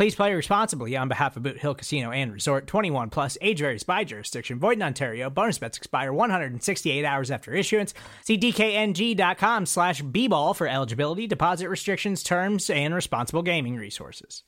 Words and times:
Please 0.00 0.14
play 0.14 0.32
responsibly 0.32 0.96
on 0.96 1.08
behalf 1.08 1.36
of 1.36 1.42
Boot 1.42 1.58
Hill 1.58 1.74
Casino 1.74 2.10
and 2.10 2.32
Resort 2.32 2.66
21 2.66 3.10
plus 3.10 3.36
age 3.42 3.58
varies 3.58 3.82
by 3.82 4.02
jurisdiction. 4.02 4.58
Void 4.58 4.78
in 4.78 4.82
Ontario. 4.82 5.28
Bonus 5.28 5.58
bets 5.58 5.76
expire 5.76 6.10
168 6.10 7.04
hours 7.04 7.30
after 7.30 7.52
issuance. 7.52 7.92
See 8.24 8.38
DKNG.com 8.38 9.66
slash 9.66 10.00
B-ball 10.00 10.54
for 10.54 10.66
eligibility, 10.66 11.26
deposit 11.26 11.68
restrictions, 11.68 12.22
terms, 12.22 12.70
and 12.70 12.94
responsible 12.94 13.42
gaming 13.42 13.76
resources. 13.76 14.42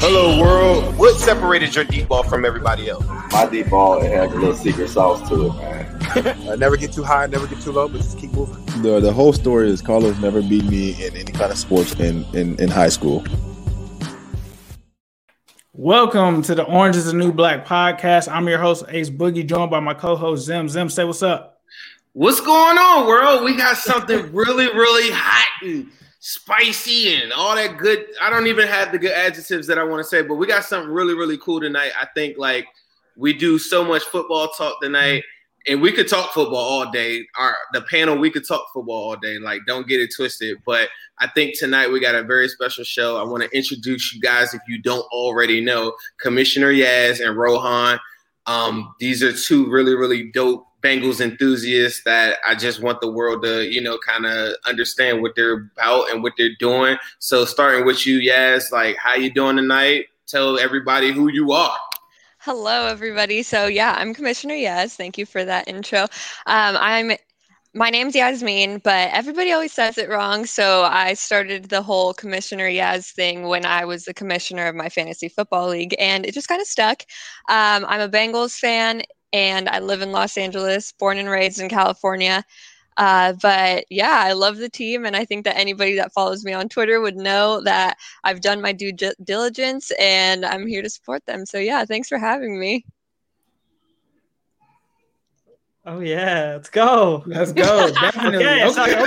Hello, 0.00 0.40
world. 0.40 0.96
What 0.96 1.20
separated 1.20 1.74
your 1.74 1.84
deep 1.84 2.08
ball 2.08 2.22
from 2.22 2.46
everybody 2.46 2.88
else? 2.88 3.04
My 3.32 3.50
deep 3.50 3.68
ball 3.68 4.00
it 4.00 4.10
has 4.12 4.32
a 4.32 4.36
little 4.36 4.54
secret 4.54 4.88
sauce 4.88 5.28
to 5.28 5.48
it, 5.48 5.56
man. 5.56 5.89
Uh, 6.16 6.56
never 6.56 6.76
get 6.76 6.92
too 6.92 7.02
high, 7.02 7.26
never 7.26 7.46
get 7.46 7.60
too 7.60 7.72
low, 7.72 7.88
but 7.88 7.98
just 7.98 8.18
keep 8.18 8.32
moving. 8.32 8.64
The 8.82 9.00
the 9.00 9.12
whole 9.12 9.32
story 9.32 9.68
is 9.70 9.80
Carlos 9.80 10.18
never 10.18 10.42
beat 10.42 10.64
me 10.64 10.92
in 11.04 11.14
any 11.16 11.30
kind 11.30 11.52
of 11.52 11.58
sports 11.58 11.94
in, 12.00 12.24
in, 12.34 12.60
in 12.60 12.68
high 12.68 12.88
school. 12.88 13.24
Welcome 15.72 16.42
to 16.42 16.54
the 16.54 16.64
Orange 16.64 16.96
is 16.96 17.06
the 17.06 17.12
New 17.12 17.32
Black 17.32 17.64
podcast. 17.64 18.30
I'm 18.30 18.48
your 18.48 18.58
host, 18.58 18.84
Ace 18.88 19.08
Boogie, 19.08 19.46
joined 19.46 19.70
by 19.70 19.80
my 19.80 19.94
co-host 19.94 20.44
Zim. 20.44 20.68
Zim, 20.68 20.88
say 20.88 21.04
what's 21.04 21.22
up. 21.22 21.62
What's 22.12 22.40
going 22.40 22.76
on, 22.76 23.06
world? 23.06 23.44
We 23.44 23.56
got 23.56 23.76
something 23.76 24.32
really, 24.34 24.66
really 24.66 25.10
hot 25.12 25.62
and 25.62 25.86
spicy 26.18 27.14
and 27.14 27.32
all 27.32 27.54
that 27.54 27.78
good. 27.78 28.04
I 28.20 28.30
don't 28.30 28.48
even 28.48 28.66
have 28.66 28.90
the 28.90 28.98
good 28.98 29.12
adjectives 29.12 29.66
that 29.68 29.78
I 29.78 29.84
want 29.84 30.00
to 30.00 30.08
say, 30.08 30.22
but 30.22 30.34
we 30.34 30.46
got 30.46 30.64
something 30.64 30.90
really, 30.90 31.14
really 31.14 31.38
cool 31.38 31.60
tonight. 31.60 31.92
I 31.98 32.06
think 32.14 32.36
like 32.36 32.66
we 33.16 33.32
do 33.32 33.58
so 33.58 33.84
much 33.84 34.02
football 34.02 34.48
talk 34.48 34.80
tonight, 34.82 35.22
and 35.66 35.80
we 35.80 35.92
could 35.92 36.08
talk 36.08 36.32
football 36.32 36.56
all 36.56 36.90
day. 36.90 37.26
Our 37.36 37.56
the 37.72 37.82
panel, 37.82 38.16
we 38.16 38.30
could 38.30 38.46
talk 38.46 38.66
football 38.72 39.10
all 39.10 39.16
day. 39.16 39.38
Like, 39.38 39.62
don't 39.66 39.86
get 39.86 40.00
it 40.00 40.14
twisted. 40.14 40.58
But 40.64 40.88
I 41.18 41.28
think 41.28 41.58
tonight 41.58 41.88
we 41.88 42.00
got 42.00 42.14
a 42.14 42.22
very 42.22 42.48
special 42.48 42.84
show. 42.84 43.18
I 43.18 43.24
want 43.24 43.42
to 43.42 43.56
introduce 43.56 44.14
you 44.14 44.20
guys, 44.20 44.54
if 44.54 44.62
you 44.68 44.80
don't 44.80 45.06
already 45.12 45.60
know, 45.60 45.94
Commissioner 46.20 46.72
Yaz 46.72 47.24
and 47.24 47.36
Rohan. 47.36 47.98
Um, 48.46 48.94
these 48.98 49.22
are 49.22 49.32
two 49.32 49.70
really, 49.70 49.94
really 49.94 50.30
dope 50.32 50.66
Bengals 50.82 51.20
enthusiasts 51.20 52.02
that 52.04 52.38
I 52.46 52.54
just 52.54 52.80
want 52.80 53.02
the 53.02 53.10
world 53.10 53.42
to, 53.42 53.70
you 53.70 53.82
know, 53.82 53.98
kind 53.98 54.24
of 54.24 54.54
understand 54.64 55.20
what 55.20 55.32
they're 55.36 55.70
about 55.76 56.10
and 56.10 56.22
what 56.22 56.32
they're 56.38 56.56
doing. 56.58 56.96
So 57.18 57.44
starting 57.44 57.84
with 57.84 58.06
you, 58.06 58.18
Yaz, 58.18 58.72
like 58.72 58.96
how 58.96 59.14
you 59.14 59.30
doing 59.30 59.56
tonight? 59.56 60.06
Tell 60.26 60.58
everybody 60.58 61.12
who 61.12 61.30
you 61.30 61.52
are. 61.52 61.76
Hello, 62.42 62.86
everybody. 62.86 63.42
So 63.42 63.66
yeah, 63.66 63.94
I'm 63.98 64.14
Commissioner 64.14 64.54
Yaz. 64.54 64.94
Thank 64.94 65.18
you 65.18 65.26
for 65.26 65.44
that 65.44 65.68
intro. 65.68 66.04
Um, 66.46 66.76
I'm 66.78 67.12
my 67.74 67.90
name's 67.90 68.14
Yasmin, 68.14 68.78
but 68.82 69.10
everybody 69.12 69.52
always 69.52 69.72
says 69.72 69.98
it 69.98 70.08
wrong. 70.08 70.46
So 70.46 70.84
I 70.84 71.14
started 71.14 71.66
the 71.68 71.82
whole 71.82 72.14
Commissioner 72.14 72.68
Yaz 72.68 73.12
thing 73.12 73.42
when 73.48 73.66
I 73.66 73.84
was 73.84 74.04
the 74.06 74.14
commissioner 74.14 74.66
of 74.68 74.74
my 74.74 74.88
fantasy 74.88 75.28
football 75.28 75.68
league, 75.68 75.94
and 75.98 76.24
it 76.24 76.32
just 76.32 76.48
kind 76.48 76.62
of 76.62 76.66
stuck. 76.66 77.02
Um, 77.50 77.84
I'm 77.86 78.00
a 78.00 78.08
Bengals 78.08 78.58
fan 78.58 79.02
and 79.32 79.68
I 79.68 79.78
live 79.80 80.02
in 80.02 80.10
Los 80.12 80.36
Angeles, 80.38 80.92
born 80.92 81.18
and 81.18 81.28
raised 81.28 81.60
in 81.60 81.68
California. 81.68 82.44
Uh, 82.96 83.32
but 83.40 83.86
yeah, 83.90 84.22
I 84.24 84.32
love 84.32 84.58
the 84.58 84.68
team, 84.68 85.04
and 85.06 85.16
I 85.16 85.24
think 85.24 85.44
that 85.44 85.56
anybody 85.56 85.96
that 85.96 86.12
follows 86.12 86.44
me 86.44 86.52
on 86.52 86.68
Twitter 86.68 87.00
would 87.00 87.16
know 87.16 87.60
that 87.62 87.96
I've 88.24 88.40
done 88.40 88.60
my 88.60 88.72
due 88.72 88.92
diligence 88.92 89.90
and 89.98 90.44
I'm 90.44 90.66
here 90.66 90.82
to 90.82 90.90
support 90.90 91.24
them. 91.26 91.46
So 91.46 91.58
yeah, 91.58 91.84
thanks 91.84 92.08
for 92.08 92.18
having 92.18 92.58
me. 92.58 92.84
Oh 95.86 96.00
yeah, 96.00 96.52
let's 96.54 96.68
go. 96.68 97.22
Let's 97.26 97.52
go. 97.52 97.90
Definitely. 98.00 98.44
okay, 98.44 98.64
okay. 98.70 99.06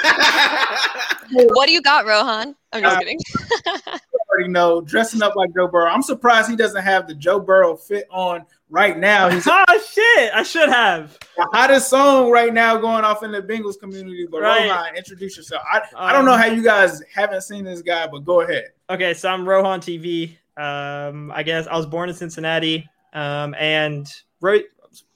what 1.54 1.68
do 1.68 1.72
you 1.72 1.82
got, 1.82 2.06
Rohan? 2.06 2.56
I'm 2.74 2.82
just 2.82 2.96
uh, 2.96 3.00
kidding. 3.00 3.20
already 4.34 4.50
know, 4.50 4.82
dressing 4.82 5.22
up 5.22 5.36
like 5.36 5.54
Joe 5.54 5.68
Burrow. 5.68 5.90
I'm 5.90 6.02
surprised 6.02 6.50
he 6.50 6.56
doesn't 6.56 6.82
have 6.82 7.08
the 7.08 7.14
Joe 7.14 7.40
Burrow 7.40 7.76
fit 7.76 8.08
on 8.10 8.46
right 8.74 8.98
now. 8.98 9.30
He's 9.30 9.48
oh 9.50 9.64
shit, 9.88 10.34
I 10.34 10.44
should 10.44 10.68
have. 10.68 11.18
The 11.38 11.48
hottest 11.54 11.90
song 11.90 12.30
right 12.32 12.54
now 12.54 12.76
going 12.78 13.06
off 13.06 13.24
in 13.24 13.32
the 13.32 13.42
Bengals 13.42 13.80
community. 13.80 14.28
But 14.30 14.42
right. 14.42 14.68
Rohan, 14.68 14.98
introduce 14.98 15.38
yourself. 15.38 15.64
I, 15.72 15.78
um, 15.78 15.84
I 15.96 16.12
don't 16.12 16.26
know 16.26 16.34
um, 16.34 16.40
how 16.40 16.48
you 16.48 16.64
guys 16.64 17.02
haven't 17.14 17.44
seen 17.44 17.64
this 17.64 17.82
guy, 17.82 18.08
but 18.08 18.26
go 18.26 18.42
ahead. 18.42 18.72
Okay, 18.90 19.14
so 19.14 19.30
I'm 19.30 19.48
Rohan 19.48 19.80
TV. 19.80 20.36
Um, 20.58 21.32
I 21.32 21.44
guess 21.44 21.68
I 21.68 21.78
was 21.78 21.86
born 21.86 22.10
in 22.10 22.16
Cincinnati, 22.16 22.90
um, 23.14 23.56
and 23.58 24.12
ra- 24.42 24.60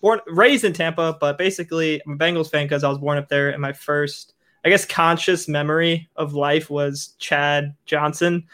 born 0.01 0.19
raised 0.27 0.63
in 0.63 0.73
Tampa, 0.73 1.17
but 1.19 1.37
basically 1.37 2.01
I'm 2.05 2.13
a 2.13 2.17
Bengals 2.17 2.49
fan 2.49 2.65
because 2.65 2.83
I 2.83 2.89
was 2.89 2.99
born 2.99 3.17
up 3.17 3.27
there. 3.27 3.49
And 3.49 3.61
my 3.61 3.73
first, 3.73 4.33
I 4.65 4.69
guess, 4.69 4.85
conscious 4.85 5.47
memory 5.47 6.09
of 6.15 6.33
life 6.33 6.69
was 6.69 7.15
Chad 7.19 7.75
Johnson. 7.85 8.47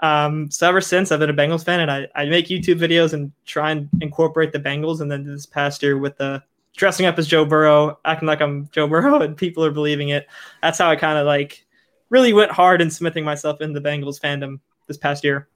Um, 0.00 0.50
so 0.50 0.68
ever 0.68 0.80
since 0.80 1.12
I've 1.12 1.20
been 1.20 1.30
a 1.30 1.34
Bengals 1.34 1.64
fan, 1.64 1.80
and 1.80 1.90
I, 1.90 2.08
I 2.14 2.24
make 2.26 2.46
YouTube 2.46 2.78
videos 2.78 3.12
and 3.12 3.32
try 3.44 3.70
and 3.70 3.88
incorporate 4.00 4.52
the 4.52 4.60
Bengals. 4.60 5.00
And 5.00 5.10
then 5.10 5.24
this 5.24 5.46
past 5.46 5.82
year 5.82 5.98
with 5.98 6.16
the 6.16 6.42
dressing 6.76 7.06
up 7.06 7.18
as 7.18 7.26
Joe 7.26 7.44
Burrow, 7.44 7.98
acting 8.04 8.26
like 8.26 8.40
I'm 8.40 8.68
Joe 8.72 8.86
Burrow, 8.86 9.20
and 9.22 9.36
people 9.36 9.64
are 9.64 9.70
believing 9.70 10.10
it. 10.10 10.26
That's 10.62 10.78
how 10.78 10.90
I 10.90 10.96
kind 10.96 11.18
of 11.18 11.26
like 11.26 11.64
really 12.08 12.32
went 12.32 12.50
hard 12.50 12.80
in 12.80 12.90
smithing 12.90 13.24
myself 13.24 13.60
in 13.60 13.72
the 13.72 13.80
Bengals 13.80 14.20
fandom 14.20 14.60
this 14.86 14.96
past 14.96 15.22
year. 15.22 15.48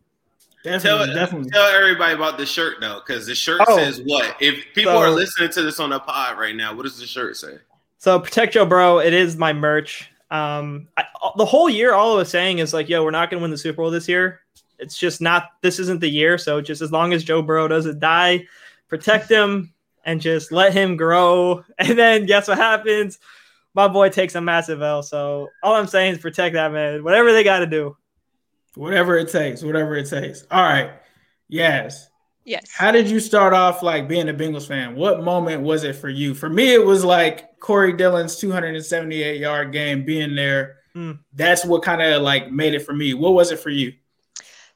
Definitely, 0.62 1.06
tell, 1.06 1.15
definitely. 1.15 1.50
tell 1.50 1.66
everybody 1.66 2.15
about 2.15 2.38
the 2.38 2.47
shirt 2.47 2.78
though, 2.81 3.03
because 3.06 3.26
the 3.26 3.34
shirt 3.34 3.61
oh, 3.66 3.76
says 3.76 4.00
what? 4.05 4.34
If 4.41 4.65
people 4.75 4.93
so, 4.93 4.99
are 4.99 5.11
listening 5.11 5.50
to 5.50 5.62
this 5.62 5.78
on 5.78 5.93
a 5.93 6.00
pod 6.00 6.38
right 6.38 6.56
now, 6.56 6.75
what 6.75 6.84
does 6.84 6.99
the 6.99 7.06
shirt 7.06 7.37
say? 7.37 7.59
So 7.99 8.19
protect 8.19 8.55
Joe 8.55 8.65
Burrow. 8.65 8.99
It 8.99 9.12
is 9.12 9.37
my 9.37 9.53
merch. 9.53 10.11
Um, 10.34 10.88
I, 10.96 11.04
the 11.36 11.44
whole 11.44 11.70
year, 11.70 11.94
all 11.94 12.14
I 12.14 12.16
was 12.16 12.28
saying 12.28 12.58
is 12.58 12.74
like, 12.74 12.88
yo, 12.88 13.04
we're 13.04 13.12
not 13.12 13.30
going 13.30 13.38
to 13.38 13.42
win 13.42 13.52
the 13.52 13.58
Super 13.58 13.76
Bowl 13.76 13.90
this 13.92 14.08
year. 14.08 14.40
It's 14.80 14.98
just 14.98 15.20
not. 15.20 15.50
This 15.62 15.78
isn't 15.78 16.00
the 16.00 16.08
year. 16.08 16.38
So 16.38 16.60
just 16.60 16.82
as 16.82 16.90
long 16.90 17.12
as 17.12 17.22
Joe 17.22 17.40
Burrow 17.40 17.68
doesn't 17.68 18.00
die, 18.00 18.46
protect 18.88 19.30
him 19.30 19.72
and 20.04 20.20
just 20.20 20.50
let 20.50 20.72
him 20.72 20.96
grow. 20.96 21.64
And 21.78 21.96
then 21.96 22.26
guess 22.26 22.48
what 22.48 22.58
happens? 22.58 23.20
My 23.74 23.86
boy 23.86 24.08
takes 24.08 24.34
a 24.34 24.40
massive 24.40 24.82
L. 24.82 25.04
So 25.04 25.50
all 25.62 25.74
I'm 25.74 25.86
saying 25.86 26.14
is 26.14 26.18
protect 26.18 26.54
that 26.54 26.72
man. 26.72 27.04
Whatever 27.04 27.32
they 27.32 27.44
got 27.44 27.60
to 27.60 27.66
do. 27.66 27.96
Whatever 28.74 29.16
it 29.16 29.28
takes. 29.28 29.62
Whatever 29.62 29.94
it 29.94 30.08
takes. 30.08 30.44
All 30.50 30.62
right. 30.62 30.90
Yes. 31.48 32.08
Yes. 32.44 32.71
How 32.72 32.91
did 32.91 33.09
you 33.09 33.21
start 33.21 33.55
off 33.55 33.82
like 33.82 34.06
being 34.06 34.28
a 34.28 34.34
Bengals 34.34 34.66
fan? 34.66 34.94
What 34.94 35.22
moment 35.22 35.62
was 35.62 35.84
it 35.84 35.94
for 35.94 36.09
you? 36.09 36.34
For 36.34 36.49
me, 36.50 36.75
it 36.75 36.84
was 36.84 37.05
like 37.05 37.59
Corey 37.59 37.94
Dillon's 37.94 38.37
278 38.37 39.41
yard 39.41 39.73
game 39.73 40.05
being 40.05 40.35
there. 40.35 40.76
Mm. 40.94 41.19
That's 41.32 41.64
what 41.64 41.82
kind 41.82 42.02
of 42.02 42.23
like 42.23 42.52
made 42.52 42.75
it 42.75 42.85
for 42.85 42.93
me. 42.93 43.14
What 43.14 43.32
was 43.32 43.50
it 43.50 43.58
for 43.58 43.70
you? 43.70 43.94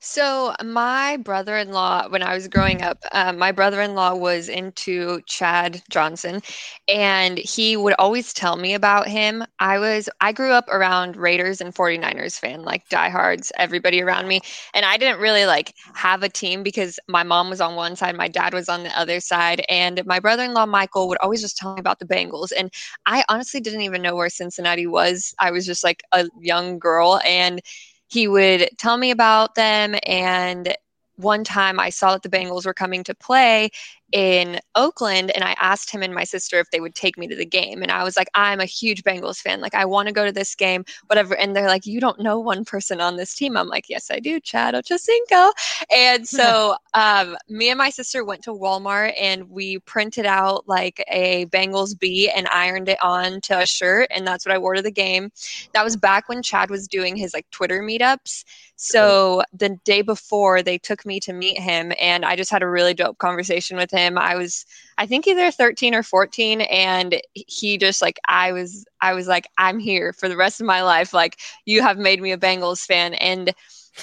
So, 0.01 0.55
my 0.65 1.17
brother 1.17 1.57
in 1.57 1.73
law, 1.73 2.09
when 2.09 2.23
I 2.23 2.33
was 2.35 2.47
growing 2.47 2.83
up, 2.83 2.99
um, 3.13 3.37
my 3.37 3.51
brother 3.51 3.81
in 3.83 3.95
law 3.95 4.15
was 4.15 4.49
into 4.49 5.21
Chad 5.27 5.83
Johnson, 5.91 6.41
and 6.89 7.37
he 7.39 7.77
would 7.77 7.95
always 7.99 8.33
tell 8.33 8.57
me 8.57 8.75
about 8.75 9.09
him. 9.09 9.45
I 9.59 9.79
was, 9.81 10.09
I 10.21 10.33
grew 10.33 10.53
up 10.53 10.69
around 10.69 11.17
Raiders 11.17 11.61
and 11.61 11.75
49ers 11.75 12.39
fan, 12.39 12.63
like 12.63 12.89
diehards, 12.89 13.51
everybody 13.59 14.01
around 14.01 14.29
me. 14.29 14.41
And 14.73 14.85
I 14.87 14.99
didn't 14.99 15.21
really 15.21 15.47
like 15.47 15.75
have 15.95 16.23
a 16.23 16.29
team 16.29 16.63
because 16.63 17.01
my 17.09 17.25
mom 17.25 17.51
was 17.51 17.61
on 17.61 17.75
one 17.75 17.97
side, 17.97 18.17
my 18.17 18.29
dad 18.29 18.55
was 18.55 18.69
on 18.69 18.85
the 18.85 18.97
other 18.97 19.19
side. 19.19 19.65
And 19.69 20.05
my 20.07 20.21
brother 20.21 20.45
in 20.45 20.55
law, 20.55 20.67
Michael, 20.67 21.09
would 21.09 21.19
always 21.19 21.41
just 21.41 21.57
tell 21.57 21.75
me 21.75 21.81
about 21.81 21.99
the 21.99 22.07
Bengals. 22.07 22.53
And 22.57 22.71
I 23.07 23.25
honestly 23.29 23.61
didn't 23.61 23.83
even 23.83 24.03
know 24.03 24.15
where 24.15 24.31
Cincinnati 24.31 24.87
was. 24.87 25.35
I 25.41 25.51
was 25.51 25.67
just 25.67 25.83
like 25.83 26.05
a 26.13 26.27
young 26.41 26.79
girl. 26.79 27.21
And 27.27 27.61
he 28.09 28.27
would 28.29 28.71
tell 28.79 28.97
me 28.97 29.11
about 29.11 29.55
them. 29.55 29.95
And 30.05 30.75
one 31.17 31.45
time 31.45 31.81
I 31.81 31.91
saw 31.91 32.13
that 32.13 32.23
the 32.23 32.29
Bengals 32.29 32.67
were 32.67 32.75
coming 32.75 33.05
to 33.05 33.15
play 33.15 33.71
in 34.13 34.59
Oakland 34.75 35.31
and 35.33 35.45
I 35.45 35.55
asked 35.61 35.91
him 35.91 36.03
and 36.03 36.15
my 36.15 36.25
sister 36.25 36.59
if 36.59 36.71
they 36.71 36.81
would 36.81 36.95
take 36.95 37.19
me 37.19 37.27
to 37.29 37.37
the 37.37 37.45
game. 37.45 37.83
And 37.83 37.91
I 37.91 38.05
was 38.05 38.17
like, 38.17 38.29
I'm 38.35 38.61
a 38.61 38.65
huge 38.65 39.03
Bengals 39.03 39.39
fan. 39.39 39.61
Like, 39.61 39.75
I 39.75 39.85
want 39.85 40.09
to 40.09 40.15
go 40.15 40.25
to 40.25 40.33
this 40.33 40.55
game, 40.55 40.85
whatever. 41.07 41.37
And 41.37 41.55
they're 41.55 41.67
like, 41.67 41.87
You 41.87 42.01
don't 42.01 42.21
know 42.21 42.39
one 42.39 42.65
person 42.65 43.01
on 43.01 43.17
this 43.17 43.35
team. 43.35 43.57
I'm 43.57 43.69
like, 43.69 43.89
Yes, 43.89 44.11
I 44.11 44.21
do, 44.21 44.41
Chad 44.41 44.75
Ochocinco. 44.75 45.53
And 45.95 46.27
so 46.27 46.77
um, 46.95 47.37
me 47.49 47.69
and 47.71 47.79
my 47.79 47.91
sister 47.91 48.25
went 48.25 48.43
to 48.45 48.51
Walmart 48.51 49.13
and 49.21 49.49
we 49.51 49.79
printed 49.81 50.27
out 50.27 50.65
like 50.67 51.05
a 51.09 51.47
Bengals 51.47 51.99
B 51.99 52.31
and 52.35 52.49
ironed 52.53 52.89
it 52.89 52.99
on 53.03 53.41
to 53.43 53.61
a 53.61 53.67
shirt. 53.67 54.09
And 54.15 54.27
that's 54.27 54.47
what 54.47 54.55
I 54.55 54.59
wore 54.59 54.75
to 54.75 54.83
the 54.83 54.91
game. 54.91 55.31
That 55.75 55.85
was 55.85 55.97
back 55.97 56.29
when 56.29 56.43
Chad 56.43 56.71
was 56.71 56.89
doing 56.89 57.17
his 57.17 57.35
like 57.35 57.49
Twitter 57.51 57.83
meetups. 57.83 58.45
So 58.81 59.43
the 59.53 59.71
day 59.85 60.03
before, 60.03 60.63
they 60.63 60.79
took 60.79 61.05
me 61.05 61.19
to 61.21 61.33
meet 61.33 61.59
him, 61.59 61.93
and 62.01 62.25
I 62.25 62.37
just 62.37 62.49
had 62.53 62.63
a 62.63 62.69
really 62.69 62.95
dope 62.95 63.19
conversation 63.19 63.77
with 63.77 63.91
him. 63.91 63.98
I 64.07 64.37
was, 64.37 64.65
I 64.99 65.07
think, 65.07 65.27
either 65.27 65.51
13 65.51 65.95
or 65.95 66.03
14, 66.03 66.61
and 66.61 67.21
he 67.35 67.79
just 67.79 68.01
like, 68.01 68.19
I 68.29 68.53
was, 68.53 68.85
I 69.01 69.15
was 69.15 69.27
like, 69.27 69.49
I'm 69.59 69.79
here 69.79 70.13
for 70.13 70.29
the 70.29 70.37
rest 70.37 70.61
of 70.61 70.67
my 70.67 70.83
life. 70.83 71.13
Like, 71.13 71.39
you 71.65 71.83
have 71.83 71.99
made 71.99 72.23
me 72.23 72.31
a 72.31 72.39
Bengals 72.39 72.87
fan, 72.87 73.15
and 73.15 73.53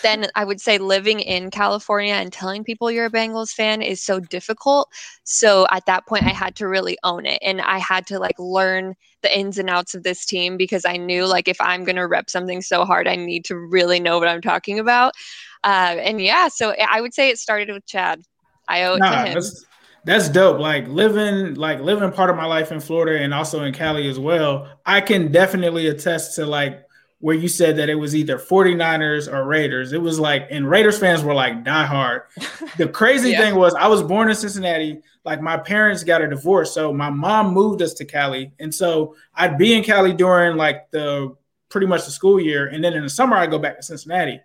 then 0.01 0.27
I 0.35 0.45
would 0.45 0.61
say 0.61 0.77
living 0.77 1.19
in 1.19 1.51
California 1.51 2.13
and 2.13 2.31
telling 2.31 2.63
people 2.63 2.91
you're 2.91 3.05
a 3.05 3.11
Bengals 3.11 3.51
fan 3.51 3.81
is 3.81 4.01
so 4.01 4.19
difficult. 4.19 4.89
So 5.23 5.67
at 5.71 5.85
that 5.85 6.05
point, 6.05 6.23
I 6.23 6.29
had 6.29 6.55
to 6.57 6.67
really 6.67 6.97
own 7.03 7.25
it 7.25 7.39
and 7.41 7.61
I 7.61 7.77
had 7.77 8.05
to 8.07 8.19
like 8.19 8.37
learn 8.39 8.95
the 9.21 9.37
ins 9.37 9.57
and 9.57 9.69
outs 9.69 9.95
of 9.95 10.03
this 10.03 10.25
team 10.25 10.57
because 10.57 10.85
I 10.85 10.97
knew 10.97 11.25
like 11.25 11.47
if 11.47 11.59
I'm 11.59 11.83
going 11.83 11.95
to 11.95 12.07
rep 12.07 12.29
something 12.29 12.61
so 12.61 12.85
hard, 12.85 13.07
I 13.07 13.15
need 13.15 13.45
to 13.45 13.55
really 13.55 13.99
know 13.99 14.19
what 14.19 14.27
I'm 14.27 14.41
talking 14.41 14.79
about. 14.79 15.13
Uh, 15.63 15.97
and 15.99 16.21
yeah, 16.21 16.47
so 16.47 16.75
I 16.87 17.01
would 17.01 17.13
say 17.13 17.29
it 17.29 17.39
started 17.39 17.73
with 17.73 17.85
Chad. 17.85 18.21
I 18.67 18.83
owe 18.83 18.95
it 18.95 18.99
nah, 18.99 19.11
to 19.11 19.27
him. 19.27 19.33
That's, 19.35 19.65
that's 20.05 20.29
dope. 20.29 20.59
Like 20.59 20.87
living, 20.87 21.55
like 21.55 21.81
living 21.81 22.11
part 22.11 22.29
of 22.29 22.35
my 22.35 22.45
life 22.45 22.71
in 22.71 22.79
Florida 22.79 23.21
and 23.21 23.33
also 23.33 23.63
in 23.63 23.73
Cali 23.73 24.07
as 24.07 24.19
well. 24.19 24.79
I 24.85 25.01
can 25.01 25.31
definitely 25.31 25.87
attest 25.87 26.35
to 26.35 26.45
like 26.45 26.85
where 27.19 27.35
you 27.35 27.47
said 27.47 27.77
that 27.77 27.89
it 27.89 27.95
was 27.95 28.15
either 28.15 28.37
49ers 28.37 29.31
or 29.31 29.45
Raiders. 29.45 29.93
It 29.93 30.01
was 30.01 30.19
like, 30.19 30.47
and 30.51 30.69
Raiders 30.69 30.99
fans 30.99 31.23
were 31.23 31.33
like 31.33 31.63
die 31.63 31.85
hard. 31.85 32.23
The 32.77 32.89
crazy 32.89 33.31
yeah. 33.31 33.39
thing 33.39 33.55
was, 33.55 33.73
I 33.73 33.87
was 33.87 34.03
born 34.03 34.29
in 34.29 34.35
Cincinnati. 34.35 35.01
Like 35.23 35.41
my 35.41 35.57
parents 35.57 36.03
got 36.03 36.21
a 36.21 36.27
divorce, 36.27 36.73
so 36.73 36.91
my 36.91 37.09
mom 37.09 37.53
moved 37.53 37.81
us 37.81 37.93
to 37.95 38.05
Cali, 38.05 38.51
and 38.59 38.75
so 38.75 39.15
I'd 39.33 39.57
be 39.57 39.73
in 39.73 39.81
Cali 39.81 40.13
during 40.13 40.57
like 40.57 40.91
the 40.91 41.35
pretty 41.69 41.87
much 41.87 42.03
the 42.03 42.11
school 42.11 42.39
year, 42.39 42.67
and 42.67 42.83
then 42.83 42.93
in 42.93 43.01
the 43.01 43.09
summer 43.09 43.37
I 43.37 43.47
go 43.47 43.57
back 43.57 43.77
to 43.77 43.83
Cincinnati. 43.83 44.41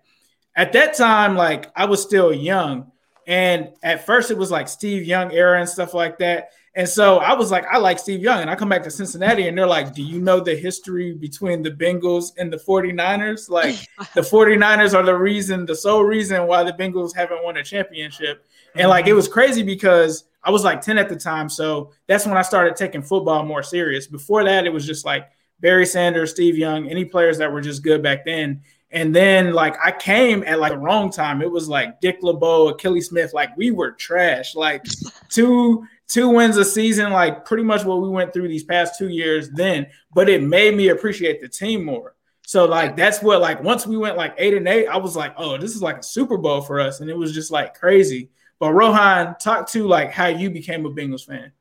At 0.55 0.73
that 0.75 0.95
time, 0.95 1.37
like 1.37 1.71
I 1.75 1.87
was 1.87 2.01
still 2.01 2.33
young, 2.33 2.93
and 3.31 3.69
at 3.85 4.05
first 4.05 4.33
it 4.33 4.37
was 4.37 4.51
like 4.51 4.67
Steve 4.67 5.05
Young 5.05 5.31
era 5.31 5.61
and 5.61 5.69
stuff 5.69 5.95
like 5.95 6.19
that. 6.19 6.51
And 6.75 6.89
so 6.89 7.19
I 7.19 7.33
was 7.33 7.53
like, 7.53 7.65
I 7.67 7.79
like 7.79 8.01
Steve 8.01 8.21
Young. 8.21 8.41
And 8.41 8.51
I 8.51 8.57
come 8.57 8.69
back 8.69 8.83
to 8.83 8.91
Cincinnati 8.91 9.47
and 9.47 9.57
they're 9.57 9.69
like, 9.69 9.95
Do 9.95 10.03
you 10.03 10.21
know 10.21 10.41
the 10.41 10.57
history 10.57 11.15
between 11.15 11.63
the 11.63 11.71
Bengals 11.71 12.33
and 12.39 12.53
the 12.53 12.57
49ers? 12.57 13.49
Like, 13.49 13.77
the 14.15 14.21
49ers 14.21 14.95
are 14.95 15.05
the 15.05 15.15
reason, 15.15 15.65
the 15.65 15.77
sole 15.77 16.03
reason 16.03 16.49
why 16.49 16.65
the 16.65 16.73
Bengals 16.73 17.15
haven't 17.15 17.45
won 17.45 17.57
a 17.57 17.63
championship. 17.63 18.45
And 18.75 18.89
like, 18.89 19.07
it 19.07 19.11
mm-hmm. 19.11 19.17
was 19.17 19.29
crazy 19.29 19.63
because 19.63 20.25
I 20.43 20.51
was 20.51 20.65
like 20.65 20.81
10 20.81 20.99
at 20.99 21.09
the 21.09 21.17
time. 21.17 21.49
So 21.49 21.93
that's 22.09 22.27
when 22.27 22.37
I 22.37 22.43
started 22.43 22.75
taking 22.75 23.03
football 23.03 23.45
more 23.45 23.63
serious. 23.63 24.09
Before 24.09 24.43
that, 24.43 24.67
it 24.67 24.73
was 24.73 24.85
just 24.85 25.05
like 25.05 25.31
Barry 25.61 25.87
Sanders, 25.87 26.33
Steve 26.33 26.59
Young, 26.59 26.89
any 26.89 27.05
players 27.05 27.39
that 27.39 27.53
were 27.53 27.61
just 27.61 27.85
good 27.85 28.03
back 28.03 28.25
then. 28.25 28.63
And 28.93 29.15
then 29.15 29.53
like 29.53 29.77
I 29.83 29.93
came 29.93 30.43
at 30.45 30.59
like 30.59 30.73
the 30.73 30.79
wrong 30.79 31.11
time. 31.11 31.43
It 31.43 31.51
was 31.51 31.69
like 31.69 32.01
Dick 32.01 32.19
LeBeau, 32.23 32.73
Akili 32.73 33.03
Smith. 33.03 33.33
Like 33.33 33.57
we 33.57 33.71
were 33.71 33.93
trash. 33.93 34.55
Like 34.55 34.85
two 35.29 35.87
two 36.09 36.29
wins 36.29 36.57
a 36.57 36.65
season, 36.65 37.13
like 37.13 37.45
pretty 37.45 37.63
much 37.63 37.85
what 37.85 38.03
we 38.03 38.09
went 38.09 38.33
through 38.33 38.49
these 38.49 38.65
past 38.65 38.99
two 38.99 39.09
years 39.09 39.49
then, 39.51 39.87
but 40.13 40.29
it 40.29 40.43
made 40.43 40.77
me 40.77 40.89
appreciate 40.89 41.41
the 41.41 41.49
team 41.49 41.85
more. 41.85 42.17
So 42.45 42.65
like 42.65 42.97
that's 42.97 43.23
what 43.23 43.41
like 43.41 43.63
once 43.63 43.87
we 43.87 43.97
went 43.97 44.17
like 44.17 44.35
eight 44.37 44.55
and 44.55 44.67
eight, 44.67 44.89
I 44.89 44.97
was 44.97 45.15
like, 45.15 45.35
oh, 45.37 45.57
this 45.57 45.75
is 45.75 45.83
like 45.83 45.99
a 45.99 46.03
Super 46.03 46.37
Bowl 46.37 46.61
for 46.63 46.81
us, 46.81 47.01
and 47.01 47.09
it 47.09 47.17
was 47.17 47.33
just 47.33 47.53
like 47.53 47.75
crazy. 47.75 48.31
But 48.59 48.73
Rohan, 48.73 49.37
talk 49.39 49.69
to 49.71 49.87
like 49.87 50.11
how 50.11 50.27
you 50.27 50.51
became 50.51 50.85
a 50.85 50.91
Bengals 50.91 51.25
fan. 51.25 51.53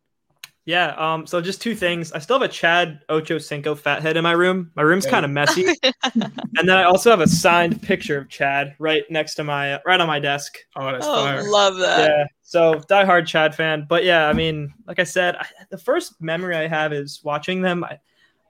Yeah. 0.65 0.93
Um. 0.97 1.25
So 1.25 1.41
just 1.41 1.61
two 1.61 1.75
things. 1.75 2.11
I 2.11 2.19
still 2.19 2.39
have 2.39 2.47
a 2.47 2.51
Chad 2.51 3.01
Ochocinco 3.09 3.77
fathead 3.77 4.17
in 4.17 4.23
my 4.23 4.33
room. 4.33 4.71
My 4.75 4.83
room's 4.83 5.05
kind 5.05 5.25
of 5.25 5.31
messy, 5.31 5.65
and 6.13 6.31
then 6.63 6.71
I 6.71 6.83
also 6.83 7.09
have 7.09 7.21
a 7.21 7.27
signed 7.27 7.81
picture 7.81 8.17
of 8.17 8.29
Chad 8.29 8.75
right 8.77 9.03
next 9.09 9.35
to 9.35 9.43
my 9.43 9.73
uh, 9.73 9.79
right 9.85 9.99
on 9.99 10.07
my 10.07 10.19
desk. 10.19 10.57
Oh, 10.75 10.91
that's 10.91 11.05
oh, 11.07 11.23
fire. 11.23 11.49
Love 11.49 11.77
that. 11.77 12.09
Yeah. 12.09 12.25
So 12.43 12.75
diehard 12.89 13.25
Chad 13.25 13.55
fan. 13.55 13.85
But 13.87 14.03
yeah, 14.03 14.27
I 14.27 14.33
mean, 14.33 14.73
like 14.87 14.99
I 14.99 15.03
said, 15.03 15.35
I, 15.35 15.45
the 15.69 15.77
first 15.77 16.21
memory 16.21 16.55
I 16.55 16.67
have 16.67 16.93
is 16.93 17.21
watching 17.23 17.61
them. 17.61 17.83
I, 17.83 17.99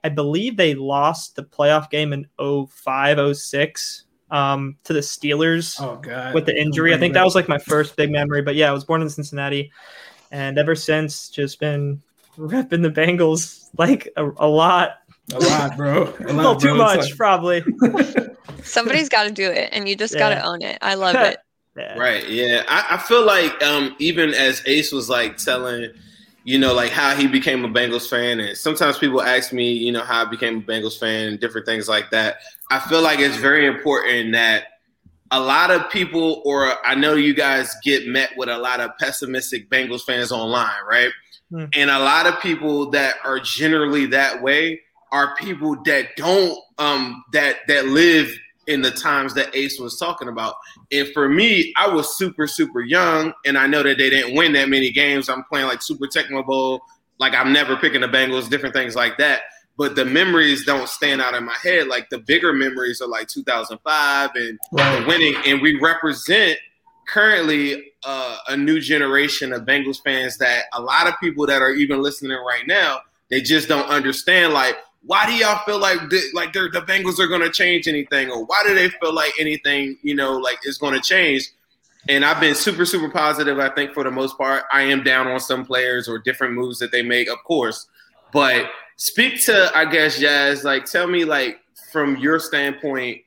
I 0.02 0.08
believe 0.08 0.56
they 0.56 0.74
lost 0.74 1.36
the 1.36 1.42
playoff 1.42 1.90
game 1.90 2.12
in 2.12 2.26
05, 2.38 3.36
06 3.36 4.04
um, 4.30 4.76
to 4.84 4.92
the 4.92 5.00
Steelers. 5.00 5.80
Oh 5.80 5.96
god. 5.96 6.34
With 6.34 6.46
the 6.46 6.58
injury, 6.58 6.94
I 6.94 6.98
think 6.98 7.14
that 7.14 7.24
was 7.24 7.34
like 7.34 7.48
my 7.48 7.58
first 7.58 7.96
big 7.96 8.10
memory. 8.10 8.42
But 8.42 8.54
yeah, 8.54 8.70
I 8.70 8.72
was 8.72 8.84
born 8.84 9.02
in 9.02 9.10
Cincinnati, 9.10 9.70
and 10.30 10.58
ever 10.58 10.74
since, 10.74 11.28
just 11.28 11.60
been 11.60 12.00
repping 12.38 12.82
the 12.82 12.90
Bengals 12.90 13.68
like 13.78 14.08
a, 14.16 14.24
a 14.36 14.48
lot. 14.48 14.98
A 15.32 15.38
lot, 15.38 15.76
bro. 15.76 16.02
A, 16.02 16.04
lot, 16.04 16.20
a 16.20 16.32
little 16.32 16.56
too 16.56 16.74
much, 16.74 17.00
like... 17.00 17.16
probably. 17.16 17.64
Somebody's 18.62 19.08
got 19.08 19.24
to 19.24 19.30
do 19.30 19.50
it, 19.50 19.70
and 19.72 19.88
you 19.88 19.96
just 19.96 20.14
yeah. 20.14 20.20
got 20.20 20.28
to 20.30 20.42
own 20.42 20.62
it. 20.62 20.78
I 20.82 20.94
love 20.94 21.14
it. 21.14 21.38
yeah. 21.76 21.96
Right. 21.96 22.28
Yeah. 22.28 22.64
I, 22.68 22.96
I 22.96 22.98
feel 22.98 23.24
like 23.24 23.62
um, 23.62 23.94
even 23.98 24.34
as 24.34 24.62
Ace 24.66 24.92
was 24.92 25.08
like 25.08 25.36
telling, 25.36 25.90
you 26.44 26.58
know, 26.58 26.74
like 26.74 26.90
how 26.90 27.14
he 27.14 27.26
became 27.26 27.64
a 27.64 27.68
Bengals 27.68 28.08
fan, 28.08 28.40
and 28.40 28.56
sometimes 28.56 28.98
people 28.98 29.22
ask 29.22 29.52
me, 29.52 29.72
you 29.72 29.92
know, 29.92 30.02
how 30.02 30.26
I 30.26 30.28
became 30.28 30.58
a 30.58 30.62
Bengals 30.62 30.98
fan 30.98 31.28
and 31.28 31.40
different 31.40 31.66
things 31.66 31.88
like 31.88 32.10
that. 32.10 32.38
I 32.70 32.78
feel 32.80 33.02
like 33.02 33.18
it's 33.18 33.36
very 33.36 33.66
important 33.66 34.32
that 34.32 34.64
a 35.30 35.40
lot 35.40 35.70
of 35.70 35.88
people, 35.90 36.42
or 36.44 36.74
I 36.84 36.94
know 36.94 37.14
you 37.14 37.34
guys 37.34 37.74
get 37.84 38.06
met 38.06 38.30
with 38.36 38.48
a 38.48 38.58
lot 38.58 38.80
of 38.80 38.90
pessimistic 38.98 39.70
Bengals 39.70 40.02
fans 40.02 40.32
online, 40.32 40.82
right? 40.88 41.10
Mm. 41.52 41.70
And 41.74 41.90
a 41.90 41.98
lot 41.98 42.26
of 42.26 42.40
people 42.40 42.90
that 42.90 43.16
are 43.24 43.38
generally 43.38 44.06
that 44.06 44.42
way 44.42 44.80
are 45.12 45.34
people 45.36 45.76
that 45.84 46.14
don't 46.16 46.56
um 46.78 47.24
that 47.32 47.56
that 47.66 47.86
live 47.86 48.32
in 48.66 48.82
the 48.82 48.90
times 48.90 49.34
that 49.34 49.54
Ace 49.54 49.80
was 49.80 49.98
talking 49.98 50.28
about. 50.28 50.54
And 50.92 51.08
for 51.08 51.28
me, 51.28 51.72
I 51.76 51.88
was 51.88 52.16
super, 52.16 52.46
super 52.46 52.80
young, 52.80 53.32
and 53.44 53.58
I 53.58 53.66
know 53.66 53.82
that 53.82 53.98
they 53.98 54.10
didn't 54.10 54.36
win 54.36 54.52
that 54.52 54.68
many 54.68 54.90
games. 54.90 55.28
I'm 55.28 55.42
playing 55.44 55.66
like 55.66 55.82
Super 55.82 56.06
Tecmo 56.06 56.46
Bowl, 56.46 56.80
like 57.18 57.34
I'm 57.34 57.52
never 57.52 57.76
picking 57.76 58.02
the 58.02 58.06
Bengals, 58.06 58.48
different 58.48 58.74
things 58.74 58.94
like 58.94 59.18
that. 59.18 59.42
But 59.76 59.96
the 59.96 60.04
memories 60.04 60.66
don't 60.66 60.88
stand 60.88 61.22
out 61.22 61.34
in 61.34 61.44
my 61.44 61.56
head. 61.62 61.88
Like 61.88 62.10
the 62.10 62.18
bigger 62.18 62.52
memories 62.52 63.00
are 63.00 63.08
like 63.08 63.28
2005 63.28 64.30
and 64.34 64.58
right. 64.72 65.06
winning, 65.06 65.34
and 65.46 65.62
we 65.62 65.78
represent 65.80 66.58
currently 67.10 67.92
uh, 68.04 68.36
a 68.48 68.56
new 68.56 68.80
generation 68.80 69.52
of 69.52 69.62
Bengals 69.62 70.02
fans 70.02 70.38
that 70.38 70.64
a 70.72 70.80
lot 70.80 71.06
of 71.06 71.14
people 71.20 71.46
that 71.46 71.60
are 71.60 71.72
even 71.72 72.00
listening 72.02 72.38
right 72.46 72.66
now, 72.66 73.00
they 73.30 73.40
just 73.40 73.68
don't 73.68 73.88
understand. 73.88 74.52
Like, 74.52 74.76
why 75.02 75.26
do 75.26 75.32
y'all 75.32 75.62
feel 75.64 75.78
like 75.78 76.00
like 76.34 76.52
the 76.52 76.84
Bengals 76.86 77.18
are 77.18 77.26
going 77.26 77.42
to 77.42 77.50
change 77.50 77.88
anything, 77.88 78.30
or 78.30 78.44
why 78.44 78.62
do 78.66 78.74
they 78.74 78.88
feel 78.88 79.12
like 79.12 79.32
anything 79.38 79.98
you 80.02 80.14
know 80.14 80.36
like 80.36 80.58
is 80.64 80.78
going 80.78 80.94
to 80.94 81.00
change? 81.00 81.50
And 82.08 82.24
I've 82.24 82.40
been 82.40 82.54
super 82.54 82.84
super 82.84 83.10
positive. 83.10 83.58
I 83.58 83.70
think 83.70 83.92
for 83.92 84.04
the 84.04 84.10
most 84.10 84.38
part, 84.38 84.64
I 84.72 84.82
am 84.82 85.02
down 85.02 85.26
on 85.26 85.40
some 85.40 85.64
players 85.64 86.08
or 86.08 86.18
different 86.18 86.54
moves 86.54 86.78
that 86.78 86.92
they 86.92 87.02
make, 87.02 87.28
of 87.28 87.38
course. 87.44 87.86
But 88.32 88.70
speak 89.00 89.42
to 89.46 89.70
I 89.74 89.86
guess 89.86 90.18
Jazz. 90.18 90.62
Like, 90.62 90.84
tell 90.84 91.06
me 91.06 91.24
like 91.24 91.60
from 91.90 92.16
your 92.18 92.38
standpoint 92.38 93.22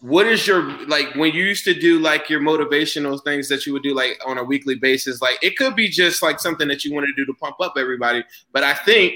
what 0.00 0.26
is 0.26 0.46
your 0.48 0.62
like 0.88 1.14
when 1.14 1.32
you 1.32 1.44
used 1.44 1.64
to 1.64 1.74
do 1.74 2.00
like 2.00 2.28
your 2.28 2.40
motivational 2.40 3.22
things 3.22 3.48
that 3.48 3.66
you 3.66 3.72
would 3.72 3.84
do 3.84 3.94
like 3.94 4.20
on 4.26 4.36
a 4.36 4.42
weekly 4.42 4.74
basis 4.74 5.22
like 5.22 5.38
it 5.42 5.56
could 5.56 5.76
be 5.76 5.88
just 5.88 6.22
like 6.22 6.40
something 6.40 6.66
that 6.66 6.84
you 6.84 6.92
want 6.92 7.06
to 7.06 7.12
do 7.14 7.24
to 7.24 7.32
pump 7.38 7.54
up 7.60 7.74
everybody 7.76 8.24
but 8.52 8.64
i 8.64 8.74
think 8.74 9.14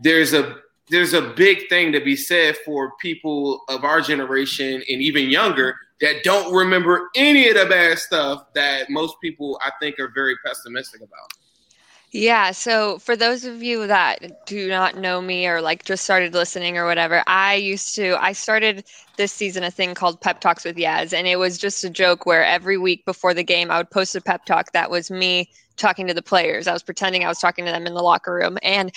there's 0.00 0.32
a 0.32 0.56
there's 0.90 1.12
a 1.12 1.22
big 1.34 1.68
thing 1.68 1.92
to 1.92 2.00
be 2.00 2.16
said 2.16 2.56
for 2.64 2.92
people 3.00 3.62
of 3.68 3.84
our 3.84 4.00
generation 4.00 4.82
and 4.88 5.00
even 5.00 5.30
younger 5.30 5.76
that 6.00 6.24
don't 6.24 6.52
remember 6.52 7.10
any 7.14 7.48
of 7.48 7.54
the 7.54 7.66
bad 7.66 7.96
stuff 7.96 8.52
that 8.54 8.90
most 8.90 9.14
people 9.22 9.60
i 9.64 9.70
think 9.78 10.00
are 10.00 10.10
very 10.16 10.34
pessimistic 10.44 11.00
about 11.00 11.30
yeah. 12.14 12.52
So 12.52 13.00
for 13.00 13.16
those 13.16 13.44
of 13.44 13.60
you 13.60 13.88
that 13.88 14.46
do 14.46 14.68
not 14.68 14.96
know 14.96 15.20
me 15.20 15.48
or 15.48 15.60
like 15.60 15.84
just 15.84 16.04
started 16.04 16.32
listening 16.32 16.78
or 16.78 16.86
whatever, 16.86 17.24
I 17.26 17.54
used 17.54 17.96
to, 17.96 18.16
I 18.22 18.30
started 18.30 18.84
this 19.16 19.32
season 19.32 19.64
a 19.64 19.70
thing 19.72 19.96
called 19.96 20.20
Pep 20.20 20.40
Talks 20.40 20.64
with 20.64 20.76
Yaz. 20.76 21.12
And 21.12 21.26
it 21.26 21.40
was 21.40 21.58
just 21.58 21.82
a 21.82 21.90
joke 21.90 22.24
where 22.24 22.44
every 22.44 22.78
week 22.78 23.04
before 23.04 23.34
the 23.34 23.42
game, 23.42 23.68
I 23.68 23.78
would 23.78 23.90
post 23.90 24.14
a 24.14 24.20
pep 24.20 24.44
talk 24.44 24.70
that 24.70 24.92
was 24.92 25.10
me 25.10 25.50
talking 25.76 26.06
to 26.06 26.14
the 26.14 26.22
players. 26.22 26.68
I 26.68 26.72
was 26.72 26.84
pretending 26.84 27.24
I 27.24 27.28
was 27.28 27.40
talking 27.40 27.64
to 27.64 27.72
them 27.72 27.84
in 27.84 27.94
the 27.94 28.02
locker 28.02 28.32
room. 28.32 28.58
And 28.62 28.92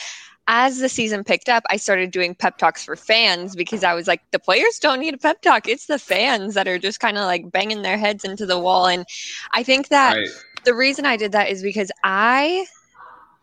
as 0.48 0.78
the 0.78 0.88
season 0.88 1.24
picked 1.24 1.50
up, 1.50 1.64
I 1.72 1.78
started 1.78 2.12
doing 2.12 2.36
pep 2.36 2.60
talks 2.60 2.86
for 2.86 2.96
fans 2.96 3.56
because 3.56 3.84
I 3.84 3.96
was 3.96 4.08
like, 4.08 4.22
the 4.30 4.38
players 4.38 4.78
don't 4.78 5.00
need 5.00 5.16
a 5.16 5.18
pep 5.18 5.42
talk. 5.42 5.68
It's 5.68 5.88
the 5.88 5.98
fans 5.98 6.54
that 6.54 6.68
are 6.68 6.78
just 6.78 7.00
kind 7.00 7.18
of 7.18 7.24
like 7.24 7.52
banging 7.52 7.82
their 7.82 7.98
heads 7.98 8.24
into 8.24 8.46
the 8.46 8.60
wall. 8.60 8.86
And 8.86 9.08
I 9.54 9.64
think 9.64 9.88
that 9.88 10.18
right. 10.18 10.30
the 10.66 10.76
reason 10.76 11.08
I 11.08 11.18
did 11.18 11.32
that 11.32 11.50
is 11.50 11.64
because 11.64 11.92
I 12.04 12.68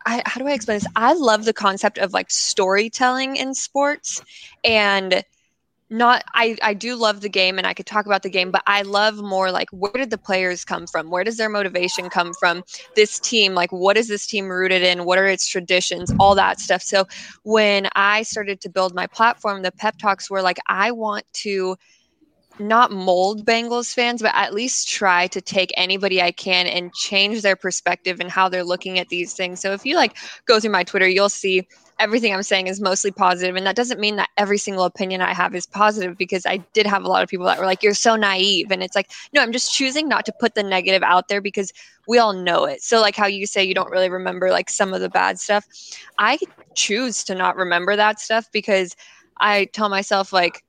I, 0.05 0.21
how 0.25 0.39
do 0.39 0.47
I 0.47 0.53
explain 0.53 0.77
this? 0.77 0.87
I 0.95 1.13
love 1.13 1.45
the 1.45 1.53
concept 1.53 1.97
of 1.97 2.13
like 2.13 2.29
storytelling 2.29 3.37
in 3.37 3.53
sports 3.53 4.21
and 4.63 5.23
not 5.89 6.23
I 6.33 6.57
I 6.63 6.73
do 6.73 6.95
love 6.95 7.21
the 7.21 7.29
game 7.29 7.57
and 7.57 7.67
I 7.67 7.73
could 7.73 7.85
talk 7.85 8.05
about 8.05 8.23
the 8.23 8.29
game, 8.29 8.51
but 8.51 8.63
I 8.65 8.81
love 8.81 9.17
more 9.17 9.51
like 9.51 9.69
where 9.71 9.93
did 9.93 10.09
the 10.09 10.17
players 10.17 10.65
come 10.65 10.87
from? 10.87 11.09
Where 11.09 11.23
does 11.23 11.37
their 11.37 11.49
motivation 11.49 12.09
come 12.09 12.33
from? 12.39 12.63
This 12.95 13.19
team, 13.19 13.53
like 13.53 13.71
what 13.71 13.97
is 13.97 14.07
this 14.07 14.25
team 14.25 14.49
rooted 14.49 14.81
in? 14.81 15.05
What 15.05 15.19
are 15.19 15.27
its 15.27 15.47
traditions? 15.47 16.11
All 16.19 16.35
that 16.35 16.59
stuff. 16.59 16.81
So 16.81 17.05
when 17.43 17.87
I 17.95 18.23
started 18.23 18.61
to 18.61 18.69
build 18.69 18.95
my 18.95 19.07
platform, 19.07 19.61
the 19.61 19.71
pep 19.71 19.97
talks 19.97 20.29
were 20.29 20.41
like 20.41 20.57
I 20.67 20.91
want 20.91 21.25
to 21.33 21.77
not 22.59 22.91
mold 22.91 23.45
Bengals 23.45 23.93
fans, 23.93 24.21
but 24.21 24.31
at 24.33 24.53
least 24.53 24.87
try 24.87 25.27
to 25.27 25.41
take 25.41 25.73
anybody 25.75 26.21
I 26.21 26.31
can 26.31 26.67
and 26.67 26.93
change 26.93 27.41
their 27.41 27.55
perspective 27.55 28.19
and 28.19 28.29
how 28.29 28.49
they're 28.49 28.63
looking 28.63 28.99
at 28.99 29.09
these 29.09 29.33
things. 29.33 29.59
So 29.59 29.73
if 29.73 29.85
you 29.85 29.95
like 29.95 30.17
go 30.45 30.59
through 30.59 30.71
my 30.71 30.83
Twitter, 30.83 31.07
you'll 31.07 31.29
see 31.29 31.67
everything 31.99 32.33
I'm 32.33 32.43
saying 32.43 32.67
is 32.67 32.81
mostly 32.81 33.11
positive, 33.11 33.55
and 33.55 33.65
that 33.65 33.75
doesn't 33.75 33.99
mean 33.99 34.17
that 34.17 34.29
every 34.37 34.57
single 34.57 34.83
opinion 34.83 35.21
I 35.21 35.33
have 35.33 35.55
is 35.55 35.65
positive 35.65 36.17
because 36.17 36.45
I 36.45 36.57
did 36.73 36.85
have 36.85 37.03
a 37.03 37.07
lot 37.07 37.23
of 37.23 37.29
people 37.29 37.45
that 37.45 37.57
were 37.57 37.65
like, 37.65 37.81
"You're 37.83 37.93
so 37.93 38.15
naive," 38.15 38.71
and 38.71 38.83
it's 38.83 38.95
like, 38.95 39.11
no, 39.33 39.41
I'm 39.41 39.53
just 39.53 39.73
choosing 39.73 40.07
not 40.09 40.25
to 40.25 40.33
put 40.39 40.55
the 40.55 40.63
negative 40.63 41.03
out 41.03 41.29
there 41.29 41.41
because 41.41 41.71
we 42.07 42.17
all 42.17 42.33
know 42.33 42.65
it. 42.65 42.81
So 42.81 42.99
like 43.01 43.15
how 43.15 43.27
you 43.27 43.45
say 43.45 43.63
you 43.63 43.73
don't 43.73 43.91
really 43.91 44.09
remember 44.09 44.51
like 44.51 44.69
some 44.69 44.93
of 44.93 45.01
the 45.01 45.09
bad 45.09 45.39
stuff, 45.39 45.65
I 46.19 46.37
choose 46.75 47.23
to 47.25 47.35
not 47.35 47.55
remember 47.55 47.95
that 47.95 48.19
stuff 48.19 48.47
because 48.51 48.95
I 49.39 49.65
tell 49.65 49.89
myself 49.89 50.33
like 50.33 50.64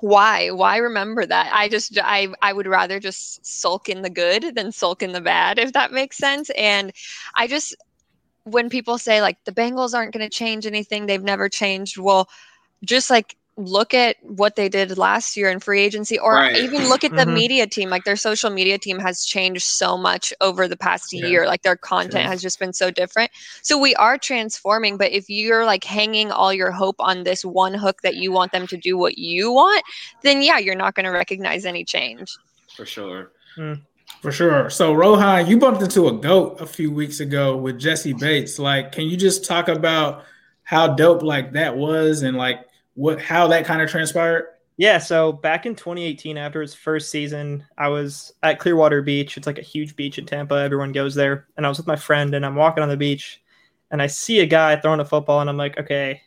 why? 0.00 0.50
Why 0.50 0.76
remember 0.78 1.24
that? 1.26 1.50
I 1.54 1.68
just 1.68 1.98
i 2.02 2.28
i 2.42 2.52
would 2.52 2.66
rather 2.66 3.00
just 3.00 3.44
sulk 3.44 3.88
in 3.88 4.02
the 4.02 4.10
good 4.10 4.54
than 4.54 4.72
sulk 4.72 5.02
in 5.02 5.12
the 5.12 5.20
bad 5.20 5.58
if 5.58 5.72
that 5.72 5.92
makes 5.92 6.16
sense. 6.16 6.50
And 6.50 6.92
i 7.36 7.46
just 7.46 7.76
when 8.44 8.68
people 8.68 8.98
say 8.98 9.22
like 9.22 9.38
the 9.44 9.52
bengals 9.52 9.94
aren't 9.94 10.12
going 10.12 10.28
to 10.28 10.34
change 10.36 10.66
anything 10.66 11.06
they've 11.06 11.22
never 11.22 11.48
changed 11.48 11.96
well 11.96 12.28
just 12.84 13.08
like 13.08 13.36
look 13.56 13.94
at 13.94 14.16
what 14.22 14.56
they 14.56 14.68
did 14.68 14.98
last 14.98 15.36
year 15.36 15.48
in 15.48 15.60
free 15.60 15.80
agency 15.80 16.18
or 16.18 16.34
right. 16.34 16.56
even 16.56 16.88
look 16.88 17.04
at 17.04 17.12
the 17.12 17.18
mm-hmm. 17.18 17.34
media 17.34 17.66
team 17.66 17.88
like 17.88 18.04
their 18.04 18.16
social 18.16 18.50
media 18.50 18.78
team 18.78 18.98
has 18.98 19.24
changed 19.24 19.62
so 19.62 19.96
much 19.96 20.34
over 20.40 20.66
the 20.66 20.76
past 20.76 21.12
yeah. 21.12 21.26
year 21.26 21.46
like 21.46 21.62
their 21.62 21.76
content 21.76 22.26
has 22.26 22.42
just 22.42 22.58
been 22.58 22.72
so 22.72 22.90
different 22.90 23.30
so 23.62 23.78
we 23.78 23.94
are 23.94 24.18
transforming 24.18 24.96
but 24.96 25.12
if 25.12 25.28
you're 25.28 25.64
like 25.64 25.84
hanging 25.84 26.32
all 26.32 26.52
your 26.52 26.72
hope 26.72 26.96
on 26.98 27.22
this 27.22 27.44
one 27.44 27.74
hook 27.74 28.02
that 28.02 28.16
you 28.16 28.32
want 28.32 28.50
them 28.50 28.66
to 28.66 28.76
do 28.76 28.98
what 28.98 29.18
you 29.18 29.52
want 29.52 29.84
then 30.22 30.42
yeah 30.42 30.58
you're 30.58 30.74
not 30.74 30.94
going 30.94 31.04
to 31.04 31.10
recognize 31.10 31.64
any 31.64 31.84
change 31.84 32.36
for 32.76 32.84
sure 32.84 33.30
mm. 33.56 33.80
For 34.20 34.32
sure. 34.32 34.70
So 34.70 34.94
Rohan, 34.94 35.48
you 35.48 35.58
bumped 35.58 35.82
into 35.82 36.08
a 36.08 36.12
goat 36.12 36.58
a 36.58 36.64
few 36.64 36.90
weeks 36.90 37.20
ago 37.20 37.58
with 37.58 37.78
Jessie 37.78 38.14
Bates. 38.14 38.58
Like, 38.58 38.90
can 38.90 39.04
you 39.04 39.18
just 39.18 39.44
talk 39.44 39.68
about 39.68 40.24
how 40.62 40.94
dope 40.94 41.22
like 41.22 41.52
that 41.52 41.76
was 41.76 42.22
and 42.22 42.34
like 42.34 42.66
what 42.94 43.20
how 43.20 43.46
that 43.48 43.64
kind 43.64 43.82
of 43.82 43.90
transpired? 43.90 44.46
Yeah, 44.76 44.98
so 44.98 45.32
back 45.32 45.66
in 45.66 45.76
2018, 45.76 46.36
after 46.36 46.60
his 46.60 46.74
first 46.74 47.10
season, 47.10 47.64
I 47.78 47.88
was 47.88 48.32
at 48.42 48.58
Clearwater 48.58 49.02
Beach. 49.02 49.36
It's 49.36 49.46
like 49.46 49.58
a 49.58 49.62
huge 49.62 49.94
beach 49.94 50.18
in 50.18 50.26
Tampa. 50.26 50.56
Everyone 50.56 50.90
goes 50.90 51.14
there. 51.14 51.46
And 51.56 51.64
I 51.64 51.68
was 51.68 51.78
with 51.78 51.86
my 51.86 51.94
friend, 51.94 52.34
and 52.34 52.44
I'm 52.44 52.56
walking 52.56 52.82
on 52.82 52.88
the 52.88 52.96
beach, 52.96 53.40
and 53.92 54.02
I 54.02 54.08
see 54.08 54.40
a 54.40 54.46
guy 54.46 54.74
throwing 54.74 54.98
a 54.98 55.04
football, 55.04 55.40
and 55.40 55.48
I'm 55.48 55.56
like, 55.56 55.78
okay, 55.78 56.22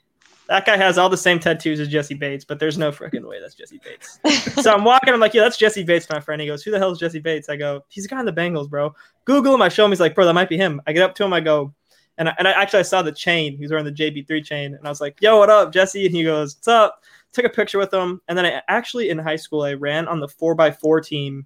that 0.47 0.65
guy 0.65 0.77
has 0.77 0.97
all 0.97 1.09
the 1.09 1.17
same 1.17 1.39
tattoos 1.39 1.79
as 1.79 1.89
Jessie 1.89 2.15
Bates, 2.15 2.45
but 2.45 2.57
there's 2.59 2.77
no 2.77 2.91
freaking 2.91 3.27
way 3.27 3.41
that's 3.41 3.55
Jessie 3.55 3.81
Bates. 3.83 4.19
so 4.61 4.73
I'm 4.73 4.85
walking, 4.85 5.13
I'm 5.13 5.19
like, 5.19 5.33
yeah, 5.33 5.41
that's 5.41 5.57
Jessie 5.57 5.83
Bates, 5.83 6.09
my 6.09 6.19
friend. 6.19 6.41
He 6.41 6.47
goes, 6.47 6.63
who 6.63 6.71
the 6.71 6.79
hell 6.79 6.91
is 6.91 6.99
Jessie 6.99 7.19
Bates? 7.19 7.49
I 7.49 7.57
go, 7.57 7.83
he's 7.89 8.05
a 8.05 8.07
guy 8.07 8.19
in 8.19 8.25
the 8.25 8.31
Bengals, 8.31 8.69
bro. 8.69 8.95
Google 9.25 9.53
him. 9.53 9.61
I 9.61 9.69
show 9.69 9.83
him. 9.83 9.91
He's 9.91 9.99
like, 9.99 10.15
bro, 10.15 10.25
that 10.25 10.33
might 10.33 10.49
be 10.49 10.55
him. 10.55 10.81
I 10.87 10.93
get 10.93 11.03
up 11.03 11.15
to 11.15 11.25
him. 11.25 11.33
I 11.33 11.41
go, 11.41 11.73
and 12.17 12.29
I, 12.29 12.35
and 12.39 12.47
I 12.47 12.51
actually 12.51 12.79
I 12.79 12.83
saw 12.83 13.01
the 13.01 13.11
chain. 13.11 13.55
He 13.55 13.61
was 13.61 13.71
wearing 13.71 13.85
the 13.85 13.91
JB3 13.91 14.43
chain, 14.43 14.73
and 14.73 14.85
I 14.85 14.89
was 14.89 15.01
like, 15.01 15.21
"Yo, 15.21 15.37
what 15.37 15.49
up, 15.49 15.71
Jessie?" 15.71 16.05
And 16.05 16.15
he 16.15 16.23
goes, 16.23 16.55
"What's 16.55 16.67
up?" 16.67 17.03
Took 17.33 17.45
a 17.45 17.49
picture 17.49 17.77
with 17.77 17.93
him, 17.93 18.21
and 18.27 18.37
then 18.37 18.45
I 18.45 18.61
actually 18.67 19.09
in 19.09 19.17
high 19.17 19.35
school 19.35 19.61
I 19.61 19.73
ran 19.73 20.07
on 20.07 20.19
the 20.19 20.27
four 20.27 20.59
x 20.59 20.77
four 20.79 21.01
team, 21.01 21.45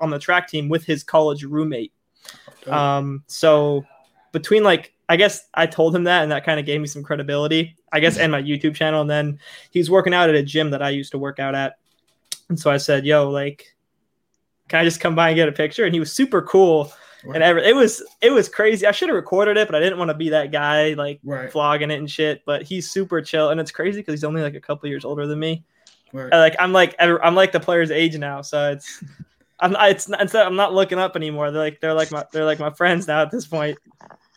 on 0.00 0.10
the 0.10 0.18
track 0.18 0.48
team 0.48 0.68
with 0.68 0.84
his 0.84 1.02
college 1.02 1.44
roommate. 1.44 1.92
Okay. 2.62 2.70
Um, 2.70 3.24
so 3.26 3.84
between 4.32 4.62
like 4.62 4.92
I 5.08 5.16
guess 5.16 5.48
I 5.54 5.66
told 5.66 5.94
him 5.94 6.04
that, 6.04 6.22
and 6.22 6.32
that 6.32 6.44
kind 6.44 6.60
of 6.60 6.66
gave 6.66 6.80
me 6.80 6.86
some 6.86 7.02
credibility, 7.02 7.76
I 7.92 8.00
guess, 8.00 8.18
and 8.18 8.30
my 8.30 8.42
YouTube 8.42 8.74
channel. 8.74 9.00
And 9.00 9.10
then 9.10 9.38
he's 9.70 9.90
working 9.90 10.14
out 10.14 10.28
at 10.28 10.34
a 10.34 10.42
gym 10.42 10.70
that 10.70 10.82
I 10.82 10.90
used 10.90 11.12
to 11.12 11.18
work 11.18 11.38
out 11.38 11.54
at, 11.54 11.78
and 12.48 12.58
so 12.58 12.70
I 12.70 12.76
said, 12.76 13.06
"Yo, 13.06 13.30
like, 13.30 13.74
can 14.68 14.80
I 14.80 14.84
just 14.84 15.00
come 15.00 15.14
by 15.14 15.30
and 15.30 15.36
get 15.36 15.48
a 15.48 15.52
picture?" 15.52 15.84
And 15.84 15.94
he 15.94 16.00
was 16.00 16.12
super 16.12 16.42
cool 16.42 16.92
right. 17.24 17.34
and 17.36 17.44
every, 17.44 17.64
it 17.64 17.74
was 17.74 18.02
it 18.20 18.30
was 18.30 18.48
crazy. 18.48 18.86
I 18.86 18.92
should 18.92 19.08
have 19.08 19.16
recorded 19.16 19.56
it, 19.56 19.68
but 19.68 19.74
I 19.74 19.80
didn't 19.80 19.98
want 19.98 20.10
to 20.10 20.14
be 20.14 20.30
that 20.30 20.52
guy 20.52 20.94
like 20.94 21.20
right. 21.24 21.50
flogging 21.50 21.90
it 21.90 21.98
and 21.98 22.10
shit. 22.10 22.42
But 22.44 22.62
he's 22.62 22.90
super 22.90 23.20
chill, 23.20 23.50
and 23.50 23.60
it's 23.60 23.70
crazy 23.70 24.00
because 24.00 24.14
he's 24.14 24.24
only 24.24 24.42
like 24.42 24.54
a 24.54 24.60
couple 24.60 24.88
years 24.88 25.04
older 25.04 25.26
than 25.26 25.38
me. 25.38 25.64
Right. 26.12 26.32
Uh, 26.32 26.38
like 26.38 26.56
I'm 26.58 26.72
like 26.72 26.94
I'm 26.98 27.34
like 27.34 27.52
the 27.52 27.60
player's 27.60 27.90
age 27.90 28.16
now, 28.18 28.42
so 28.42 28.72
it's 28.72 29.02
I'm 29.60 29.76
it's 29.78 30.08
not, 30.08 30.34
I'm 30.34 30.56
not 30.56 30.74
looking 30.74 30.98
up 30.98 31.16
anymore. 31.16 31.50
They're 31.50 31.62
like 31.62 31.80
they're 31.80 31.94
like 31.94 32.10
my 32.10 32.24
they're 32.32 32.44
like 32.44 32.58
my 32.58 32.70
friends 32.70 33.06
now 33.06 33.22
at 33.22 33.30
this 33.30 33.46
point. 33.46 33.78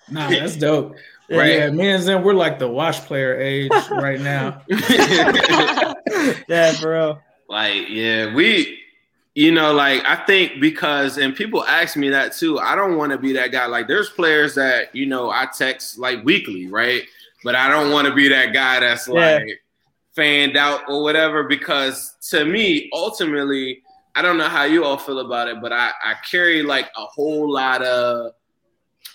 Nah, 0.10 0.30
that's 0.30 0.56
dope. 0.56 0.96
Right. 1.30 1.54
Yeah, 1.54 1.70
me 1.70 1.90
and 1.90 2.04
Zen, 2.04 2.22
we're 2.22 2.34
like 2.34 2.60
the 2.60 2.68
wash 2.68 3.00
player 3.00 3.40
age 3.40 3.72
right 3.90 4.20
now. 4.20 4.62
yeah, 6.48 6.74
bro. 6.82 7.18
Like, 7.48 7.88
yeah, 7.90 8.36
we 8.36 8.83
you 9.36 9.52
know, 9.52 9.74
like 9.74 10.04
I 10.06 10.16
think 10.26 10.60
because 10.62 11.18
and 11.18 11.36
people 11.36 11.64
ask 11.66 11.98
me 11.98 12.10
that 12.10 12.34
too. 12.34 12.60
I 12.60 12.76
don't 12.76 12.98
want 12.98 13.12
to 13.12 13.18
be 13.18 13.34
that 13.34 13.52
guy. 13.52 13.66
Like 13.66 13.88
there's 13.88 14.10
players 14.10 14.56
that, 14.56 14.96
you 14.96 15.06
know, 15.06 15.32
I 15.32 15.48
text 15.48 15.98
like 15.98 16.24
weekly, 16.24 16.68
right? 16.68 17.04
But 17.44 17.56
I 17.56 17.68
don't 17.68 17.92
want 17.92 18.08
to 18.08 18.14
be 18.14 18.28
that 18.30 18.54
guy 18.54 18.80
that's 18.80 19.08
yeah. 19.08 19.14
like 19.14 19.62
fanned 20.16 20.56
out 20.56 20.82
or 20.88 21.02
whatever 21.02 21.44
because 21.44 22.16
to 22.30 22.46
me, 22.46 22.90
ultimately, 22.94 23.82
I 24.16 24.22
don't 24.22 24.38
know 24.38 24.48
how 24.48 24.66
you 24.66 24.86
all 24.86 24.98
feel 24.98 25.20
about 25.20 25.48
it, 25.48 25.60
but 25.62 25.74
I, 25.74 25.92
I 26.04 26.14
carry 26.30 26.62
like 26.62 26.92
a 26.96 27.06
whole 27.06 27.52
lot 27.52 27.84
of 27.84 28.34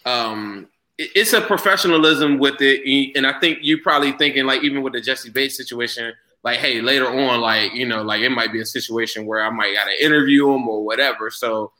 um 0.04 0.68
it's 0.98 1.32
a 1.32 1.40
professionalism 1.40 2.38
with 2.38 2.60
it. 2.60 3.14
And 3.16 3.25
I 3.25 3.38
think 3.38 3.60
you're 3.62 3.82
probably 3.82 4.10
thinking 4.12 4.46
like 4.46 4.64
even 4.64 4.82
with 4.82 4.94
the 4.94 5.00
Jessie 5.00 5.30
Bates 5.30 5.56
situation, 5.56 6.12
like, 6.49 6.61
hey, 6.61 6.81
later 6.81 7.07
on, 7.07 7.43
like, 7.43 7.75
you 7.75 7.87
know, 7.87 8.02
like 8.02 8.23
it 8.23 8.31
might 8.31 8.52
be 8.52 8.61
a 8.61 8.67
situation 8.67 9.26
where 9.26 9.45
I 9.45 9.50
might 9.50 9.75
gotta 9.75 10.02
interview 10.02 10.50
him 10.50 10.67
or 10.67 10.83
whatever. 10.83 11.31
So, 11.31 11.73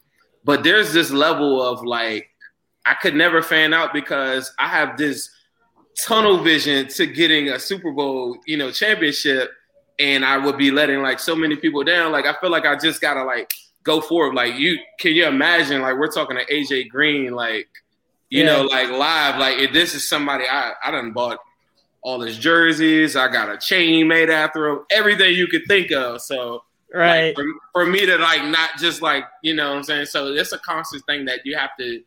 but 0.45 0.63
there's 0.63 0.93
this 0.93 1.11
level 1.11 1.63
of 1.63 1.83
like, 1.83 2.29
I 2.85 2.95
could 2.95 3.15
never 3.15 3.41
fan 3.41 3.73
out 3.73 3.95
because 3.95 4.53
I 4.59 4.69
have 4.69 4.99
this 4.99 5.31
tunnel 5.99 6.43
vision 6.43 6.87
to 6.89 7.07
getting 7.07 7.49
a 7.49 7.59
Super 7.59 7.93
Bowl, 7.93 8.37
you 8.47 8.59
know, 8.59 8.71
championship, 8.71 9.51
and 9.99 10.23
I 10.23 10.37
would 10.37 10.59
be 10.59 10.71
letting 10.71 11.01
like 11.01 11.19
so 11.19 11.35
many 11.35 11.57
people 11.57 11.83
down. 11.83 12.13
Like, 12.13 12.27
I 12.27 12.35
feel 12.39 12.51
like 12.51 12.67
I 12.67 12.77
just 12.77 13.01
gotta 13.01 13.25
like 13.25 13.51
go 13.85 14.03
forward. 14.03 14.35
Like, 14.35 14.55
you 14.57 14.79
can 15.01 15.15
you 15.15 15.27
imagine? 15.27 15.81
Like, 15.81 15.97
we're 15.97 16.13
talking 16.13 16.37
to 16.37 16.45
AJ 16.45 16.91
Green, 16.91 17.33
like, 17.33 17.69
you 18.29 18.45
yeah. 18.45 18.53
know, 18.53 18.63
like 18.65 18.91
live. 18.91 19.39
Like, 19.41 19.61
if 19.61 19.73
this 19.73 19.95
is 19.95 20.07
somebody 20.07 20.45
I 20.45 20.73
I 20.85 20.91
done 20.91 21.13
bought 21.15 21.39
all 22.09 22.21
his 22.21 22.39
jerseys. 22.39 23.17
I 23.17 23.29
got 23.31 23.51
a 23.51 23.59
chain 23.59 24.09
made 24.09 24.31
after 24.31 24.67
him. 24.67 24.79
Everything 24.91 25.35
you 25.35 25.47
could 25.47 25.67
think 25.69 25.93
of. 25.93 26.23
So 26.23 26.65
right 26.95 27.27
like, 27.27 27.35
for, 27.37 27.45
for 27.75 27.87
me 27.87 28.07
to 28.07 28.17
like 28.17 28.43
not 28.45 28.71
just 28.79 29.03
like 29.03 29.25
you 29.43 29.55
know 29.55 29.69
what 29.69 29.77
I'm 29.77 29.83
saying. 29.83 30.07
So 30.07 30.29
it's 30.29 30.53
a 30.53 30.59
constant 30.59 31.05
thing 31.05 31.27
that 31.27 31.41
you 31.45 31.55
have 31.55 31.71
to 31.79 32.03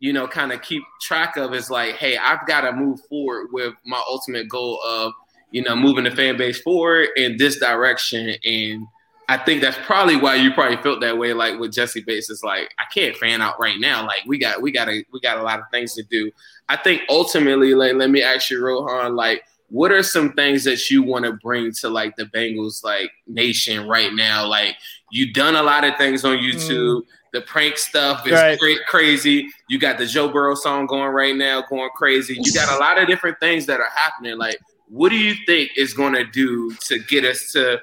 you 0.00 0.12
know 0.12 0.26
kind 0.26 0.50
of 0.50 0.60
keep 0.60 0.82
track 1.00 1.36
of. 1.36 1.54
Is 1.54 1.70
like, 1.70 1.94
hey, 1.94 2.16
I've 2.16 2.44
got 2.48 2.62
to 2.62 2.72
move 2.72 2.98
forward 3.08 3.48
with 3.52 3.74
my 3.86 4.02
ultimate 4.08 4.48
goal 4.48 4.80
of 4.84 5.12
you 5.52 5.62
know 5.62 5.76
moving 5.76 6.02
the 6.02 6.10
fan 6.10 6.36
base 6.36 6.60
forward 6.60 7.08
in 7.16 7.36
this 7.36 7.58
direction 7.58 8.34
and. 8.44 8.86
I 9.26 9.38
think 9.38 9.62
that's 9.62 9.78
probably 9.86 10.16
why 10.16 10.34
you 10.34 10.52
probably 10.52 10.76
felt 10.76 11.00
that 11.00 11.16
way. 11.16 11.32
Like 11.32 11.58
with 11.58 11.72
Jessie 11.72 12.02
Bates, 12.06 12.28
it's 12.28 12.44
like 12.44 12.74
I 12.78 12.84
can't 12.92 13.16
fan 13.16 13.40
out 13.40 13.58
right 13.58 13.80
now. 13.80 14.06
Like 14.06 14.20
we 14.26 14.36
got 14.36 14.60
we 14.60 14.70
got 14.70 14.86
a 14.90 15.02
we 15.14 15.20
got 15.20 15.38
a 15.38 15.42
lot 15.42 15.60
of 15.60 15.64
things 15.72 15.94
to 15.94 16.02
do. 16.02 16.30
I 16.68 16.76
think 16.76 17.02
ultimately, 17.08 17.74
like, 17.74 17.94
let 17.94 18.10
me 18.10 18.22
ask 18.22 18.50
you, 18.50 18.64
Rohan, 18.64 19.16
like, 19.16 19.42
what 19.68 19.90
are 19.90 20.02
some 20.02 20.32
things 20.34 20.62
that 20.64 20.90
you 20.90 21.02
want 21.02 21.24
to 21.24 21.32
bring 21.32 21.72
to 21.72 21.88
like 21.88 22.14
the 22.16 22.24
Bengals 22.26 22.84
like 22.84 23.10
nation 23.26 23.88
right 23.88 24.12
now? 24.12 24.46
Like, 24.46 24.76
you've 25.10 25.34
done 25.34 25.56
a 25.56 25.62
lot 25.62 25.84
of 25.84 25.96
things 25.96 26.24
on 26.24 26.38
YouTube. 26.38 27.02
Mm. 27.02 27.06
The 27.32 27.40
prank 27.40 27.78
stuff 27.78 28.24
is 28.26 28.32
right. 28.34 28.58
cra- 28.58 28.84
crazy. 28.86 29.48
You 29.68 29.80
got 29.80 29.98
the 29.98 30.06
Joe 30.06 30.28
Burrow 30.28 30.54
song 30.54 30.86
going 30.86 31.08
right 31.08 31.34
now, 31.34 31.64
going 31.68 31.90
crazy. 31.96 32.38
You 32.40 32.52
got 32.52 32.72
a 32.72 32.78
lot 32.78 33.00
of 33.00 33.08
different 33.08 33.40
things 33.40 33.66
that 33.66 33.80
are 33.80 33.90
happening. 33.92 34.38
Like, 34.38 34.58
what 34.88 35.08
do 35.08 35.16
you 35.16 35.34
think 35.44 35.70
is 35.76 35.94
going 35.94 36.14
to 36.14 36.24
do 36.24 36.72
to 36.86 37.00
get 37.00 37.24
us 37.24 37.50
to, 37.52 37.80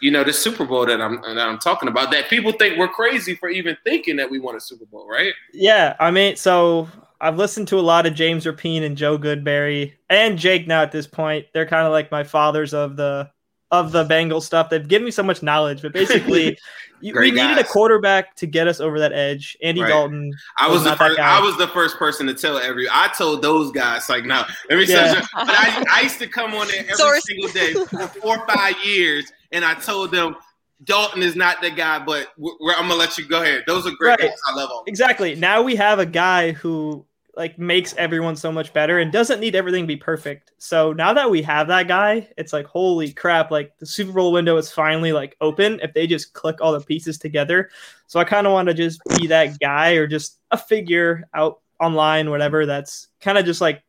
you 0.00 0.12
know, 0.12 0.22
the 0.22 0.32
Super 0.32 0.64
Bowl 0.64 0.86
that 0.86 1.00
I'm 1.00 1.20
that 1.22 1.48
I'm 1.48 1.58
talking 1.58 1.88
about? 1.88 2.12
That 2.12 2.28
people 2.30 2.52
think 2.52 2.78
we're 2.78 2.86
crazy 2.86 3.34
for 3.34 3.48
even 3.48 3.76
thinking 3.82 4.14
that 4.16 4.30
we 4.30 4.38
want 4.38 4.56
a 4.56 4.60
Super 4.60 4.84
Bowl, 4.84 5.08
right? 5.08 5.32
Yeah, 5.52 5.96
I 5.98 6.12
mean, 6.12 6.36
so 6.36 6.88
I've 7.20 7.36
listened 7.36 7.68
to 7.68 7.78
a 7.78 7.80
lot 7.80 8.06
of 8.06 8.14
James 8.14 8.44
Rapien 8.44 8.82
and 8.82 8.96
Joe 8.96 9.18
Goodberry 9.18 9.92
and 10.10 10.38
Jake 10.38 10.66
now 10.66 10.82
at 10.82 10.92
this 10.92 11.06
point. 11.06 11.46
They're 11.54 11.66
kind 11.66 11.86
of 11.86 11.92
like 11.92 12.10
my 12.10 12.24
fathers 12.24 12.74
of 12.74 12.96
the 12.96 13.30
of 13.70 13.92
the 13.92 14.04
Bengals 14.04 14.42
stuff. 14.42 14.70
They've 14.70 14.86
given 14.86 15.04
me 15.04 15.10
so 15.10 15.22
much 15.22 15.42
knowledge, 15.42 15.82
but 15.82 15.92
basically, 15.92 16.56
you, 17.00 17.12
we 17.12 17.30
Great 17.30 17.34
needed 17.34 17.58
a 17.58 17.64
quarterback 17.64 18.36
to 18.36 18.46
get 18.46 18.68
us 18.68 18.78
over 18.78 19.00
that 19.00 19.12
edge. 19.12 19.56
Andy 19.62 19.80
Right. 19.80 19.88
Dalton. 19.88 20.32
I 20.58 20.68
was 20.68 20.84
the 20.84 20.94
first. 20.96 21.18
I 21.18 21.40
was 21.40 21.56
the 21.56 21.68
first 21.68 21.96
person 21.96 22.26
to 22.26 22.34
tell 22.34 22.58
every. 22.58 22.86
I 22.90 23.08
told 23.16 23.42
those 23.42 23.72
guys 23.72 24.08
like, 24.08 24.24
no, 24.26 24.44
let 24.70 24.78
me 24.78 24.84
Yeah. 24.86 25.14
But 25.34 25.48
I, 25.50 25.84
I 25.90 26.00
used 26.02 26.18
to 26.20 26.28
come 26.28 26.54
on 26.54 26.68
there 26.68 26.80
every 26.82 26.94
Source. 26.94 27.26
single 27.26 27.48
day 27.48 27.72
for 27.86 28.06
four 28.20 28.38
or 28.38 28.46
five 28.46 28.74
years, 28.84 29.32
and 29.50 29.64
I 29.64 29.74
told 29.74 30.12
them 30.12 30.36
Dalton 30.84 31.22
is 31.22 31.36
not 31.36 31.60
the 31.60 31.70
guy. 31.70 31.98
But 32.04 32.28
I'm 32.38 32.88
gonna 32.88 32.94
let 32.94 33.18
you 33.18 33.26
go 33.26 33.42
ahead. 33.42 33.64
Those 33.66 33.86
are 33.86 33.90
great 33.92 34.10
Right. 34.10 34.30
guys. 34.30 34.38
I 34.46 34.54
love 34.54 34.70
all. 34.70 34.84
Exactly. 34.86 35.34
Now 35.34 35.62
we 35.62 35.76
have 35.76 35.98
a 35.98 36.06
guy 36.06 36.52
who 36.52 37.06
like 37.36 37.58
makes 37.58 37.94
everyone 37.96 38.36
so 38.36 38.52
much 38.52 38.72
better 38.72 39.00
and 39.00 39.10
doesn't 39.10 39.40
need 39.40 39.56
everything 39.56 39.82
to 39.82 39.88
be 39.88 39.96
perfect. 39.96 40.52
So 40.58 40.92
now 40.92 41.12
that 41.14 41.28
we 41.28 41.42
have 41.42 41.66
that 41.66 41.88
guy, 41.88 42.28
it's 42.38 42.52
like 42.52 42.66
holy 42.66 43.12
crap, 43.12 43.50
like 43.50 43.76
the 43.78 43.86
Super 43.86 44.12
Bowl 44.12 44.30
window 44.32 44.56
is 44.56 44.70
finally 44.70 45.12
like 45.12 45.36
open 45.40 45.80
if 45.82 45.92
they 45.94 46.06
just 46.06 46.32
click 46.32 46.60
all 46.60 46.72
the 46.72 46.80
pieces 46.80 47.18
together. 47.18 47.70
So 48.06 48.20
I 48.20 48.24
kind 48.24 48.46
of 48.46 48.52
want 48.52 48.68
to 48.68 48.74
just 48.74 49.00
be 49.18 49.26
that 49.28 49.58
guy 49.58 49.92
or 49.94 50.06
just 50.06 50.38
a 50.52 50.56
figure 50.56 51.24
out 51.34 51.60
online 51.80 52.30
whatever 52.30 52.66
that's 52.66 53.08
kind 53.20 53.36
of 53.36 53.44
just 53.44 53.60
like 53.60 53.82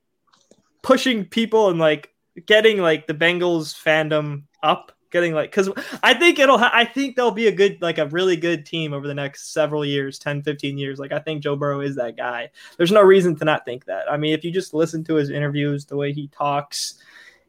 pushing 0.82 1.26
people 1.26 1.70
and 1.70 1.78
like 1.80 2.10
getting 2.48 2.80
like 2.80 3.06
the 3.06 3.14
Bengals 3.14 3.76
fandom 3.76 4.44
up 4.64 4.92
getting 5.16 5.34
like 5.34 5.50
because 5.50 5.70
i 6.04 6.14
think 6.14 6.38
it'll 6.40 6.58
ha- 6.58 6.72
i 6.74 6.84
think 6.84 7.16
they'll 7.16 7.32
be 7.32 7.48
a 7.48 7.52
good 7.52 7.82
like 7.82 7.98
a 7.98 8.06
really 8.08 8.36
good 8.36 8.66
team 8.66 8.94
over 8.94 9.08
the 9.08 9.14
next 9.14 9.54
several 9.54 9.86
years 9.86 10.20
10 10.20 10.44
15 10.44 10.78
years 10.78 11.00
like 11.00 11.12
i 11.14 11.20
think 11.20 11.42
joe 11.42 11.56
burrow 11.56 11.80
is 11.80 11.96
that 11.96 12.18
guy 12.18 12.50
there's 12.78 12.92
no 12.92 13.02
reason 13.02 13.36
to 13.36 13.46
not 13.46 13.64
think 13.64 13.86
that 13.86 14.12
i 14.12 14.18
mean 14.18 14.34
if 14.34 14.44
you 14.44 14.52
just 14.52 14.74
listen 14.74 15.04
to 15.06 15.16
his 15.16 15.30
interviews 15.30 15.86
the 15.86 15.96
way 15.96 16.12
he 16.12 16.28
talks 16.28 16.96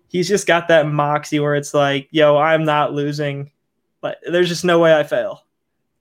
he's 0.09 0.29
just 0.29 0.47
got 0.47 0.69
that 0.69 0.87
moxie 0.87 1.41
where 1.41 1.57
it's 1.57 1.75
like 1.75 2.07
yo 2.13 2.37
i'm 2.37 2.65
not 2.65 2.93
losing 2.93 3.51
but 4.01 4.19
there's 4.31 4.49
just 4.49 4.65
no 4.65 4.79
way 4.79 4.95
i 4.95 5.03
fail 5.03 5.43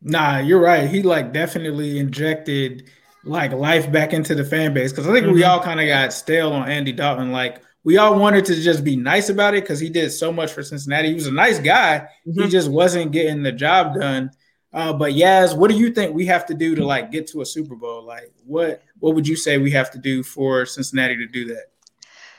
Nah, 0.07 0.38
you're 0.38 0.62
right. 0.62 0.88
He 0.88 1.01
like 1.01 1.34
definitely 1.34 1.98
injected 1.98 2.91
like 3.24 3.51
life 3.53 3.91
back 3.91 4.13
into 4.13 4.36
the 4.36 4.43
fan 4.43 4.72
base 4.72 4.91
because 4.91 5.07
I 5.07 5.13
think 5.13 5.25
we 5.34 5.41
Mhm. 5.41 5.48
all 5.50 5.60
kind 5.63 5.79
of 5.79 5.88
got 5.88 6.13
stale 6.13 6.51
on 6.53 6.69
Andy 6.69 6.91
Dalton. 6.91 7.31
Like 7.31 7.62
we 7.86 7.98
all 7.98 8.20
wanted 8.20 8.44
to 8.46 8.56
just 8.56 8.84
be 8.84 8.98
nice 8.98 9.30
about 9.30 9.54
it 9.54 9.63
because 9.63 9.80
he 9.80 9.89
did 9.89 10.10
so 10.10 10.34
much 10.34 10.51
for 10.51 10.63
Cincinnati. 10.63 11.10
He 11.10 11.13
was 11.13 11.27
a 11.27 11.32
nice 11.32 11.60
guy. 11.60 12.08
He 12.25 12.32
Mhm. 12.42 12.50
just 12.50 12.70
wasn't 12.70 13.12
getting 13.12 13.44
the 13.44 13.51
job 13.54 13.94
done. 13.96 14.32
Uh, 14.74 14.92
but 14.92 15.13
Yaz, 15.13 15.56
what 15.56 15.72
do 15.72 15.77
you 15.77 15.92
think 15.92 16.13
we 16.13 16.25
have 16.25 16.46
to 16.48 16.54
do 16.54 16.75
to 16.75 16.84
like 16.84 17.12
get 17.12 17.27
to 17.27 17.42
a 17.42 17.46
Super 17.46 17.75
Bowl? 17.75 18.04
Like 18.04 18.34
what 18.46 18.82
what 19.00 19.15
would 19.15 19.27
you 19.27 19.36
say 19.38 19.58
we 19.58 19.72
have 19.72 19.92
to 19.92 20.00
do 20.00 20.24
for 20.24 20.65
Cincinnati 20.65 21.15
to 21.15 21.27
do 21.27 21.46
that? 21.46 21.68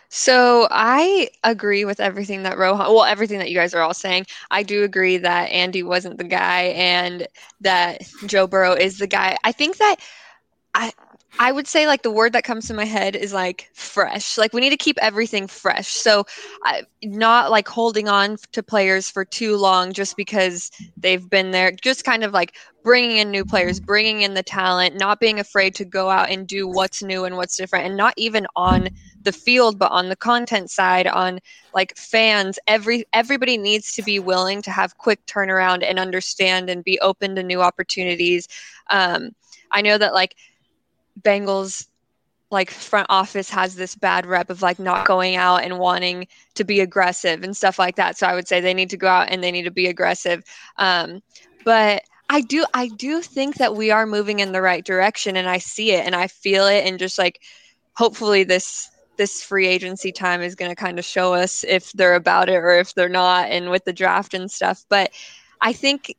So 0.08 0.68
I 0.70 1.30
agree 1.44 1.84
with 1.84 2.00
everything 2.00 2.42
that 2.44 2.58
Rohan, 2.58 2.92
well, 2.92 3.04
everything 3.04 3.38
that 3.38 3.50
you 3.50 3.56
guys 3.56 3.74
are 3.74 3.82
all 3.82 3.94
saying. 3.94 4.26
I 4.50 4.62
do 4.62 4.84
agree 4.84 5.16
that 5.18 5.50
Andy 5.50 5.82
wasn't 5.82 6.18
the 6.18 6.24
guy 6.24 6.62
and 6.76 7.26
that 7.60 8.02
Joe 8.26 8.46
Burrow 8.46 8.74
is 8.74 8.98
the 8.98 9.06
guy. 9.06 9.36
I 9.44 9.52
think 9.52 9.78
that 9.78 9.96
I 10.74 10.92
I 11.38 11.52
would 11.52 11.66
say 11.66 11.86
like 11.86 12.02
the 12.02 12.10
word 12.10 12.32
that 12.32 12.44
comes 12.44 12.66
to 12.68 12.74
my 12.74 12.84
head 12.84 13.14
is 13.14 13.32
like 13.32 13.70
fresh. 13.74 14.38
Like 14.38 14.52
we 14.52 14.60
need 14.60 14.70
to 14.70 14.76
keep 14.76 14.98
everything 15.02 15.46
fresh. 15.46 15.88
So 15.88 16.24
I, 16.64 16.84
not 17.02 17.50
like 17.50 17.68
holding 17.68 18.08
on 18.08 18.36
to 18.52 18.62
players 18.62 19.10
for 19.10 19.24
too 19.24 19.56
long 19.56 19.92
just 19.92 20.16
because 20.16 20.70
they've 20.96 21.28
been 21.28 21.50
there. 21.50 21.72
Just 21.72 22.04
kind 22.04 22.24
of 22.24 22.32
like 22.32 22.56
bringing 22.82 23.18
in 23.18 23.30
new 23.30 23.44
players, 23.44 23.80
bringing 23.80 24.22
in 24.22 24.34
the 24.34 24.42
talent, 24.42 24.96
not 24.96 25.20
being 25.20 25.38
afraid 25.38 25.74
to 25.74 25.84
go 25.84 26.08
out 26.08 26.30
and 26.30 26.46
do 26.46 26.66
what's 26.66 27.02
new 27.02 27.24
and 27.24 27.36
what's 27.36 27.56
different, 27.56 27.86
and 27.86 27.96
not 27.96 28.14
even 28.16 28.46
on 28.56 28.88
the 29.26 29.32
field 29.32 29.76
but 29.76 29.90
on 29.90 30.08
the 30.08 30.14
content 30.16 30.70
side 30.70 31.06
on 31.08 31.40
like 31.74 31.96
fans 31.96 32.60
every 32.68 33.04
everybody 33.12 33.58
needs 33.58 33.92
to 33.92 34.02
be 34.02 34.20
willing 34.20 34.62
to 34.62 34.70
have 34.70 34.96
quick 34.98 35.26
turnaround 35.26 35.82
and 35.82 35.98
understand 35.98 36.70
and 36.70 36.84
be 36.84 36.96
open 37.00 37.34
to 37.34 37.42
new 37.42 37.60
opportunities 37.60 38.46
um, 38.88 39.30
i 39.72 39.82
know 39.82 39.98
that 39.98 40.14
like 40.14 40.36
bengals 41.20 41.86
like 42.50 42.70
front 42.70 43.06
office 43.10 43.50
has 43.50 43.74
this 43.74 43.96
bad 43.96 44.24
rep 44.24 44.50
of 44.50 44.62
like 44.62 44.78
not 44.78 45.06
going 45.06 45.34
out 45.36 45.64
and 45.64 45.78
wanting 45.78 46.28
to 46.54 46.64
be 46.64 46.80
aggressive 46.80 47.42
and 47.42 47.56
stuff 47.56 47.78
like 47.78 47.96
that. 47.96 48.16
So 48.16 48.26
i 48.26 48.34
would 48.34 48.46
say 48.46 48.60
they 48.60 48.74
need 48.74 48.90
to 48.90 48.96
go 48.96 49.08
out 49.08 49.28
and 49.30 49.42
they 49.42 49.50
need 49.50 49.64
to 49.64 49.70
be 49.70 49.86
aggressive. 49.86 50.44
Um, 50.76 51.22
but 51.64 52.02
i 52.28 52.40
do 52.40 52.64
i 52.74 52.88
do 52.88 53.20
think 53.22 53.56
that 53.56 53.76
we 53.76 53.90
are 53.90 54.06
moving 54.06 54.40
in 54.40 54.52
the 54.52 54.62
right 54.62 54.84
direction 54.84 55.36
and 55.36 55.48
i 55.48 55.58
see 55.58 55.92
it 55.92 56.04
and 56.04 56.14
i 56.14 56.26
feel 56.26 56.66
it 56.66 56.84
and 56.84 56.98
just 56.98 57.18
like 57.18 57.40
hopefully 57.96 58.44
this 58.44 58.88
this 59.16 59.42
free 59.42 59.66
agency 59.66 60.12
time 60.12 60.42
is 60.42 60.54
going 60.54 60.70
to 60.70 60.74
kind 60.74 60.98
of 60.98 61.04
show 61.04 61.34
us 61.34 61.64
if 61.64 61.92
they're 61.92 62.14
about 62.14 62.48
it 62.48 62.56
or 62.56 62.72
if 62.72 62.94
they're 62.94 63.08
not 63.08 63.48
and 63.50 63.70
with 63.70 63.84
the 63.84 63.92
draft 63.92 64.34
and 64.34 64.50
stuff. 64.50 64.84
But 64.88 65.10
i 65.60 65.72
think 65.72 66.14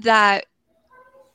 that 0.00 0.46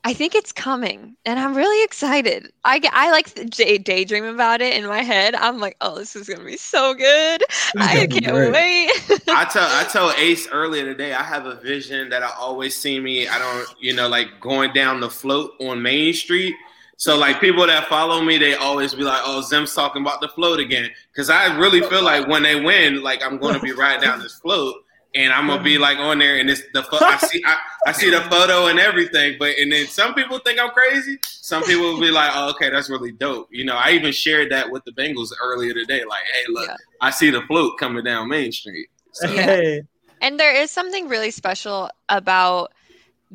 i 0.03 0.13
think 0.13 0.35
it's 0.35 0.51
coming 0.51 1.15
and 1.25 1.39
i'm 1.39 1.55
really 1.55 1.83
excited 1.83 2.51
i 2.63 2.79
get 2.79 2.93
i 2.93 3.11
like 3.11 3.33
the 3.35 3.45
day, 3.45 3.77
daydream 3.77 4.25
about 4.25 4.61
it 4.61 4.75
in 4.75 4.87
my 4.87 5.01
head 5.01 5.35
i'm 5.35 5.59
like 5.59 5.75
oh 5.81 5.97
this 5.97 6.15
is 6.15 6.27
going 6.27 6.39
to 6.39 6.45
be 6.45 6.57
so 6.57 6.93
good 6.93 7.43
i 7.77 8.07
can't 8.07 8.25
great. 8.25 8.51
wait 8.51 8.91
I 9.33 9.45
tell 9.45 9.67
I 9.69 9.83
told 9.85 10.13
Ace 10.17 10.47
earlier 10.51 10.85
today. 10.85 11.13
I 11.13 11.23
have 11.23 11.45
a 11.45 11.55
vision 11.55 12.09
that 12.09 12.23
I 12.23 12.31
always 12.37 12.75
see 12.75 12.99
me. 12.99 13.27
I 13.27 13.39
don't, 13.39 13.67
you 13.79 13.93
know, 13.93 14.07
like 14.07 14.27
going 14.39 14.73
down 14.73 14.99
the 14.99 15.09
float 15.09 15.53
on 15.59 15.81
Main 15.81 16.13
Street. 16.13 16.55
So 16.97 17.17
like 17.17 17.41
people 17.41 17.65
that 17.65 17.87
follow 17.87 18.21
me, 18.21 18.37
they 18.37 18.55
always 18.55 18.93
be 18.93 19.03
like, 19.03 19.21
"Oh, 19.23 19.41
Zim's 19.41 19.73
talking 19.73 20.01
about 20.01 20.21
the 20.21 20.27
float 20.29 20.59
again." 20.59 20.89
Because 21.11 21.29
I 21.29 21.57
really 21.57 21.81
feel 21.81 22.03
like 22.03 22.27
when 22.27 22.43
they 22.43 22.61
win, 22.61 23.01
like 23.01 23.23
I'm 23.23 23.37
going 23.37 23.55
to 23.55 23.59
be 23.59 23.71
riding 23.71 24.01
down 24.01 24.19
this 24.19 24.35
float, 24.35 24.75
and 25.13 25.33
I'm 25.33 25.47
gonna 25.47 25.61
be 25.63 25.77
like 25.77 25.97
on 25.97 26.19
there, 26.19 26.37
and 26.39 26.49
it's 26.49 26.61
the 26.73 26.83
pho- 26.83 26.97
I 27.01 27.17
see 27.17 27.43
I, 27.45 27.57
I 27.87 27.91
see 27.91 28.09
the 28.09 28.21
photo 28.21 28.67
and 28.67 28.79
everything. 28.79 29.35
But 29.39 29.57
and 29.57 29.71
then 29.71 29.87
some 29.87 30.13
people 30.13 30.39
think 30.39 30.59
I'm 30.59 30.69
crazy. 30.71 31.19
Some 31.23 31.63
people 31.63 31.83
will 31.93 31.99
be 31.99 32.11
like, 32.11 32.31
"Oh, 32.33 32.49
okay, 32.51 32.69
that's 32.69 32.89
really 32.89 33.11
dope." 33.11 33.49
You 33.51 33.65
know, 33.65 33.75
I 33.75 33.91
even 33.91 34.11
shared 34.11 34.51
that 34.51 34.69
with 34.71 34.85
the 34.85 34.91
Bengals 34.91 35.31
earlier 35.41 35.73
today. 35.73 36.03
Like, 36.05 36.23
hey, 36.33 36.43
look, 36.49 36.67
Yeah. 36.67 36.77
I 37.01 37.09
see 37.11 37.29
the 37.29 37.41
float 37.43 37.77
coming 37.77 38.03
down 38.03 38.29
Main 38.29 38.51
Street. 38.51 38.87
So, 39.13 39.27
Yeah. 39.27 39.45
hey 39.45 39.81
And 40.21 40.39
there 40.39 40.55
is 40.55 40.71
something 40.71 41.07
really 41.09 41.31
special 41.31 41.89
about 42.09 42.71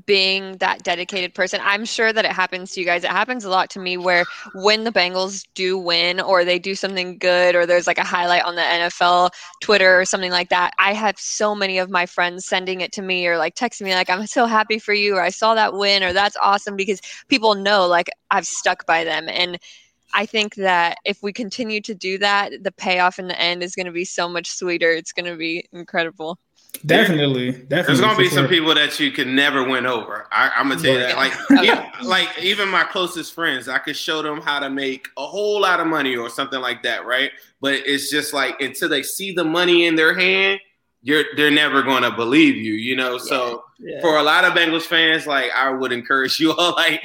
being 0.04 0.58
that 0.58 0.82
dedicated 0.82 1.32
person. 1.34 1.60
I'm 1.62 1.84
sure 1.84 2.12
that 2.12 2.24
it 2.24 2.32
happens 2.32 2.72
to 2.72 2.80
you 2.80 2.86
guys. 2.86 3.04
It 3.04 3.10
happens 3.10 3.44
a 3.44 3.50
lot 3.50 3.70
to 3.70 3.78
me 3.78 3.96
where 3.96 4.26
when 4.52 4.84
the 4.84 4.92
Bengals 4.92 5.46
do 5.54 5.78
win 5.78 6.20
or 6.20 6.44
they 6.44 6.58
do 6.58 6.74
something 6.74 7.16
good 7.18 7.54
or 7.54 7.64
there's 7.64 7.86
like 7.86 7.98
a 7.98 8.04
highlight 8.04 8.44
on 8.44 8.56
the 8.56 8.62
NFL 8.62 9.30
Twitter 9.60 9.98
or 9.98 10.04
something 10.04 10.30
like 10.30 10.50
that, 10.50 10.72
I 10.78 10.92
have 10.92 11.18
so 11.18 11.54
many 11.54 11.78
of 11.78 11.88
my 11.88 12.04
friends 12.04 12.44
sending 12.44 12.82
it 12.82 12.92
to 12.92 13.02
me 13.02 13.26
or 13.26 13.38
like 13.38 13.54
texting 13.54 13.82
me 13.82 13.94
like 13.94 14.10
I'm 14.10 14.26
so 14.26 14.46
happy 14.46 14.78
for 14.78 14.92
you 14.92 15.16
or 15.16 15.22
I 15.22 15.30
saw 15.30 15.54
that 15.54 15.72
win 15.72 16.02
or 16.02 16.12
that's 16.12 16.36
awesome 16.42 16.76
because 16.76 17.00
people 17.28 17.54
know 17.54 17.86
like 17.86 18.10
I've 18.30 18.46
stuck 18.46 18.86
by 18.86 19.04
them 19.04 19.28
and 19.30 19.58
I 20.14 20.26
think 20.26 20.54
that 20.56 20.98
if 21.04 21.22
we 21.22 21.32
continue 21.32 21.80
to 21.82 21.94
do 21.94 22.18
that, 22.18 22.62
the 22.62 22.72
payoff 22.72 23.18
in 23.18 23.28
the 23.28 23.38
end 23.38 23.62
is 23.62 23.74
going 23.74 23.86
to 23.86 23.92
be 23.92 24.04
so 24.04 24.28
much 24.28 24.50
sweeter. 24.50 24.90
It's 24.90 25.12
going 25.12 25.30
to 25.30 25.36
be 25.36 25.66
incredible. 25.72 26.38
Definitely, 26.84 27.52
definitely. 27.52 27.82
There's 27.82 28.00
gonna 28.00 28.14
for 28.14 28.22
be 28.22 28.28
some 28.28 28.48
people 28.48 28.74
that 28.74 28.98
you 28.98 29.10
can 29.10 29.34
never 29.34 29.62
win 29.62 29.86
over. 29.86 30.26
I, 30.32 30.50
I'm 30.56 30.68
gonna 30.68 30.80
tell 30.80 30.92
you 30.92 30.98
that. 30.98 31.16
Like, 31.16 31.32
even, 31.62 31.84
like 32.08 32.28
even 32.40 32.68
my 32.68 32.84
closest 32.84 33.32
friends, 33.34 33.68
I 33.68 33.78
could 33.78 33.96
show 33.96 34.22
them 34.22 34.40
how 34.40 34.58
to 34.60 34.70
make 34.70 35.08
a 35.16 35.26
whole 35.26 35.60
lot 35.60 35.80
of 35.80 35.86
money 35.86 36.16
or 36.16 36.28
something 36.28 36.60
like 36.60 36.82
that, 36.82 37.06
right? 37.06 37.30
But 37.60 37.74
it's 37.74 38.10
just 38.10 38.32
like 38.32 38.60
until 38.60 38.88
they 38.88 39.02
see 39.02 39.32
the 39.32 39.44
money 39.44 39.86
in 39.86 39.94
their 39.96 40.14
hand, 40.14 40.60
you're 41.02 41.24
they're 41.36 41.50
never 41.50 41.82
gonna 41.82 42.14
believe 42.14 42.56
you, 42.56 42.74
you 42.74 42.96
know. 42.96 43.18
So 43.18 43.64
yeah. 43.78 44.00
for 44.00 44.18
a 44.18 44.22
lot 44.22 44.44
of 44.44 44.52
Bengals 44.54 44.82
fans, 44.82 45.26
like 45.26 45.50
I 45.54 45.70
would 45.70 45.92
encourage 45.92 46.40
you 46.40 46.52
all, 46.52 46.72
like 46.76 47.02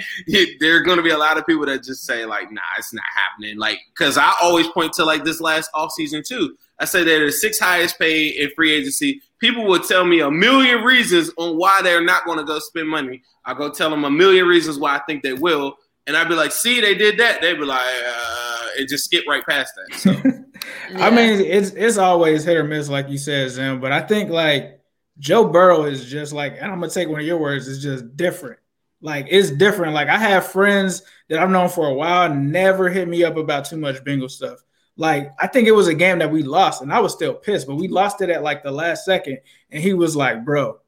there 0.60 0.76
are 0.76 0.82
going 0.82 0.98
to 0.98 1.04
be 1.04 1.10
a 1.10 1.18
lot 1.18 1.38
of 1.38 1.46
people 1.46 1.66
that 1.66 1.84
just 1.84 2.06
say 2.06 2.26
like, 2.26 2.52
nah, 2.52 2.62
it's 2.78 2.94
not 2.94 3.06
happening. 3.16 3.58
Like, 3.58 3.80
because 3.96 4.18
I 4.18 4.34
always 4.42 4.68
point 4.70 4.94
to 4.94 5.06
like 5.06 5.24
this 5.24 5.42
last 5.42 5.70
offseason 5.76 6.26
too. 6.26 6.56
I 6.80 6.86
say 6.86 7.04
they're 7.04 7.26
the 7.26 7.32
sixth 7.32 7.62
highest 7.62 8.00
paid 8.00 8.36
in 8.36 8.50
free 8.56 8.74
agency. 8.74 9.22
People 9.42 9.68
would 9.68 9.84
tell 9.84 10.06
me 10.06 10.22
a 10.22 10.32
million 10.32 10.84
reasons 10.84 11.32
on 11.38 11.58
why 11.58 11.82
they're 11.82 12.04
not 12.04 12.26
going 12.26 12.38
to 12.38 12.46
go 12.46 12.60
spend 12.60 12.88
money. 12.88 13.24
I 13.44 13.54
go 13.54 13.72
tell 13.72 13.90
them 13.90 14.06
a 14.06 14.10
million 14.10 14.46
reasons 14.46 14.78
why 14.78 14.96
I 14.96 15.00
think 15.00 15.24
they 15.24 15.34
will, 15.34 15.76
and 16.08 16.16
I'd 16.16 16.30
be 16.30 16.36
like, 16.36 16.52
see, 16.52 16.80
they 16.80 16.96
did 16.96 17.18
that. 17.20 17.42
They'd 17.42 17.56
be 17.56 17.66
like, 17.66 17.82
uh, 17.82 18.68
and 18.78 18.88
just 18.88 19.06
skip 19.06 19.26
right 19.28 19.44
past 19.46 19.74
that. 19.76 19.98
So. 19.98 20.12
I 20.96 21.10
mean, 21.10 21.40
it's 21.40 21.72
it's 21.72 21.98
always 21.98 22.44
hit 22.44 22.58
or 22.58 22.64
miss, 22.64 22.88
like 22.88 23.10
you 23.10 23.18
said, 23.18 23.50
Zim. 23.50 23.82
But 23.82 23.92
I 23.92 24.02
think 24.02 24.30
like 24.30 24.80
Joe 25.20 25.48
Burrow 25.48 25.84
is 25.86 26.06
just 26.06 26.34
like, 26.34 26.54
and 26.60 26.72
I'm 26.72 26.80
gonna 26.80 26.92
take 26.92 27.10
one 27.10 27.20
of 27.20 27.26
your 27.26 27.38
words, 27.38 27.68
it's 27.68 27.82
just 27.82 28.16
different. 28.16 28.60
Like 29.02 29.28
it's 29.30 29.52
different. 29.52 29.94
Like 29.94 30.08
I 30.08 30.18
have 30.18 30.48
friends 30.48 31.02
that 31.30 31.40
I've 31.40 31.50
known 31.50 31.70
for 31.70 31.88
a 31.88 31.94
while, 31.94 32.34
never 32.34 32.90
hit 32.90 33.08
me 33.08 33.24
up 33.24 33.38
about 33.38 33.66
too 33.66 33.78
much 33.78 34.04
Bengal 34.04 34.30
stuff. 34.30 34.60
Like 34.98 35.32
I 35.40 35.48
think 35.48 35.68
it 35.68 35.74
was 35.74 35.88
a 35.88 35.94
game 35.94 36.20
that 36.20 36.32
we 36.32 36.44
lost, 36.44 36.82
and 36.82 36.94
I 36.94 37.00
was 37.00 37.14
still 37.14 37.34
pissed, 37.34 37.68
but 37.68 37.76
we 37.76 37.88
lost 37.88 38.22
it 38.22 38.30
at 38.30 38.44
like 38.44 38.64
the 38.64 38.72
last 38.72 39.06
second, 39.06 39.40
and 39.72 39.82
he 39.82 39.94
was 39.94 40.16
like, 40.16 40.46
"Bro, 40.46 40.80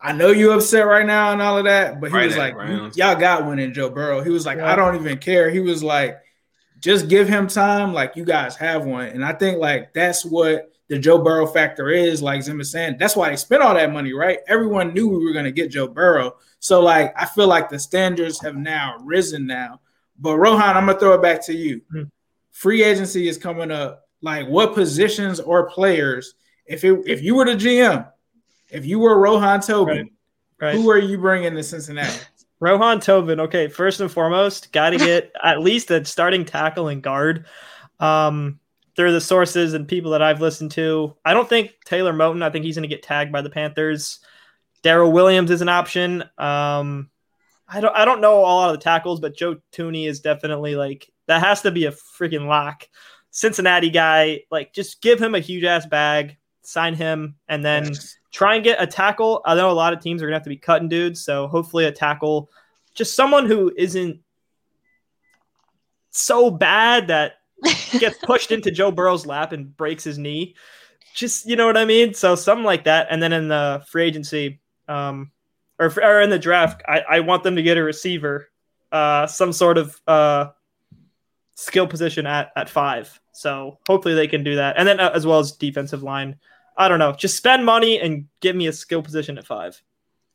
I 0.00 0.12
know 0.12 0.30
you 0.30 0.52
upset 0.52 0.86
right 0.86 1.06
now 1.06 1.32
and 1.32 1.42
all 1.42 1.58
of 1.58 1.64
that," 1.64 2.00
but 2.00 2.10
he 2.10 2.16
Right 2.16 2.26
was 2.26 2.36
like, 2.36 2.54
Browns. 2.54 2.96
"Y'all 2.96 3.16
got 3.16 3.44
one 3.44 3.58
in 3.58 3.74
Joe 3.74 3.90
Burrow." 3.90 4.22
He 4.22 4.30
was 4.30 4.46
like, 4.46 4.58
Yeah. 4.58 4.72
"I 4.72 4.76
don't 4.76 4.96
even 4.96 5.18
care." 5.18 5.50
He 5.50 5.60
was 5.60 5.82
like, 5.82 6.18
just 6.80 7.08
give 7.08 7.28
him 7.28 7.48
time 7.48 7.92
like 7.92 8.14
you 8.14 8.24
guys 8.24 8.54
have 8.54 8.84
one 8.84 9.06
and 9.06 9.24
i 9.24 9.32
think 9.32 9.58
like 9.58 9.92
that's 9.94 10.24
what 10.24 10.70
the 10.88 10.98
Joe 10.98 11.18
Burrow 11.18 11.46
factor 11.46 11.90
is, 11.90 12.22
like 12.22 12.42
Zim 12.42 12.60
is 12.60 12.70
saying, 12.70 12.96
that's 12.98 13.14
why 13.14 13.28
they 13.28 13.36
spent 13.36 13.62
all 13.62 13.74
that 13.74 13.92
money, 13.92 14.14
right? 14.14 14.38
Everyone 14.48 14.94
knew 14.94 15.08
we 15.08 15.22
were 15.22 15.34
going 15.34 15.44
to 15.44 15.52
get 15.52 15.70
Joe 15.70 15.86
Burrow. 15.86 16.36
So, 16.60 16.80
like, 16.80 17.12
I 17.16 17.26
feel 17.26 17.46
like 17.46 17.68
the 17.68 17.78
standards 17.78 18.40
have 18.40 18.56
now 18.56 18.96
risen 19.02 19.46
now. 19.46 19.80
But 20.18 20.38
Rohan, 20.38 20.76
I'm 20.76 20.86
gonna 20.86 20.98
throw 20.98 21.12
it 21.14 21.22
back 21.22 21.44
to 21.46 21.54
you. 21.54 21.82
Mm-hmm. 21.94 22.02
Free 22.58 22.82
agency 22.82 23.28
is 23.28 23.38
coming 23.38 23.70
up. 23.70 24.08
Like, 24.20 24.48
what 24.48 24.74
positions 24.74 25.38
or 25.38 25.70
players? 25.70 26.34
If 26.66 26.82
it, 26.82 27.04
if 27.06 27.22
you 27.22 27.36
were 27.36 27.44
the 27.44 27.52
GM, 27.52 28.10
if 28.68 28.84
you 28.84 28.98
were 28.98 29.16
Rohan 29.20 29.60
Tobin, 29.60 29.96
right. 30.60 30.72
Right. 30.72 30.74
who 30.74 30.90
are 30.90 30.98
you 30.98 31.18
bringing 31.18 31.54
to 31.54 31.62
Cincinnati? 31.62 32.18
Rohan 32.58 32.98
Tobin. 32.98 33.38
Okay, 33.38 33.68
first 33.68 34.00
and 34.00 34.10
foremost, 34.10 34.72
got 34.72 34.90
to 34.90 34.98
get 34.98 35.30
at 35.44 35.60
least 35.60 35.92
a 35.92 36.04
starting 36.04 36.44
tackle 36.44 36.88
and 36.88 37.00
guard. 37.00 37.46
Um, 38.00 38.58
through 38.96 39.12
the 39.12 39.20
sources 39.20 39.74
and 39.74 39.86
people 39.86 40.10
that 40.10 40.22
I've 40.22 40.40
listened 40.40 40.72
to, 40.72 41.14
I 41.24 41.34
don't 41.34 41.48
think 41.48 41.74
Taylor 41.84 42.12
Moton. 42.12 42.42
I 42.42 42.50
think 42.50 42.64
he's 42.64 42.74
going 42.74 42.82
to 42.82 42.92
get 42.92 43.04
tagged 43.04 43.30
by 43.30 43.42
the 43.42 43.50
Panthers. 43.50 44.18
Daryl 44.82 45.12
Williams 45.12 45.52
is 45.52 45.62
an 45.62 45.68
option. 45.68 46.22
Um, 46.36 47.08
I 47.68 47.80
don't 47.80 47.94
I 47.94 48.04
don't 48.04 48.20
know 48.20 48.40
a 48.40 48.42
lot 48.42 48.70
of 48.70 48.80
the 48.80 48.82
tackles, 48.82 49.20
but 49.20 49.36
Joe 49.36 49.58
Thuney 49.72 50.08
is 50.08 50.18
definitely 50.18 50.74
like 50.74 51.08
that 51.28 51.42
has 51.42 51.62
to 51.62 51.70
be 51.70 51.84
a 51.84 51.92
freaking 51.92 52.48
lock. 52.48 52.88
Cincinnati 53.30 53.90
guy, 53.90 54.40
like 54.50 54.72
just 54.72 55.00
give 55.00 55.20
him 55.20 55.34
a 55.34 55.40
huge 55.40 55.62
ass 55.62 55.86
bag, 55.86 56.36
sign 56.62 56.94
him, 56.94 57.36
and 57.48 57.64
then 57.64 57.86
yes. 57.86 58.16
try 58.32 58.56
and 58.56 58.64
get 58.64 58.82
a 58.82 58.86
tackle. 58.86 59.42
I 59.44 59.54
know 59.54 59.70
a 59.70 59.72
lot 59.72 59.92
of 59.92 60.00
teams 60.00 60.22
are 60.22 60.26
gonna 60.26 60.36
have 60.36 60.44
to 60.44 60.48
be 60.48 60.56
cutting 60.56 60.88
dudes, 60.88 61.22
so 61.24 61.46
hopefully 61.46 61.84
a 61.84 61.92
tackle, 61.92 62.50
just 62.94 63.14
someone 63.14 63.46
who 63.46 63.72
isn't 63.76 64.20
so 66.10 66.50
bad 66.50 67.08
that 67.08 67.34
gets 67.98 68.18
pushed 68.18 68.50
into 68.50 68.70
Joe 68.70 68.90
Burrow's 68.90 69.26
lap 69.26 69.52
and 69.52 69.76
breaks 69.76 70.04
his 70.04 70.18
knee. 70.18 70.56
Just 71.14 71.46
you 71.46 71.56
know 71.56 71.66
what 71.66 71.76
I 71.76 71.84
mean? 71.84 72.14
So 72.14 72.34
something 72.34 72.64
like 72.64 72.84
that. 72.84 73.08
And 73.10 73.22
then 73.22 73.32
in 73.32 73.48
the 73.48 73.84
free 73.88 74.04
agency, 74.04 74.60
um, 74.88 75.30
or, 75.78 75.92
or 76.02 76.22
in 76.22 76.30
the 76.30 76.38
draft, 76.38 76.82
I, 76.88 77.00
I 77.00 77.20
want 77.20 77.42
them 77.42 77.56
to 77.56 77.62
get 77.62 77.76
a 77.76 77.82
receiver, 77.82 78.48
uh, 78.90 79.26
some 79.26 79.52
sort 79.52 79.78
of 79.78 80.00
uh, 80.06 80.48
skill 81.58 81.86
position 81.88 82.24
at 82.26 82.52
at 82.56 82.70
five. 82.70 83.20
So 83.32 83.78
hopefully 83.88 84.14
they 84.14 84.28
can 84.28 84.44
do 84.44 84.56
that, 84.56 84.76
and 84.78 84.86
then 84.86 85.00
uh, 85.00 85.10
as 85.14 85.26
well 85.26 85.40
as 85.40 85.52
defensive 85.52 86.02
line. 86.02 86.36
I 86.76 86.88
don't 86.88 87.00
know. 87.00 87.12
Just 87.12 87.36
spend 87.36 87.64
money 87.64 88.00
and 88.00 88.26
give 88.40 88.54
me 88.54 88.68
a 88.68 88.72
skill 88.72 89.02
position 89.02 89.36
at 89.36 89.44
five. 89.46 89.82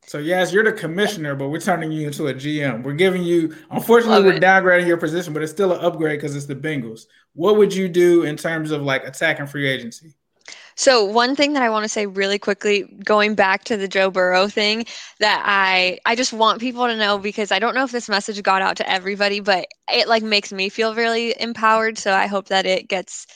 So 0.05 0.17
yes, 0.17 0.51
you're 0.51 0.65
the 0.65 0.73
commissioner, 0.73 1.35
but 1.35 1.47
we're 1.47 1.61
turning 1.61 1.93
you 1.93 2.05
into 2.07 2.27
a 2.27 2.33
GM. 2.33 2.83
We're 2.83 2.91
giving 2.91 3.23
you, 3.23 3.55
unfortunately, 3.71 4.17
Love 4.17 4.25
we're 4.25 4.33
it. 4.33 4.43
downgrading 4.43 4.85
your 4.87 4.97
position, 4.97 5.31
but 5.31 5.41
it's 5.41 5.53
still 5.53 5.71
an 5.71 5.79
upgrade 5.79 6.19
because 6.19 6.35
it's 6.35 6.45
the 6.45 6.55
Bengals. 6.57 7.03
What 7.33 7.55
would 7.55 7.73
you 7.73 7.87
do 7.87 8.23
in 8.23 8.35
terms 8.35 8.71
of 8.71 8.81
like 8.81 9.07
attacking 9.07 9.47
free 9.47 9.69
agency? 9.69 10.13
So 10.75 11.03
one 11.03 11.35
thing 11.35 11.53
that 11.53 11.63
I 11.63 11.69
want 11.69 11.83
to 11.83 11.89
say 11.89 12.05
really 12.05 12.39
quickly, 12.39 12.83
going 13.03 13.35
back 13.35 13.63
to 13.65 13.77
the 13.77 13.87
Joe 13.87 14.09
Burrow 14.09 14.47
thing, 14.47 14.85
that 15.19 15.43
I 15.45 15.99
I 16.05 16.15
just 16.15 16.33
want 16.33 16.59
people 16.59 16.87
to 16.87 16.97
know 16.97 17.17
because 17.17 17.51
I 17.51 17.59
don't 17.59 17.75
know 17.75 17.83
if 17.83 17.91
this 17.91 18.09
message 18.09 18.41
got 18.43 18.61
out 18.61 18.77
to 18.77 18.89
everybody, 18.89 19.39
but 19.39 19.67
it 19.91 20.07
like 20.07 20.23
makes 20.23 20.51
me 20.51 20.69
feel 20.69 20.95
really 20.95 21.39
empowered. 21.39 21.97
So 21.97 22.13
I 22.13 22.27
hope 22.27 22.47
that 22.47 22.65
it 22.65 22.87
gets 22.87 23.27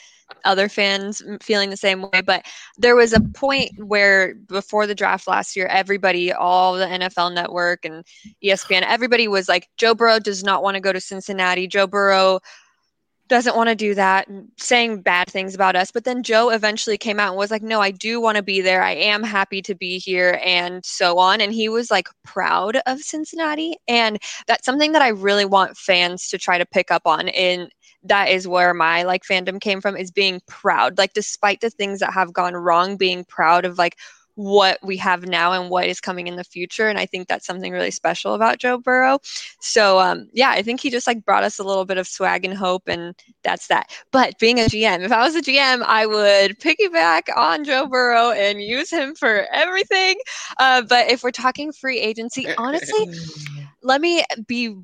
other 0.44 0.68
fans 0.68 1.22
feeling 1.40 1.70
the 1.70 1.76
same 1.76 2.02
way. 2.02 2.20
But 2.24 2.44
there 2.76 2.96
was 2.96 3.12
a 3.12 3.20
point 3.20 3.70
where 3.78 4.34
before 4.34 4.86
the 4.86 4.94
draft 4.94 5.26
last 5.26 5.56
year, 5.56 5.66
everybody, 5.66 6.32
all 6.32 6.74
the 6.74 6.86
NFL 6.86 7.34
network 7.34 7.84
and 7.84 8.04
ESPN, 8.44 8.82
everybody 8.82 9.28
was 9.28 9.48
like, 9.48 9.68
Joe 9.76 9.94
Burrow 9.94 10.18
does 10.18 10.44
not 10.44 10.62
want 10.62 10.74
to 10.74 10.80
go 10.80 10.92
to 10.92 11.00
Cincinnati. 11.00 11.66
Joe 11.66 11.86
Burrow 11.86 12.40
doesn't 13.28 13.56
want 13.56 13.68
to 13.68 13.74
do 13.74 13.94
that, 13.94 14.26
saying 14.56 15.02
bad 15.02 15.28
things 15.28 15.54
about 15.54 15.76
us. 15.76 15.90
But 15.90 16.04
then 16.04 16.22
Joe 16.22 16.50
eventually 16.50 16.96
came 16.98 17.20
out 17.20 17.28
and 17.28 17.36
was 17.36 17.50
like, 17.50 17.62
No, 17.62 17.80
I 17.80 17.90
do 17.90 18.20
want 18.20 18.36
to 18.36 18.42
be 18.42 18.60
there. 18.60 18.82
I 18.82 18.92
am 18.92 19.22
happy 19.22 19.62
to 19.62 19.74
be 19.74 19.98
here, 19.98 20.40
and 20.44 20.84
so 20.84 21.18
on. 21.18 21.40
And 21.40 21.52
he 21.52 21.68
was 21.68 21.90
like 21.90 22.08
proud 22.24 22.80
of 22.86 23.00
Cincinnati. 23.00 23.76
And 23.86 24.18
that's 24.46 24.64
something 24.64 24.92
that 24.92 25.02
I 25.02 25.08
really 25.08 25.44
want 25.44 25.76
fans 25.76 26.28
to 26.28 26.38
try 26.38 26.58
to 26.58 26.66
pick 26.66 26.90
up 26.90 27.02
on. 27.06 27.28
And 27.28 27.70
that 28.04 28.28
is 28.28 28.48
where 28.48 28.74
my 28.74 29.02
like 29.02 29.22
fandom 29.24 29.60
came 29.60 29.80
from 29.80 29.96
is 29.96 30.10
being 30.10 30.40
proud. 30.46 30.98
Like, 30.98 31.12
despite 31.12 31.60
the 31.60 31.70
things 31.70 32.00
that 32.00 32.12
have 32.12 32.32
gone 32.32 32.54
wrong, 32.54 32.96
being 32.96 33.24
proud 33.24 33.64
of 33.64 33.78
like 33.78 33.96
what 34.38 34.78
we 34.84 34.96
have 34.96 35.26
now 35.26 35.50
and 35.50 35.68
what 35.68 35.88
is 35.88 36.00
coming 36.00 36.28
in 36.28 36.36
the 36.36 36.44
future. 36.44 36.86
And 36.86 36.96
I 36.96 37.06
think 37.06 37.26
that's 37.26 37.44
something 37.44 37.72
really 37.72 37.90
special 37.90 38.34
about 38.34 38.58
Joe 38.58 38.78
Burrow. 38.78 39.18
So 39.58 39.98
um, 39.98 40.28
yeah, 40.32 40.50
I 40.50 40.62
think 40.62 40.78
he 40.78 40.90
just 40.90 41.08
like 41.08 41.24
brought 41.24 41.42
us 41.42 41.58
a 41.58 41.64
little 41.64 41.84
bit 41.84 41.98
of 41.98 42.06
swag 42.06 42.44
and 42.44 42.54
hope, 42.54 42.86
and 42.86 43.16
that's 43.42 43.66
that. 43.66 43.90
But 44.12 44.38
being 44.38 44.60
a 44.60 44.66
GM, 44.66 45.00
if 45.00 45.10
I 45.10 45.24
was 45.24 45.34
a 45.34 45.42
GM, 45.42 45.82
I 45.82 46.06
would 46.06 46.60
piggyback 46.60 47.36
on 47.36 47.64
Joe 47.64 47.88
Burrow 47.88 48.30
and 48.30 48.62
use 48.62 48.90
him 48.90 49.16
for 49.16 49.44
everything. 49.52 50.14
Uh, 50.60 50.82
but 50.82 51.10
if 51.10 51.24
we're 51.24 51.32
talking 51.32 51.72
free 51.72 51.98
agency, 51.98 52.46
honestly, 52.58 53.08
let 53.82 54.00
me 54.00 54.22
be 54.46 54.76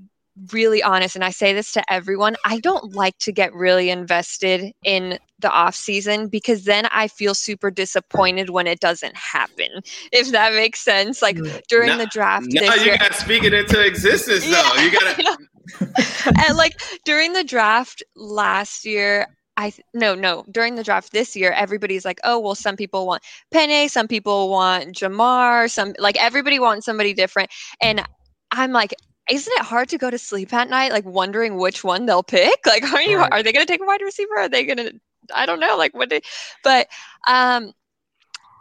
really 0.53 0.83
honest 0.83 1.14
and 1.14 1.25
I 1.25 1.31
say 1.31 1.53
this 1.53 1.73
to 1.73 1.92
everyone, 1.92 2.37
I 2.44 2.59
don't 2.61 2.94
like 2.94 3.16
to 3.18 3.33
get 3.33 3.55
really 3.55 3.90
invested 3.90 4.73
in 4.85 5.18
the 5.38 5.51
off 5.51 5.75
season 5.75 6.29
because 6.29 6.64
then 6.64 6.87
I 6.90 7.09
feel 7.09 7.35
super 7.35 7.70
disappointed 7.70 8.51
when 8.51 8.66
it 8.66 8.81
doesn't 8.81 9.16
happen. 9.16 9.68
If 10.12 10.31
that 10.33 10.55
makes 10.55 10.81
sense. 10.81 11.23
Like 11.23 11.38
during 11.68 11.90
now, 11.90 11.99
the 11.99 12.07
draft. 12.07 12.47
Now 12.51 12.75
you 12.75 12.97
gotta 12.97 13.14
speak 13.14 13.44
it 13.44 13.55
into 13.55 13.85
existence 13.85 14.44
though. 14.44 14.51
Yeah, 14.51 14.85
you 14.85 14.90
gotta 14.92 15.38
and 16.49 16.57
like 16.57 16.81
during 17.05 17.33
the 17.33 17.44
draft 17.44 18.03
last 18.16 18.85
year, 18.85 19.27
I 19.57 19.73
no 19.92 20.14
no 20.14 20.44
during 20.51 20.75
the 20.75 20.83
draft 20.83 21.12
this 21.12 21.37
year 21.37 21.53
everybody's 21.53 22.05
like 22.05 22.18
oh 22.25 22.40
well 22.40 22.57
some 22.57 22.75
people 22.75 23.07
want 23.07 23.23
Penei 23.55 23.88
some 23.88 24.09
people 24.09 24.49
want 24.49 24.97
Ja'Marr 24.97 25.70
some 25.70 25.94
like 26.01 26.20
everybody 26.20 26.59
wants 26.59 26.87
somebody 26.87 27.14
different 27.14 27.51
and 27.81 28.03
I'm 28.51 28.73
like 28.73 28.94
isn't 29.31 29.53
it 29.57 29.65
hard 29.65 29.89
to 29.89 29.99
go 29.99 30.11
to 30.11 30.19
sleep 30.19 30.53
at 30.53 30.69
night 30.69 30.93
like 30.93 31.05
wondering 31.05 31.57
which 31.57 31.83
one 31.85 32.07
they'll 32.07 32.23
pick? 32.23 32.59
Like 32.67 32.85
are 32.93 33.03
you 33.03 33.19
right. 33.19 33.33
are 33.33 33.43
they 33.43 33.53
going 33.53 33.67
to 33.67 33.73
take 33.73 33.81
a 33.83 33.87
wide 33.87 34.03
receiver? 34.03 34.37
Are 34.37 34.49
they 34.49 34.65
going 34.65 34.79
to 34.79 35.01
i 35.35 35.47
don't 35.47 35.61
know 35.61 35.77
like 35.77 35.95
what 35.95 36.11
they 36.11 36.21
but 36.63 36.87
um 37.27 37.73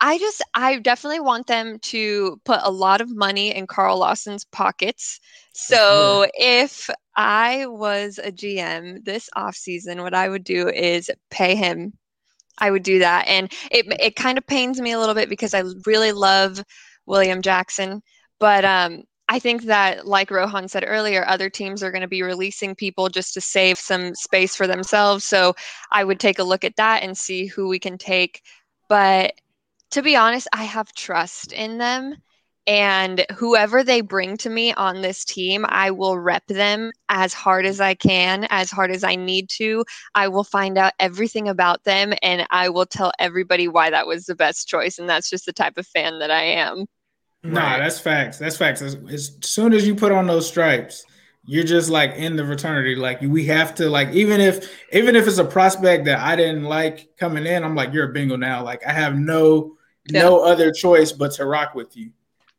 i 0.01 0.17
just 0.17 0.41
i 0.53 0.77
definitely 0.79 1.19
want 1.19 1.47
them 1.47 1.79
to 1.79 2.39
put 2.45 2.59
a 2.63 2.71
lot 2.71 3.01
of 3.01 3.13
money 3.15 3.53
in 3.53 3.67
carl 3.67 3.99
lawson's 3.99 4.45
pockets. 4.45 5.19
So 5.53 6.25
if 6.33 6.89
i 7.15 7.65
was 7.67 8.19
a 8.19 8.31
gm 8.31 9.03
this 9.03 9.29
off 9.35 9.55
season, 9.55 10.01
what 10.01 10.13
i 10.13 10.29
would 10.29 10.43
do 10.43 10.69
is 10.69 11.11
pay 11.29 11.55
him. 11.55 11.93
I 12.59 12.69
would 12.71 12.83
do 12.83 12.99
that 12.99 13.27
and 13.27 13.51
it 13.71 13.85
it 13.99 14.15
kind 14.15 14.37
of 14.37 14.45
pains 14.45 14.79
me 14.79 14.91
a 14.91 14.99
little 14.99 15.15
bit 15.15 15.27
because 15.27 15.53
i 15.53 15.63
really 15.85 16.11
love 16.11 16.63
william 17.05 17.41
jackson 17.41 18.01
but 18.39 18.63
um 18.63 19.03
I 19.33 19.39
think 19.39 19.63
that, 19.63 20.05
like 20.05 20.29
Rohan 20.29 20.67
said 20.67 20.85
earlier, 20.87 21.25
other 21.27 21.49
teams 21.49 21.81
are 21.81 21.89
going 21.89 22.03
to 22.03 22.07
be 22.07 22.21
releasing 22.21 22.75
people 22.75 23.09
just 23.09 23.33
to 23.33 23.41
save 23.41 23.79
some 23.79 24.13
space 24.13 24.55
for 24.55 24.67
themselves. 24.67 25.25
So 25.25 25.55
I 25.91 26.03
would 26.03 26.19
take 26.19 26.37
a 26.37 26.43
look 26.43 26.63
at 26.63 26.75
that 26.75 27.01
and 27.01 27.17
see 27.17 27.47
who 27.47 27.67
we 27.67 27.79
can 27.79 27.97
take. 27.97 28.43
But 28.89 29.33
to 29.89 30.03
be 30.03 30.15
honest, 30.15 30.47
I 30.53 30.65
have 30.65 30.93
trust 30.93 31.51
in 31.51 31.79
them. 31.79 32.13
And 32.67 33.25
whoever 33.35 33.83
they 33.83 34.01
bring 34.01 34.37
to 34.37 34.51
me 34.51 34.71
on 34.73 35.01
this 35.01 35.25
team, 35.25 35.65
I 35.67 35.89
will 35.89 36.19
rep 36.19 36.45
them 36.45 36.91
as 37.09 37.33
hard 37.33 37.65
as 37.65 37.81
I 37.81 37.95
can, 37.95 38.45
as 38.51 38.69
hard 38.69 38.91
as 38.91 39.03
I 39.03 39.15
need 39.15 39.49
to. 39.57 39.83
I 40.13 40.27
will 40.27 40.43
find 40.43 40.77
out 40.77 40.93
everything 40.99 41.47
about 41.49 41.83
them 41.85 42.13
and 42.21 42.45
I 42.51 42.69
will 42.69 42.85
tell 42.85 43.11
everybody 43.17 43.67
why 43.67 43.89
that 43.89 44.05
was 44.05 44.25
the 44.25 44.35
best 44.35 44.67
choice. 44.67 44.99
And 44.99 45.09
that's 45.09 45.31
just 45.31 45.47
the 45.47 45.53
type 45.53 45.79
of 45.79 45.87
fan 45.87 46.19
that 46.19 46.29
I 46.29 46.43
am. 46.43 46.85
Nah, 47.43 47.77
that's 47.77 47.99
facts. 47.99 48.37
That's 48.37 48.55
facts. 48.55 48.81
As, 48.81 48.95
as, 49.09 49.37
soon 49.41 49.73
as 49.73 49.85
you 49.85 49.95
put 49.95 50.13
on 50.13 50.27
those 50.27 50.47
stripes, 50.47 51.05
you're 51.45 51.65
just 51.65 51.89
like 51.89 52.11
in 52.15 52.37
the 52.37 52.45
fraternity. 52.45 52.95
Like 52.95 53.19
we 53.21 53.45
have 53.47 53.75
to 53.75 53.89
like 53.89 54.09
even 54.13 54.39
if 54.39 54.71
even 54.93 55.15
if 55.15 55.27
it's 55.27 55.39
a 55.39 55.45
prospect 55.45 56.05
that 56.05 56.19
I 56.19 56.37
didn't 56.37 56.63
like 56.63 57.09
coming 57.17 57.45
in, 57.45 57.63
I'm 57.63 57.75
like 57.75 57.91
you're 57.91 58.09
a 58.09 58.13
bingo 58.13 58.37
now. 58.37 58.63
Like 58.63 58.85
I 58.87 58.93
have 58.93 59.17
no 59.17 59.75
yeah. 60.09 60.21
no 60.21 60.41
other 60.43 60.71
choice 60.71 61.11
but 61.11 61.33
to 61.33 61.45
rock 61.45 61.75
with 61.75 61.97
you. 61.97 62.11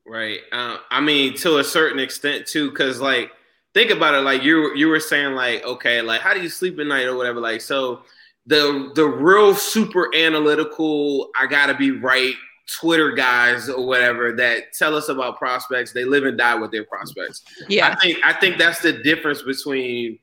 Right. 0.06 0.40
Uh, 0.52 0.76
I 0.90 1.00
mean, 1.00 1.34
to 1.38 1.58
a 1.58 1.64
certain 1.64 1.98
extent 1.98 2.46
too, 2.46 2.70
because 2.70 3.00
like 3.00 3.30
think 3.72 3.90
about 3.90 4.14
it. 4.14 4.20
Like 4.20 4.42
you 4.42 4.74
you 4.74 4.88
were 4.88 5.00
saying, 5.00 5.34
like 5.34 5.64
okay, 5.64 6.02
like 6.02 6.20
how 6.20 6.34
do 6.34 6.42
you 6.42 6.50
sleep 6.50 6.78
at 6.78 6.86
night 6.86 7.06
or 7.06 7.16
whatever. 7.16 7.40
Like 7.40 7.62
so, 7.62 8.02
the 8.46 8.92
the 8.94 9.06
real 9.06 9.54
super 9.54 10.14
analytical. 10.14 11.30
I 11.40 11.46
gotta 11.46 11.72
be 11.72 11.90
right 11.90 12.34
Twitter 12.66 13.12
guys 13.12 13.68
or 13.68 13.86
whatever 13.86 14.32
that 14.32 14.72
tell 14.72 14.96
us 14.96 15.08
about 15.08 15.38
prospects. 15.38 15.92
They 15.92 16.04
live 16.04 16.24
and 16.24 16.38
die 16.38 16.54
with 16.54 16.70
their 16.70 16.84
prospects. 16.84 17.42
Yeah, 17.68 17.88
I 17.88 18.00
think 18.00 18.18
I 18.24 18.32
think 18.32 18.58
that's 18.58 18.80
the 18.80 18.92
difference 18.92 19.42
between 19.42 20.18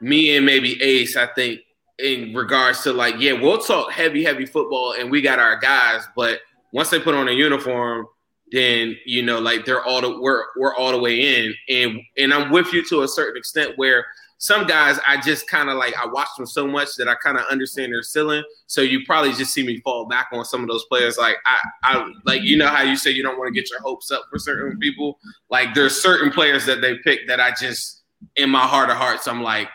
me 0.00 0.36
and 0.36 0.44
maybe 0.44 0.80
Ace. 0.82 1.16
I 1.16 1.26
think 1.26 1.60
in 1.98 2.34
regards 2.34 2.82
to 2.82 2.92
like, 2.92 3.14
yeah, 3.18 3.32
we'll 3.32 3.58
talk 3.58 3.92
heavy, 3.92 4.24
heavy 4.24 4.46
football, 4.46 4.94
and 4.98 5.10
we 5.10 5.20
got 5.20 5.38
our 5.38 5.58
guys, 5.58 6.02
but 6.14 6.40
once 6.72 6.90
they 6.90 7.00
put 7.00 7.14
on 7.14 7.28
a 7.28 7.32
uniform, 7.32 8.06
then 8.52 8.96
you 9.06 9.22
know, 9.22 9.38
like 9.38 9.64
they're 9.64 9.84
all 9.84 10.00
the 10.00 10.20
we're 10.20 10.44
we're 10.56 10.74
all 10.74 10.92
the 10.92 10.98
way 10.98 11.44
in, 11.44 11.54
and 11.68 12.00
and 12.18 12.34
I'm 12.34 12.50
with 12.50 12.72
you 12.72 12.84
to 12.88 13.02
a 13.02 13.08
certain 13.08 13.36
extent 13.36 13.76
where 13.76 14.06
some 14.38 14.66
guys 14.66 14.98
I 15.08 15.20
just 15.20 15.48
kind 15.48 15.70
of 15.70 15.76
like 15.78 15.94
I 15.96 16.06
watch 16.06 16.28
them 16.36 16.46
so 16.46 16.66
much 16.66 16.96
that 16.96 17.08
I 17.08 17.14
kind 17.14 17.38
of 17.38 17.44
understand 17.50 17.92
their 17.92 18.02
ceiling. 18.02 18.42
So 18.66 18.82
you 18.82 19.04
probably 19.06 19.32
just 19.32 19.52
see 19.54 19.64
me 19.66 19.80
fall 19.80 20.06
back 20.06 20.28
on 20.32 20.44
some 20.44 20.60
of 20.62 20.68
those 20.68 20.84
players. 20.86 21.16
Like 21.16 21.36
I, 21.46 21.58
I 21.84 22.12
like 22.24 22.42
you 22.42 22.56
know 22.58 22.68
how 22.68 22.82
you 22.82 22.96
say 22.96 23.10
you 23.10 23.22
don't 23.22 23.38
want 23.38 23.52
to 23.54 23.58
get 23.58 23.70
your 23.70 23.80
hopes 23.80 24.10
up 24.10 24.24
for 24.30 24.38
certain 24.38 24.78
people. 24.78 25.18
Like 25.50 25.74
there's 25.74 26.00
certain 26.00 26.30
players 26.30 26.66
that 26.66 26.80
they 26.80 26.96
pick 26.98 27.26
that 27.28 27.40
I 27.40 27.52
just 27.58 28.02
in 28.36 28.50
my 28.50 28.66
heart 28.66 28.90
of 28.90 28.96
hearts 28.96 29.26
I'm 29.26 29.42
like 29.42 29.68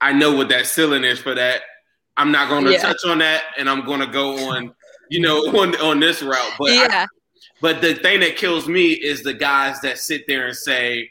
I 0.00 0.12
know 0.12 0.34
what 0.34 0.48
that 0.48 0.66
ceiling 0.66 1.04
is 1.04 1.18
for 1.18 1.34
that. 1.34 1.62
I'm 2.16 2.32
not 2.32 2.48
going 2.48 2.64
to 2.64 2.72
Yeah. 2.72 2.78
touch 2.82 3.04
on 3.06 3.18
that, 3.18 3.42
and 3.58 3.68
I'm 3.68 3.84
going 3.84 4.00
to 4.00 4.06
go 4.06 4.36
on, 4.50 4.74
you 5.10 5.20
know, 5.20 5.38
on 5.60 5.76
on 5.80 6.00
this 6.00 6.22
route. 6.22 6.52
But 6.58 6.70
I- 6.70 6.72
yeah. 6.74 7.06
but 7.60 7.80
the 7.82 7.94
thing 7.94 8.20
that 8.20 8.36
kills 8.36 8.66
me 8.66 8.92
is 8.92 9.22
the 9.22 9.34
guys 9.34 9.80
that 9.82 9.98
sit 9.98 10.26
there 10.26 10.46
and 10.46 10.56
say 10.56 11.10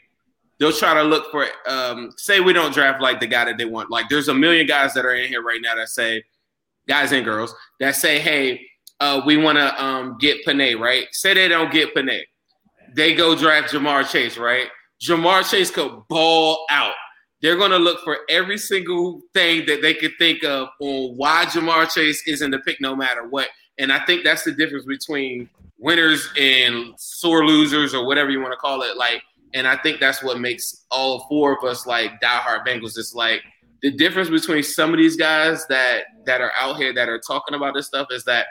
they'll 0.60 0.72
try 0.72 0.94
to 0.94 1.02
look 1.02 1.30
for 1.32 1.46
um 1.66 2.12
say 2.16 2.38
we 2.38 2.52
don't 2.52 2.72
draft 2.72 3.00
like 3.00 3.18
the 3.18 3.26
guy 3.26 3.46
that 3.46 3.58
they 3.58 3.64
want. 3.64 3.90
Like 3.90 4.08
there's 4.08 4.28
a 4.28 4.34
million 4.34 4.66
guys 4.66 4.94
that 4.94 5.04
are 5.04 5.14
in 5.14 5.28
here 5.28 5.42
right 5.42 5.60
now 5.60 5.74
that 5.74 5.88
say 5.88 6.22
guys 6.86 7.10
and 7.10 7.24
girls 7.24 7.52
that 7.80 7.96
say, 7.96 8.20
hey, 8.20 8.60
uh, 9.00 9.22
we 9.26 9.36
want 9.36 9.58
to 9.58 9.84
um 9.84 10.16
get 10.20 10.44
Penei, 10.46 10.78
right? 10.78 11.06
Say 11.10 11.34
they 11.34 11.48
don't 11.48 11.72
get 11.72 11.94
Penei. 11.94 12.22
They 12.94 13.14
go 13.14 13.34
draft 13.34 13.72
Ja'Marr 13.72 14.08
Chase, 14.08 14.36
right? 14.36 14.66
Ja'Marr 15.02 15.48
Chase 15.48 15.70
could 15.70 16.02
ball 16.08 16.66
out. 16.70 16.94
They're 17.40 17.56
going 17.56 17.70
to 17.70 17.78
look 17.78 18.00
for 18.04 18.18
every 18.28 18.58
single 18.58 19.22
thing 19.32 19.64
that 19.66 19.80
they 19.80 19.94
could 19.94 20.12
think 20.18 20.44
of 20.44 20.68
on 20.80 21.16
why 21.16 21.46
Ja'Marr 21.46 21.90
Chase 21.90 22.22
isn't 22.26 22.50
the 22.50 22.58
pick 22.58 22.80
no 22.80 22.94
matter 22.94 23.26
what. 23.26 23.48
And 23.78 23.92
I 23.92 24.04
think 24.04 24.24
that's 24.24 24.44
the 24.44 24.52
difference 24.52 24.84
between 24.84 25.48
winners 25.78 26.28
and 26.38 26.92
sore 26.98 27.46
losers 27.46 27.94
or 27.94 28.04
whatever 28.06 28.30
you 28.30 28.40
want 28.40 28.52
to 28.52 28.58
call 28.58 28.82
it. 28.82 28.96
Like, 28.96 29.22
and 29.54 29.66
I 29.66 29.76
think 29.76 30.00
that's 30.00 30.22
what 30.22 30.40
makes 30.40 30.86
all 30.90 31.26
four 31.28 31.56
of 31.56 31.64
us 31.64 31.86
like 31.86 32.20
diehard 32.20 32.66
Bengals. 32.66 32.98
It's 32.98 33.14
like 33.14 33.42
the 33.82 33.90
difference 33.90 34.30
between 34.30 34.62
some 34.62 34.92
of 34.92 34.98
these 34.98 35.16
guys 35.16 35.66
that 35.68 36.04
that 36.26 36.40
are 36.40 36.52
out 36.58 36.76
here 36.76 36.92
that 36.94 37.08
are 37.08 37.20
talking 37.26 37.54
about 37.54 37.74
this 37.74 37.86
stuff 37.86 38.08
is 38.10 38.24
that 38.24 38.46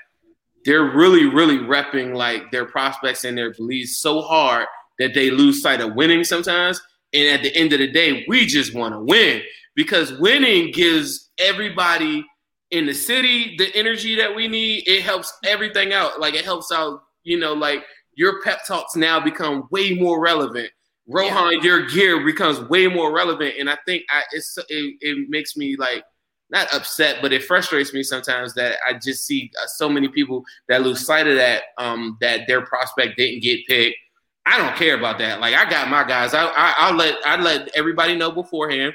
they're 0.66 0.84
really, 0.84 1.26
really 1.26 1.58
repping 1.58 2.16
like 2.16 2.52
their 2.52 2.66
prospects 2.66 3.24
and 3.24 3.38
their 3.38 3.54
beliefs 3.54 4.00
so 4.00 4.22
hard 4.22 4.66
that 4.98 5.14
they 5.14 5.32
lose 5.32 5.62
sight 5.62 5.82
of 5.82 5.96
winning 5.96 6.24
sometimes. 6.24 6.82
And 7.14 7.28
at 7.28 7.42
the 7.42 7.56
end 7.56 7.74
of 7.74 7.80
the 7.80 7.90
day, 7.90 8.26
we 8.28 8.46
just 8.46 8.76
want 8.76 8.94
to 8.94 9.00
win 9.00 9.42
because 9.76 10.14
winning 10.20 10.72
gives 10.72 11.32
everybody 11.40 12.26
in 12.72 12.86
the 12.86 12.94
city 12.94 13.56
the 13.58 13.74
energy 13.76 14.16
that 14.16 14.36
we 14.36 14.48
need. 14.48 14.88
It 14.88 15.02
helps 15.02 15.34
everything 15.46 15.94
out. 15.94 16.20
Like 16.20 16.36
it 16.36 16.46
helps 16.46 16.72
out, 16.72 17.02
you 17.24 17.40
know, 17.40 17.54
like 17.54 17.84
your 18.16 18.42
pep 18.42 18.66
talks 18.68 18.96
now 18.96 19.20
become 19.20 19.68
way 19.72 19.94
more 19.94 20.20
relevant. 20.20 20.70
Rohan, 21.10 21.62
your 21.64 21.88
gear 21.88 22.24
becomes 22.24 22.60
way 22.70 22.88
more 22.88 23.12
relevant, 23.12 23.56
and 23.60 23.70
I 23.70 23.78
think 23.86 24.04
I, 24.10 24.24
it's 24.32 24.58
it, 24.58 24.96
it 25.02 25.30
makes 25.30 25.58
me 25.58 25.76
like 25.76 26.04
not 26.52 26.74
upset, 26.74 27.18
but 27.22 27.34
it 27.34 27.44
frustrates 27.44 27.94
me 27.94 28.04
sometimes 28.04 28.54
that 28.56 28.78
I 28.88 28.94
just 28.94 29.26
see 29.26 29.52
uh, 29.62 29.68
so 29.68 29.90
many 29.90 30.08
people 30.08 30.44
that 30.68 30.82
lose 30.84 31.06
sight 31.06 31.28
of 31.28 31.36
that 31.36 31.64
um, 31.78 32.18
that 32.22 32.42
their 32.48 32.62
prospect 32.62 33.18
didn't 33.18 33.42
get 33.42 33.66
picked. 33.68 33.98
I 34.46 34.58
don't 34.58 34.76
care 34.76 34.96
about 34.96 35.20
that. 35.20 35.40
Like 35.42 35.56
I 35.56 35.70
got 35.70 35.90
my 35.90 36.04
guys. 36.04 36.34
I 36.34 36.46
I, 36.46 36.74
I 36.78 36.92
let 36.92 37.16
I 37.26 37.42
let 37.42 37.70
everybody 37.76 38.16
know 38.16 38.32
beforehand. 38.32 38.94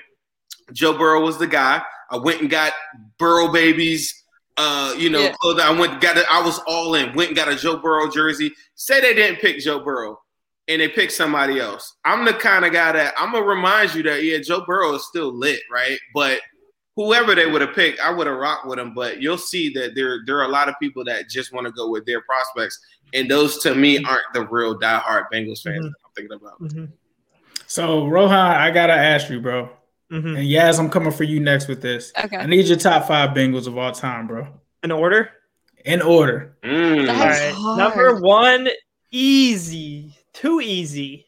Joe 0.72 0.96
Burrow 0.96 1.20
was 1.20 1.38
the 1.38 1.46
guy. 1.46 1.82
I 2.10 2.16
went 2.16 2.40
and 2.40 2.50
got 2.50 2.72
Burrow 3.18 3.52
babies. 3.52 4.22
Uh, 4.56 4.94
you 4.96 5.10
know, 5.10 5.20
Yeah. 5.20 5.34
I 5.62 5.76
went 5.78 6.00
got 6.00 6.16
it. 6.16 6.26
I 6.30 6.40
was 6.40 6.60
all 6.66 6.94
in. 6.94 7.14
Went 7.14 7.30
and 7.30 7.36
got 7.36 7.48
a 7.48 7.56
Joe 7.56 7.76
Burrow 7.76 8.10
jersey. 8.10 8.52
Say 8.74 9.00
they 9.00 9.14
didn't 9.14 9.40
pick 9.40 9.58
Joe 9.58 9.80
Burrow, 9.80 10.20
and 10.68 10.80
they 10.80 10.88
picked 10.88 11.12
somebody 11.12 11.60
else. 11.60 11.96
I'm 12.04 12.24
the 12.24 12.32
kind 12.32 12.64
of 12.64 12.72
guy 12.72 12.92
that 12.92 13.14
I'm 13.18 13.32
gonna 13.32 13.44
remind 13.44 13.94
you 13.94 14.02
that 14.04 14.22
yeah, 14.24 14.38
Joe 14.38 14.64
Burrow 14.66 14.94
is 14.94 15.06
still 15.06 15.32
lit, 15.32 15.60
right? 15.70 15.98
But 16.14 16.40
whoever 16.96 17.34
they 17.34 17.46
would 17.46 17.60
have 17.60 17.74
picked, 17.74 18.00
I 18.00 18.10
would 18.10 18.26
have 18.26 18.36
rocked 18.36 18.66
with 18.66 18.78
them. 18.78 18.94
But 18.94 19.20
you'll 19.20 19.38
see 19.38 19.70
that 19.74 19.94
there 19.94 20.20
there 20.26 20.38
are 20.38 20.44
a 20.44 20.48
lot 20.48 20.68
of 20.68 20.74
people 20.80 21.04
that 21.04 21.28
just 21.28 21.52
want 21.52 21.66
to 21.66 21.72
go 21.72 21.90
with 21.90 22.06
their 22.06 22.22
prospects, 22.22 22.78
and 23.12 23.30
those 23.30 23.58
to 23.62 23.74
me 23.74 24.02
aren't 24.04 24.22
the 24.32 24.46
real 24.46 24.78
diehard 24.78 25.26
Bengals 25.32 25.62
fans 25.62 25.84
Mhm. 25.84 25.90
that 25.90 25.94
I'm 26.04 26.12
thinking 26.16 26.36
about. 26.36 26.60
Mm-hmm. 26.62 26.84
So 27.66 28.06
Rohan, 28.06 28.32
I 28.56 28.70
gotta 28.70 28.92
ask 28.94 29.28
you, 29.30 29.40
bro. 29.40 29.68
Mm-hmm. 30.12 30.36
And 30.36 30.46
Yaz, 30.46 30.78
I'm 30.78 30.90
coming 30.90 31.10
for 31.12 31.24
you 31.24 31.40
next 31.40 31.66
with 31.66 31.80
this. 31.82 32.12
Okay. 32.22 32.36
I 32.36 32.46
need 32.46 32.66
your 32.66 32.76
top 32.76 33.06
five 33.08 33.30
Bengals 33.30 33.66
of 33.66 33.76
all 33.76 33.90
time, 33.90 34.26
bro. 34.26 34.46
In 34.82 34.92
order. 34.92 35.30
In 35.84 36.00
order. 36.02 36.56
Mm. 36.62 37.08
All 37.08 37.16
That's 37.16 37.56
hard. 37.56 37.78
Number 37.78 38.20
one, 38.20 38.68
easy. 39.10 40.13
Too 40.34 40.60
easy. 40.60 41.26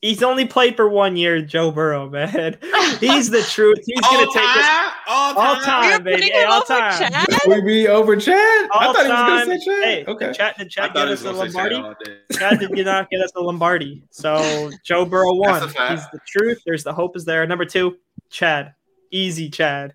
He's 0.00 0.20
only 0.24 0.44
played 0.46 0.74
for 0.74 0.88
one 0.88 1.16
year, 1.16 1.40
Joe 1.40 1.70
Burrow, 1.70 2.10
man. 2.10 2.58
He's 2.98 3.30
the 3.30 3.40
truth. 3.42 3.78
He's 3.86 4.00
gonna 4.00 4.26
take 4.26 4.54
this 4.54 4.66
time, 4.66 4.90
all 5.06 5.38
all 5.38 5.54
time. 5.54 5.62
time, 5.62 6.02
baby. 6.02 6.22
Hey, 6.24 6.42
all 6.42 6.56
over 6.56 6.66
time. 6.66 7.12
Chad? 7.12 7.26
We 7.46 7.60
be 7.60 7.86
over 7.86 8.16
Chad? 8.16 8.34
I 8.36 8.68
All 8.86 8.92
thought 8.92 9.06
he 9.06 9.10
was 9.12 9.46
gonna 9.46 9.58
say 9.60 9.64
Chad. 9.64 9.84
Hey, 9.84 10.04
okay. 10.08 10.26
the 10.26 10.34
chat, 10.34 10.58
the 10.58 10.64
I 10.64 10.68
chat 10.68 10.84
thought 10.86 10.94
get 10.94 11.08
us 11.08 11.20
a 11.20 11.24
gonna 11.24 11.36
Chad 11.52 11.72
Lombardi. 11.72 11.74
all. 11.76 11.94
Chad 12.32 12.58
did 12.58 12.72
did 12.72 12.84
not 12.86 13.10
get 13.10 13.20
us 13.20 13.30
a 13.36 13.40
Lombardi. 13.40 14.02
So 14.10 14.70
Joe 14.84 15.04
Burrow 15.04 15.34
won. 15.34 15.60
That's 15.60 15.66
a 15.66 15.68
fact. 15.68 15.92
He's 15.92 16.10
the 16.10 16.18
truth. 16.26 16.60
There's 16.66 16.82
the 16.82 16.92
hope 16.92 17.16
is 17.16 17.24
there. 17.24 17.46
Number 17.46 17.64
two, 17.64 17.96
Chad. 18.28 18.74
Easy 19.12 19.50
Chad. 19.50 19.94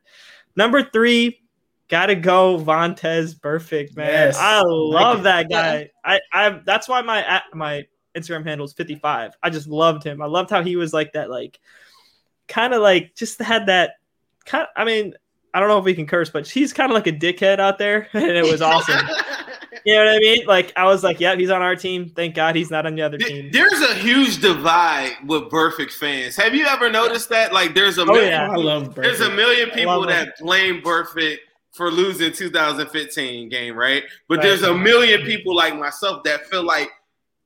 Number 0.56 0.84
three, 0.84 1.42
gotta 1.90 2.16
go 2.16 2.58
Vontaze 2.58 3.38
Burfict, 3.38 3.98
man. 3.98 4.08
Yes. 4.08 4.38
I 4.40 4.62
love 4.66 5.24
that 5.24 5.50
guy. 5.50 5.90
I, 6.06 6.22
I 6.32 6.62
that's 6.66 6.88
why 6.88 7.02
my 7.02 7.42
my 7.54 7.86
Instagram 8.18 8.46
handle 8.46 8.66
is 8.66 8.74
55. 8.74 9.34
I 9.44 9.50
just 9.50 9.68
loved 9.68 10.04
him. 10.04 10.22
I 10.22 10.26
loved 10.26 10.50
how 10.50 10.64
he 10.64 10.76
was 10.76 10.94
like 10.94 11.14
that, 11.14 11.30
like 11.30 11.60
kind 12.48 12.74
of 12.74 12.82
like 12.82 13.16
just 13.16 13.40
had 13.42 13.68
that 13.68 13.96
kind 14.46 14.68
I 14.76 14.86
mean, 14.86 15.14
I 15.54 15.60
don't 15.60 15.70
know 15.70 15.78
if 15.80 15.86
we 15.86 15.94
can 15.96 16.06
curse, 16.08 16.30
but 16.30 16.48
he's 16.48 16.74
kind 16.74 16.92
of 16.92 16.96
like 16.96 17.08
a 17.08 17.12
dickhead 17.12 17.60
out 17.60 17.78
there, 17.80 18.08
and 18.14 18.24
it 18.32 18.44
was 18.50 18.62
awesome. 18.62 19.00
You 19.86 19.94
know 19.94 20.06
what 20.06 20.16
I 20.16 20.20
mean? 20.20 20.46
Like 20.48 20.74
I 20.76 20.84
was 20.86 21.02
like, 21.02 21.22
yeah, 21.22 21.36
he's 21.36 21.50
on 21.52 21.62
our 21.62 21.76
team. 21.76 22.10
Thank 22.14 22.36
God 22.36 22.56
he's 22.58 22.70
not 22.70 22.86
on 22.86 22.96
the 22.96 23.04
other 23.04 23.18
There- 23.18 23.28
team. 23.30 23.52
There's 23.54 23.80
a 23.80 23.94
huge 23.96 24.42
divide 24.42 25.12
with 25.26 25.44
Burfict 25.44 25.92
fans. 25.94 26.36
Have 26.36 26.54
you 26.54 26.66
ever 26.66 26.90
noticed 26.90 27.30
that? 27.30 27.54
Like, 27.54 27.74
there's 27.74 27.98
a 27.98 28.02
Oh, 28.02 28.06
million, 28.06 28.28
yeah. 28.32 28.52
I 28.52 28.56
love 28.56 28.96
there's 28.96 29.22
a 29.22 29.30
million 29.30 29.70
people 29.70 30.00
love 30.02 30.08
that 30.10 30.34
blame 30.40 30.82
Burfict 30.82 31.38
for 31.74 31.90
losing 31.90 32.34
2015 32.34 33.48
game, 33.50 33.76
right? 33.76 34.04
But 34.28 34.40
Right. 34.40 34.44
there's 34.48 34.64
a 34.64 34.74
million 34.74 35.22
people 35.22 35.56
like 35.56 35.78
myself 35.78 36.24
that 36.24 36.48
feel 36.48 36.64
like, 36.64 36.90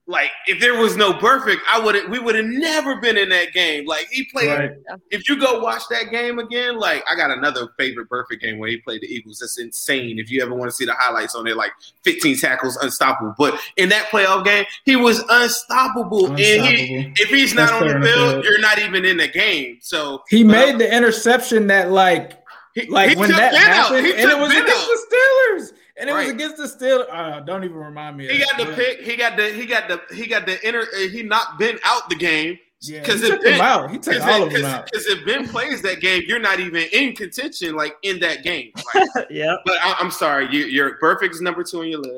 like 0.07 0.31
if 0.47 0.59
there 0.59 0.75
was 0.75 0.97
no 0.97 1.13
Burfict, 1.13 1.59
I 1.69 1.79
would 1.79 1.95
have 1.95 2.09
we 2.09 2.19
would 2.19 2.35
have 2.35 2.45
never 2.45 2.99
been 2.99 3.17
in 3.17 3.29
that 3.29 3.53
game. 3.53 3.85
Like 3.85 4.07
he 4.11 4.25
played. 4.31 4.49
Right. 4.49 4.71
If 5.11 5.29
you 5.29 5.39
go 5.39 5.59
watch 5.59 5.83
that 5.91 6.11
game 6.11 6.39
again, 6.39 6.77
like 6.77 7.03
I 7.09 7.15
got 7.15 7.31
another 7.31 7.69
favorite 7.77 8.09
Burfict 8.09 8.41
game 8.41 8.57
where 8.57 8.67
he 8.69 8.77
played 8.77 9.01
the 9.01 9.07
Eagles. 9.07 9.41
It's 9.41 9.59
insane. 9.59 10.19
If 10.19 10.29
you 10.31 10.41
ever 10.41 10.53
want 10.55 10.69
to 10.69 10.75
see 10.75 10.85
the 10.85 10.95
highlights 10.97 11.35
on 11.35 11.47
it, 11.47 11.55
like 11.55 11.71
15 12.03 12.37
tackles, 12.39 12.75
unstoppable. 12.77 13.35
But 13.37 13.59
in 13.77 13.89
that 13.89 14.07
playoff 14.07 14.43
game, 14.43 14.65
he 14.85 14.95
was 14.95 15.23
unstoppable. 15.29 16.27
And 16.27 16.37
he, 16.37 16.95
Unstoppable. 16.95 17.13
if 17.17 17.29
he's 17.29 17.53
not 17.53 17.69
Best 17.69 17.73
on 17.93 18.01
the 18.01 18.07
field, 18.07 18.31
field. 18.31 18.45
you're 18.45 18.59
not 18.59 18.79
even 18.79 19.05
in 19.05 19.17
the 19.17 19.27
game. 19.27 19.77
So 19.81 20.23
He 20.29 20.43
but, 20.43 20.51
made 20.51 20.77
the 20.79 20.93
interception 20.93 21.67
that 21.67 21.91
like 21.91 22.41
he, 22.73 22.87
like 22.87 23.11
he 23.11 23.15
when 23.15 23.29
took 23.29 23.37
that 23.37 23.51
Ben 23.53 23.61
out. 23.69 23.75
happened, 23.87 24.05
He 24.07 24.13
and 24.13 24.21
took 24.23 24.31
it 24.31 24.41
was 24.41 24.51
against 24.51 24.75
out. 24.75 24.87
the 24.87 25.15
Steelers, 25.15 25.73
and 25.97 26.09
it 26.09 26.13
was 26.13 26.29
against 26.29 26.57
the 26.57 26.63
Steelers. 26.63 27.07
Uh, 27.11 27.39
don't 27.41 27.63
even 27.63 27.77
remind 27.77 28.17
me. 28.17 28.25
Of 28.25 28.31
He 28.31 28.37
that. 28.39 28.57
got 28.57 28.67
the 28.67 28.73
pick. 28.73 29.01
He 29.01 29.15
got 29.15 29.37
the. 29.37 29.49
He 29.51 29.65
got 29.65 29.87
the. 29.87 30.15
He 30.15 30.27
got 30.27 30.45
the 30.45 30.65
inner. 30.67 30.81
uh, 30.81 31.07
He 31.09 31.23
knocked 31.23 31.59
Ben 31.59 31.77
out 31.83 32.09
the 32.09 32.15
game. 32.15 32.57
Yeah, 32.83 33.01
Because 33.01 33.21
he 33.21 33.27
if 33.27 33.33
took 33.33 33.41
them 33.43 33.51
Ben- 33.53 33.61
out. 33.61 33.91
He 33.91 33.97
took 33.99 34.13
Because 34.15 34.27
all 34.27 34.43
of 34.47 34.51
them 34.53 34.65
out. 34.65 34.85
Because 34.85 35.05
if 35.05 35.23
Ben 35.25 35.47
plays 35.47 35.81
that 35.83 36.01
game, 36.01 36.23
you're 36.25 36.39
not 36.39 36.59
even 36.59 36.83
in 36.91 37.13
contention, 37.15 37.75
like 37.75 37.95
in 38.01 38.19
that 38.21 38.43
game. 38.43 38.71
Like, 39.15 39.27
yeah. 39.29 39.55
but 39.65 39.77
I, 39.83 39.95
I'm 39.99 40.09
sorry, 40.09 40.47
you, 40.51 40.65
you're 40.65 40.97
Burfict's 40.99 41.41
number 41.41 41.63
two 41.63 41.81
on 41.81 41.87
your 41.89 41.99
list. 41.99 42.15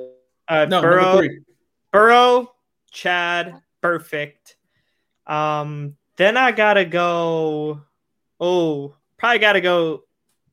Uh, 0.47 0.65
No, 0.65 0.81
Burrow, 0.81 1.01
number 1.03 1.27
three. 1.27 1.39
Burrow, 1.91 2.53
Chad, 2.91 3.61
perfect. 3.81 4.55
Um, 5.27 5.95
then 6.17 6.37
I 6.37 6.51
gotta 6.53 6.85
go. 6.85 7.81
Oh, 8.39 8.95
probably 9.17 9.39
gotta 9.39 9.61
go. 9.61 10.03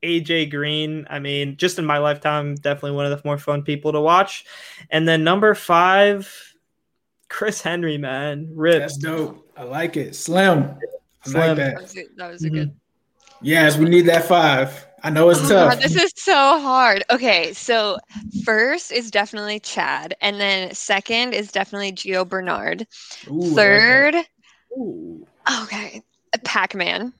AJ 0.03 0.49
Green. 0.51 1.05
I 1.09 1.19
mean, 1.19 1.57
just 1.57 1.79
in 1.79 1.85
my 1.85 1.97
lifetime, 1.99 2.55
definitely 2.55 2.91
one 2.91 3.05
of 3.05 3.11
the 3.11 3.21
more 3.27 3.37
fun 3.37 3.63
people 3.63 3.91
to 3.91 4.01
watch. 4.01 4.45
And 4.89 5.07
then 5.07 5.23
number 5.23 5.53
five, 5.55 6.31
Chris 7.29 7.61
Henry. 7.61 7.97
Man, 7.97 8.49
rip. 8.53 8.79
That's 8.79 8.97
dope. 8.97 9.47
I 9.55 9.63
like 9.63 9.97
it. 9.97 10.15
Slim. 10.15 10.75
I 11.25 11.29
Slim. 11.29 11.35
like 11.35 11.57
That 11.57 11.75
that. 11.75 11.81
was 11.81 11.97
a, 11.97 12.03
that 12.17 12.31
was 12.31 12.43
a 12.43 12.49
Mhm. 12.49 12.53
good. 12.53 12.75
Yes, 13.41 13.77
we 13.77 13.85
need 13.85 14.01
that 14.07 14.25
five. 14.27 14.87
I 15.03 15.09
know 15.09 15.29
it's 15.31 15.39
Oh, 15.45 15.49
tough. 15.49 15.73
God, 15.73 15.81
this 15.81 15.95
is 15.95 16.11
so 16.15 16.59
hard. 16.59 17.03
Okay, 17.09 17.53
so 17.53 17.97
first 18.45 18.91
is 18.91 19.09
definitely 19.09 19.59
Chad, 19.59 20.13
and 20.21 20.39
then 20.39 20.71
second 20.75 21.33
is 21.33 21.51
definitely 21.51 21.91
Gio 21.91 22.27
Bernard. 22.27 22.85
Ooh, 23.27 23.41
I 23.41 23.45
like. 23.45 23.55
Third, 23.55 24.15
Ooh. 24.77 25.27
okay, 25.63 26.03
Pac 26.43 26.75
Man. 26.75 27.13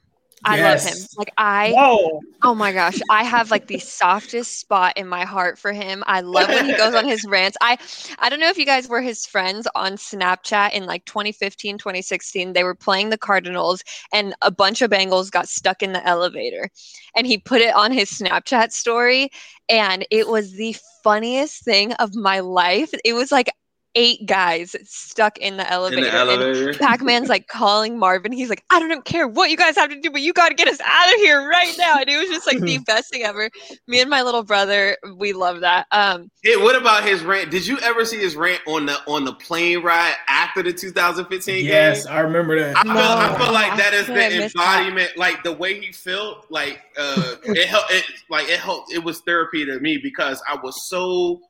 I 0.46 0.56
Yes. 0.56 0.58
love 0.58 0.82
him. 0.82 1.08
Like 1.16 1.32
I 1.38 1.78
Whoa. 1.78 2.22
Oh 2.44 2.56
my 2.56 2.72
gosh, 2.74 3.02
I 3.10 3.24
have 3.24 3.52
like 3.52 3.68
the 3.68 3.80
softest 3.80 4.60
spot 4.60 4.94
in 4.98 5.08
my 5.08 5.26
heart 5.26 5.60
for 5.60 5.72
him. 5.74 6.04
I 6.08 6.22
love 6.22 6.54
when 6.54 6.64
he 6.66 6.74
goes 6.74 6.96
on 6.96 7.06
his 7.06 7.26
rants. 7.28 7.58
I 7.62 7.78
I 8.20 8.30
don't 8.30 8.40
know 8.40 8.50
if 8.50 8.58
you 8.58 8.66
guys 8.66 8.88
were 8.88 9.02
his 9.02 9.26
friends 9.26 9.68
on 9.76 9.94
Snapchat 9.94 10.74
in 10.74 10.86
like 10.86 11.06
2015, 11.06 11.78
2016. 11.78 12.54
They 12.54 12.64
were 12.64 12.76
playing 12.76 13.10
the 13.10 13.18
Cardinals 13.18 13.84
and 14.12 14.34
a 14.42 14.52
bunch 14.52 14.82
of 14.82 14.90
Bengals 14.92 15.32
got 15.32 15.48
stuck 15.50 15.84
in 15.84 15.94
the 15.94 16.06
elevator. 16.08 16.70
And 17.16 17.28
he 17.28 17.38
put 17.38 17.62
it 17.62 17.76
on 17.76 17.92
his 17.92 18.10
Snapchat 18.12 18.72
story 18.72 19.30
and 19.70 20.06
it 20.12 20.28
was 20.28 20.54
the 20.54 20.76
funniest 21.04 21.64
thing 21.64 21.94
of 21.94 22.16
my 22.16 22.40
life. 22.40 22.92
It 23.06 23.14
was 23.14 23.32
like 23.32 23.50
eight 23.96 24.26
guys 24.26 24.76
stuck 24.84 25.38
in 25.40 25.58
the 25.58 25.66
In 25.66 25.72
elevator. 25.72 26.02
the 26.02 26.08
and 26.08 26.18
elevator. 26.30 26.74
Pac-Man's 26.80 27.30
like 27.30 27.48
calling 27.48 27.98
Marvin. 28.00 28.32
He's 28.32 28.50
like, 28.50 28.64
I 28.70 28.80
don't 28.80 29.04
care 29.06 29.28
what 29.28 29.50
you 29.50 29.58
guys 29.58 29.76
have 29.76 29.90
to 29.90 30.00
do, 30.00 30.10
but 30.12 30.22
you 30.22 30.34
got 30.34 30.50
to 30.50 30.56
get 30.56 30.68
us 30.68 30.80
out 30.84 31.08
of 31.14 31.16
here 31.16 31.48
right 31.50 31.74
now. 31.78 31.98
And 32.00 32.10
it 32.10 32.18
was 32.18 32.30
just 32.30 32.48
like 32.48 32.60
the 32.60 32.78
best 32.86 33.12
thing 33.12 33.24
ever. 33.24 33.50
Me 33.88 34.00
and 34.02 34.10
my 34.10 34.22
little 34.22 34.44
brother, 34.44 34.98
we 35.18 35.34
love 35.34 35.60
that. 35.62 35.88
Um, 35.92 36.32
Hey, 36.44 36.56
what 36.58 36.76
about 36.76 37.04
his 37.04 37.24
rant? 37.24 37.52
Did 37.52 37.68
you 37.68 37.78
ever 37.80 38.04
see 38.06 38.18
his 38.18 38.36
rant 38.36 38.62
on 38.68 38.86
the 38.88 38.98
on 39.08 39.26
the 39.26 39.34
plane 39.34 39.84
ride 39.84 40.16
after 40.28 40.64
the 40.64 40.74
2015 40.74 41.66
Yes, 41.66 42.06
game? 42.06 42.14
I 42.14 42.20
remember 42.22 42.60
that. 42.60 42.76
I 42.78 42.84
feel, 42.84 42.92
I 42.98 43.38
feel 43.38 43.54
like 43.54 43.72
I 43.74 43.78
that 43.78 43.94
is 43.94 44.08
the 44.08 44.14
missed 44.14 44.56
that. 44.56 44.80
embodiment, 44.80 45.18
like 45.18 45.44
the 45.44 45.52
way 45.54 45.80
he 45.80 45.92
felt, 45.92 46.46
like 46.50 46.82
uh, 46.98 47.36
it 47.44 47.68
helped. 47.68 47.92
It 47.92 48.06
like 48.30 48.50
it 48.50 48.60
helped. 48.60 48.92
It 48.94 49.04
was 49.04 49.20
therapy 49.22 49.66
to 49.66 49.80
me 49.80 49.98
because 49.98 50.42
I 50.50 50.56
was 50.56 50.88
so. 50.90 51.42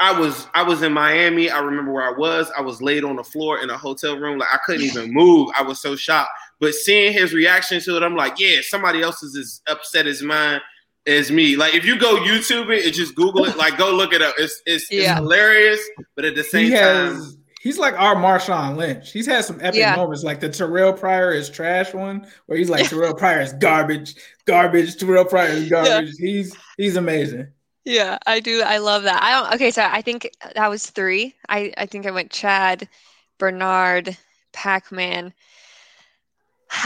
I 0.00 0.18
was 0.18 0.46
I 0.54 0.62
was 0.62 0.82
in 0.82 0.92
Miami. 0.92 1.50
I 1.50 1.60
remember 1.60 1.92
where 1.92 2.04
I 2.04 2.16
was. 2.16 2.50
I 2.56 2.62
was 2.62 2.80
laid 2.80 3.04
on 3.04 3.16
the 3.16 3.24
floor 3.24 3.60
in 3.62 3.68
a 3.70 3.76
hotel 3.76 4.16
room, 4.18 4.38
like 4.38 4.48
I 4.52 4.58
couldn't 4.64 4.82
even 4.82 5.12
move. 5.12 5.50
I 5.56 5.62
was 5.62 5.80
so 5.80 5.94
shocked. 5.94 6.30
But 6.58 6.74
seeing 6.74 7.12
his 7.12 7.32
reaction 7.34 7.80
to 7.82 7.96
it, 7.96 8.02
I'm 8.02 8.16
like, 8.16 8.38
yeah, 8.40 8.60
somebody 8.62 9.02
else 9.02 9.22
is 9.22 9.36
as 9.36 9.60
upset 9.66 10.06
as 10.06 10.22
mine 10.22 10.60
as 11.06 11.30
me. 11.30 11.56
Like 11.56 11.74
if 11.74 11.84
you 11.84 11.98
go 11.98 12.16
YouTube 12.16 12.70
it 12.74 12.84
and 12.86 12.94
just 12.94 13.14
Google 13.14 13.44
it, 13.44 13.56
like 13.56 13.76
go 13.78 13.94
look 13.94 14.12
it 14.12 14.22
up. 14.22 14.34
It's 14.38 14.62
it's, 14.66 14.86
it's 14.90 15.08
hilarious, 15.16 15.80
but 16.16 16.24
at 16.24 16.34
the 16.34 16.44
same 16.44 16.66
he 16.66 16.70
time, 16.72 17.14
has 17.16 17.36
he's 17.60 17.78
like 17.78 17.92
our 18.00 18.14
Marshawn 18.16 18.76
Lynch. 18.76 19.12
He's 19.12 19.26
had 19.26 19.44
some 19.44 19.58
epic 19.60 19.80
Yeah. 19.80 19.96
moments, 19.96 20.22
like 20.24 20.40
the 20.40 20.48
Terrelle 20.48 20.98
Pryor 20.98 21.32
is 21.32 21.50
trash 21.50 21.92
one, 21.92 22.26
where 22.46 22.56
he's 22.58 22.70
like 22.70 22.86
Terrelle 22.86 23.16
Pryor 23.18 23.40
is 23.40 23.52
garbage, 23.54 24.14
garbage. 24.46 24.96
Terrelle 24.96 25.28
Pryor 25.28 25.48
is 25.48 25.68
garbage. 25.70 26.14
He's 26.18 26.56
he's 26.78 26.96
amazing. 26.96 27.48
Yeah, 27.84 28.18
I 28.26 28.40
do. 28.40 28.62
I 28.62 28.78
love 28.78 29.04
that. 29.04 29.22
I 29.22 29.30
don't. 29.32 29.54
Okay, 29.54 29.70
so 29.70 29.82
I 29.82 30.02
think 30.02 30.30
that 30.54 30.68
was 30.68 30.86
three. 30.90 31.34
I 31.48 31.72
I 31.76 31.86
think 31.86 32.06
I 32.06 32.10
went 32.10 32.30
Chad, 32.30 32.88
Bernard, 33.38 34.16
Pac-Man. 34.52 35.32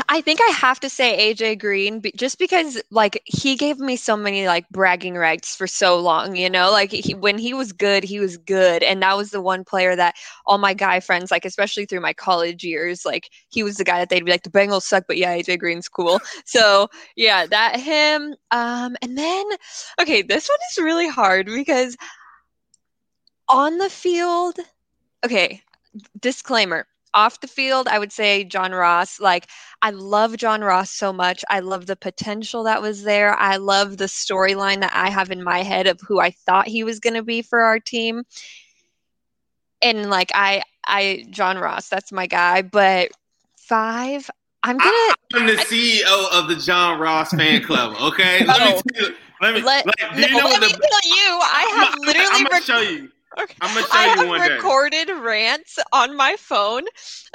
I 0.09 0.21
think 0.23 0.41
I 0.43 0.51
have 0.53 0.81
to 0.81 0.89
say 0.89 1.35
AJ 1.35 1.59
Green 1.61 2.03
just 2.17 2.39
because 2.39 2.81
like 2.91 3.21
he 3.27 3.55
gave 3.57 3.79
me 3.79 3.97
so 3.97 4.17
many 4.17 4.47
like 4.47 4.69
bragging 4.71 5.15
rights 5.15 5.55
for 5.55 5.67
so 5.67 5.99
long, 5.99 6.37
you 6.37 6.49
know? 6.49 6.71
Like 6.71 6.91
he, 6.91 7.15
when 7.15 7.37
he 7.39 7.53
was 7.53 7.73
good, 7.73 8.03
he 8.03 8.19
was 8.19 8.39
good 8.39 8.83
and 8.83 9.03
that 9.03 9.17
was 9.17 9.31
the 9.31 9.43
one 9.43 9.63
player 9.65 9.95
that 9.95 10.15
all 10.47 10.59
my 10.59 10.73
guy 10.73 11.01
friends 11.01 11.31
like 11.31 11.45
especially 11.45 11.85
through 11.85 12.01
my 12.01 12.15
college 12.15 12.65
years, 12.65 13.05
like 13.05 13.29
he 13.51 13.63
was 13.63 13.77
the 13.77 13.85
guy 13.85 13.99
that 13.99 14.09
they'd 14.09 14.25
be 14.25 14.31
like 14.31 14.43
the 14.43 14.51
Bengals 14.51 14.83
suck, 14.83 15.05
but 15.07 15.19
yeah, 15.19 15.37
AJ 15.37 15.59
Green's 15.59 15.89
cool. 15.89 16.21
So, 16.47 16.89
yeah, 17.17 17.47
that 17.47 17.81
him 17.81 18.35
um 18.51 18.97
and 19.03 19.17
then 19.19 19.45
okay, 20.01 20.23
this 20.23 20.49
one 20.49 20.59
is 20.71 20.85
really 20.85 21.09
hard 21.09 21.47
because 21.47 21.97
on 23.49 23.79
the 23.79 23.91
field, 23.91 24.59
okay, 25.25 25.63
disclaimer. 26.21 26.87
Off 27.15 27.41
the 27.41 27.47
field, 27.47 27.89
I 27.89 27.99
would 27.99 28.13
say 28.13 28.45
John 28.45 28.73
Ross. 28.73 29.21
Like, 29.21 29.49
I 29.83 29.91
love 29.91 30.37
John 30.37 30.63
Ross 30.63 30.91
so 30.91 31.13
much. 31.13 31.45
I 31.49 31.61
love 31.61 31.87
the 31.87 31.97
potential 31.97 32.65
that 32.65 32.83
was 32.83 33.05
there. 33.05 33.35
I 33.35 33.57
love 33.57 33.97
the 33.97 34.07
storyline 34.07 34.81
that 34.81 34.93
I 34.95 35.11
have 35.11 35.31
in 35.31 35.43
my 35.43 35.63
head 35.63 35.87
of 35.87 36.01
who 36.01 36.21
I 36.21 36.31
thought 36.31 36.67
he 36.67 36.83
was 36.85 37.01
going 37.01 37.15
to 37.15 37.23
be 37.23 37.43
for 37.43 37.61
our 37.61 37.79
team. 37.79 38.25
And 39.81 40.11
like, 40.11 40.31
I, 40.35 40.63
I, 40.87 41.25
John 41.31 41.59
Ross, 41.59 41.89
that's 41.89 42.11
my 42.11 42.27
guy. 42.27 42.63
But 42.63 43.11
five, 43.57 44.29
I'm 44.63 44.79
gonna 44.79 44.91
I, 44.91 45.15
am 45.37 45.47
the 45.47 45.57
CEO 45.57 46.33
of 46.33 46.49
the 46.49 46.57
John 46.57 46.99
Ross 46.99 47.31
fan 47.31 47.63
club. 47.63 47.97
Okay, 48.01 48.45
let 48.45 48.63
me 48.63 48.83
tell 48.95 49.11
you. 49.11 49.17
Let 49.41 49.55
me. 49.55 49.63
let, 49.63 49.87
like, 49.87 49.95
do 50.17 50.23
no, 50.23 50.27
you 50.29 50.37
know 50.37 50.45
let 50.45 50.61
what 50.61 50.61
me 50.61 50.69
the? 50.69 50.89
tell 50.89 51.11
you. 51.13 51.41
I 51.43 51.75
have 51.77 51.99
literally 51.99 52.29
I'm 52.33 52.45
gonna 52.45 52.55
rec- 52.55 52.63
show 52.63 52.81
you. 52.81 53.11
Okay. 53.41 53.55
I'm 53.61 53.75
gonna 53.75 53.87
show 53.87 53.99
I 53.99 54.05
you 54.05 54.11
have 54.17 54.29
one 54.29 54.41
day. 54.41 54.55
recorded 54.55 55.09
rants 55.11 55.79
on 55.93 56.17
my 56.17 56.37
phone 56.39 56.83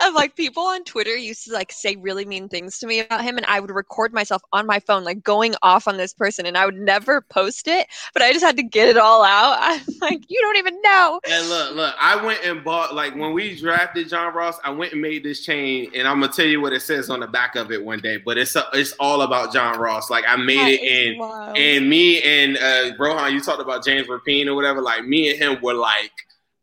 of 0.05 0.13
like 0.13 0.35
people 0.35 0.63
on 0.63 0.83
Twitter 0.85 1.15
used 1.15 1.45
to 1.45 1.53
like 1.53 1.71
say 1.71 1.95
really 1.97 2.25
mean 2.25 2.47
things 2.47 2.79
to 2.79 2.87
me 2.87 2.99
about 3.01 3.21
him, 3.23 3.37
and 3.37 3.45
I 3.47 3.59
would 3.59 3.71
record 3.71 4.13
myself 4.13 4.41
on 4.53 4.65
my 4.65 4.79
phone 4.79 5.03
like 5.03 5.23
going 5.23 5.55
off 5.61 5.87
on 5.87 5.97
this 5.97 6.13
person, 6.13 6.45
and 6.45 6.57
I 6.57 6.65
would 6.65 6.79
never 6.79 7.21
post 7.21 7.67
it, 7.67 7.87
but 8.13 8.21
I 8.23 8.31
just 8.31 8.45
had 8.45 8.55
to 8.57 8.63
get 8.63 8.87
it 8.87 8.97
all 8.97 9.23
out. 9.23 9.57
I'm 9.61 9.81
like, 10.01 10.21
you 10.29 10.39
don't 10.41 10.57
even 10.57 10.81
know. 10.81 11.19
And 11.29 11.49
look, 11.49 11.75
look, 11.75 11.95
I 11.99 12.23
went 12.23 12.43
and 12.45 12.63
bought 12.63 12.95
like 12.95 13.15
when 13.15 13.33
we 13.33 13.55
drafted 13.59 14.07
John 14.09 14.33
Ross, 14.33 14.57
I 14.63 14.69
went 14.69 14.93
and 14.93 15.01
made 15.01 15.23
this 15.23 15.43
chain, 15.43 15.91
and 15.95 16.07
I'm 16.07 16.21
gonna 16.21 16.31
tell 16.31 16.45
you 16.45 16.61
what 16.61 16.71
it 16.71 16.81
says 16.81 17.09
on 17.09 17.19
the 17.19 17.27
back 17.27 17.55
of 17.55 17.71
it 17.71 17.83
one 17.83 17.99
day. 17.99 18.17
But 18.17 18.37
it's 18.37 18.55
a, 18.55 18.65
it's 18.73 18.93
all 18.99 19.21
about 19.23 19.51
John 19.53 19.77
Ross. 19.79 20.09
Like 20.09 20.23
I 20.27 20.37
made 20.37 20.57
That 20.59 20.71
it 20.71 20.81
in 20.81 21.17
wild. 21.17 21.57
And 21.57 21.89
me 21.89 22.21
and 22.21 22.57
uh, 22.57 22.91
Rohan, 22.97 23.33
you 23.33 23.41
talked 23.41 23.61
about 23.61 23.83
James 23.83 24.07
Rapien 24.07 24.47
or 24.47 24.55
whatever. 24.55 24.81
Like 24.81 25.03
me 25.05 25.29
and 25.29 25.37
him 25.39 25.61
were 25.61 25.73
like, 25.73 25.88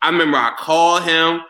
I 0.03 0.11
remember 0.11 0.37
I 0.37 0.55
called 0.59 1.03
him. 1.03 1.41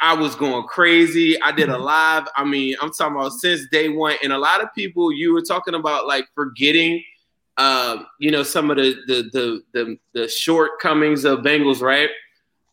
I 0.00 0.14
was 0.14 0.34
going 0.34 0.64
crazy. 0.64 1.40
I 1.40 1.52
did 1.52 1.68
a 1.68 1.78
live. 1.78 2.26
I 2.36 2.44
mean, 2.44 2.74
I'm 2.80 2.92
talking 2.92 3.16
about 3.16 3.32
since 3.34 3.68
day 3.70 3.88
one. 3.88 4.16
And 4.22 4.32
a 4.32 4.38
lot 4.38 4.60
of 4.60 4.74
people, 4.74 5.12
you 5.12 5.32
were 5.32 5.42
talking 5.42 5.74
about 5.74 6.08
like 6.08 6.26
forgetting, 6.34 7.04
um, 7.56 8.06
you 8.18 8.32
know, 8.32 8.42
some 8.42 8.70
of 8.70 8.78
the 8.78 8.96
the 9.06 9.30
the 9.32 9.62
the, 9.72 9.98
the 10.12 10.28
shortcomings 10.28 11.24
of 11.24 11.40
Bengals, 11.40 11.80
right? 11.80 12.10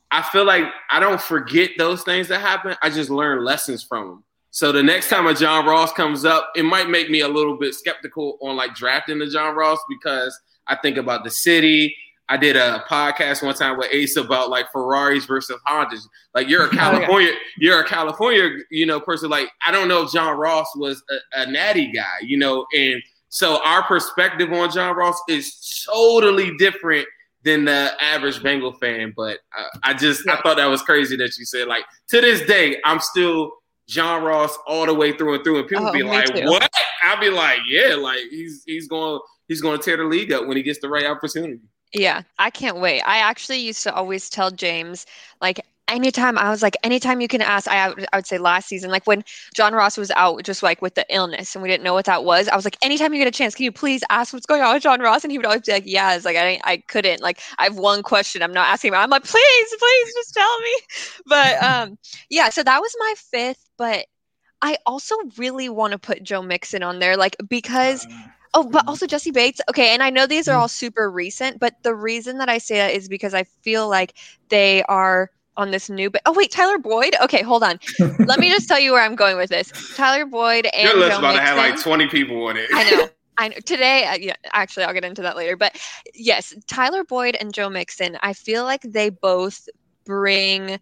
I 0.09 0.23
feel 0.23 0.43
like 0.43 0.63
I 0.89 0.99
don't 0.99 1.21
forget 1.21 1.71
those 1.77 2.01
things 2.01 2.29
that 2.29 2.41
happen. 2.41 2.75
I 2.81 2.89
just 2.89 3.11
learn 3.11 3.45
lessons 3.45 3.83
from 3.83 4.07
them. 4.07 4.23
So 4.51 4.71
the 4.71 4.81
next 4.81 5.09
time 5.09 5.27
a 5.27 5.35
John 5.35 5.65
Ross 5.67 5.93
comes 5.93 6.25
up, 6.25 6.51
it 6.55 6.63
might 6.63 6.89
make 6.89 7.11
me 7.11 7.21
a 7.21 7.27
little 7.27 7.57
bit 7.57 7.75
skeptical 7.75 8.39
on 8.41 8.55
like 8.55 8.73
drafting 8.73 9.19
the 9.19 9.27
John 9.27 9.55
Ross 9.55 9.77
because 9.87 10.37
I 10.65 10.75
think 10.75 10.97
about 10.97 11.23
the 11.23 11.29
city. 11.29 11.95
I 12.29 12.37
did 12.37 12.55
a 12.55 12.85
podcast 12.87 13.43
one 13.43 13.55
time 13.55 13.77
with 13.77 13.91
Ace 13.91 14.15
about 14.15 14.49
like 14.49 14.71
Ferraris 14.71 15.25
versus 15.25 15.59
Hondas. 15.67 16.01
Like 16.35 16.47
you're 16.47 16.65
a 16.65 16.67
oh, 16.67 16.71
yeah. 16.71 16.79
California, 16.79 17.31
you're 17.57 17.79
a 17.81 17.87
California, 17.87 18.49
you 18.69 18.85
know, 18.85 18.99
person. 18.99 19.29
Like 19.29 19.49
I 19.65 19.71
don't 19.71 19.87
know 19.87 20.03
if 20.03 20.11
John 20.11 20.37
Ross 20.37 20.67
was 20.75 21.03
a, 21.09 21.41
a 21.41 21.51
natty 21.51 21.91
guy, 21.91 22.19
you 22.21 22.37
know, 22.37 22.65
and 22.77 23.01
so 23.29 23.63
our 23.65 23.83
perspective 23.83 24.51
on 24.53 24.71
John 24.71 24.95
Ross 24.95 25.19
is 25.27 25.85
totally 25.91 26.55
different 26.57 27.07
than 27.43 27.65
the 27.65 27.91
average 27.99 28.43
Bengal 28.43 28.73
fan. 28.73 29.13
But 29.15 29.39
I, 29.53 29.91
I 29.91 29.93
just 29.93 30.27
I 30.27 30.39
thought 30.41 30.57
that 30.57 30.67
was 30.67 30.81
crazy 30.81 31.15
that 31.17 31.37
you 31.37 31.45
said 31.45 31.67
like 31.67 31.83
to 32.09 32.21
this 32.21 32.45
day 32.47 32.77
I'm 32.85 32.99
still 32.99 33.53
John 33.87 34.23
Ross 34.23 34.55
all 34.67 34.85
the 34.85 34.93
way 34.93 35.13
through 35.13 35.33
and 35.33 35.43
through, 35.43 35.59
and 35.59 35.67
people 35.67 35.87
Oh, 35.87 35.91
be 35.91 36.03
like, 36.03 36.25
too. 36.27 36.45
"What?" 36.45 36.69
I'll 37.01 37.19
be 37.19 37.31
like, 37.31 37.57
"Yeah, 37.67 37.95
like 37.95 38.19
he's 38.29 38.63
he's 38.67 38.87
going 38.87 39.19
he's 39.47 39.61
going 39.61 39.79
to 39.79 39.83
tear 39.83 39.97
the 39.97 40.03
league 40.03 40.31
up 40.31 40.45
when 40.45 40.57
he 40.57 40.61
gets 40.63 40.79
the 40.79 40.89
right 40.89 41.05
opportunity." 41.07 41.59
Yeah, 41.93 42.21
I 42.37 42.49
can't 42.51 42.77
wait. 42.79 43.01
I 43.01 43.17
actually 43.19 43.59
used 43.59 43.83
to 43.83 43.93
always 43.93 44.29
tell 44.29 44.51
James, 44.51 45.05
like, 45.41 45.59
anytime 45.87 46.37
I 46.37 46.51
was 46.51 46.61
like, 46.61 46.77
anytime 46.83 47.19
you 47.19 47.27
can 47.27 47.41
ask, 47.41 47.67
I, 47.67 47.87
I 48.13 48.17
would- 48.17 48.27
say 48.27 48.37
last 48.37 48.67
season, 48.67 48.91
like 48.91 49.07
when 49.07 49.23
John 49.55 49.73
Ross 49.73 49.97
was 49.97 50.11
out, 50.11 50.43
just 50.43 50.61
like 50.61 50.83
with 50.83 50.93
the 50.93 51.05
illness 51.09 51.55
and 51.55 51.63
we 51.63 51.69
didn't 51.69 51.83
know 51.83 51.95
what 51.95 52.05
that 52.05 52.23
was, 52.23 52.47
I 52.47 52.55
was 52.55 52.63
like, 52.63 52.77
anytime 52.83 53.11
you 53.11 53.19
get 53.19 53.27
a 53.27 53.31
chance, 53.31 53.55
can 53.55 53.63
you 53.63 53.71
please 53.71 54.03
ask 54.11 54.31
what's 54.33 54.45
going 54.45 54.61
on 54.61 54.75
with 54.75 54.83
John 54.83 54.99
Ross? 55.01 55.23
And 55.23 55.31
he 55.31 55.39
would 55.39 55.47
always 55.47 55.63
be 55.63 55.71
like, 55.71 55.83
yeah, 55.87 56.13
it's 56.15 56.25
like, 56.25 56.37
I, 56.37 56.59
I 56.63 56.77
couldn't, 56.87 57.21
like, 57.23 57.39
I 57.57 57.63
have 57.63 57.77
one 57.77 58.03
question. 58.03 58.43
I'm 58.43 58.53
not 58.53 58.67
asking 58.67 58.89
him. 58.89 58.99
I'm 58.99 59.09
like, 59.09 59.23
please, 59.23 59.75
please 59.79 60.13
just 60.13 60.33
tell 60.35 60.59
me. 60.59 60.71
But 61.25 61.63
um, 61.63 61.97
yeah, 62.29 62.49
so 62.49 62.61
that 62.63 62.81
was 62.81 62.93
my 62.99 63.13
fifth, 63.31 63.69
but 63.77 64.05
I 64.61 64.77
also 64.85 65.15
really 65.37 65.69
want 65.69 65.93
to 65.93 65.99
put 65.99 66.23
Joe 66.23 66.41
Mixon 66.41 66.83
on 66.83 66.99
there, 66.99 67.17
like, 67.17 67.35
because 67.49 68.05
Oh, 68.53 68.63
but 68.63 68.87
also 68.87 69.05
Jessie 69.05 69.31
Bates. 69.31 69.61
Okay, 69.69 69.93
and 69.93 70.01
I 70.01 70.09
know 70.09 70.25
these 70.25 70.47
are 70.47 70.57
all 70.57 70.67
super 70.67 71.11
recent, 71.11 71.59
but 71.59 71.75
the 71.83 71.93
reason 71.93 72.39
that 72.39 72.49
I 72.49 72.57
say 72.57 72.77
that 72.77 72.93
is 72.93 73.07
because 73.07 73.33
I 73.33 73.43
feel 73.43 73.87
like 73.87 74.15
they 74.49 74.83
are 74.83 75.29
on 75.55 75.71
this 75.71 75.89
new. 75.89 76.09
But 76.09 76.21
oh 76.25 76.33
wait, 76.33 76.51
Tyler 76.51 76.79
Boyd. 76.79 77.15
Okay, 77.21 77.43
hold 77.43 77.63
on. 77.63 77.79
Let 78.19 78.39
me 78.39 78.49
just 78.49 78.67
tell 78.67 78.79
you 78.79 78.93
where 78.93 79.03
I'm 79.03 79.15
going 79.15 79.37
with 79.37 79.49
this. 79.49 79.71
Tyler 79.95 80.25
Boyd 80.25 80.67
and 80.73 80.87
Your 80.87 80.97
list 80.97 81.11
Joe 81.11 81.19
about 81.19 81.33
to 81.33 81.41
have 81.41 81.57
like 81.57 81.79
20 81.79 82.07
people 82.07 82.47
on 82.47 82.57
it. 82.57 82.69
I 82.73 82.89
know. 82.89 83.09
I 83.37 83.47
know. 83.49 83.55
Today, 83.65 84.05
uh, 84.05 84.17
yeah, 84.19 84.35
actually, 84.51 84.83
I'll 84.83 84.93
get 84.93 85.05
into 85.05 85.21
that 85.21 85.37
later. 85.37 85.55
But 85.55 85.79
yes, 86.13 86.53
Tyler 86.67 87.03
Boyd 87.03 87.37
and 87.39 87.53
Joe 87.53 87.69
Mixon, 87.69 88.17
I 88.21 88.33
feel 88.33 88.63
like 88.65 88.81
they 88.81 89.09
both 89.09 89.69
bring 90.05 90.79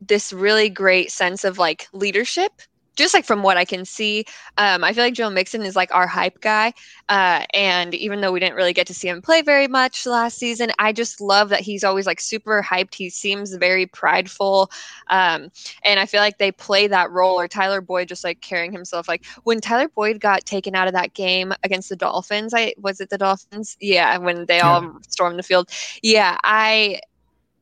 this 0.00 0.32
really 0.32 0.68
great 0.68 1.10
sense 1.10 1.44
of 1.44 1.58
like 1.58 1.88
leadership 1.92 2.52
just 2.98 3.14
like 3.14 3.24
from 3.24 3.42
what 3.42 3.56
I 3.56 3.64
can 3.64 3.84
see, 3.84 4.24
um, 4.58 4.82
I 4.82 4.92
feel 4.92 5.04
like 5.04 5.14
Joe 5.14 5.30
Mixon 5.30 5.62
is 5.62 5.76
like 5.76 5.94
our 5.94 6.06
hype 6.06 6.40
guy. 6.40 6.74
Uh, 7.08 7.44
and 7.54 7.94
even 7.94 8.20
though 8.20 8.32
we 8.32 8.40
didn't 8.40 8.56
really 8.56 8.72
get 8.72 8.88
to 8.88 8.94
see 8.94 9.08
him 9.08 9.22
play 9.22 9.40
very 9.40 9.68
much 9.68 10.04
last 10.04 10.36
season, 10.36 10.72
I 10.78 10.92
just 10.92 11.20
love 11.20 11.48
that 11.50 11.60
he's 11.60 11.84
always 11.84 12.06
like 12.06 12.20
super 12.20 12.60
hyped. 12.60 12.94
He 12.94 13.08
seems 13.08 13.54
very 13.54 13.86
prideful. 13.86 14.70
Um, 15.06 15.50
and 15.84 16.00
I 16.00 16.06
feel 16.06 16.20
like 16.20 16.38
they 16.38 16.50
play 16.50 16.88
that 16.88 17.10
role, 17.10 17.38
or 17.38 17.46
Tyler 17.46 17.80
Boyd 17.80 18.08
just 18.08 18.24
like 18.24 18.40
carrying 18.40 18.72
himself. 18.72 19.08
Like 19.08 19.24
when 19.44 19.60
Tyler 19.60 19.88
Boyd 19.88 20.20
got 20.20 20.44
taken 20.44 20.74
out 20.74 20.88
of 20.88 20.94
that 20.94 21.14
game 21.14 21.52
against 21.62 21.88
the 21.88 21.96
Dolphins, 21.96 22.52
I 22.52 22.74
was 22.78 23.00
it 23.00 23.10
the 23.10 23.18
Dolphins? 23.18 23.76
Yeah, 23.80 24.18
when 24.18 24.46
they 24.46 24.56
yeah. 24.56 24.68
all 24.68 24.98
stormed 25.08 25.38
the 25.38 25.44
field. 25.44 25.70
Yeah, 26.02 26.36
I 26.42 27.00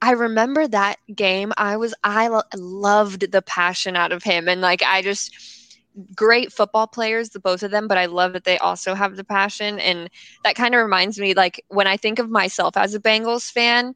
I 0.03 0.13
remember 0.13 0.67
that 0.69 0.99
game. 1.15 1.53
I 1.57 1.77
was 1.77 1.95
I 2.05 2.29
lo- 2.29 2.43
loved 2.55 3.33
the 3.33 3.43
passion 3.43 3.97
out 3.97 4.13
of 4.13 4.23
him, 4.23 4.49
and 4.49 4.61
like 4.61 4.83
I 4.83 5.03
just 5.03 5.35
great 6.15 6.53
football 6.53 6.87
players, 6.87 7.31
the 7.31 7.41
both 7.41 7.63
of 7.63 7.71
them. 7.71 7.89
But 7.89 7.99
I 7.99 8.07
love 8.07 8.35
that 8.35 8.45
they 8.45 8.59
also 8.59 8.95
have 8.95 9.17
the 9.17 9.25
passion, 9.25 9.79
and 9.81 10.11
that 10.45 10.57
kind 10.57 10.75
of 10.75 10.83
reminds 10.83 11.19
me, 11.19 11.35
like 11.35 11.65
when 11.69 11.87
I 11.87 11.97
think 11.97 12.19
of 12.19 12.29
myself 12.31 12.77
as 12.77 12.95
a 12.95 13.01
Bengals 13.01 13.51
fan, 13.51 13.95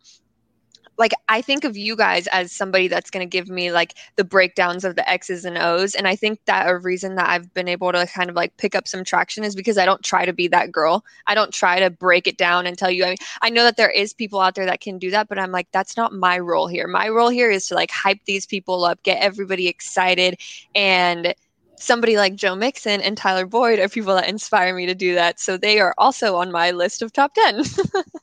like 1.01 1.13
I 1.31 1.41
think 1.41 1.65
of 1.65 1.79
you 1.79 1.97
guys 1.97 2.27
as 2.27 2.53
somebody 2.53 2.87
that's 2.87 3.11
going 3.11 3.27
to 3.27 3.29
give 3.29 3.49
me 3.49 3.73
like 3.73 3.95
the 4.17 4.23
breakdowns 4.23 4.85
of 4.85 4.97
the 4.97 5.09
X's 5.09 5.47
and 5.47 5.57
O's. 5.57 5.95
And 5.95 6.07
I 6.07 6.15
think 6.15 6.45
that 6.45 6.69
a 6.69 6.77
reason 6.77 7.15
that 7.15 7.31
I've 7.31 7.53
been 7.55 7.69
able 7.69 7.91
to 7.91 8.07
kind 8.07 8.29
of 8.29 8.37
like 8.37 8.55
pick 8.59 8.75
up 8.75 8.87
some 8.87 9.03
traction 9.03 9.43
is 9.43 9.57
because 9.57 9.79
I 9.79 9.87
don't 9.87 10.05
try 10.05 10.27
to 10.27 10.35
be 10.35 10.47
that 10.49 10.71
girl. 10.71 11.03
I 11.27 11.35
don't 11.35 11.55
try 11.55 11.81
to 11.81 11.89
break 11.89 12.27
it 12.27 12.37
down 12.37 12.67
and 12.67 12.77
tell 12.77 12.91
you. 12.91 13.05
I 13.05 13.09
mean, 13.09 13.17
I 13.41 13.49
know 13.49 13.65
that 13.65 13.79
there 13.79 13.91
is 13.91 14.13
people 14.13 14.41
out 14.41 14.55
there 14.55 14.67
that 14.67 14.83
can 14.83 14.99
do 14.99 15.11
that, 15.11 15.27
but 15.27 15.39
I'm 15.39 15.53
like, 15.53 15.69
that's 15.73 15.97
not 15.97 16.13
my 16.13 16.39
role 16.39 16.67
here. 16.67 16.87
My 16.87 17.09
role 17.09 17.31
here 17.31 17.51
is 17.51 17.67
to 17.69 17.75
like 17.75 17.91
hype 17.91 18.23
these 18.27 18.45
people 18.45 18.85
up, 18.85 19.03
get 19.03 19.23
everybody 19.23 19.69
excited. 19.69 20.39
And 20.75 21.35
somebody 21.77 22.19
like 22.19 22.35
Joe 22.35 22.55
Mixon 22.55 23.01
and 23.01 23.17
Tyler 23.17 23.47
Boyd 23.47 23.79
are 23.79 23.89
people 23.89 24.15
that 24.17 24.29
inspire 24.29 24.75
me 24.75 24.85
to 24.85 24.95
do 24.95 25.15
that. 25.15 25.41
So 25.41 25.57
they 25.57 25.81
are 25.81 25.95
also 25.97 26.37
on 26.37 26.53
my 26.53 26.73
list 26.73 27.01
of 27.01 27.11
top 27.11 27.33
10. 27.35 27.63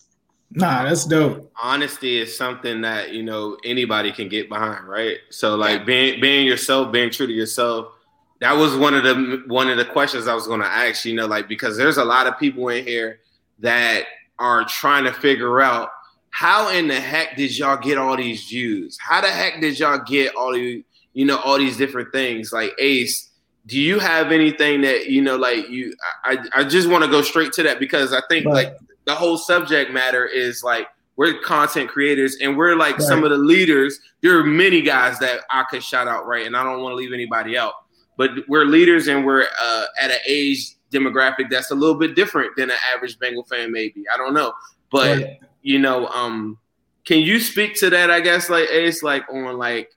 Nah, 0.57 0.79
um, 0.79 0.85
that's 0.87 1.05
dope. 1.05 1.51
Honesty 1.61 2.19
is 2.19 2.35
something 2.35 2.81
that 2.81 3.11
you 3.13 3.21
know 3.21 3.57
anybody 3.63 4.11
can 4.11 4.27
get 4.27 4.49
behind, 4.49 4.87
right? 4.87 5.17
So 5.29 5.55
like 5.55 5.85
being 5.85 6.19
being 6.19 6.47
yourself, 6.47 6.91
being 6.91 7.11
true 7.11 7.27
to 7.27 7.33
yourself. 7.33 7.93
That 8.39 8.53
was 8.53 8.75
one 8.75 8.95
of 8.95 9.03
the 9.03 9.43
one 9.45 9.69
of 9.69 9.77
the 9.77 9.85
questions 9.85 10.27
I 10.27 10.33
was 10.33 10.47
going 10.47 10.61
to 10.61 10.67
ask. 10.67 11.05
You 11.05 11.13
know, 11.13 11.27
like 11.27 11.47
because 11.47 11.77
there's 11.77 11.97
a 11.97 12.03
lot 12.03 12.25
of 12.25 12.39
people 12.39 12.69
in 12.69 12.83
here 12.83 13.19
that 13.59 14.05
are 14.39 14.65
trying 14.65 15.03
to 15.03 15.13
figure 15.13 15.61
out 15.61 15.89
how 16.31 16.69
in 16.69 16.87
the 16.87 16.99
heck 16.99 17.37
did 17.37 17.55
y'all 17.55 17.77
get 17.77 17.99
all 17.99 18.17
these 18.17 18.45
views? 18.45 18.97
How 18.99 19.21
the 19.21 19.27
heck 19.27 19.61
did 19.61 19.77
y'all 19.77 19.99
get 19.99 20.35
all 20.35 20.53
these 20.53 20.83
you 21.13 21.25
know 21.25 21.37
all 21.37 21.59
these 21.59 21.77
different 21.77 22.11
things? 22.11 22.51
Like 22.51 22.73
Ace, 22.79 23.29
do 23.67 23.79
you 23.79 23.99
have 23.99 24.31
anything 24.31 24.81
that 24.81 25.07
you 25.07 25.21
know 25.21 25.35
like 25.35 25.69
you? 25.69 25.95
I 26.23 26.39
I 26.55 26.63
just 26.63 26.89
want 26.89 27.03
to 27.03 27.11
go 27.11 27.21
straight 27.21 27.53
to 27.53 27.63
that 27.63 27.79
because 27.79 28.11
I 28.11 28.21
think 28.27 28.47
like 28.47 28.75
the 29.07 29.15
whole 29.15 29.37
subject 29.37 29.91
matter 29.91 30.25
is 30.25 30.63
like 30.63 30.87
we're 31.15 31.39
content 31.39 31.89
creators 31.89 32.37
and 32.41 32.55
we're 32.55 32.75
like 32.75 32.99
right. 32.99 33.07
some 33.07 33.23
of 33.23 33.31
the 33.31 33.37
leaders. 33.37 33.99
There 34.21 34.37
are 34.37 34.43
many 34.43 34.81
guys 34.81 35.17
that 35.19 35.41
I 35.49 35.63
could 35.63 35.81
shout 35.81 36.07
out, 36.07 36.27
right? 36.27 36.45
And 36.45 36.55
I 36.55 36.63
don't 36.63 36.81
want 36.83 36.91
to 36.91 36.97
leave 36.97 37.13
anybody 37.13 37.57
out, 37.57 37.73
but 38.17 38.31
we're 38.49 38.65
leaders 38.65 39.07
and 39.07 39.25
we're 39.25 39.45
uh, 39.59 39.85
at 39.99 40.11
an 40.11 40.17
age 40.27 40.75
demographic 40.91 41.49
that's 41.49 41.71
a 41.71 41.75
little 41.75 41.95
bit 41.95 42.15
different 42.15 42.55
than 42.57 42.69
an 42.69 42.75
average 42.93 43.17
Bengal 43.17 43.45
fan, 43.45 43.71
maybe. 43.71 44.03
I 44.13 44.17
don't 44.17 44.33
know, 44.33 44.53
but 44.91 45.17
right. 45.17 45.39
you 45.61 45.79
know, 45.79 46.07
um, 46.07 46.57
can 47.05 47.19
you 47.19 47.39
speak 47.39 47.75
to 47.75 47.89
that? 47.89 48.11
I 48.11 48.19
guess 48.19 48.49
like 48.49 48.69
Ace, 48.69 49.03
like 49.03 49.23
on 49.29 49.57
like 49.57 49.89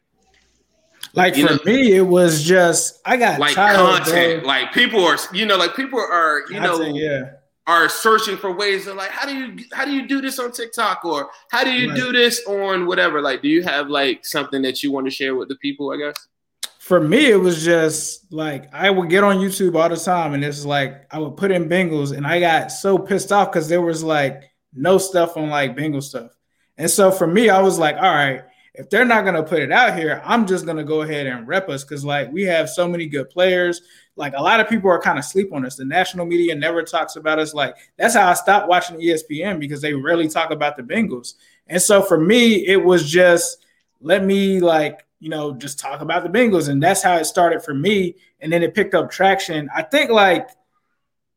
like 1.15 1.35
for 1.35 1.41
know, 1.41 1.59
me, 1.65 1.97
it 1.97 2.07
was 2.07 2.45
just 2.45 3.01
I 3.05 3.17
got 3.17 3.41
like 3.41 3.57
tired, 3.57 3.75
content. 3.75 4.43
Bro. 4.43 4.49
Like 4.49 4.73
people 4.73 5.05
are, 5.05 5.19
you 5.33 5.47
know, 5.47 5.57
like 5.57 5.75
people 5.75 5.99
are, 5.99 6.43
you 6.49 6.61
content, 6.61 6.95
know, 6.95 6.95
yeah 6.95 7.31
are 7.71 7.89
searching 7.89 8.37
for 8.37 8.53
ways 8.53 8.89
of 8.89 8.97
like 8.97 9.11
how 9.11 9.27
do 9.27 9.35
you 9.35 9.65
how 9.73 9.85
do 9.85 9.93
you 9.93 10.09
do 10.09 10.21
this 10.21 10.41
on 10.41 10.51
TikTok? 10.51 11.05
Or 11.05 11.31
how 11.51 11.63
do 11.63 11.71
you 11.71 11.91
right. 11.91 11.97
do 11.97 12.13
this 12.13 12.45
on 12.47 12.87
whatever? 12.87 13.23
Like 13.23 13.43
do 13.43 13.49
you 13.49 13.63
have 13.63 13.89
like 13.89 14.25
something 14.25 14.61
that 14.63 14.83
you 14.83 14.91
want 14.91 15.07
to 15.07 15.11
share 15.11 15.37
with 15.37 15.49
the 15.49 15.55
people 15.57 15.93
I 15.93 15.97
guess? 15.97 16.27
For 16.81 17.01
me 17.01 17.31
it 17.31 17.41
was 17.41 17.65
just 17.65 18.33
like 18.33 18.75
I 18.75 18.91
would 18.91 19.09
get 19.09 19.23
on 19.23 19.39
YouTube 19.39 19.77
all 19.81 19.89
the 19.89 19.97
time 19.97 20.35
and 20.35 20.45
it's 20.45 20.65
like 20.65 21.07
I 21.13 21.21
would 21.21 21.37
put 21.37 21.53
in 21.53 21.69
Bengals 21.69 22.17
and 22.17 22.27
I 22.27 22.41
got 22.41 22.73
so 22.73 22.99
pissed 22.99 23.31
off 23.31 23.53
because 23.53 23.69
there 23.69 23.83
was 23.83 24.03
like 24.03 24.43
no 24.75 24.99
stuff 24.99 25.37
on 25.37 25.49
like 25.49 25.77
Bengal 25.77 26.01
stuff. 26.01 26.33
And 26.77 26.91
so 26.91 27.13
for 27.13 27.29
me 27.29 27.51
I 27.51 27.63
was 27.63 27.79
like 27.79 27.95
all 27.97 28.03
right 28.03 28.43
if 28.75 28.89
they're 28.89 29.05
not 29.05 29.23
going 29.23 29.35
to 29.35 29.43
put 29.43 29.61
it 29.61 29.73
out 29.73 29.99
here, 29.99 30.23
I'm 30.25 30.47
just 30.47 30.65
going 30.65 30.77
to 30.77 30.85
go 30.85 31.03
ahead 31.03 31.27
and 31.27 31.47
rep 31.47 31.69
us 31.69 31.83
because, 31.85 32.05
like, 32.05 32.31
we 32.31 32.45
have 32.45 32.69
so 32.69 32.87
many 32.89 33.07
good 33.07 33.29
players. 33.29 33.83
Like, 34.17 34.35
a 34.37 34.43
lot 34.43 34.61
of 34.61 34.69
people 34.69 34.91
are 34.91 35.01
kind 35.01 35.19
of 35.19 35.25
sleep 35.25 35.53
on 35.53 35.67
us. 35.67 35.77
The 35.77 35.85
national 35.85 36.27
media 36.27 36.55
never 36.55 36.83
talks 36.83 37.17
about 37.17 37.39
us. 37.39 37.53
Like, 37.53 37.75
that's 37.97 38.15
how 38.15 38.29
I 38.29 38.35
stopped 38.35 38.69
watching 38.69 38.99
ESPN 38.99 39.59
because 39.59 39.81
they 39.81 39.93
rarely 39.93 40.29
talk 40.29 40.51
about 40.51 40.77
the 40.77 40.83
Bengals. 40.83 41.35
And 41.67 41.83
so 41.83 42.03
for 42.03 42.19
me, 42.19 42.67
it 42.67 42.83
was 42.83 43.11
just 43.11 43.65
let 44.01 44.25
me, 44.25 44.61
like, 44.61 45.05
you 45.19 45.29
know, 45.29 45.53
just 45.55 45.79
talk 45.79 46.01
about 46.01 46.23
the 46.23 46.29
Bengals. 46.31 46.69
And 46.69 46.83
that's 46.83 47.03
how 47.03 47.17
it 47.17 47.25
started 47.25 47.63
for 47.63 47.75
me. 47.75 48.17
And 48.41 48.53
then 48.53 48.63
it 48.63 48.75
picked 48.75 48.95
up 48.95 49.11
traction. 49.11 49.69
I 49.75 49.83
think, 49.83 50.11
like, 50.11 50.49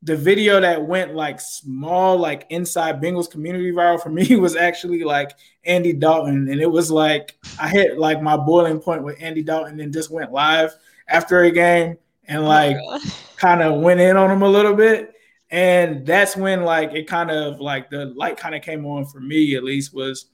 the 0.04 0.18
video 0.18 0.60
that 0.60 0.86
went 0.86 1.16
like 1.16 1.40
small, 1.40 2.18
like 2.18 2.46
inside 2.50 3.02
Bengals 3.02 3.32
community 3.32 3.72
viral 3.72 4.02
for 4.02 4.10
me 4.10 4.36
was 4.36 4.56
actually 4.56 5.04
like 5.04 5.32
Andy 5.64 5.94
Dalton. 5.94 6.50
And 6.50 6.62
it 6.62 6.70
was 6.70 6.92
like 6.92 7.38
I 7.60 7.70
hit 7.70 7.98
like 7.98 8.22
my 8.22 8.38
boiling 8.38 8.80
point 8.80 9.04
with 9.04 9.22
Andy 9.22 9.44
Dalton 9.44 9.80
and 9.80 9.94
just 9.94 10.12
went 10.12 10.32
live 10.32 10.72
after 11.08 11.44
a 11.44 11.52
game 11.52 11.98
and 12.28 12.44
oh 12.44 12.48
like 12.48 12.78
oh 12.80 13.00
kind 13.38 13.62
of 13.62 13.82
went 13.82 14.00
in 14.00 14.18
on 14.18 14.30
him 14.30 14.42
a 14.42 14.50
little 14.50 14.76
bit. 14.76 15.14
And 15.50 16.06
that's 16.06 16.36
when 16.36 16.64
like 16.64 16.94
it 16.94 17.08
kind 17.08 17.32
of 17.32 17.60
like 17.60 17.90
the 17.90 18.06
light 18.08 18.38
kind 18.38 18.56
of 18.56 18.62
came 18.62 18.86
on 18.86 19.06
for 19.06 19.20
me 19.20 19.56
at 19.56 19.64
least 19.64 19.94
was 19.94 20.26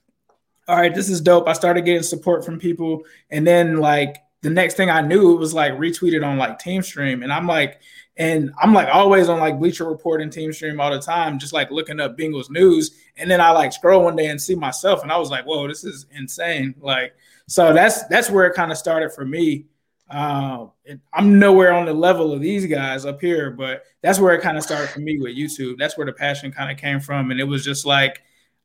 all 0.66 0.76
right, 0.76 0.94
this 0.94 1.08
is 1.08 1.20
dope. 1.20 1.48
I 1.48 1.52
started 1.52 1.84
getting 1.84 2.02
support 2.02 2.44
from 2.44 2.58
people. 2.58 3.02
And 3.30 3.44
then 3.46 3.78
like 3.78 4.18
the 4.42 4.50
next 4.50 4.74
thing 4.74 4.88
I 4.88 5.00
knew, 5.00 5.34
it 5.34 5.38
was 5.38 5.52
like 5.52 5.72
retweeted 5.72 6.24
on 6.24 6.38
like 6.38 6.58
Team 6.60 6.82
Stream. 6.82 7.22
And 7.22 7.32
I'm 7.32 7.46
like, 7.46 7.80
and 8.20 8.52
I'm 8.60 8.74
like 8.74 8.88
always 8.92 9.30
on 9.30 9.40
like 9.40 9.58
Bleacher 9.58 9.86
Report 9.86 10.20
and 10.20 10.30
Team 10.30 10.52
Stream 10.52 10.78
all 10.78 10.90
the 10.90 11.00
time, 11.00 11.38
just 11.38 11.54
like 11.54 11.70
looking 11.70 11.98
up 12.00 12.18
Bengals 12.18 12.50
news. 12.50 12.90
And 13.16 13.30
then 13.30 13.40
I 13.40 13.50
like 13.50 13.72
scroll 13.72 14.04
one 14.04 14.14
day 14.14 14.26
and 14.26 14.40
see 14.40 14.54
myself, 14.54 15.02
and 15.02 15.10
I 15.10 15.16
was 15.16 15.30
like, 15.30 15.46
"Whoa, 15.46 15.66
this 15.66 15.84
is 15.84 16.04
insane!" 16.12 16.74
Like, 16.80 17.14
so 17.48 17.72
that's 17.72 18.04
that's 18.08 18.28
where 18.28 18.46
it 18.46 18.54
kind 18.54 18.70
of 18.70 18.76
started 18.76 19.10
for 19.12 19.24
me. 19.24 19.64
Uh, 20.10 20.66
I'm 21.14 21.38
nowhere 21.38 21.72
on 21.72 21.86
the 21.86 21.94
level 21.94 22.30
of 22.32 22.42
these 22.42 22.66
guys 22.66 23.06
up 23.06 23.22
here, 23.22 23.50
but 23.50 23.84
that's 24.02 24.18
where 24.18 24.34
it 24.34 24.42
kind 24.42 24.58
of 24.58 24.62
started 24.64 24.90
for 24.90 25.00
me 25.00 25.18
with 25.18 25.34
YouTube. 25.34 25.78
That's 25.78 25.96
where 25.96 26.06
the 26.06 26.12
passion 26.12 26.52
kind 26.52 26.70
of 26.70 26.76
came 26.76 27.00
from, 27.00 27.30
and 27.30 27.40
it 27.40 27.44
was 27.44 27.64
just 27.64 27.86
like, 27.86 28.20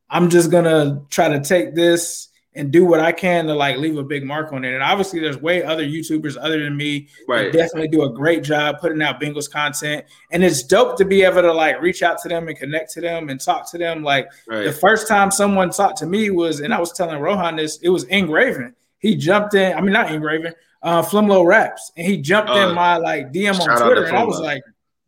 I'm 0.09 0.29
just 0.29 0.51
gonna 0.51 1.01
try 1.09 1.29
to 1.29 1.39
take 1.39 1.75
this 1.75 2.27
and 2.55 2.71
do 2.71 2.85
what 2.85 2.99
I 2.99 3.11
can 3.11 3.45
to 3.47 3.53
like 3.53 3.77
leave 3.77 3.97
a 3.97 4.03
big 4.03 4.23
mark 4.23 4.53
on 4.53 4.63
it. 4.63 4.73
And 4.73 4.81
obviously, 4.81 5.19
there's 5.19 5.37
way 5.37 5.63
other 5.63 5.83
YouTubers 5.83 6.37
other 6.39 6.63
than 6.63 6.75
me 6.75 7.07
right. 7.27 7.51
definitely 7.51 7.89
do 7.89 8.03
a 8.03 8.09
great 8.09 8.43
job 8.43 8.79
putting 8.79 9.01
out 9.01 9.19
Bengals 9.19 9.49
content. 9.49 10.05
And 10.31 10.43
it's 10.43 10.63
dope 10.63 10.97
to 10.97 11.05
be 11.05 11.23
able 11.23 11.41
to 11.41 11.53
like 11.53 11.81
reach 11.81 12.01
out 12.01 12.19
to 12.21 12.29
them 12.29 12.47
and 12.47 12.57
connect 12.57 12.91
to 12.93 13.01
them 13.01 13.29
and 13.29 13.39
talk 13.39 13.69
to 13.71 13.77
them. 13.77 14.03
Like 14.03 14.29
right. 14.47 14.63
the 14.63 14.71
first 14.71 15.07
time 15.07 15.31
someone 15.31 15.69
talked 15.69 15.97
to 15.97 16.05
me 16.05 16.29
was, 16.29 16.61
and 16.61 16.73
I 16.73 16.79
was 16.79 16.93
telling 16.93 17.19
Rohan 17.19 17.57
this, 17.57 17.77
it 17.81 17.89
was 17.89 18.05
Ingraven. 18.05 18.73
He 18.99 19.15
jumped 19.15 19.53
in. 19.53 19.73
I 19.77 19.81
mean, 19.81 19.93
not 19.93 20.07
Ingraven, 20.07 20.53
uh, 20.81 21.01
Flimlo 21.01 21.45
Raps, 21.45 21.91
and 21.97 22.07
he 22.07 22.17
jumped 22.17 22.49
uh, 22.49 22.67
in 22.69 22.75
my 22.75 22.97
like 22.97 23.33
DM 23.33 23.59
on 23.59 23.81
Twitter, 23.81 24.05
and 24.05 24.15
I 24.15 24.23
was 24.23 24.39
like, 24.39 24.63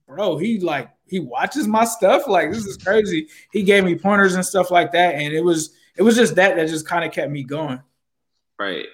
bro, 0.05 0.37
he 0.37 0.59
like 0.59 0.89
he 1.05 1.19
watches 1.19 1.67
my 1.67 1.85
stuff. 1.85 2.27
Like 2.27 2.51
this 2.51 2.65
is 2.65 2.77
crazy. 2.77 3.27
He 3.51 3.63
gave 3.63 3.85
me 3.85 3.95
pointers 3.95 4.35
and 4.35 4.45
stuff 4.45 4.69
like 4.69 4.91
that, 4.91 5.15
and 5.15 5.33
it 5.33 5.43
was 5.43 5.76
it 5.97 6.03
was 6.03 6.15
just 6.15 6.35
that 6.35 6.55
that 6.55 6.67
just 6.67 6.87
kind 6.87 7.03
of 7.03 7.11
kept 7.11 7.31
me 7.31 7.43
going. 7.43 7.81
Right. 8.59 8.87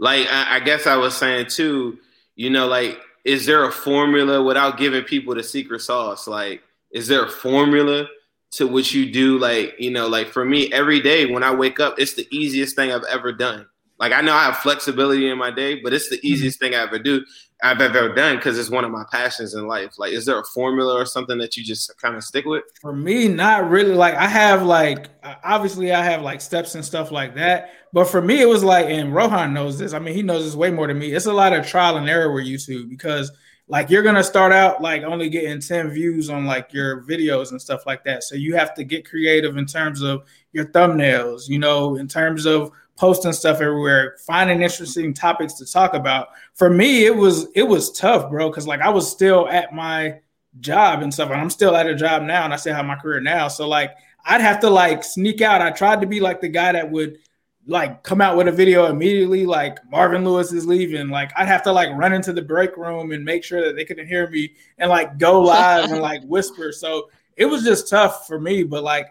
Like 0.00 0.26
I, 0.30 0.56
I 0.56 0.60
guess 0.60 0.86
I 0.86 0.96
was 0.96 1.16
saying 1.16 1.46
too, 1.46 1.98
you 2.34 2.50
know, 2.50 2.66
like 2.66 2.98
is 3.26 3.44
there 3.44 3.64
a 3.64 3.72
formula 3.72 4.40
without 4.40 4.78
giving 4.78 5.02
people 5.02 5.34
the 5.34 5.42
secret 5.42 5.80
sauce? 5.80 6.28
Like, 6.28 6.62
is 6.92 7.08
there 7.08 7.24
a 7.24 7.28
formula 7.28 8.06
to 8.52 8.68
what 8.68 8.94
you 8.94 9.10
do? 9.10 9.36
Like, 9.36 9.74
you 9.80 9.90
know, 9.90 10.06
like 10.06 10.28
for 10.28 10.44
me, 10.44 10.72
every 10.72 11.00
day 11.00 11.26
when 11.26 11.42
I 11.42 11.52
wake 11.52 11.80
up, 11.80 11.98
it's 11.98 12.14
the 12.14 12.28
easiest 12.30 12.76
thing 12.76 12.92
I've 12.92 13.04
ever 13.10 13.32
done. 13.32 13.66
Like 13.98 14.12
I 14.12 14.20
know 14.20 14.34
I 14.34 14.44
have 14.44 14.58
flexibility 14.58 15.28
in 15.28 15.38
my 15.38 15.50
day, 15.50 15.80
but 15.80 15.92
it's 15.92 16.10
the 16.10 16.16
mm-hmm. 16.16 16.26
easiest 16.26 16.58
thing 16.58 16.74
I 16.74 16.82
ever 16.82 16.98
do. 16.98 17.24
I've 17.62 17.80
ever 17.80 18.14
done 18.14 18.36
because 18.36 18.58
it's 18.58 18.68
one 18.68 18.84
of 18.84 18.90
my 18.90 19.04
passions 19.10 19.54
in 19.54 19.66
life. 19.66 19.98
Like, 19.98 20.12
is 20.12 20.26
there 20.26 20.38
a 20.38 20.44
formula 20.44 20.94
or 20.94 21.06
something 21.06 21.38
that 21.38 21.56
you 21.56 21.64
just 21.64 21.90
kind 21.98 22.14
of 22.14 22.22
stick 22.22 22.44
with? 22.44 22.64
For 22.82 22.92
me, 22.92 23.28
not 23.28 23.70
really. 23.70 23.94
Like, 23.94 24.14
I 24.14 24.28
have 24.28 24.62
like 24.62 25.08
obviously 25.42 25.92
I 25.92 26.04
have 26.04 26.20
like 26.20 26.42
steps 26.42 26.74
and 26.74 26.84
stuff 26.84 27.10
like 27.10 27.34
that. 27.36 27.70
But 27.94 28.04
for 28.04 28.20
me, 28.20 28.42
it 28.42 28.48
was 28.48 28.62
like, 28.62 28.86
and 28.86 29.14
Rohan 29.14 29.54
knows 29.54 29.78
this. 29.78 29.94
I 29.94 29.98
mean, 29.98 30.14
he 30.14 30.22
knows 30.22 30.44
this 30.44 30.54
way 30.54 30.70
more 30.70 30.86
than 30.86 30.98
me. 30.98 31.12
It's 31.12 31.26
a 31.26 31.32
lot 31.32 31.54
of 31.54 31.66
trial 31.66 31.96
and 31.96 32.08
error 32.08 32.30
with 32.32 32.44
YouTube 32.44 32.90
because 32.90 33.32
like 33.68 33.90
you're 33.90 34.02
gonna 34.02 34.22
start 34.22 34.52
out 34.52 34.80
like 34.80 35.02
only 35.02 35.28
getting 35.28 35.60
10 35.60 35.90
views 35.90 36.30
on 36.30 36.44
like 36.44 36.72
your 36.72 37.02
videos 37.02 37.50
and 37.50 37.60
stuff 37.60 37.86
like 37.86 38.04
that. 38.04 38.22
So 38.22 38.36
you 38.36 38.54
have 38.54 38.74
to 38.74 38.84
get 38.84 39.08
creative 39.08 39.56
in 39.56 39.66
terms 39.66 40.02
of 40.02 40.24
your 40.52 40.66
thumbnails, 40.66 41.48
you 41.48 41.58
know, 41.58 41.96
in 41.96 42.06
terms 42.06 42.44
of 42.46 42.70
posting 42.96 43.32
stuff 43.32 43.60
everywhere, 43.60 44.16
finding 44.26 44.62
interesting 44.62 45.12
topics 45.14 45.54
to 45.54 45.70
talk 45.70 45.94
about. 45.94 46.28
For 46.54 46.70
me, 46.70 47.04
it 47.04 47.14
was 47.14 47.48
it 47.54 47.62
was 47.62 47.92
tough, 47.92 48.30
bro, 48.30 48.48
because 48.48 48.66
like 48.66 48.80
I 48.80 48.88
was 48.88 49.10
still 49.10 49.48
at 49.48 49.74
my 49.74 50.20
job 50.60 51.02
and 51.02 51.12
stuff, 51.12 51.30
and 51.30 51.40
I'm 51.40 51.50
still 51.50 51.76
at 51.76 51.86
a 51.86 51.94
job 51.94 52.22
now, 52.22 52.44
and 52.44 52.52
I 52.52 52.56
still 52.56 52.74
have 52.74 52.86
my 52.86 52.96
career 52.96 53.20
now. 53.20 53.48
So 53.48 53.68
like 53.68 53.92
I'd 54.24 54.40
have 54.40 54.60
to 54.60 54.70
like 54.70 55.04
sneak 55.04 55.40
out. 55.40 55.62
I 55.62 55.70
tried 55.70 56.00
to 56.00 56.06
be 56.06 56.20
like 56.20 56.40
the 56.40 56.48
guy 56.48 56.72
that 56.72 56.90
would 56.90 57.18
like 57.66 58.02
come 58.02 58.20
out 58.20 58.36
with 58.36 58.48
a 58.48 58.52
video 58.52 58.86
immediately, 58.86 59.44
like 59.44 59.78
Marvin 59.90 60.24
Lewis 60.24 60.52
is 60.52 60.66
leaving. 60.66 61.08
Like 61.08 61.32
I'd 61.36 61.48
have 61.48 61.62
to 61.64 61.72
like 61.72 61.90
run 61.96 62.12
into 62.12 62.32
the 62.32 62.42
break 62.42 62.76
room 62.76 63.12
and 63.12 63.24
make 63.24 63.44
sure 63.44 63.64
that 63.64 63.76
they 63.76 63.84
couldn't 63.84 64.06
hear 64.06 64.28
me 64.30 64.54
and 64.78 64.88
like 64.88 65.18
go 65.18 65.40
live 65.40 65.90
and 65.90 66.00
like 66.00 66.22
whisper. 66.24 66.72
So 66.72 67.10
it 67.36 67.46
was 67.46 67.64
just 67.64 67.88
tough 67.88 68.26
for 68.26 68.40
me, 68.40 68.62
but 68.62 68.82
like 68.82 69.08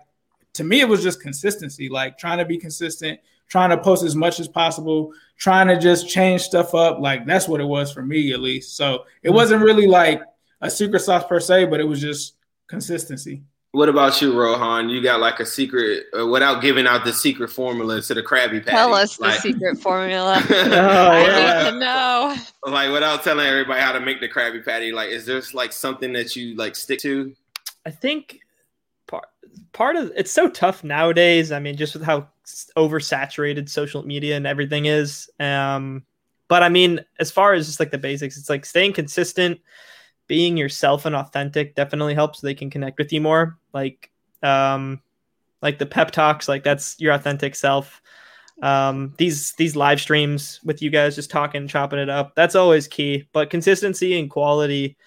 to 0.54 0.64
me, 0.64 0.80
it 0.80 0.88
was 0.88 1.04
just 1.04 1.22
consistency, 1.22 1.90
like 1.90 2.18
trying 2.18 2.38
to 2.38 2.46
be 2.46 2.58
consistent, 2.58 3.20
trying 3.48 3.70
to 3.70 3.78
post 3.78 4.04
as 4.04 4.16
much 4.16 4.40
as 4.40 4.48
possible, 4.48 5.12
trying 5.38 5.68
to 5.68 5.80
just 5.80 6.10
change 6.10 6.42
stuff 6.42 6.74
up. 6.74 7.00
Like 7.00 7.26
that's 7.26 7.48
what 7.48 7.62
it 7.62 7.66
was 7.66 7.92
for 7.92 8.02
me, 8.02 8.34
at 8.34 8.40
least. 8.40 8.76
So 8.78 9.06
it 9.24 9.30
mm-hmm. 9.30 9.36
wasn't 9.36 9.64
really 9.64 9.88
like 9.88 10.22
a 10.62 10.70
secret 10.70 11.02
sauce 11.02 11.26
per 11.26 11.40
se, 11.40 11.66
but 11.66 11.80
it 11.80 11.86
was 11.86 12.02
just 12.02 12.36
consistency. 12.68 13.44
What 13.76 13.90
about 13.90 14.22
you, 14.22 14.40
Rohan? 14.40 14.88
You 14.88 15.04
got 15.04 15.20
like 15.20 15.42
a 15.42 15.46
secret, 15.46 16.06
uh, 16.18 16.26
without 16.26 16.62
giving 16.62 16.88
out 16.88 17.04
the 17.04 17.12
secret 17.12 17.50
formula 17.50 18.02
to 18.02 18.14
the 18.14 18.24
Krabby 18.24 18.64
Patty. 18.64 18.72
Tell 18.72 18.94
us 18.94 19.20
like, 19.20 19.36
the 19.36 19.42
secret 19.42 19.78
formula. 19.80 20.42
oh, 20.50 20.64
yeah. 20.64 21.60
I 21.60 21.64
need 21.66 21.72
to 21.72 21.80
know. 21.80 22.36
Like 22.66 22.94
without 22.94 23.26
telling 23.26 23.46
everybody 23.46 23.82
how 23.82 23.92
to 23.92 24.00
make 24.00 24.22
the 24.22 24.30
Krabby 24.30 24.64
Patty. 24.64 24.94
Like, 24.94 25.10
is 25.10 25.26
there 25.26 25.42
like 25.54 25.74
something 25.74 26.14
that 26.14 26.38
you 26.38 26.56
like 26.56 26.74
stick 26.78 27.00
to? 27.00 27.36
I 27.86 27.92
think 27.92 28.40
part 29.08 29.26
part 29.74 29.98
of 29.98 30.10
it's 30.16 30.32
so 30.32 30.50
tough 30.50 30.86
nowadays. 30.86 31.52
I 31.52 31.60
mean, 31.60 31.76
just 31.76 31.96
with 31.96 32.04
how 32.04 32.30
oversaturated 32.78 33.70
social 33.70 34.04
media 34.04 34.38
and 34.38 34.48
everything 34.48 34.86
is. 34.86 35.30
Um, 35.40 36.04
but 36.48 36.64
I 36.64 36.70
mean, 36.70 37.04
as 37.20 37.32
far 37.32 37.54
as 37.54 37.68
just 37.68 37.80
like 37.80 37.92
the 37.92 37.98
basics, 37.98 38.38
it's 38.38 38.50
like 38.50 38.66
staying 38.66 38.94
consistent, 38.94 39.60
being 40.28 40.58
yourself 40.58 41.06
and 41.06 41.16
authentic 41.16 41.76
definitely 41.76 42.14
helps. 42.14 42.42
So 42.42 42.48
they 42.48 42.54
can 42.54 42.70
connect 42.70 42.98
with 43.00 43.12
you 43.12 43.22
more. 43.22 43.58
Like, 43.74 44.12
um, 44.44 45.02
like 45.62 45.80
the 45.80 45.86
pep 45.86 46.12
talks, 46.12 46.48
like 46.48 46.64
that's 46.64 47.00
your 47.00 47.14
authentic 47.14 47.56
self. 47.56 48.02
Um, 48.62 49.14
these 49.18 49.54
these 49.54 49.76
live 49.76 50.00
streams 50.00 50.62
with 50.64 50.82
you 50.82 50.90
guys 50.90 51.16
just 51.16 51.32
talking, 51.32 51.68
chopping 51.68 52.00
it 52.00 52.10
up, 52.10 52.36
that's 52.36 52.56
always 52.56 52.88
key. 52.88 53.28
But 53.34 53.50
consistency 53.50 54.18
and 54.20 54.30
quality. 54.30 54.98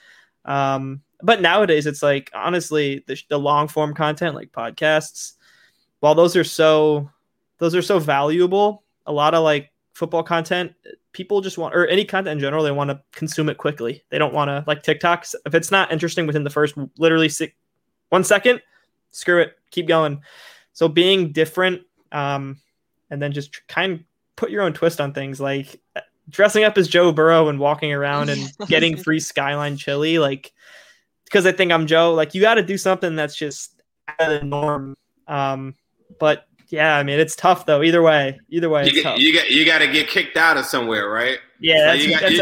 Um, 0.44 1.02
but 1.22 1.40
nowadays 1.40 1.86
it's 1.86 2.02
like 2.02 2.30
honestly 2.34 3.04
the, 3.06 3.20
the 3.28 3.38
long 3.38 3.68
form 3.68 3.94
content 3.94 4.34
like 4.34 4.52
podcasts 4.52 5.32
while 6.00 6.14
those 6.14 6.36
are 6.36 6.44
so 6.44 7.10
those 7.58 7.74
are 7.74 7.82
so 7.82 7.98
valuable 7.98 8.84
a 9.06 9.12
lot 9.12 9.34
of 9.34 9.42
like 9.42 9.70
football 9.94 10.22
content 10.22 10.72
people 11.12 11.40
just 11.40 11.58
want 11.58 11.74
or 11.74 11.86
any 11.86 12.04
content 12.04 12.32
in 12.32 12.40
general 12.40 12.62
they 12.62 12.70
want 12.70 12.90
to 12.90 13.00
consume 13.12 13.48
it 13.48 13.58
quickly 13.58 14.02
they 14.10 14.18
don't 14.18 14.34
want 14.34 14.48
to 14.48 14.64
like 14.66 14.82
tiktoks 14.82 15.34
if 15.46 15.54
it's 15.54 15.70
not 15.70 15.92
interesting 15.92 16.26
within 16.26 16.44
the 16.44 16.50
first 16.50 16.74
literally 16.98 17.28
six, 17.28 17.52
one 18.10 18.22
second 18.22 18.60
screw 19.10 19.40
it 19.40 19.58
keep 19.70 19.88
going 19.88 20.20
so 20.72 20.88
being 20.88 21.32
different 21.32 21.82
um 22.12 22.56
and 23.10 23.20
then 23.20 23.32
just 23.32 23.66
kind 23.66 23.94
of 23.94 24.00
put 24.36 24.50
your 24.50 24.62
own 24.62 24.72
twist 24.72 25.00
on 25.00 25.12
things 25.12 25.40
like 25.40 25.80
dressing 26.28 26.62
up 26.62 26.78
as 26.78 26.86
joe 26.86 27.10
burrow 27.10 27.48
and 27.48 27.58
walking 27.58 27.92
around 27.92 28.28
and 28.28 28.52
getting 28.68 28.96
free 28.96 29.18
skyline 29.18 29.76
chili 29.76 30.18
like 30.18 30.52
because 31.28 31.44
I 31.44 31.52
think 31.52 31.72
I'm 31.72 31.86
Joe. 31.86 32.14
Like 32.14 32.34
you 32.34 32.40
got 32.40 32.54
to 32.54 32.62
do 32.62 32.78
something 32.78 33.14
that's 33.14 33.36
just 33.36 33.82
out 34.08 34.32
of 34.32 34.40
the 34.40 34.46
norm. 34.46 34.96
Um, 35.26 35.74
but 36.18 36.47
yeah, 36.68 36.96
I 36.96 37.02
mean 37.02 37.18
it's 37.18 37.34
tough 37.34 37.66
though. 37.66 37.82
Either 37.82 38.02
way, 38.02 38.38
either 38.50 38.68
way, 38.68 38.86
you, 38.86 38.92
get, 38.92 39.02
tough. 39.02 39.18
you 39.18 39.32
got 39.32 39.50
you 39.50 39.64
got 39.64 39.78
to 39.78 39.88
get 39.88 40.08
kicked 40.08 40.36
out 40.36 40.56
of 40.56 40.64
somewhere, 40.64 41.08
right? 41.08 41.38
Yeah, 41.60 41.92
you 41.92 42.10
got 42.10 42.30
you, 42.30 42.38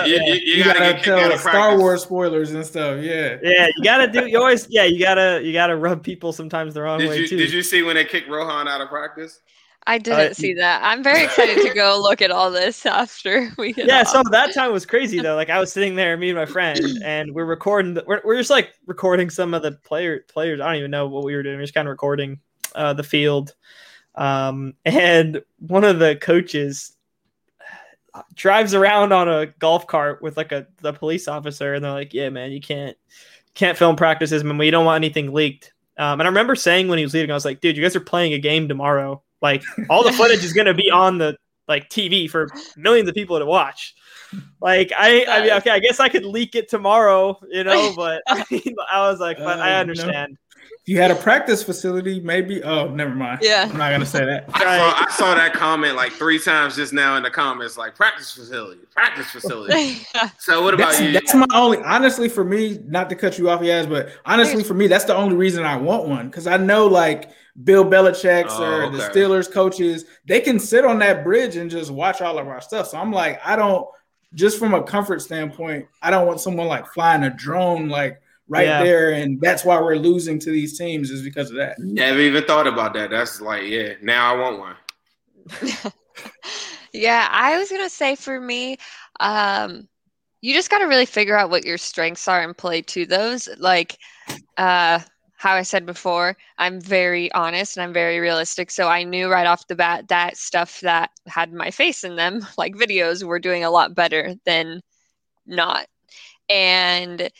gotta, 0.64 1.00
tell 1.02 1.38
Star 1.38 1.78
Wars 1.78 2.02
spoilers 2.02 2.52
and 2.52 2.66
stuff. 2.66 3.02
Yeah, 3.02 3.38
yeah, 3.42 3.68
you 3.74 3.82
gotta 3.82 4.08
do. 4.08 4.26
You 4.26 4.38
always, 4.38 4.66
yeah, 4.68 4.84
you 4.84 4.98
gotta 4.98 5.40
you 5.42 5.54
gotta 5.54 5.76
rub 5.76 6.02
people 6.02 6.32
sometimes 6.32 6.74
the 6.74 6.82
wrong 6.82 6.98
did 6.98 7.08
way 7.08 7.20
you, 7.20 7.28
too. 7.28 7.38
Did 7.38 7.52
you 7.52 7.62
see 7.62 7.82
when 7.82 7.94
they 7.94 8.04
kicked 8.04 8.28
Rohan 8.28 8.68
out 8.68 8.82
of 8.82 8.88
practice? 8.88 9.40
I 9.86 9.98
didn't 9.98 10.32
uh, 10.32 10.34
see 10.34 10.52
that. 10.54 10.82
I'm 10.82 11.02
very 11.02 11.24
excited 11.24 11.62
to 11.62 11.72
go 11.72 11.98
look 12.02 12.20
at 12.20 12.32
all 12.32 12.50
this 12.50 12.84
after 12.84 13.52
we 13.58 13.72
get 13.72 13.86
Yeah, 13.86 14.00
off. 14.00 14.08
so 14.08 14.22
that 14.32 14.52
time 14.52 14.72
was 14.72 14.84
crazy 14.84 15.20
though. 15.20 15.36
Like 15.36 15.48
I 15.48 15.60
was 15.60 15.72
sitting 15.72 15.94
there, 15.94 16.16
me 16.16 16.30
and 16.30 16.38
my 16.38 16.46
friend, 16.46 16.80
and 17.04 17.32
we're 17.32 17.44
recording. 17.44 17.94
The, 17.94 18.04
we're, 18.06 18.20
we're 18.24 18.36
just 18.36 18.50
like 18.50 18.74
recording 18.86 19.30
some 19.30 19.54
of 19.54 19.62
the 19.62 19.72
player 19.72 20.24
players. 20.28 20.60
I 20.60 20.66
don't 20.66 20.76
even 20.76 20.90
know 20.90 21.06
what 21.06 21.24
we 21.24 21.34
were 21.34 21.42
doing. 21.42 21.56
We 21.56 21.62
are 21.62 21.64
just 21.64 21.74
kind 21.74 21.86
of 21.86 21.92
recording 21.92 22.40
uh, 22.74 22.94
the 22.94 23.04
field. 23.04 23.54
Um, 24.16 24.74
and 24.84 25.42
one 25.58 25.84
of 25.84 25.98
the 25.98 26.16
coaches 26.16 26.96
drives 28.34 28.74
around 28.74 29.12
on 29.12 29.28
a 29.28 29.46
golf 29.46 29.86
cart 29.86 30.22
with 30.22 30.36
like 30.36 30.52
a 30.52 30.66
the 30.80 30.92
police 30.92 31.28
officer, 31.28 31.74
and 31.74 31.84
they're 31.84 31.92
like, 31.92 32.14
"Yeah, 32.14 32.30
man, 32.30 32.52
you 32.52 32.60
can't 32.60 32.96
can't 33.54 33.76
film 33.76 33.96
practices, 33.96 34.44
man. 34.44 34.58
We 34.58 34.70
don't 34.70 34.86
want 34.86 35.02
anything 35.04 35.32
leaked." 35.32 35.72
Um, 35.98 36.20
and 36.20 36.26
I 36.26 36.30
remember 36.30 36.54
saying 36.54 36.88
when 36.88 36.98
he 36.98 37.04
was 37.04 37.14
leaving, 37.14 37.30
I 37.30 37.34
was 37.34 37.44
like, 37.44 37.60
"Dude, 37.60 37.76
you 37.76 37.82
guys 37.82 37.96
are 37.96 38.00
playing 38.00 38.32
a 38.32 38.38
game 38.38 38.68
tomorrow." 38.68 39.22
Like 39.42 39.62
all 39.90 40.02
the 40.02 40.12
footage 40.12 40.44
is 40.44 40.52
going 40.52 40.66
to 40.66 40.74
be 40.74 40.90
on 40.90 41.18
the 41.18 41.36
like 41.68 41.88
TV 41.90 42.28
for 42.28 42.48
millions 42.76 43.08
of 43.08 43.14
people 43.14 43.38
to 43.38 43.46
watch. 43.46 43.94
Like 44.60 44.92
I, 44.96 45.24
I 45.28 45.42
mean, 45.42 45.52
okay, 45.52 45.70
I 45.70 45.78
guess 45.78 46.00
I 46.00 46.08
could 46.08 46.24
leak 46.24 46.54
it 46.54 46.68
tomorrow, 46.68 47.38
you 47.50 47.64
know, 47.64 47.92
but 47.96 48.22
I, 48.28 48.44
mean, 48.50 48.74
I 48.90 49.10
was 49.10 49.20
like, 49.20 49.38
but 49.38 49.58
uh, 49.58 49.62
I 49.62 49.74
understand. 49.74 50.32
If 50.32 50.38
you 50.86 50.98
had 50.98 51.10
a 51.10 51.16
practice 51.16 51.64
facility, 51.64 52.20
maybe. 52.20 52.62
Oh, 52.62 52.88
never 52.88 53.12
mind. 53.12 53.40
Yeah, 53.42 53.68
I'm 53.68 53.76
not 53.76 53.90
gonna 53.90 54.06
say 54.06 54.24
that. 54.24 54.48
I, 54.54 54.60
saw, 54.60 55.04
I 55.04 55.10
saw 55.10 55.34
that 55.34 55.52
comment 55.52 55.96
like 55.96 56.12
three 56.12 56.38
times 56.38 56.76
just 56.76 56.92
now 56.92 57.16
in 57.16 57.24
the 57.24 57.30
comments, 57.30 57.76
like 57.76 57.96
practice 57.96 58.30
facility, 58.32 58.82
practice 58.92 59.26
facility. 59.26 60.06
so 60.38 60.62
what 60.62 60.74
about 60.74 60.92
that's, 60.92 61.00
you? 61.00 61.12
That's 61.12 61.34
my 61.34 61.46
only. 61.52 61.78
Honestly, 61.78 62.28
for 62.28 62.44
me, 62.44 62.78
not 62.86 63.10
to 63.10 63.16
cut 63.16 63.36
you 63.36 63.50
off, 63.50 63.64
yes, 63.64 63.86
but 63.86 64.10
honestly, 64.24 64.62
for 64.62 64.74
me, 64.74 64.86
that's 64.86 65.04
the 65.04 65.16
only 65.16 65.34
reason 65.34 65.64
I 65.64 65.76
want 65.76 66.06
one 66.06 66.26
because 66.26 66.46
I 66.46 66.56
know 66.56 66.86
like 66.86 67.30
Bill 67.64 67.84
Belichick's 67.84 68.52
oh, 68.52 68.62
or 68.62 68.82
okay. 68.84 68.96
the 68.96 69.02
Steelers 69.02 69.50
coaches, 69.52 70.04
they 70.26 70.40
can 70.40 70.60
sit 70.60 70.84
on 70.84 71.00
that 71.00 71.24
bridge 71.24 71.56
and 71.56 71.68
just 71.68 71.90
watch 71.90 72.20
all 72.20 72.38
of 72.38 72.46
our 72.46 72.60
stuff. 72.60 72.86
So 72.86 72.98
I'm 72.98 73.10
like, 73.10 73.40
I 73.44 73.56
don't 73.56 73.88
just 74.34 74.58
from 74.58 74.72
a 74.72 74.84
comfort 74.84 75.20
standpoint, 75.20 75.86
I 76.00 76.10
don't 76.10 76.28
want 76.28 76.40
someone 76.40 76.68
like 76.68 76.86
flying 76.92 77.24
a 77.24 77.30
drone 77.30 77.88
like 77.88 78.20
right 78.48 78.66
yeah. 78.66 78.82
there, 78.82 79.12
and 79.12 79.40
that's 79.40 79.64
why 79.64 79.80
we're 79.80 79.96
losing 79.96 80.38
to 80.40 80.50
these 80.50 80.78
teams 80.78 81.10
is 81.10 81.22
because 81.22 81.50
of 81.50 81.56
that. 81.56 81.78
Never 81.78 82.20
even 82.20 82.44
thought 82.44 82.66
about 82.66 82.94
that. 82.94 83.10
That's 83.10 83.40
like, 83.40 83.64
yeah, 83.64 83.94
now 84.02 84.34
I 84.34 84.38
want 84.38 84.58
one. 84.58 85.92
yeah, 86.92 87.28
I 87.30 87.58
was 87.58 87.70
gonna 87.70 87.90
say 87.90 88.16
for 88.16 88.40
me, 88.40 88.78
um, 89.20 89.88
you 90.40 90.54
just 90.54 90.70
got 90.70 90.78
to 90.78 90.86
really 90.86 91.06
figure 91.06 91.36
out 91.36 91.50
what 91.50 91.64
your 91.64 91.78
strengths 91.78 92.28
are 92.28 92.42
and 92.42 92.56
play 92.56 92.82
to 92.82 93.06
those. 93.06 93.48
Like, 93.58 93.98
uh, 94.56 95.00
how 95.36 95.54
I 95.54 95.62
said 95.62 95.84
before, 95.84 96.36
I'm 96.58 96.80
very 96.80 97.30
honest 97.32 97.76
and 97.76 97.84
I'm 97.84 97.92
very 97.92 98.18
realistic. 98.18 98.70
So 98.70 98.88
I 98.88 99.02
knew 99.02 99.30
right 99.30 99.46
off 99.46 99.66
the 99.66 99.76
bat 99.76 100.08
that 100.08 100.36
stuff 100.36 100.80
that 100.80 101.10
had 101.26 101.52
my 101.52 101.70
face 101.70 102.04
in 102.04 102.16
them, 102.16 102.46
like 102.58 102.74
videos, 102.74 103.22
were 103.22 103.38
doing 103.38 103.64
a 103.64 103.70
lot 103.70 103.94
better 103.94 104.34
than 104.44 104.80
not. 105.46 105.86
And 106.48 107.30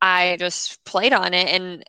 I 0.00 0.36
just 0.38 0.82
played 0.84 1.12
on 1.12 1.34
it 1.34 1.48
and 1.48 1.84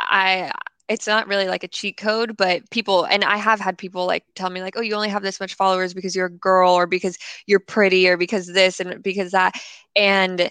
I 0.00 0.52
it's 0.88 1.06
not 1.06 1.28
really 1.28 1.48
like 1.48 1.64
a 1.64 1.68
cheat 1.68 1.96
code, 1.96 2.36
but 2.36 2.68
people 2.70 3.04
and 3.04 3.24
I 3.24 3.36
have 3.38 3.58
had 3.60 3.78
people 3.78 4.06
like 4.06 4.24
tell 4.34 4.50
me 4.50 4.60
like, 4.62 4.74
"Oh, 4.76 4.82
you 4.82 4.94
only 4.94 5.08
have 5.08 5.22
this 5.22 5.40
much 5.40 5.54
followers 5.54 5.94
because 5.94 6.14
you're 6.14 6.26
a 6.26 6.30
girl 6.30 6.72
or 6.72 6.86
because 6.86 7.16
you're 7.46 7.60
pretty 7.60 8.06
or 8.08 8.16
because 8.18 8.46
this 8.48 8.80
and 8.80 9.02
because 9.02 9.32
that." 9.32 9.54
And 9.96 10.50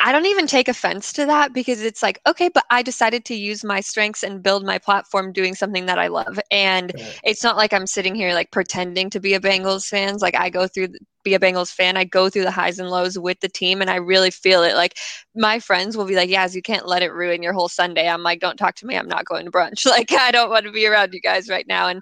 I 0.00 0.12
don't 0.12 0.26
even 0.26 0.46
take 0.46 0.68
offense 0.68 1.12
to 1.14 1.26
that 1.26 1.52
because 1.52 1.82
it's 1.82 2.04
like, 2.04 2.20
okay, 2.26 2.48
but 2.48 2.64
I 2.70 2.82
decided 2.82 3.24
to 3.26 3.34
use 3.34 3.64
my 3.64 3.80
strengths 3.80 4.22
and 4.22 4.42
build 4.42 4.64
my 4.64 4.78
platform 4.78 5.32
doing 5.32 5.56
something 5.56 5.86
that 5.86 5.98
I 5.98 6.06
love. 6.06 6.38
And 6.52 6.92
right. 6.94 7.20
it's 7.24 7.42
not 7.42 7.56
like 7.56 7.72
I'm 7.72 7.86
sitting 7.86 8.14
here 8.14 8.32
like 8.32 8.52
pretending 8.52 9.10
to 9.10 9.18
be 9.18 9.34
a 9.34 9.40
Bengals 9.40 9.88
fans. 9.88 10.22
Like 10.22 10.36
I 10.36 10.50
go 10.50 10.68
through 10.68 10.88
be 11.24 11.34
a 11.34 11.40
Bengals 11.40 11.72
fan. 11.72 11.96
I 11.96 12.04
go 12.04 12.30
through 12.30 12.44
the 12.44 12.50
highs 12.50 12.78
and 12.78 12.88
lows 12.88 13.18
with 13.18 13.40
the 13.40 13.48
team 13.48 13.80
and 13.80 13.90
I 13.90 13.96
really 13.96 14.30
feel 14.30 14.62
it. 14.62 14.76
Like 14.76 14.96
my 15.34 15.58
friends 15.58 15.96
will 15.96 16.06
be 16.06 16.14
like, 16.14 16.30
Yes, 16.30 16.54
you 16.54 16.62
can't 16.62 16.86
let 16.86 17.02
it 17.02 17.12
ruin 17.12 17.42
your 17.42 17.52
whole 17.52 17.68
Sunday. 17.68 18.08
I'm 18.08 18.22
like, 18.22 18.38
Don't 18.38 18.56
talk 18.56 18.76
to 18.76 18.86
me. 18.86 18.96
I'm 18.96 19.08
not 19.08 19.24
going 19.24 19.46
to 19.46 19.50
brunch. 19.50 19.84
Like 19.98 20.12
I 20.12 20.30
don't 20.30 20.50
want 20.50 20.64
to 20.64 20.70
be 20.70 20.86
around 20.86 21.12
you 21.12 21.20
guys 21.20 21.48
right 21.48 21.66
now. 21.66 21.88
And 21.88 22.00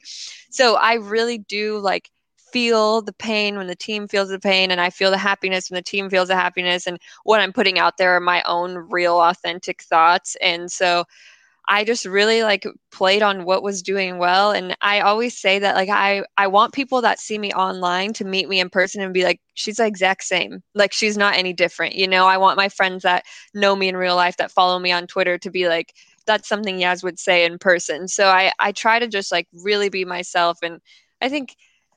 so 0.51 0.77
I 0.77 0.95
really 0.95 1.39
do 1.39 1.79
like 1.79 2.11
feel 2.57 3.03
the 3.03 3.13
pain 3.13 3.59
when 3.59 3.67
the 3.67 3.77
team 3.77 4.09
feels 4.09 4.31
the 4.31 4.39
pain 4.39 4.71
and 4.71 4.81
I 4.81 4.89
feel 4.89 5.11
the 5.11 5.19
happiness 5.19 5.71
when 5.71 5.77
the 5.77 5.83
team 5.83 6.09
feels 6.09 6.29
the 6.29 6.37
happiness 6.37 6.87
and 6.87 6.99
what 7.25 7.39
I'm 7.39 7.53
putting 7.53 7.79
out 7.79 7.99
there 7.99 8.17
are 8.17 8.21
my 8.21 8.43
own 8.47 8.79
real 8.89 9.21
authentic 9.21 9.83
thoughts. 9.83 10.39
And 10.41 10.73
so 10.73 11.05
I 11.69 11.85
just 11.85 12.07
really 12.07 12.43
like 12.43 12.65
played 12.91 13.21
on 13.21 13.45
what 13.45 13.63
was 13.63 13.83
doing 13.83 14.17
well. 14.17 14.53
And 14.53 14.75
I 14.81 15.01
always 15.01 15.39
say 15.39 15.59
that 15.59 15.75
like 15.75 15.91
I 15.91 16.25
I 16.39 16.47
want 16.47 16.73
people 16.73 17.03
that 17.03 17.21
see 17.21 17.37
me 17.37 17.53
online 17.53 18.15
to 18.15 18.25
meet 18.25 18.49
me 18.49 18.59
in 18.59 18.71
person 18.71 19.03
and 19.03 19.13
be 19.13 19.25
like 19.25 19.43
she's 19.53 19.77
the 19.77 19.85
exact 19.87 20.25
same. 20.25 20.63
Like 20.75 20.95
she's 20.95 21.19
not 21.19 21.37
any 21.37 21.53
different. 21.53 21.95
You 21.95 22.09
know 22.09 22.25
I 22.27 22.39
want 22.39 22.57
my 22.57 22.71
friends 22.71 23.03
that 23.03 23.25
know 23.53 23.77
me 23.77 23.89
in 23.89 23.99
real 23.99 24.17
life 24.17 24.39
that 24.39 24.51
follow 24.51 24.79
me 24.79 24.93
on 24.93 25.07
Twitter 25.07 25.37
to 25.37 25.51
be 25.51 25.69
like 25.69 25.93
that's 26.27 26.49
something 26.49 26.79
Yaz 26.79 27.05
would 27.05 27.19
say 27.19 27.45
in 27.45 27.59
person. 27.59 28.09
So 28.09 28.29
I 28.29 28.53
I 28.59 28.73
try 28.73 28.99
to 28.99 29.09
just 29.09 29.31
like 29.31 29.47
really 29.63 29.91
be 29.91 30.07
myself. 30.07 30.61
And 30.63 30.81
I 31.21 31.29
think 31.29 31.55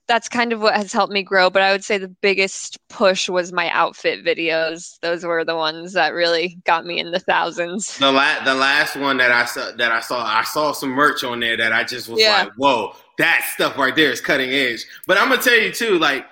that's 0.09 0.27
kind 0.27 0.51
of 0.51 0.59
what 0.59 0.75
has 0.75 0.91
helped 0.91 1.13
me 1.13 1.23
grow. 1.23 1.49
But 1.49 1.61
I 1.61 1.71
would 1.71 1.85
say 1.85 1.97
the 1.97 2.09
biggest 2.09 2.77
push 2.89 3.29
was 3.29 3.53
my 3.53 3.69
outfit 3.69 4.25
videos. 4.25 4.99
Those 5.01 5.23
were 5.23 5.45
the 5.45 5.55
ones 5.55 5.93
that 5.93 6.13
really 6.13 6.57
got 6.65 6.85
me 6.85 6.99
in 6.99 7.11
the 7.11 7.19
thousands. 7.19 7.97
The 7.99 8.11
last 8.11 8.43
the 8.43 8.55
last 8.55 8.95
one 8.97 9.15
that 9.17 9.31
I 9.31 9.45
saw 9.45 9.71
that 9.77 9.91
I 9.93 10.01
saw 10.01 10.25
I 10.25 10.43
saw 10.43 10.73
some 10.73 10.89
merch 10.89 11.23
on 11.23 11.39
there 11.39 11.55
that 11.55 11.71
I 11.71 11.85
just 11.85 12.09
was 12.09 12.19
Yeah. 12.19 12.43
like, 12.43 12.51
whoa, 12.57 12.93
that 13.19 13.49
stuff 13.53 13.77
right 13.77 13.95
there 13.95 14.11
is 14.11 14.19
cutting 14.19 14.49
edge. 14.49 14.85
But 15.07 15.17
I'm 15.17 15.29
gonna 15.29 15.41
tell 15.41 15.57
you 15.57 15.71
too, 15.71 15.97
like, 15.99 16.25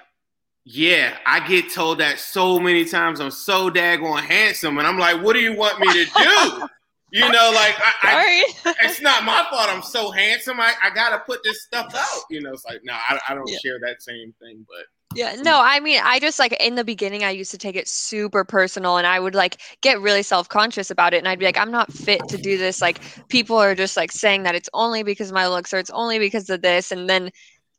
yeah, 0.66 1.16
I 1.26 1.48
get 1.48 1.72
told 1.72 2.00
that 2.00 2.20
so 2.20 2.60
many 2.60 2.84
times. 2.84 3.22
I'm 3.22 3.32
so 3.32 3.70
daggone 3.70 4.22
handsome, 4.22 4.78
and 4.80 4.86
I'm 4.88 4.98
like, 4.98 5.22
what 5.24 5.34
do 5.34 5.40
you 5.40 5.56
want 5.56 5.80
me 5.80 5.88
to 5.94 6.06
do? 6.06 6.68
You 7.18 7.32
know, 7.32 7.52
like 7.54 7.76
I, 7.80 7.94
I, 8.04 8.46
it's 8.84 9.02
not 9.02 9.24
my 9.24 9.46
fault. 9.50 9.70
I'm 9.70 9.82
so 9.82 10.12
handsome. 10.12 10.60
I, 10.60 10.74
I 10.84 10.90
gotta 10.92 11.20
put 11.26 11.44
this 11.44 11.64
stuff 11.64 11.88
out. 11.96 12.22
You 12.30 12.42
know, 12.42 12.54
it's 12.54 12.66
like 12.66 12.82
no, 12.84 12.94
I, 12.94 13.20
I 13.30 13.34
don't 13.36 13.50
Yeah. 13.50 13.58
share 13.64 13.80
that 13.82 14.02
same 14.02 14.34
thing. 14.40 14.66
But 14.68 14.86
Yeah, 15.18 15.36
no, 15.42 15.60
I 15.64 15.80
mean, 15.80 16.00
I 16.04 16.20
just 16.20 16.38
like 16.38 16.54
in 16.54 16.76
the 16.76 16.84
beginning, 16.84 17.24
I 17.24 17.32
used 17.32 17.52
to 17.52 17.58
take 17.58 17.76
it 17.76 17.88
super 17.88 18.44
personal 18.44 18.98
and 18.98 19.08
I 19.08 19.20
would 19.20 19.36
like 19.36 19.58
get 19.82 20.00
really 20.02 20.22
self 20.24 20.48
conscious 20.50 20.92
about 20.92 21.14
it. 21.14 21.18
And 21.18 21.28
I'd 21.28 21.40
be 21.40 21.46
like, 21.46 21.58
I'm 21.58 21.72
not 21.72 21.92
fit 21.92 22.28
to 22.30 22.38
do 22.38 22.58
this. 22.58 22.82
Like, 22.82 23.02
people 23.30 23.58
are 23.58 23.74
just 23.76 23.98
like 23.98 24.12
saying 24.12 24.44
that 24.44 24.56
it's 24.56 24.70
only 24.74 25.04
because 25.04 25.30
of 25.30 25.34
my 25.34 25.48
looks 25.48 25.74
or 25.74 25.80
it's 25.80 25.90
only 25.92 26.20
because 26.20 26.50
of 26.50 26.62
this. 26.62 26.92
And 26.92 27.10
then 27.10 27.32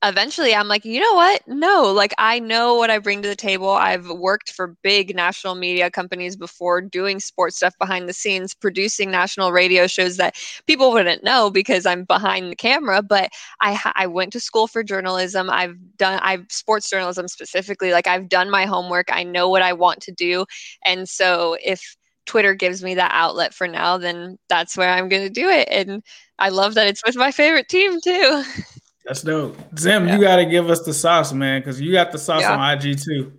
eventually 0.05 0.55
I'm 0.55 0.69
like, 0.69 0.85
you 0.85 1.01
know 1.01 1.15
what? 1.15 1.43
No, 1.49 1.93
like, 1.93 2.15
I 2.19 2.39
know 2.39 2.75
what 2.75 2.91
I 2.91 2.99
bring 2.99 3.21
to 3.23 3.29
the 3.29 3.35
table. 3.37 3.71
I've 3.71 4.09
worked 4.09 4.53
for 4.53 4.77
big 4.83 5.15
national 5.17 5.55
media 5.57 5.91
companies 5.91 6.37
before, 6.37 6.81
doing 6.81 7.19
sports 7.21 7.57
stuff 7.57 7.75
behind 7.79 8.09
the 8.09 8.13
scenes, 8.13 8.55
producing 8.55 9.11
national 9.11 9.51
radio 9.53 9.87
shows 9.87 10.17
that 10.19 10.37
people 10.67 10.93
wouldn't 10.93 11.25
know 11.25 11.51
because 11.51 11.85
I'm 11.87 12.05
behind 12.05 12.51
the 12.53 12.57
camera. 12.57 13.03
But 13.03 13.31
I 13.61 13.79
I 13.97 14.07
went 14.07 14.33
to 14.35 14.41
school 14.41 14.67
for 14.69 14.83
journalism. 14.83 15.51
I've 15.51 15.77
done 15.97 16.21
I've 16.23 16.47
sports 16.51 16.89
journalism 16.91 17.27
specifically. 17.29 17.93
Like 17.93 18.07
I've 18.07 18.29
done 18.29 18.51
my 18.51 18.67
homework. 18.67 19.07
I 19.13 19.25
know 19.25 19.49
what 19.49 19.63
I 19.63 19.73
want 19.73 20.01
to 20.03 20.13
do. 20.13 20.47
And 20.85 21.09
so 21.09 21.57
if 21.65 21.97
Twitter 22.27 22.55
gives 22.55 22.83
me 22.85 22.95
that 22.95 23.11
outlet 23.15 23.55
for 23.55 23.67
now, 23.67 23.97
then 23.99 24.39
that's 24.49 24.77
where 24.77 24.91
I'm 24.91 25.09
going 25.09 25.23
to 25.23 25.31
do 25.31 25.49
it. 25.49 25.69
And 25.71 26.03
I 26.39 26.51
love 26.51 26.75
that 26.75 26.87
it's 26.87 27.03
with 27.05 27.17
my 27.17 27.33
favorite 27.33 27.69
team 27.69 28.01
too. 28.01 28.45
That's 29.09 29.23
dope. 29.23 29.57
Zim, 29.79 30.07
you 30.07 30.21
got 30.21 30.37
to 30.37 30.45
give 30.45 30.69
us 30.71 30.83
the 30.83 30.93
sauce, 30.93 31.33
man, 31.33 31.61
because 31.61 31.81
you 31.81 31.93
got 31.93 32.13
the 32.13 32.19
sauce 32.19 32.43
Yeah. 32.43 32.55
on 32.57 32.79
IG 32.79 32.99
too. 33.03 33.33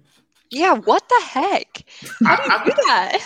yeah, 0.50 0.74
what 0.74 1.08
the 1.08 1.22
heck? 1.26 1.84
How 2.26 2.36
do 2.36 2.44
you 2.44 2.50
I- 2.52 2.66
do 2.66 2.72
that? 2.88 3.20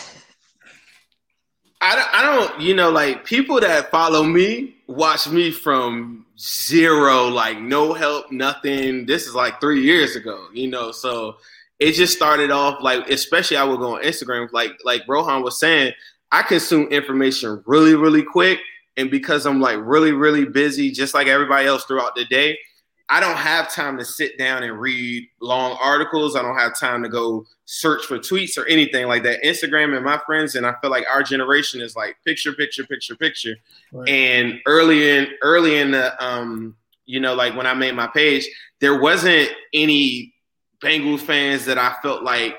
I 1.82 1.96
don't, 1.96 2.14
I 2.14 2.22
don't, 2.24 2.62
you 2.62 2.74
know, 2.76 2.90
like 2.92 3.26
people 3.26 3.60
that 3.60 3.92
follow 3.92 4.24
me 4.24 4.76
watch 4.88 5.28
me 5.30 5.52
from 5.52 6.26
zero, 6.40 7.28
like 7.28 7.60
no 7.60 7.94
help, 7.94 8.32
nothing. 8.32 9.06
This 9.06 9.28
is 9.28 9.36
like 9.36 9.60
three 9.60 9.82
years 9.82 10.16
ago, 10.16 10.48
you 10.54 10.68
know, 10.70 10.92
so 10.92 11.36
it 11.80 11.92
just 11.94 12.16
started 12.16 12.52
off 12.52 12.82
like, 12.82 13.10
especially 13.10 13.58
I 13.58 13.66
would 13.66 13.80
go 13.80 13.96
on 13.96 14.02
Instagram, 14.04 14.50
like 14.54 14.72
like 14.86 15.02
Rohan 15.10 15.44
was 15.44 15.60
saying, 15.60 15.92
I 16.32 16.42
consume 16.44 16.88
information 16.88 17.62
really, 17.66 17.96
really 17.96 18.24
quick, 18.24 18.60
and 18.98 19.10
because 19.10 19.46
I'm 19.46 19.60
like 19.60 19.78
really, 19.82 20.12
really 20.12 20.46
busy, 20.46 20.92
just 20.92 21.14
like 21.14 21.28
everybody 21.28 21.68
else 21.68 21.86
throughout 21.86 22.16
the 22.16 22.26
day, 22.26 22.58
I 23.10 23.20
don't 23.20 23.38
have 23.38 23.72
time 23.72 23.98
to 23.98 24.06
sit 24.06 24.38
down 24.38 24.64
and 24.64 24.80
read 24.80 25.28
long 25.42 25.78
articles. 25.82 26.36
I 26.36 26.42
don't 26.42 26.58
have 26.58 26.78
time 26.78 27.04
to 27.04 27.10
go 27.10 27.46
search 27.66 28.06
for 28.06 28.18
tweets 28.18 28.58
or 28.58 28.66
anything 28.68 29.08
like 29.08 29.24
that. 29.24 29.44
Instagram 29.44 29.96
and 29.96 30.06
my 30.06 30.20
friends, 30.26 30.56
and 30.56 30.66
I 30.66 30.74
feel 30.82 30.90
like 30.90 31.06
our 31.12 31.22
generation 31.22 31.82
is 31.82 31.96
like 31.96 32.16
picture, 32.26 32.54
picture, 32.54 32.86
picture, 32.86 33.16
picture. 33.16 33.56
Right. 33.92 34.10
And 34.10 34.60
early 34.66 35.10
in 35.10 35.28
early 35.42 35.78
in 35.78 35.92
the 35.92 36.24
um, 36.24 36.76
you 37.06 37.20
know, 37.20 37.36
like 37.36 37.56
when 37.56 37.68
I 37.68 37.74
made 37.74 37.96
my 37.96 38.08
page, 38.08 38.48
there 38.80 39.00
wasn't 39.00 39.50
any 39.74 40.34
Bengals 40.82 41.22
fans 41.22 41.66
that 41.66 41.78
I 41.78 41.96
felt 42.02 42.24
like 42.24 42.58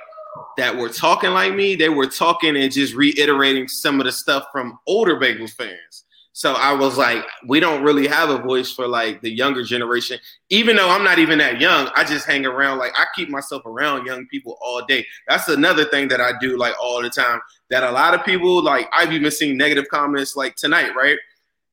that 0.56 0.76
were 0.76 0.88
talking 0.88 1.30
like 1.30 1.54
me. 1.54 1.76
They 1.76 1.88
were 1.88 2.06
talking 2.06 2.56
and 2.56 2.72
just 2.72 2.94
reiterating 2.94 3.68
some 3.68 4.00
of 4.00 4.06
the 4.06 4.12
stuff 4.12 4.46
from 4.52 4.78
older 4.86 5.16
Bengals 5.16 5.52
fans. 5.52 6.03
So 6.36 6.54
I 6.54 6.72
was 6.72 6.98
like, 6.98 7.24
we 7.46 7.60
don't 7.60 7.84
really 7.84 8.08
have 8.08 8.28
a 8.28 8.38
voice 8.38 8.72
for 8.72 8.88
like 8.88 9.20
the 9.20 9.30
younger 9.30 9.62
generation. 9.62 10.18
Even 10.50 10.74
though 10.74 10.90
I'm 10.90 11.04
not 11.04 11.20
even 11.20 11.38
that 11.38 11.60
young, 11.60 11.88
I 11.94 12.02
just 12.02 12.26
hang 12.26 12.44
around. 12.44 12.78
Like 12.78 12.90
I 12.96 13.06
keep 13.14 13.28
myself 13.28 13.64
around 13.64 14.04
young 14.04 14.26
people 14.26 14.58
all 14.60 14.84
day. 14.84 15.06
That's 15.28 15.46
another 15.46 15.84
thing 15.84 16.08
that 16.08 16.20
I 16.20 16.32
do 16.40 16.58
like 16.58 16.74
all 16.82 17.00
the 17.00 17.08
time. 17.08 17.40
That 17.70 17.84
a 17.84 17.90
lot 17.92 18.14
of 18.14 18.24
people 18.24 18.60
like 18.64 18.88
I've 18.92 19.12
even 19.12 19.30
seen 19.30 19.56
negative 19.56 19.86
comments 19.88 20.34
like 20.34 20.56
tonight, 20.56 20.90
right? 20.96 21.16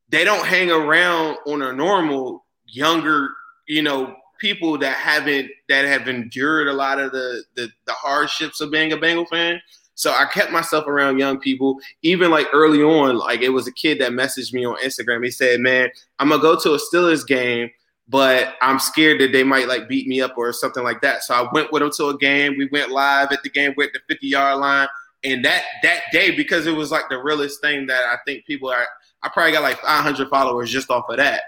They 0.09 0.24
don't 0.24 0.45
hang 0.45 0.70
around 0.70 1.38
on 1.47 1.64
a 1.64 1.74
normal 1.74 2.45
younger, 2.68 3.30
you 3.68 3.82
know, 3.82 4.16
people 4.39 4.78
that 4.78 4.95
haven't 4.95 5.49
that 5.70 5.86
have 5.86 6.07
endured 6.07 6.68
a 6.68 6.74
lot 6.74 6.99
of 6.99 7.12
the 7.12 7.43
the, 7.55 7.68
the 7.88 7.93
hardships 7.93 8.62
of 8.62 8.70
being 8.70 8.93
a 8.93 8.97
Bengal 8.97 9.26
fan. 9.26 9.59
So 10.02 10.10
I 10.12 10.26
kept 10.26 10.52
myself 10.52 10.88
around 10.88 11.20
young 11.20 11.39
people. 11.39 11.80
Even 12.02 12.32
like 12.32 12.47
early 12.54 12.82
on, 12.82 13.20
like 13.20 13.41
it 13.41 13.49
was 13.49 13.68
a 13.68 13.72
kid 13.72 13.99
that 14.02 14.14
messaged 14.14 14.52
me 14.52 14.66
on 14.66 14.76
Instagram. 14.78 15.24
He 15.24 15.30
said, 15.30 15.60
"Man, 15.60 15.89
I'm 16.18 16.30
gonna 16.30 16.41
go 16.41 16.60
to 16.60 16.74
a 16.74 16.80
Steelers 16.80 17.24
game, 17.26 17.70
but 18.08 18.56
I'm 18.64 18.80
scared 18.80 19.22
that 19.22 19.32
they 19.32 19.43
might 19.43 19.68
like 19.68 19.88
beat 19.88 20.08
me 20.08 20.20
up 20.20 20.34
or 20.38 20.52
something 20.54 20.84
like 20.84 21.02
that." 21.02 21.22
So 21.24 21.36
I 21.36 21.47
went 21.54 21.72
with 21.72 21.84
him 21.84 21.91
to 21.97 22.08
a 22.08 22.18
game. 22.18 22.56
We 22.58 22.66
went 22.72 22.89
live 22.89 23.32
at 23.32 23.43
the 23.43 23.49
game. 23.52 23.76
We're 23.78 23.86
at 23.89 23.93
the 23.93 23.99
50 24.10 24.26
yard 24.26 24.58
line, 24.58 24.88
and 25.24 25.45
that 25.45 25.66
that 25.84 26.06
day 26.12 26.32
because 26.32 26.66
it 26.66 26.76
was 26.76 26.89
like 26.89 27.08
the 27.10 27.20
realest 27.20 27.62
thing 27.62 27.86
that 27.86 28.04
I 28.04 28.18
think 28.26 28.47
people 28.47 28.70
are. 28.72 28.88
I 29.22 29.30
probably 29.30 29.52
got 29.52 29.62
like 29.62 29.80
500 29.82 30.30
followers 30.30 30.72
just 30.72 30.89
off 30.89 31.06
of 31.10 31.18
that. 31.18 31.43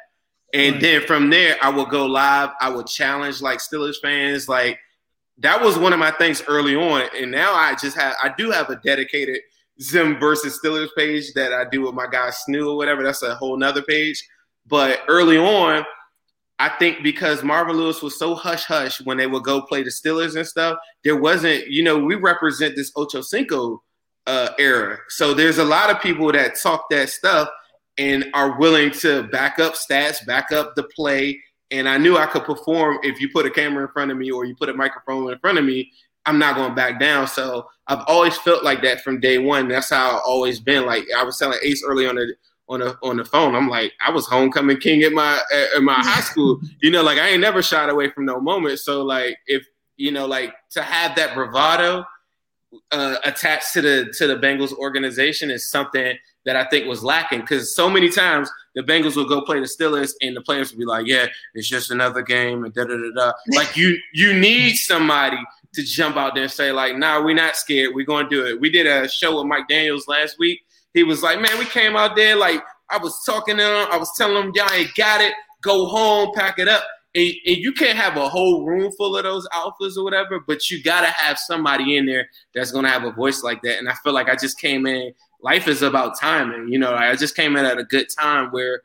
And 0.53 0.73
Right. 0.73 0.81
then 0.83 1.07
from 1.07 1.31
there, 1.31 1.57
I 1.59 1.69
would 1.69 1.89
go 1.89 2.05
live. 2.05 2.51
I 2.61 2.69
would 2.69 2.85
challenge 2.85 3.41
like 3.41 3.57
Steelers 3.57 3.95
fans. 3.99 4.47
Like 4.47 4.77
that 5.39 5.61
was 5.61 5.77
one 5.77 5.93
of 5.93 5.99
my 5.99 6.11
things 6.11 6.43
early 6.47 6.75
on. 6.75 7.03
And 7.17 7.31
now 7.31 7.53
I 7.53 7.75
just 7.75 7.97
have, 7.97 8.15
I 8.21 8.33
do 8.37 8.51
have 8.51 8.69
a 8.69 8.75
dedicated 8.77 9.39
Zim 9.81 10.19
versus 10.19 10.59
Steelers 10.63 10.89
page 10.95 11.33
that 11.33 11.53
I 11.53 11.65
do 11.69 11.81
with 11.81 11.95
my 11.95 12.07
guy 12.07 12.29
Snoo 12.29 12.71
or 12.71 12.77
whatever. 12.77 13.03
That's 13.03 13.23
a 13.23 13.35
whole 13.35 13.57
nother 13.57 13.81
page. 13.81 14.23
But 14.67 14.99
early 15.07 15.37
on, 15.37 15.83
I 16.59 16.69
think 16.69 17.03
because 17.03 17.43
Marvin 17.43 17.75
Lewis 17.75 18.01
was 18.01 18.17
so 18.17 18.35
hush 18.35 18.65
hush 18.65 19.01
when 19.01 19.17
they 19.17 19.27
would 19.27 19.43
go 19.43 19.61
play 19.61 19.83
the 19.83 19.89
Steelers 19.89 20.35
and 20.35 20.47
stuff, 20.47 20.77
there 21.03 21.17
wasn't, 21.17 21.67
you 21.67 21.83
know, 21.83 21.97
we 21.97 22.15
represent 22.15 22.75
this 22.75 22.91
Ocho 22.95 23.21
Cinco 23.21 23.81
uh, 24.27 24.49
era. 24.59 24.97
So 25.09 25.33
there's 25.33 25.57
a 25.57 25.65
lot 25.65 25.89
of 25.89 26.01
people 26.01 26.31
that 26.31 26.55
talk 26.61 26.85
that 26.91 27.09
stuff 27.09 27.49
and 27.97 28.25
are 28.33 28.57
willing 28.57 28.91
to 28.91 29.23
back 29.23 29.59
up 29.59 29.73
stats, 29.73 30.25
back 30.25 30.51
up 30.51 30.75
the 30.75 30.83
play. 30.83 31.39
And 31.73 31.89
I 31.89 31.97
knew 31.97 32.17
I 32.17 32.27
could 32.27 32.43
perform 32.43 32.99
if 33.01 33.19
you 33.19 33.29
put 33.29 33.47
a 33.47 33.49
camera 33.49 33.83
in 33.83 33.91
front 33.91 34.11
of 34.11 34.17
me 34.17 34.29
or 34.29 34.45
you 34.45 34.55
put 34.55 34.69
a 34.69 34.73
microphone 34.73 35.31
in 35.31 35.39
front 35.39 35.57
of 35.57 35.65
me. 35.65 35.91
I'm 36.25 36.37
not 36.37 36.55
going 36.55 36.75
back 36.75 36.99
down. 36.99 37.27
So 37.27 37.67
I've 37.87 38.03
always 38.07 38.37
felt 38.37 38.63
like 38.63 38.83
that 38.83 39.01
from 39.01 39.19
day 39.19 39.39
one. 39.39 39.67
That's 39.67 39.89
how 39.89 40.17
I've 40.17 40.21
always 40.25 40.59
been. 40.59 40.85
Like 40.85 41.05
I 41.17 41.23
was 41.23 41.37
telling 41.37 41.57
Ace 41.63 41.83
early 41.83 42.07
on 42.07 42.15
the 42.15 42.35
on 42.69 42.79
the 42.79 42.97
on 43.01 43.17
the 43.17 43.25
phone. 43.25 43.55
I'm 43.55 43.69
like 43.69 43.91
I 44.05 44.11
was 44.11 44.27
homecoming 44.27 44.77
king 44.77 45.01
at 45.01 45.13
my 45.13 45.41
at 45.75 45.81
my 45.81 45.95
high 45.95 46.21
school. 46.21 46.61
You 46.81 46.91
know, 46.91 47.01
like 47.01 47.17
I 47.17 47.29
ain't 47.29 47.41
never 47.41 47.63
shied 47.63 47.89
away 47.89 48.11
from 48.11 48.25
no 48.25 48.39
moment. 48.39 48.79
So 48.79 49.01
like 49.01 49.37
if 49.47 49.65
you 49.97 50.11
know, 50.11 50.27
like 50.27 50.53
to 50.71 50.83
have 50.83 51.15
that 51.15 51.33
bravado 51.33 52.05
uh, 52.91 53.17
attached 53.23 53.73
to 53.73 53.81
the 53.81 54.13
to 54.17 54.27
the 54.27 54.35
Bengals 54.35 54.73
organization 54.73 55.51
is 55.51 55.69
something 55.69 56.17
that 56.45 56.55
I 56.55 56.65
think 56.65 56.87
was 56.87 57.03
lacking 57.03 57.41
because 57.41 57.75
so 57.75 57.89
many 57.89 58.09
times 58.09 58.51
the 58.75 58.81
Bengals 58.81 59.15
will 59.15 59.27
go 59.27 59.41
play 59.41 59.59
the 59.59 59.65
Steelers 59.65 60.11
and 60.21 60.35
the 60.35 60.41
players 60.41 60.71
will 60.71 60.79
be 60.79 60.85
like, 60.85 61.07
"Yeah, 61.07 61.27
it's 61.53 61.67
just 61.67 61.91
another 61.91 62.21
game," 62.21 62.65
and 62.65 62.73
da 62.73 62.83
da 62.83 62.95
da 62.95 63.11
da. 63.15 63.31
Like 63.55 63.77
you 63.77 63.97
you 64.13 64.33
need 64.33 64.75
somebody 64.75 65.37
to 65.73 65.83
jump 65.83 66.17
out 66.17 66.35
there 66.35 66.43
and 66.43 66.51
say 66.51 66.71
like, 66.71 66.97
"Nah, 66.97 67.23
we're 67.23 67.35
not 67.35 67.55
scared. 67.55 67.93
We're 67.93 68.05
gonna 68.05 68.29
do 68.29 68.45
it." 68.45 68.59
We 68.59 68.69
did 68.69 68.87
a 68.87 69.07
show 69.07 69.37
with 69.37 69.47
Mike 69.47 69.67
Daniels 69.67 70.07
last 70.07 70.37
week. 70.39 70.61
He 70.93 71.03
was 71.03 71.23
like, 71.23 71.39
"Man, 71.39 71.57
we 71.57 71.65
came 71.65 71.95
out 71.95 72.15
there 72.15 72.35
like 72.35 72.63
I 72.89 72.97
was 72.97 73.23
talking 73.25 73.57
to 73.57 73.63
him. 73.63 73.87
I 73.91 73.97
was 73.97 74.11
telling 74.17 74.41
him, 74.43 74.51
y'all 74.53 74.71
ain't 74.71 74.93
got 74.95 75.21
it. 75.21 75.33
Go 75.61 75.85
home, 75.85 76.31
pack 76.35 76.59
it 76.59 76.67
up." 76.67 76.83
And, 77.15 77.31
and 77.45 77.57
you 77.57 77.73
can't 77.73 77.97
have 77.97 78.17
a 78.17 78.27
whole 78.27 78.65
room 78.65 78.91
full 78.93 79.15
of 79.15 79.23
those 79.23 79.47
alphas 79.49 79.97
or 79.97 80.03
whatever, 80.03 80.39
but 80.39 80.69
you 80.71 80.81
gotta 80.81 81.07
have 81.07 81.37
somebody 81.37 81.97
in 81.97 82.05
there 82.05 82.27
that's 82.55 82.71
gonna 82.71 82.89
have 82.89 83.03
a 83.03 83.11
voice 83.11 83.43
like 83.43 83.61
that. 83.61 83.77
And 83.77 83.87
I 83.87 83.93
feel 84.03 84.13
like 84.13 84.29
I 84.29 84.35
just 84.35 84.59
came 84.59 84.87
in. 84.87 85.13
Life 85.41 85.67
is 85.67 85.81
about 85.81 86.19
timing, 86.19 86.69
you 86.69 86.79
know. 86.79 86.93
I 86.93 87.15
just 87.15 87.35
came 87.35 87.55
in 87.55 87.65
at 87.65 87.77
a 87.77 87.83
good 87.83 88.07
time 88.09 88.49
where 88.51 88.81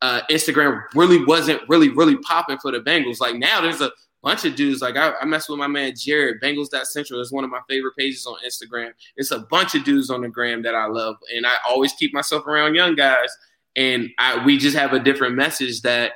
uh, 0.00 0.20
Instagram 0.30 0.82
really 0.94 1.24
wasn't 1.24 1.60
really 1.68 1.88
really 1.88 2.16
popping 2.18 2.58
for 2.58 2.70
the 2.70 2.80
Bengals. 2.80 3.20
Like 3.20 3.36
now, 3.36 3.60
there's 3.60 3.80
a 3.80 3.90
bunch 4.22 4.44
of 4.44 4.54
dudes. 4.54 4.80
Like 4.80 4.96
I, 4.96 5.14
I 5.20 5.24
mess 5.24 5.48
with 5.48 5.58
my 5.58 5.66
man 5.66 5.94
Jared. 5.96 6.40
Bengals 6.40 6.68
Central 6.86 7.20
is 7.20 7.32
one 7.32 7.44
of 7.44 7.50
my 7.50 7.60
favorite 7.68 7.96
pages 7.96 8.26
on 8.26 8.36
Instagram. 8.46 8.92
It's 9.16 9.30
a 9.30 9.40
bunch 9.40 9.74
of 9.74 9.84
dudes 9.84 10.10
on 10.10 10.22
the 10.22 10.28
gram 10.28 10.62
that 10.62 10.74
I 10.74 10.86
love, 10.86 11.16
and 11.34 11.46
I 11.46 11.54
always 11.68 11.92
keep 11.94 12.14
myself 12.14 12.46
around 12.46 12.74
young 12.74 12.94
guys. 12.94 13.36
And 13.74 14.10
I, 14.18 14.44
we 14.44 14.58
just 14.58 14.76
have 14.76 14.92
a 14.92 15.00
different 15.00 15.34
message 15.34 15.80
that 15.82 16.12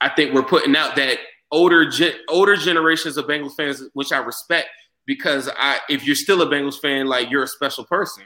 I 0.00 0.08
think 0.08 0.34
we're 0.34 0.42
putting 0.42 0.74
out 0.76 0.96
that 0.96 1.18
older 1.52 1.88
gen, 1.88 2.12
older 2.28 2.56
generations 2.56 3.16
of 3.16 3.26
Bengals 3.26 3.54
fans, 3.56 3.82
which 3.92 4.12
I 4.12 4.18
respect, 4.18 4.68
because 5.06 5.48
I 5.58 5.80
if 5.88 6.06
you're 6.06 6.16
still 6.16 6.42
a 6.42 6.46
Bengals 6.46 6.80
fan, 6.80 7.06
like 7.06 7.30
you're 7.30 7.42
a 7.42 7.48
special 7.48 7.84
person. 7.84 8.24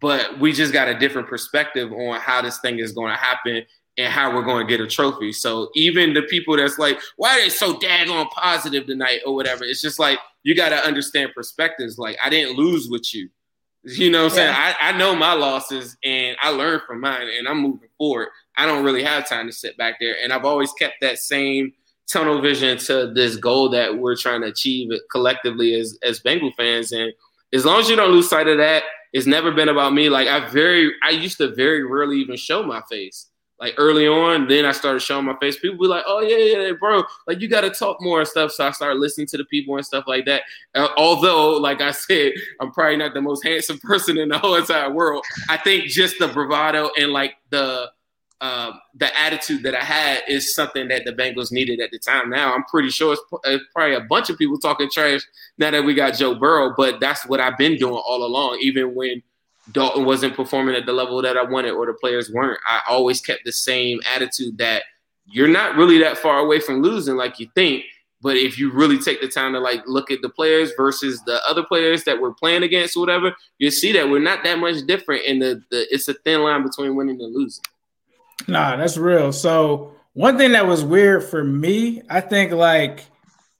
But 0.00 0.38
we 0.40 0.52
just 0.52 0.72
got 0.74 0.88
a 0.88 0.98
different 0.98 1.26
perspective 1.26 1.90
on 1.90 2.20
how 2.20 2.42
this 2.42 2.58
thing 2.60 2.78
is 2.80 2.92
going 2.92 3.12
to 3.12 3.18
happen 3.18 3.62
and 3.96 4.12
how 4.12 4.34
we're 4.34 4.44
going 4.44 4.66
to 4.66 4.70
get 4.70 4.84
a 4.84 4.86
trophy. 4.86 5.32
So 5.32 5.70
even 5.74 6.12
the 6.12 6.20
people 6.22 6.54
that's 6.54 6.78
like, 6.78 6.98
why 7.16 7.38
are 7.38 7.42
they 7.42 7.48
so 7.48 7.72
daggone 7.78 8.28
positive 8.30 8.86
tonight 8.86 9.20
or 9.24 9.34
whatever, 9.34 9.64
it's 9.64 9.80
just 9.80 9.98
like 9.98 10.18
you 10.42 10.54
got 10.54 10.68
to 10.68 10.76
understand 10.86 11.30
perspectives. 11.34 11.96
Like 11.96 12.18
I 12.22 12.28
didn't 12.28 12.58
lose 12.58 12.88
with 12.90 13.14
you. 13.14 13.30
You 13.84 14.10
know 14.10 14.24
what 14.24 14.32
I'm 14.32 14.38
Yeah. 14.38 14.54
saying? 14.54 14.74
I, 14.80 14.88
I 14.90 14.98
know 14.98 15.14
my 15.16 15.32
losses 15.32 15.96
and 16.04 16.36
I 16.42 16.50
learned 16.50 16.82
from 16.86 17.00
mine 17.00 17.28
and 17.38 17.48
I'm 17.48 17.58
moving 17.62 17.88
forward. 17.96 18.28
I 18.56 18.66
don't 18.66 18.84
really 18.84 19.02
have 19.02 19.28
time 19.28 19.46
to 19.46 19.52
sit 19.52 19.76
back 19.76 19.96
there. 20.00 20.16
And 20.22 20.32
I've 20.32 20.44
always 20.44 20.72
kept 20.72 20.96
that 21.00 21.18
same 21.18 21.72
tunnel 22.06 22.40
vision 22.40 22.78
to 22.78 23.12
this 23.12 23.36
goal 23.36 23.68
that 23.70 23.98
we're 23.98 24.16
trying 24.16 24.42
to 24.42 24.48
achieve 24.48 24.90
collectively 25.10 25.74
as, 25.74 25.98
as 26.02 26.20
Bengal 26.20 26.52
fans. 26.56 26.92
And 26.92 27.12
as 27.52 27.64
long 27.64 27.80
as 27.80 27.88
you 27.88 27.96
don't 27.96 28.12
lose 28.12 28.28
sight 28.28 28.48
of 28.48 28.58
that, 28.58 28.84
it's 29.12 29.26
never 29.26 29.50
been 29.50 29.68
about 29.68 29.92
me. 29.92 30.08
Like 30.08 30.28
I 30.28 30.46
very 30.48 30.92
I 31.02 31.10
used 31.10 31.38
to 31.38 31.54
very 31.54 31.82
rarely 31.84 32.18
even 32.18 32.36
show 32.36 32.62
my 32.62 32.82
face. 32.90 33.30
Like 33.58 33.72
early 33.78 34.06
on, 34.06 34.48
then 34.48 34.66
I 34.66 34.72
started 34.72 35.00
showing 35.00 35.24
my 35.24 35.36
face. 35.40 35.58
People 35.58 35.78
be 35.78 35.86
like, 35.86 36.04
"Oh 36.06 36.20
yeah, 36.20 36.36
yeah, 36.36 36.72
bro, 36.78 37.02
like 37.26 37.40
you 37.40 37.48
got 37.48 37.62
to 37.62 37.70
talk 37.70 37.96
more 38.02 38.18
and 38.18 38.28
stuff." 38.28 38.52
So 38.52 38.66
I 38.66 38.70
started 38.72 39.00
listening 39.00 39.26
to 39.28 39.38
the 39.38 39.46
people 39.46 39.76
and 39.76 39.86
stuff 39.86 40.04
like 40.06 40.26
that. 40.26 40.42
Uh, 40.74 40.88
although, 40.98 41.52
like 41.52 41.80
I 41.80 41.92
said, 41.92 42.32
I'm 42.60 42.70
probably 42.70 42.98
not 42.98 43.14
the 43.14 43.22
most 43.22 43.42
handsome 43.42 43.78
person 43.82 44.18
in 44.18 44.28
the 44.28 44.38
whole 44.38 44.56
entire 44.56 44.92
world. 44.92 45.24
I 45.48 45.56
think 45.56 45.86
just 45.86 46.18
the 46.18 46.28
bravado 46.28 46.90
and 46.98 47.12
like 47.12 47.36
the 47.48 47.90
um, 48.40 48.80
the 48.94 49.16
attitude 49.18 49.62
that 49.62 49.74
I 49.74 49.82
had 49.82 50.22
is 50.28 50.54
something 50.54 50.88
that 50.88 51.04
the 51.04 51.12
Bengals 51.12 51.50
needed 51.50 51.80
at 51.80 51.90
the 51.90 51.98
time. 51.98 52.28
Now 52.28 52.54
I'm 52.54 52.64
pretty 52.64 52.90
sure 52.90 53.14
it's, 53.14 53.22
it's 53.44 53.64
probably 53.74 53.94
a 53.94 54.00
bunch 54.00 54.28
of 54.28 54.36
people 54.36 54.58
talking 54.58 54.90
trash 54.90 55.22
now 55.56 55.70
that 55.70 55.84
we 55.84 55.94
got 55.94 56.14
Joe 56.14 56.34
Burrow, 56.34 56.74
but 56.76 57.00
that's 57.00 57.26
what 57.26 57.40
I've 57.40 57.56
been 57.56 57.76
doing 57.76 57.94
all 57.94 58.24
along. 58.24 58.58
Even 58.60 58.94
when 58.94 59.22
Dalton 59.72 60.04
wasn't 60.04 60.36
performing 60.36 60.74
at 60.74 60.86
the 60.86 60.92
level 60.92 61.20
that 61.22 61.36
I 61.36 61.44
wanted 61.44 61.70
or 61.70 61.86
the 61.86 61.94
players 61.94 62.30
weren't, 62.30 62.60
I 62.66 62.82
always 62.88 63.20
kept 63.20 63.44
the 63.44 63.52
same 63.52 64.00
attitude 64.14 64.58
that 64.58 64.82
you're 65.24 65.48
not 65.48 65.76
really 65.76 65.98
that 65.98 66.18
far 66.18 66.38
away 66.38 66.60
from 66.60 66.82
losing 66.82 67.16
like 67.16 67.40
you 67.40 67.48
think. 67.54 67.84
But 68.22 68.36
if 68.36 68.58
you 68.58 68.72
really 68.72 68.98
take 68.98 69.20
the 69.20 69.28
time 69.28 69.52
to 69.52 69.60
like 69.60 69.82
look 69.86 70.10
at 70.10 70.20
the 70.22 70.28
players 70.28 70.72
versus 70.76 71.22
the 71.26 71.40
other 71.48 71.62
players 71.62 72.04
that 72.04 72.20
we're 72.20 72.32
playing 72.32 72.62
against 72.62 72.96
or 72.96 73.00
whatever, 73.00 73.34
you 73.58 73.70
see 73.70 73.92
that 73.92 74.08
we're 74.08 74.20
not 74.20 74.42
that 74.44 74.58
much 74.58 74.84
different. 74.86 75.22
And 75.26 75.40
the, 75.40 75.62
the 75.70 75.86
it's 75.92 76.08
a 76.08 76.14
thin 76.14 76.42
line 76.42 76.62
between 76.62 76.96
winning 76.96 77.20
and 77.20 77.34
losing. 77.34 77.62
Nah, 78.48 78.76
that's 78.76 78.96
real. 78.96 79.32
So 79.32 79.94
one 80.12 80.38
thing 80.38 80.52
that 80.52 80.66
was 80.66 80.84
weird 80.84 81.24
for 81.24 81.42
me, 81.42 82.02
I 82.08 82.20
think 82.20 82.52
like 82.52 83.04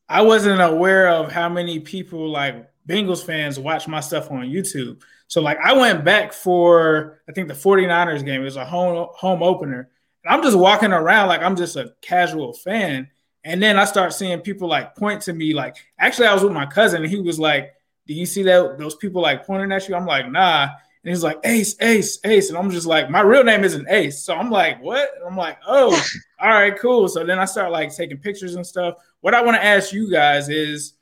I 0.09 0.23
wasn't 0.23 0.61
aware 0.61 1.09
of 1.09 1.33
how 1.33 1.49
many 1.49 1.81
people 1.81 2.31
like 2.31 2.69
Bengals 2.89 3.25
fans 3.25 3.59
watch 3.59 3.89
my 3.89 4.01
stuff 4.01 4.31
on 4.31 4.47
YouTube. 4.47 5.03
So 5.29 5.41
like 5.41 5.59
I 5.59 5.73
went 5.73 6.05
back 6.05 6.33
for 6.33 7.21
I 7.29 7.33
think 7.33 7.49
the 7.49 7.55
49ers 7.55 8.25
game. 8.25 8.41
It 8.41 8.45
was 8.45 8.57
a 8.57 8.65
home 8.65 9.09
home 9.13 9.43
opener. 9.43 9.91
And 10.25 10.35
I'm 10.35 10.43
just 10.43 10.57
walking 10.57 10.93
around 10.93 11.29
like 11.29 11.43
I'm 11.43 11.57
just 11.57 11.77
a 11.77 11.95
casual 12.01 12.53
fan. 12.53 13.09
And 13.45 13.63
then 13.63 13.77
I 13.79 13.85
start 13.85 14.13
seeing 14.13 14.41
people 14.41 14.69
like 14.69 14.95
point 14.97 15.23
to 15.23 15.33
me 15.33 15.53
like 15.53 15.77
actually 15.99 16.29
I 16.29 16.35
was 16.35 16.43
with 16.43 16.53
my 16.53 16.67
cousin 16.67 17.03
and 17.03 17.11
he 17.11 17.21
was 17.21 17.39
like, 17.39 17.75
Do 18.07 18.15
you 18.15 18.27
see 18.27 18.45
that 18.45 18.79
those 18.79 18.95
people 18.95 19.21
like 19.21 19.45
pointing 19.47 19.73
at 19.73 19.89
you? 19.89 19.95
I'm 19.97 20.07
like, 20.07 20.31
nah. 20.31 20.71
And 21.07 21.15
he's 21.15 21.23
like, 21.23 21.39
Ace, 21.45 21.77
Ace, 21.81 22.19
Ace. 22.25 22.49
And 22.49 22.59
I'm 22.59 22.69
just 22.69 22.85
like, 22.85 23.09
my 23.09 23.21
real 23.21 23.45
name 23.45 23.63
isn't 23.63 23.89
Ace. 23.89 24.25
So 24.25 24.35
I'm 24.35 24.51
like, 24.51 24.83
what? 24.83 25.09
And 25.15 25.25
I'm 25.25 25.37
like, 25.37 25.57
oh, 25.65 25.95
all 26.41 26.49
right, 26.51 26.77
cool. 26.77 27.07
So 27.07 27.25
then 27.25 27.39
I 27.39 27.45
start 27.45 27.71
like 27.71 27.95
taking 27.95 28.17
pictures 28.19 28.57
and 28.57 28.67
stuff. 28.67 28.97
What 29.21 29.33
I 29.33 29.41
want 29.41 29.57
to 29.57 29.65
ask 29.65 29.93
you 29.93 30.11
guys 30.11 30.49
is 30.49 30.95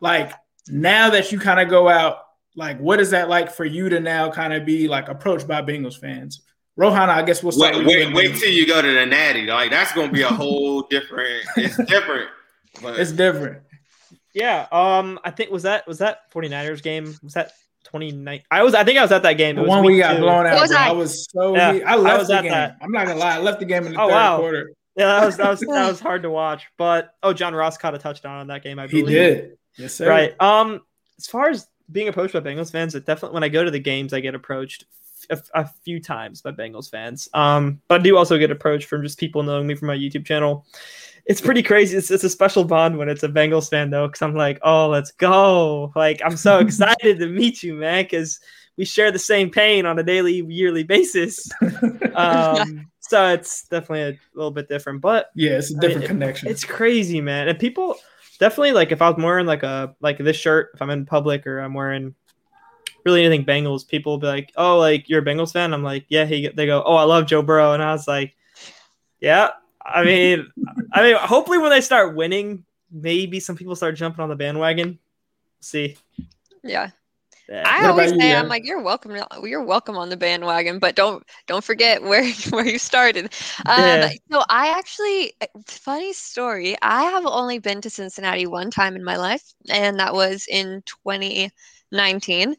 like, 0.00 0.34
now 0.68 1.08
that 1.08 1.32
you 1.32 1.38
kind 1.40 1.58
of 1.58 1.70
go 1.70 1.88
out, 1.88 2.18
like, 2.54 2.78
what 2.80 3.00
is 3.00 3.08
that 3.12 3.30
like 3.30 3.50
for 3.50 3.64
you 3.64 3.88
to 3.88 3.98
now 3.98 4.30
kind 4.30 4.52
of 4.52 4.66
be 4.66 4.88
like 4.88 5.08
approached 5.08 5.48
by 5.48 5.62
Bengals 5.62 5.98
fans? 5.98 6.42
Rohan, 6.76 7.08
I 7.08 7.22
guess 7.22 7.42
we'll 7.42 7.52
start 7.52 7.76
Wait, 7.76 7.86
with 7.86 7.86
wait, 7.86 8.08
you. 8.10 8.14
wait 8.14 8.36
till 8.36 8.52
you 8.52 8.66
go 8.66 8.82
to 8.82 8.92
the 8.92 9.06
Natty. 9.06 9.46
Like 9.46 9.70
that's 9.70 9.92
gonna 9.94 10.12
be 10.12 10.20
a 10.20 10.28
whole 10.28 10.82
different. 10.90 11.46
It's 11.56 11.78
different. 11.86 12.28
But 12.82 13.00
It's 13.00 13.12
different. 13.12 13.62
Yeah. 14.34 14.66
Um. 14.70 15.18
I 15.24 15.30
think 15.30 15.50
was 15.50 15.62
that 15.62 15.86
was 15.86 15.96
that 16.00 16.30
49ers 16.30 16.82
game. 16.82 17.16
Was 17.22 17.32
that 17.32 17.52
29? 17.88 18.42
I 18.50 18.62
was. 18.62 18.74
I 18.74 18.84
think 18.84 18.98
I 18.98 19.02
was 19.02 19.12
at 19.12 19.22
that 19.22 19.34
game. 19.34 19.56
The 19.56 19.62
It 19.62 19.64
was 19.64 19.68
one 19.70 19.84
we 19.84 19.98
got 19.98 20.14
two. 20.14 20.20
blown 20.20 20.46
out. 20.46 20.60
was. 20.60 20.72
I? 20.72 20.88
I 20.88 20.92
was 20.92 21.26
so 21.30 21.54
Yeah, 21.56 21.78
I 21.86 21.92
I 21.92 21.96
left 21.96 22.18
was 22.20 22.28
the 22.28 22.34
at 22.36 22.42
game. 22.42 22.52
that. 22.52 22.76
I'm 22.80 22.90
not 22.92 23.06
gonna 23.06 23.18
lie. 23.18 23.34
I 23.34 23.38
left 23.38 23.58
the 23.60 23.66
game 23.66 23.86
in 23.86 23.92
the 23.92 24.00
Oh, 24.00 24.06
third 24.08 24.14
wow. 24.14 24.38
quarter. 24.38 24.72
Yeah, 24.96 25.06
that 25.20 25.26
was 25.26 25.36
that 25.36 25.50
was 25.50 25.60
that 25.60 25.66
was 25.88 26.00
hard 26.00 26.22
to 26.22 26.30
watch. 26.30 26.64
But 26.76 27.10
oh, 27.22 27.32
John 27.32 27.54
Ross 27.54 27.78
caught 27.78 27.94
a 27.94 27.98
touchdown 27.98 28.38
on 28.40 28.46
that 28.48 28.62
game. 28.62 28.78
I 28.78 28.86
believe 28.86 29.08
He 29.08 29.14
believe. 29.14 29.36
did. 29.36 29.58
Yes, 29.76 29.94
sir. 29.94 30.08
Right. 30.08 30.34
Um. 30.40 30.80
As 31.18 31.26
far 31.26 31.48
as 31.48 31.66
being 31.90 32.08
approached 32.08 32.34
by 32.34 32.40
Bengals 32.40 32.70
fans, 32.70 32.94
it 32.94 33.06
definitely 33.06 33.34
when 33.34 33.44
I 33.44 33.48
go 33.48 33.64
to 33.64 33.70
the 33.70 33.78
games, 33.80 34.12
I 34.12 34.20
get 34.20 34.34
approached 34.34 34.84
a, 35.30 35.40
a 35.54 35.68
few 35.84 36.00
times 36.00 36.42
by 36.42 36.52
Bengals 36.52 36.90
fans. 36.90 37.28
Um. 37.34 37.80
But 37.88 38.00
I 38.00 38.02
do 38.04 38.16
also 38.16 38.38
get 38.38 38.50
approached 38.50 38.88
from 38.88 39.02
just 39.02 39.18
people 39.18 39.42
knowing 39.42 39.66
me 39.66 39.74
from 39.74 39.88
my 39.88 39.96
YouTube 39.96 40.24
channel. 40.26 40.66
It's 41.26 41.40
pretty 41.40 41.62
crazy. 41.62 41.96
It's, 41.96 42.10
it's 42.10 42.24
a 42.24 42.30
special 42.30 42.64
bond 42.64 42.96
when 42.98 43.08
it's 43.08 43.22
a 43.22 43.28
Bengals 43.28 43.68
fan 43.70 43.90
though, 43.90 44.06
because 44.08 44.22
I'm 44.22 44.34
like, 44.34 44.58
oh, 44.62 44.88
let's 44.88 45.10
go! 45.12 45.92
Like 45.94 46.20
I'm 46.24 46.36
so 46.36 46.58
excited 46.60 47.18
to 47.18 47.26
meet 47.26 47.62
you, 47.62 47.74
man, 47.74 48.04
because 48.04 48.40
we 48.76 48.84
share 48.84 49.10
the 49.10 49.18
same 49.18 49.50
pain 49.50 49.86
on 49.86 49.98
a 49.98 50.02
daily, 50.02 50.44
yearly 50.48 50.84
basis. 50.84 51.50
Um. 52.14 52.90
So 53.00 53.28
it's 53.28 53.62
definitely 53.68 54.02
a 54.02 54.18
little 54.34 54.50
bit 54.50 54.68
different, 54.68 55.00
but 55.00 55.30
Yeah, 55.34 55.52
it's 55.52 55.70
a 55.70 55.78
different 55.78 56.00
mean, 56.00 56.08
connection. 56.08 56.48
it's 56.48 56.64
crazy, 56.64 57.20
man. 57.20 57.48
And 57.48 57.58
people 57.58 57.94
definitely 58.38 58.72
like 58.72 58.92
if 58.92 59.00
I 59.00 59.08
was 59.08 59.22
wearing 59.22 59.46
like 59.46 59.62
a 59.62 59.94
like 60.00 60.18
this 60.18 60.36
shirt, 60.36 60.70
if 60.74 60.82
I'm 60.82 60.90
in 60.90 61.06
public 61.06 61.46
or 61.46 61.60
I'm 61.60 61.74
wearing 61.74 62.14
really 63.04 63.24
anything 63.24 63.46
Bengals, 63.46 63.86
people 63.86 64.12
will 64.12 64.18
be 64.18 64.26
like, 64.26 64.52
"Oh, 64.56 64.78
like 64.78 65.08
you're 65.08 65.22
a 65.22 65.24
Bengals 65.24 65.52
fan?" 65.52 65.72
I'm 65.72 65.82
like, 65.84 66.04
"Yeah." 66.08 66.24
He 66.26 66.48
they 66.48 66.66
go, 66.66 66.82
"Oh, 66.84 66.96
I 66.96 67.04
love 67.04 67.26
Joe 67.26 67.40
Burrow," 67.40 67.72
and 67.72 67.82
I 67.82 67.92
was 67.92 68.06
like, 68.08 68.34
"Yeah." 69.20 69.50
I 69.94 70.04
mean, 70.04 70.46
I 70.92 71.02
mean, 71.02 71.16
hopefully 71.16 71.58
when 71.58 71.70
they 71.70 71.80
start 71.80 72.14
winning, 72.14 72.64
maybe 72.90 73.40
some 73.40 73.56
people 73.56 73.76
start 73.76 73.96
jumping 73.96 74.22
on 74.22 74.28
the 74.28 74.36
bandwagon. 74.36 74.98
See, 75.60 75.96
Yeah. 76.62 76.90
Yeah. 77.48 77.62
I 77.66 77.80
What 77.80 77.90
always 77.90 78.10
about 78.10 78.20
you, 78.20 78.30
say 78.30 78.34
I'm 78.34 78.48
like 78.48 78.66
you're 78.66 78.82
welcome. 78.82 79.16
You're 79.42 79.64
welcome 79.64 79.96
on 79.96 80.10
the 80.10 80.18
bandwagon, 80.18 80.78
but 80.78 80.94
don't 80.94 81.24
don't 81.46 81.64
forget 81.64 82.02
where 82.02 82.30
where 82.50 82.66
you 82.66 82.78
started. 82.78 83.32
Um, 83.66 83.78
Yeah. 83.78 84.10
So 84.30 84.42
I 84.50 84.76
actually, 84.76 85.32
funny 85.66 86.12
story. 86.12 86.76
I 86.82 87.04
have 87.04 87.24
only 87.24 87.58
been 87.58 87.80
to 87.80 87.90
Cincinnati 87.90 88.46
one 88.46 88.70
time 88.70 88.96
in 88.96 89.04
my 89.04 89.16
life, 89.16 89.54
and 89.70 89.98
that 89.98 90.12
was 90.12 90.46
in 90.50 90.82
2019. 91.04 92.54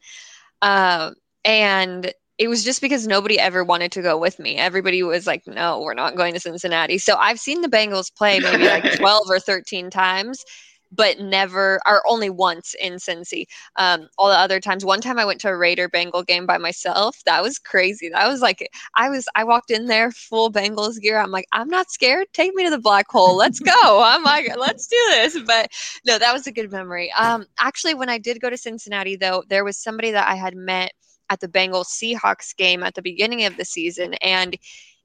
Um, 0.61 1.15
and 1.45 2.11
it 2.39 2.47
was 2.47 2.63
just 2.63 2.81
because 2.81 3.05
nobody 3.05 3.37
ever 3.37 3.65
wanted 3.65 3.91
to 3.91 4.01
go 4.01 4.17
with 4.17 4.39
me. 4.39 4.55
Everybody 4.55 5.03
was 5.03 5.27
like, 5.27 5.45
"No, 5.45 5.81
we're 5.81 5.93
not 5.93 6.15
going 6.15 6.33
to 6.33 6.39
Cincinnati." 6.39 6.97
So 6.97 7.15
I've 7.17 7.39
seen 7.39 7.61
the 7.61 7.67
Bengals 7.67 8.15
play 8.15 8.39
maybe 8.39 8.63
like 8.63 8.93
12 8.97 9.29
or 9.29 9.39
13 9.41 9.89
times, 9.89 10.43
but 10.89 11.19
never, 11.19 11.81
or 11.85 12.01
only 12.07 12.29
once 12.29 12.75
in 12.81 12.93
Cincy 12.93 13.43
um, 13.75 14.07
all 14.17 14.29
the 14.29 14.37
other 14.37 14.61
times. 14.61 14.85
One 14.85 15.01
time 15.01 15.19
I 15.19 15.25
went 15.25 15.41
to 15.41 15.49
a 15.49 15.57
Raider 15.57 15.89
Bengal 15.89 16.23
game 16.23 16.45
by 16.45 16.57
myself. 16.57 17.17
That 17.25 17.43
was 17.43 17.59
crazy. 17.59 18.07
That 18.07 18.29
was 18.29 18.41
like 18.41 18.65
I 18.95 19.09
was 19.09 19.27
I 19.35 19.43
walked 19.43 19.69
in 19.69 19.87
there 19.87 20.09
full 20.11 20.49
Bengals 20.49 20.97
gear. 21.01 21.19
I'm 21.19 21.31
like, 21.31 21.45
I'm 21.51 21.67
not 21.67 21.91
scared. 21.91 22.27
Take 22.31 22.53
me 22.55 22.63
to 22.63 22.69
the 22.69 22.79
black 22.79 23.07
hole. 23.09 23.35
Let's 23.35 23.59
go. 23.59 23.73
I'm 24.05 24.23
like, 24.23 24.55
let's 24.57 24.87
do 24.87 24.97
this. 25.09 25.37
But 25.45 25.71
no, 26.05 26.17
that 26.17 26.31
was 26.31 26.47
a 26.47 26.53
good 26.53 26.71
memory. 26.71 27.11
Um, 27.17 27.47
actually, 27.59 27.95
when 27.95 28.07
I 28.07 28.17
did 28.17 28.39
go 28.39 28.49
to 28.49 28.57
Cincinnati, 28.57 29.17
though, 29.17 29.43
there 29.49 29.65
was 29.65 29.77
somebody 29.77 30.11
that 30.11 30.29
I 30.29 30.35
had 30.35 30.55
met 30.55 30.93
at 31.29 31.39
the 31.39 31.47
Bengals 31.47 31.87
Seahawks 31.87 32.55
game 32.55 32.83
at 32.83 32.95
the 32.95 33.01
beginning 33.01 33.45
of 33.45 33.57
the 33.57 33.65
season, 33.65 34.13
and 34.15 34.57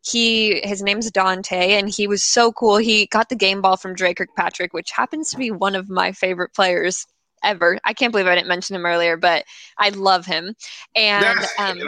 he 0.03 0.61
his 0.64 0.83
name's 0.83 1.11
Dante, 1.11 1.72
and 1.75 1.89
he 1.89 2.07
was 2.07 2.22
so 2.22 2.53
cool. 2.53 2.77
He 2.77 3.07
got 3.07 3.29
the 3.29 3.37
game 3.37 3.62
ball 3.62 3.77
from 3.77 3.95
Dre 3.95 4.14
Kirkpatrick, 4.14 4.72
which 4.75 4.91
happens 4.91 5.31
to 5.31 5.39
be 5.39 5.51
one 5.51 5.75
of 5.75 5.89
my 5.89 6.12
favorite 6.12 6.53
players 6.55 7.07
ever. 7.43 7.79
I 7.85 7.93
can't 7.93 8.12
believe 8.12 8.27
I 8.27 8.35
didn't 8.35 8.49
mention 8.49 8.77
him 8.77 8.87
earlier, 8.87 9.16
but 9.16 9.45
I 9.79 9.91
love 9.91 10.27
him. 10.27 10.55
And 10.95 11.39
um, 11.59 11.79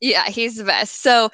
yeah, 0.00 0.24
he's 0.26 0.56
the 0.56 0.64
best. 0.64 1.02
So 1.02 1.30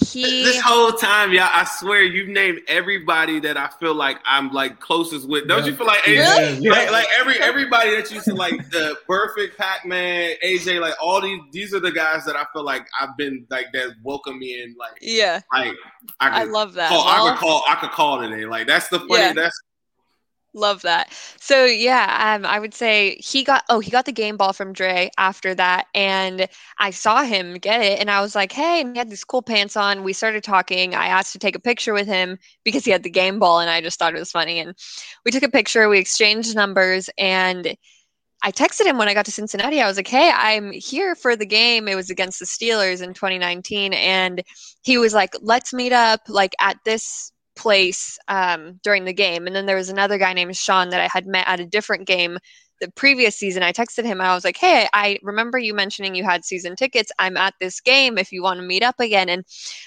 he 0.00 0.44
this 0.44 0.60
whole 0.60 0.92
time, 0.92 1.32
y'all, 1.32 1.48
I 1.52 1.64
swear 1.64 2.02
you've 2.02 2.28
named 2.28 2.60
everybody 2.68 3.40
that 3.40 3.56
I 3.56 3.68
feel 3.80 3.94
like 3.94 4.18
I'm 4.24 4.52
like 4.52 4.80
closest 4.80 5.28
with. 5.28 5.48
Don't 5.48 5.60
Yeah. 5.64 5.70
you 5.70 5.76
feel 5.76 5.86
like 5.86 6.00
AJ? 6.02 6.14
Yeah, 6.16 6.48
yeah. 6.60 6.70
Like, 6.70 6.90
like 6.92 7.06
every 7.18 7.38
everybody 7.40 7.90
that 7.96 8.10
you 8.10 8.20
said, 8.20 8.34
like 8.34 8.70
the 8.70 8.96
perfect 9.06 9.58
Pac-Man, 9.58 10.34
AJ, 10.44 10.80
like 10.80 10.94
all 11.02 11.20
these 11.20 11.40
these 11.52 11.74
are 11.74 11.80
the 11.80 11.90
guys 11.92 12.24
that 12.26 12.36
I 12.36 12.44
feel 12.52 12.62
like 12.64 12.86
I've 13.00 13.16
been 13.16 13.46
like 13.50 13.66
that 13.72 13.94
welcome 14.02 14.38
me 14.38 14.62
in 14.62 14.74
like 14.78 14.98
yeah, 15.00 15.40
like 15.52 15.74
I 16.20 16.42
I 16.42 16.44
love 16.44 16.74
that. 16.74 16.88
call, 16.90 17.06
I 17.06 17.30
could 17.30 17.38
call 17.38 17.62
I 17.68 17.74
could 17.76 17.90
call 17.90 18.20
today. 18.20 18.44
Like 18.44 18.66
that's 18.66 18.88
the 18.88 19.00
funny 19.00 19.14
Yeah. 19.14 19.32
that's 19.32 19.58
Love 20.54 20.80
that. 20.82 21.12
So 21.38 21.66
yeah, 21.66 22.34
um, 22.34 22.46
I 22.46 22.58
would 22.58 22.72
say 22.72 23.16
he 23.20 23.44
got 23.44 23.64
oh 23.68 23.80
he 23.80 23.90
got 23.90 24.06
the 24.06 24.12
game 24.12 24.38
ball 24.38 24.54
from 24.54 24.72
Dre 24.72 25.10
after 25.18 25.54
that, 25.54 25.86
and 25.94 26.48
I 26.78 26.90
saw 26.90 27.22
him 27.22 27.54
get 27.58 27.82
it, 27.82 28.00
and 28.00 28.10
I 28.10 28.22
was 28.22 28.34
like, 28.34 28.50
hey, 28.52 28.80
and 28.80 28.94
he 28.94 28.98
had 28.98 29.10
these 29.10 29.24
cool 29.24 29.42
pants 29.42 29.76
on. 29.76 30.04
We 30.04 30.14
started 30.14 30.42
talking. 30.42 30.94
I 30.94 31.06
asked 31.08 31.32
to 31.34 31.38
take 31.38 31.54
a 31.54 31.60
picture 31.60 31.92
with 31.92 32.06
him 32.06 32.38
because 32.64 32.84
he 32.84 32.90
had 32.90 33.02
the 33.02 33.10
game 33.10 33.38
ball, 33.38 33.60
and 33.60 33.68
I 33.68 33.82
just 33.82 33.98
thought 33.98 34.14
it 34.14 34.18
was 34.18 34.32
funny. 34.32 34.58
And 34.58 34.74
we 35.24 35.30
took 35.30 35.42
a 35.42 35.50
picture. 35.50 35.86
We 35.88 35.98
exchanged 35.98 36.56
numbers, 36.56 37.10
and 37.18 37.76
I 38.42 38.52
texted 38.52 38.86
him 38.86 38.98
when 38.98 39.08
I 39.08 39.14
got 39.14 39.26
to 39.26 39.32
Cincinnati. 39.32 39.80
I 39.82 39.86
was 39.86 39.96
like, 39.98 40.08
"Hey, 40.08 40.30
I'm 40.34 40.72
here 40.72 41.14
for 41.14 41.36
the 41.36 41.46
game. 41.46 41.88
It 41.88 41.94
was 41.96 42.10
against 42.10 42.38
the 42.38 42.46
Steelers 42.46 43.02
in 43.02 43.14
2019." 43.14 43.92
And 43.94 44.42
he 44.82 44.98
was 44.98 45.12
like, 45.14 45.34
"Let's 45.42 45.74
meet 45.74 45.92
up 45.92 46.20
like 46.28 46.54
at 46.60 46.78
this 46.84 47.32
place 47.58 48.18
um, 48.28 48.80
during 48.82 49.04
the 49.04 49.12
game." 49.12 49.46
And 49.46 49.54
then 49.54 49.66
there 49.66 49.76
was 49.76 49.90
another 49.90 50.16
guy 50.16 50.32
named 50.32 50.56
Sean 50.56 50.90
that 50.90 51.00
I 51.00 51.08
had 51.12 51.26
met 51.26 51.46
at 51.46 51.60
a 51.60 51.66
different 51.66 52.06
game 52.06 52.38
the 52.80 52.90
previous 52.92 53.36
season, 53.36 53.62
I 53.62 53.72
texted 53.72 54.04
him 54.04 54.20
and 54.20 54.28
I 54.28 54.34
was 54.34 54.44
like, 54.44 54.56
Hey, 54.56 54.88
I 54.92 55.18
remember 55.22 55.58
you 55.58 55.74
mentioning 55.74 56.14
you 56.14 56.24
had 56.24 56.44
season 56.44 56.76
tickets. 56.76 57.10
I'm 57.18 57.36
at 57.36 57.54
this 57.60 57.80
game 57.80 58.18
if 58.18 58.32
you 58.32 58.42
want 58.42 58.60
to 58.60 58.66
meet 58.66 58.82
up 58.82 59.00
again. 59.00 59.28
And 59.28 59.44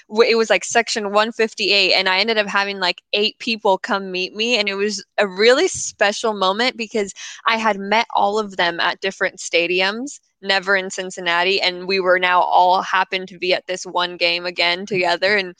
w- 0.08 0.30
it 0.30 0.36
was 0.36 0.50
like 0.50 0.64
section 0.64 1.04
158. 1.04 1.94
And 1.94 2.08
I 2.08 2.18
ended 2.18 2.38
up 2.38 2.46
having 2.46 2.80
like 2.80 3.02
eight 3.12 3.38
people 3.38 3.78
come 3.78 4.10
meet 4.10 4.34
me. 4.34 4.58
And 4.58 4.68
it 4.68 4.74
was 4.74 5.04
a 5.18 5.26
really 5.26 5.68
special 5.68 6.34
moment 6.34 6.76
because 6.76 7.14
I 7.46 7.56
had 7.56 7.78
met 7.78 8.06
all 8.14 8.38
of 8.38 8.56
them 8.56 8.80
at 8.80 9.00
different 9.00 9.36
stadiums, 9.36 10.20
never 10.42 10.76
in 10.76 10.90
Cincinnati. 10.90 11.60
And 11.60 11.86
we 11.86 12.00
were 12.00 12.18
now 12.18 12.40
all 12.40 12.82
happened 12.82 13.28
to 13.28 13.38
be 13.38 13.54
at 13.54 13.66
this 13.66 13.84
one 13.84 14.16
game 14.16 14.46
again 14.46 14.86
together. 14.86 15.36
And 15.36 15.54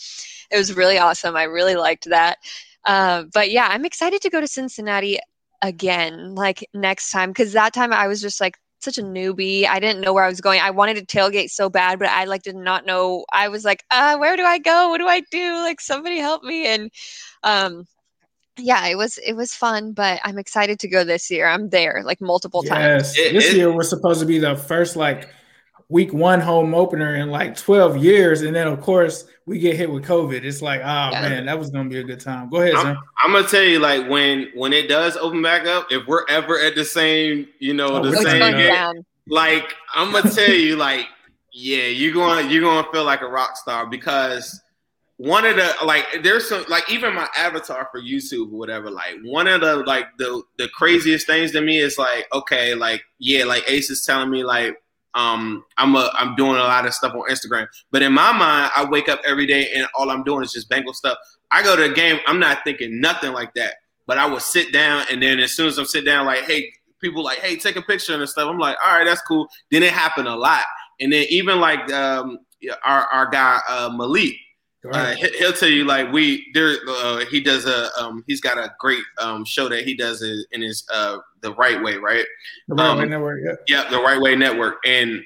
it 0.50 0.56
was 0.56 0.74
really 0.74 0.98
awesome. 0.98 1.36
I 1.36 1.44
really 1.44 1.76
liked 1.76 2.08
that. 2.10 2.38
Uh, 2.84 3.24
but 3.32 3.50
yeah, 3.50 3.68
I'm 3.70 3.84
excited 3.84 4.20
to 4.22 4.30
go 4.30 4.40
to 4.40 4.48
Cincinnati 4.48 5.18
again, 5.62 6.34
like 6.34 6.68
next 6.74 7.10
time, 7.10 7.30
because 7.30 7.52
that 7.52 7.72
time 7.72 7.92
I 7.92 8.08
was 8.08 8.20
just 8.20 8.40
like 8.40 8.56
such 8.80 8.98
a 8.98 9.02
newbie. 9.02 9.66
I 9.66 9.78
didn't 9.80 10.00
know 10.00 10.12
where 10.12 10.24
I 10.24 10.28
was 10.28 10.40
going. 10.40 10.60
I 10.60 10.70
wanted 10.70 10.96
to 10.96 11.06
tailgate 11.06 11.50
so 11.50 11.70
bad, 11.70 11.98
but 11.98 12.08
I 12.08 12.24
like 12.24 12.42
did 12.42 12.56
not 12.56 12.84
know. 12.84 13.24
I 13.32 13.48
was 13.48 13.64
like, 13.64 13.84
uh, 13.90 14.16
where 14.18 14.36
do 14.36 14.44
I 14.44 14.58
go? 14.58 14.88
What 14.90 14.98
do 14.98 15.06
I 15.06 15.20
do? 15.30 15.54
Like 15.62 15.80
somebody 15.80 16.18
help 16.18 16.42
me. 16.42 16.66
And 16.66 16.90
um 17.44 17.86
yeah, 18.59 18.86
it 18.86 18.96
was 18.96 19.18
it 19.18 19.34
was 19.34 19.55
fun, 19.55 19.92
but 19.92 20.20
I'm 20.24 20.38
excited 20.38 20.78
to 20.80 20.88
go 20.88 21.05
this 21.05 21.30
year. 21.30 21.46
I'm 21.46 21.68
there 21.70 22.03
like 22.05 22.20
multiple 22.20 22.62
yes. 22.64 23.14
times. 23.14 23.14
This 23.14 23.55
year 23.55 23.72
was 23.72 23.88
supposed 23.88 24.20
to 24.20 24.26
be 24.26 24.38
the 24.38 24.57
first 24.57 24.96
like 24.96 25.28
week 25.92 26.11
one 26.14 26.40
home 26.40 26.74
opener 26.74 27.16
in 27.16 27.30
like 27.30 27.55
12 27.55 27.98
years. 27.98 28.40
And 28.40 28.57
then, 28.57 28.66
of 28.66 28.80
course, 28.80 29.26
we 29.44 29.59
get 29.59 29.76
hit 29.76 29.90
with 29.90 30.05
COVID. 30.07 30.42
It's 30.42 30.62
like, 30.62 30.80
oh, 30.80 31.11
yeah. 31.12 31.28
man, 31.28 31.46
that 31.46 31.59
was 31.59 31.68
going 31.68 31.84
to 31.84 31.90
be 31.94 32.00
a 32.00 32.03
good 32.03 32.18
time. 32.18 32.48
Go 32.48 32.62
ahead, 32.62 32.74
I'm, 32.74 32.96
I'm 33.22 33.32
going 33.32 33.44
to 33.44 33.50
tell 33.50 33.62
you, 33.62 33.78
like, 33.78 34.09
when 34.09 34.48
when 34.55 34.72
it 34.72 34.88
does 34.88 35.16
open 35.18 35.42
back 35.42 35.66
up, 35.66 35.88
if 35.90 36.07
we're 36.07 36.26
ever 36.28 36.59
at 36.59 36.74
the 36.74 36.84
same, 36.84 37.46
you 37.59 37.74
know, 37.74 37.88
oh, 37.88 38.11
the 38.11 38.16
same 38.16 38.53
game, 38.57 39.05
like, 39.28 39.74
I'm 39.94 40.11
going 40.12 40.24
to 40.24 40.30
tell 40.30 40.50
you, 40.50 40.76
like, 40.76 41.07
yeah, 41.53 41.84
you're 41.84 42.14
going 42.14 42.46
to 42.46 42.53
you're 42.53 42.62
going 42.62 42.82
to 42.82 42.90
feel 42.90 43.05
like 43.05 43.20
a 43.20 43.28
rock 43.28 43.57
star 43.57 43.86
because 43.86 44.62
one 45.16 45.44
of 45.44 45.56
the 45.56 45.74
like 45.84 46.06
there's 46.22 46.48
some 46.48 46.64
like 46.68 46.90
even 46.90 47.14
my 47.14 47.28
avatar 47.36 47.88
for 47.92 48.00
YouTube 48.00 48.52
or 48.52 48.58
whatever 48.58 48.90
like 48.90 49.16
one 49.22 49.46
of 49.46 49.60
the 49.60 49.76
like 49.76 50.06
the 50.18 50.42
the 50.58 50.68
craziest 50.68 51.26
things 51.26 51.52
to 51.52 51.60
me 51.60 51.78
is 51.78 51.98
like 51.98 52.26
okay 52.32 52.74
like 52.74 53.02
yeah 53.18 53.44
like 53.44 53.62
Ace 53.68 53.90
is 53.90 54.04
telling 54.04 54.30
me 54.30 54.42
like 54.42 54.76
um, 55.14 55.64
I'm 55.76 55.94
a, 55.94 56.10
I'm 56.14 56.34
doing 56.36 56.56
a 56.56 56.64
lot 56.64 56.86
of 56.86 56.94
stuff 56.94 57.14
on 57.14 57.28
Instagram. 57.28 57.68
But 57.90 58.02
in 58.02 58.12
my 58.12 58.32
mind, 58.32 58.70
I 58.74 58.86
wake 58.88 59.08
up 59.08 59.20
every 59.26 59.46
day 59.46 59.70
and 59.74 59.86
all 59.94 60.10
I'm 60.10 60.24
doing 60.24 60.42
is 60.42 60.52
just 60.52 60.68
bangle 60.68 60.94
stuff. 60.94 61.18
I 61.50 61.62
go 61.62 61.76
to 61.76 61.84
a 61.84 61.92
game, 61.92 62.18
I'm 62.26 62.38
not 62.38 62.60
thinking 62.64 63.00
nothing 63.00 63.32
like 63.32 63.52
that. 63.54 63.74
But 64.06 64.18
I 64.18 64.26
would 64.26 64.42
sit 64.42 64.72
down 64.72 65.04
and 65.10 65.22
then 65.22 65.38
as 65.38 65.52
soon 65.52 65.68
as 65.68 65.78
I'm 65.78 65.84
sit 65.84 66.04
down, 66.04 66.26
like, 66.26 66.44
hey, 66.44 66.72
people 67.00 67.22
like, 67.22 67.38
hey, 67.38 67.56
take 67.56 67.76
a 67.76 67.82
picture 67.82 68.14
and 68.14 68.28
stuff. 68.28 68.48
I'm 68.48 68.58
like, 68.58 68.76
all 68.84 68.94
right, 68.94 69.04
that's 69.04 69.20
cool. 69.22 69.48
Then 69.70 69.82
it 69.82 69.92
happened 69.92 70.28
a 70.28 70.34
lot. 70.34 70.64
And 71.00 71.12
then 71.12 71.26
even 71.28 71.60
like 71.60 71.92
um, 71.92 72.38
our 72.84 73.02
our 73.06 73.26
guy 73.28 73.60
uh, 73.68 73.90
Malik, 73.94 74.34
uh, 74.90 75.14
he'll 75.38 75.52
tell 75.52 75.68
you 75.68 75.84
like 75.84 76.10
we 76.12 76.50
there. 76.54 76.76
Uh, 76.88 77.24
he 77.26 77.40
does 77.40 77.66
a 77.66 77.88
um, 78.00 78.24
he's 78.26 78.40
got 78.40 78.58
a 78.58 78.74
great 78.80 79.02
um, 79.18 79.44
show 79.44 79.68
that 79.68 79.84
he 79.84 79.94
does 79.94 80.22
in 80.22 80.62
his 80.62 80.84
uh, 80.92 81.18
the 81.40 81.54
right 81.54 81.82
way, 81.82 81.96
right? 81.96 82.24
The 82.68 82.74
right 82.74 82.88
um, 82.88 82.98
way 82.98 83.06
network, 83.06 83.40
yeah. 83.44 83.54
Yeah, 83.68 83.90
the 83.90 84.00
right 84.00 84.20
way 84.20 84.34
network, 84.34 84.78
and 84.84 85.22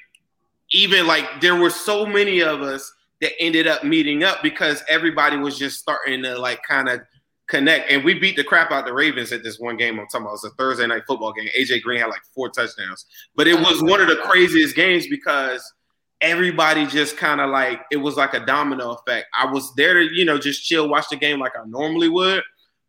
even 0.73 1.07
like 1.07 1.41
there 1.41 1.57
were 1.57 1.71
so 1.71 2.05
many 2.05 2.43
of 2.43 2.61
us 2.61 2.93
that 3.23 3.33
ended 3.41 3.67
up 3.67 3.83
meeting 3.83 4.25
up 4.25 4.43
because 4.43 4.83
everybody 4.89 5.39
was 5.39 5.59
just 5.59 5.79
starting 5.79 6.23
to 6.23 6.39
like 6.39 6.61
kind 6.69 6.89
of 6.89 7.01
connect. 7.47 7.91
And 7.91 8.05
we 8.05 8.15
beat 8.15 8.37
the 8.37 8.45
crap 8.45 8.71
out 8.73 8.85
the 8.85 8.93
Ravens 8.93 9.33
at 9.33 9.43
this 9.43 9.59
one 9.59 9.79
game. 9.79 9.99
I'm 9.99 10.07
talking 10.09 10.23
about 10.23 10.31
it 10.31 10.43
was 10.43 10.45
a 10.45 10.51
Thursday 10.51 10.87
night 10.87 11.05
football 11.07 11.33
game. 11.33 11.49
AJ 11.59 11.83
Green 11.83 12.01
had 12.01 12.09
like 12.09 12.23
four 12.35 12.51
touchdowns, 12.51 13.07
but 13.35 13.47
it 13.47 13.59
was 13.59 13.83
one 13.83 14.03
of 14.03 14.09
the 14.09 14.17
craziest 14.17 14.77
games 14.77 15.07
because 15.07 15.73
everybody 16.21 16.87
just 16.87 17.17
kind 17.17 17.41
of 17.41 17.51
like 17.51 17.83
it 17.91 17.97
was 17.97 18.17
like 18.17 18.35
a 18.35 18.45
domino 18.45 18.93
effect. 18.93 19.27
I 19.39 19.47
was 19.47 19.75
there 19.75 19.95
to, 19.95 20.15
you 20.15 20.25
know, 20.25 20.39
just 20.39 20.65
chill, 20.65 20.89
watch 20.89 21.09
the 21.11 21.17
game 21.17 21.41
like 21.41 21.53
I 21.57 21.65
normally 21.67 22.09
would. 22.09 22.43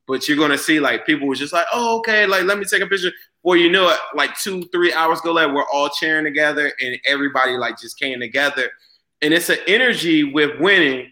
But 0.07 0.27
you're 0.27 0.37
gonna 0.37 0.57
see 0.57 0.79
like 0.79 1.05
people 1.05 1.27
was 1.27 1.39
just 1.39 1.51
like, 1.51 1.65
oh, 1.73 1.97
okay, 1.99 2.25
like 2.25 2.43
let 2.45 2.57
me 2.57 2.65
take 2.65 2.81
a 2.81 2.87
picture. 2.87 3.11
Or 3.43 3.57
you 3.57 3.69
know 3.69 3.89
it, 3.89 3.99
like 4.15 4.37
two, 4.37 4.63
three 4.71 4.93
hours 4.93 5.21
go 5.21 5.33
like 5.33 5.53
we're 5.53 5.67
all 5.71 5.89
cheering 5.89 6.23
together 6.23 6.71
and 6.81 6.97
everybody 7.05 7.53
like 7.57 7.79
just 7.79 7.99
came 7.99 8.19
together. 8.19 8.69
And 9.21 9.33
it's 9.33 9.49
an 9.49 9.57
energy 9.67 10.23
with 10.23 10.59
winning 10.59 11.11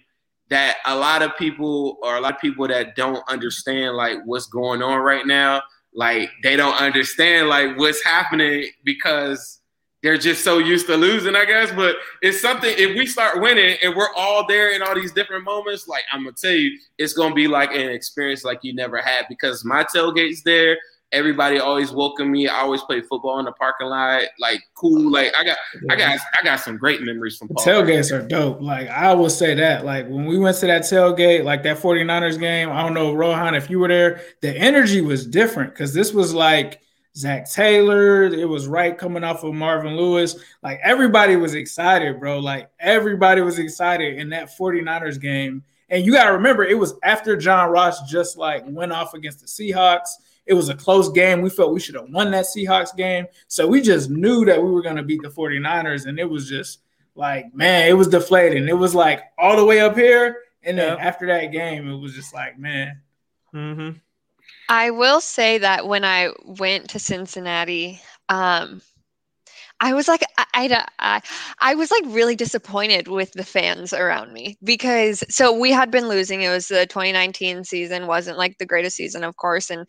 that 0.49 0.77
a 0.85 0.95
lot 0.95 1.21
of 1.21 1.35
people 1.37 1.97
or 2.01 2.15
a 2.15 2.21
lot 2.21 2.35
of 2.35 2.39
people 2.39 2.67
that 2.67 2.95
don't 2.95 3.23
understand 3.27 3.95
like 3.95 4.19
what's 4.25 4.45
going 4.47 4.81
on 4.81 4.99
right 5.01 5.25
now, 5.25 5.61
like 5.93 6.29
they 6.43 6.55
don't 6.55 6.79
understand 6.79 7.49
like 7.49 7.77
what's 7.77 8.03
happening 8.03 8.69
because 8.83 9.59
they're 10.05 10.19
just 10.19 10.43
so 10.43 10.59
used 10.59 10.85
to 10.85 10.95
losing, 10.95 11.35
I 11.35 11.45
guess. 11.45 11.71
But 11.71 11.95
it's 12.21 12.39
something 12.39 12.71
if 12.77 12.95
we 12.95 13.07
start 13.07 13.41
winning 13.41 13.75
and 13.83 13.95
we're 13.95 14.13
all 14.15 14.45
there 14.47 14.71
in 14.71 14.83
all 14.83 14.93
these 14.93 15.11
different 15.11 15.43
moments, 15.43 15.87
like 15.87 16.03
I'm 16.11 16.25
gonna 16.25 16.35
tell 16.39 16.51
you, 16.51 16.77
it's 16.99 17.13
gonna 17.13 17.33
be 17.33 17.47
like 17.47 17.71
an 17.71 17.89
experience 17.89 18.43
like 18.43 18.59
you 18.61 18.75
never 18.75 19.01
had 19.01 19.25
because 19.27 19.65
my 19.65 19.83
tailgate's 19.83 20.43
there. 20.43 20.77
Everybody 21.11 21.57
always 21.57 21.91
welcome 21.91 22.31
me. 22.31 22.47
I 22.47 22.57
always 22.61 22.81
play 22.83 23.01
football 23.01 23.39
in 23.39 23.45
the 23.45 23.51
parking 23.53 23.87
lot, 23.87 24.21
like 24.39 24.61
cool. 24.75 25.11
Like 25.11 25.33
I 25.39 25.43
got, 25.43 25.57
I 25.89 25.95
got, 25.95 26.19
I 26.39 26.43
got 26.43 26.59
some 26.59 26.77
great 26.77 27.01
memories 27.01 27.37
from 27.37 27.47
Paul 27.47 27.65
tailgates 27.65 28.11
are 28.11 28.27
dope. 28.27 28.61
Like 28.61 28.87
I 28.89 29.11
will 29.15 29.29
say 29.31 29.55
that. 29.55 29.85
Like 29.85 30.07
when 30.07 30.25
we 30.25 30.37
went 30.37 30.57
to 30.57 30.67
that 30.67 30.83
tailgate, 30.83 31.43
like 31.43 31.63
that 31.63 31.77
49ers 31.77 32.39
game, 32.39 32.69
I 32.69 32.83
don't 32.83 32.93
know, 32.93 33.13
Rohan, 33.13 33.55
if 33.55 33.71
you 33.71 33.79
were 33.79 33.87
there, 33.87 34.21
the 34.41 34.55
energy 34.55 35.01
was 35.01 35.25
different 35.25 35.73
because 35.73 35.95
this 35.95 36.13
was 36.13 36.31
like 36.31 36.81
Zac 37.17 37.49
Taylor. 37.49 38.25
It 38.25 38.47
was 38.47 38.67
right 38.67 38.97
coming 38.97 39.23
off 39.23 39.43
of 39.43 39.53
Marvin 39.53 39.95
Lewis. 39.95 40.35
Like 40.61 40.79
everybody 40.83 41.35
was 41.35 41.55
excited, 41.55 42.19
bro. 42.19 42.39
Like 42.39 42.69
everybody 42.79 43.41
was 43.41 43.59
excited 43.59 44.17
in 44.19 44.29
that 44.29 44.51
49ers 44.57 45.19
game. 45.19 45.63
And 45.89 46.05
you 46.05 46.11
got 46.11 46.25
to 46.25 46.33
remember, 46.33 46.63
it 46.63 46.77
was 46.77 46.95
after 47.03 47.37
John 47.37 47.69
Ross 47.69 48.09
just 48.09 48.37
like 48.37 48.63
went 48.65 48.91
off 48.91 49.13
against 49.13 49.41
the 49.41 49.45
Seahawks. 49.45 50.09
It 50.45 50.53
was 50.53 50.69
a 50.69 50.75
close 50.75 51.09
game. 51.09 51.41
We 51.41 51.49
felt 51.49 51.73
we 51.73 51.79
should 51.79 51.95
have 51.95 52.09
won 52.09 52.31
that 52.31 52.45
Seahawks 52.45 52.95
game. 52.95 53.25
So 53.47 53.67
we 53.67 53.81
just 53.81 54.09
knew 54.09 54.45
that 54.45 54.61
we 54.61 54.69
were 54.69 54.81
going 54.81 54.95
to 54.95 55.03
beat 55.03 55.21
the 55.21 55.29
49ers. 55.29 56.05
And 56.05 56.19
it 56.19 56.29
was 56.29 56.49
just 56.49 56.79
like, 57.15 57.53
man, 57.53 57.87
it 57.87 57.93
was 57.93 58.07
deflating. 58.07 58.67
It 58.67 58.77
was 58.77 58.93
like 58.93 59.21
all 59.37 59.55
the 59.55 59.65
way 59.65 59.79
up 59.79 59.95
here. 59.95 60.37
And 60.63 60.77
then 60.77 60.97
after 60.99 61.27
that 61.27 61.51
game, 61.51 61.89
it 61.89 61.97
was 61.97 62.13
just 62.13 62.33
like, 62.33 62.59
man. 62.59 63.01
Mm-hmm. 63.53 63.97
I 64.69 64.91
will 64.91 65.21
say 65.21 65.57
that 65.59 65.87
when 65.87 66.03
I 66.03 66.31
went 66.43 66.89
to 66.91 66.99
Cincinnati, 66.99 68.01
um, 68.29 68.81
I 69.79 69.93
was 69.93 70.07
like, 70.07 70.23
I, 70.37 70.85
I, 70.99 71.21
I, 71.59 71.75
was 71.75 71.91
like 71.91 72.03
really 72.07 72.35
disappointed 72.35 73.07
with 73.07 73.33
the 73.33 73.43
fans 73.43 73.91
around 73.91 74.31
me 74.31 74.57
because 74.63 75.23
so 75.29 75.57
we 75.57 75.71
had 75.71 75.91
been 75.91 76.07
losing. 76.07 76.41
It 76.41 76.49
was 76.49 76.67
the 76.67 76.85
2019 76.85 77.65
season, 77.65 78.07
wasn't 78.07 78.37
like 78.37 78.57
the 78.57 78.65
greatest 78.65 78.95
season, 78.95 79.23
of 79.23 79.35
course, 79.35 79.69
and 79.69 79.87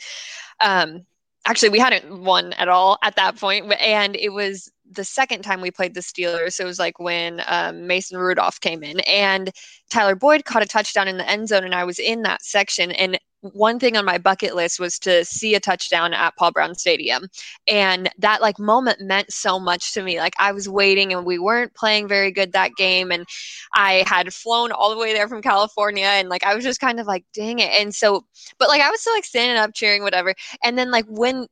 um, 0.60 1.06
actually 1.46 1.68
we 1.68 1.78
hadn't 1.78 2.20
won 2.22 2.52
at 2.54 2.68
all 2.68 2.98
at 3.02 3.16
that 3.16 3.38
point, 3.38 3.72
and 3.80 4.16
it 4.16 4.30
was 4.30 4.70
the 4.90 5.04
second 5.04 5.42
time 5.42 5.60
we 5.60 5.70
played 5.70 5.94
the 5.94 6.00
Steelers. 6.00 6.60
It 6.60 6.64
was 6.64 6.78
like 6.78 6.98
when 6.98 7.42
um, 7.46 7.86
Mason 7.86 8.18
Rudolph 8.18 8.60
came 8.60 8.82
in 8.82 9.00
and 9.00 9.50
Tyler 9.90 10.14
Boyd 10.14 10.44
caught 10.44 10.62
a 10.62 10.66
touchdown 10.66 11.08
in 11.08 11.16
the 11.16 11.28
end 11.28 11.48
zone, 11.48 11.64
and 11.64 11.74
I 11.74 11.84
was 11.84 11.98
in 11.98 12.22
that 12.22 12.42
section. 12.42 12.92
And 12.92 13.18
one 13.40 13.78
thing 13.78 13.96
on 13.96 14.04
my 14.04 14.18
bucket 14.18 14.54
list 14.54 14.80
was 14.80 14.98
to 15.00 15.24
see 15.24 15.54
a 15.54 15.60
touchdown 15.60 16.12
at 16.12 16.36
Paul 16.36 16.52
Brown 16.52 16.74
Stadium. 16.74 17.28
And 17.68 18.10
that 18.18 18.40
like 18.40 18.58
moment 18.58 19.00
meant 19.00 19.32
so 19.32 19.58
much 19.58 19.92
to 19.94 20.02
me. 20.02 20.18
Like 20.18 20.34
I 20.38 20.52
was 20.52 20.68
waiting 20.68 21.12
and 21.12 21.24
we 21.24 21.38
weren't 21.38 21.74
playing 21.74 22.08
very 22.08 22.30
good 22.30 22.52
that 22.52 22.72
game. 22.76 23.12
And 23.12 23.26
I 23.74 24.04
had 24.06 24.32
flown 24.32 24.72
all 24.72 24.90
the 24.90 24.98
way 24.98 25.12
there 25.12 25.28
from 25.28 25.42
California. 25.42 26.06
And 26.06 26.28
like 26.28 26.44
I 26.44 26.54
was 26.54 26.64
just 26.64 26.80
kind 26.80 26.98
of 26.98 27.06
like, 27.06 27.24
dang 27.34 27.58
it. 27.58 27.70
And 27.70 27.94
so, 27.94 28.24
but 28.58 28.68
like 28.68 28.80
I 28.80 28.90
was 28.90 29.00
still 29.00 29.14
like 29.14 29.24
standing 29.24 29.56
up, 29.56 29.74
cheering, 29.74 30.02
whatever. 30.02 30.34
And 30.64 30.76
then 30.76 30.90
like 30.90 31.06
when 31.08 31.46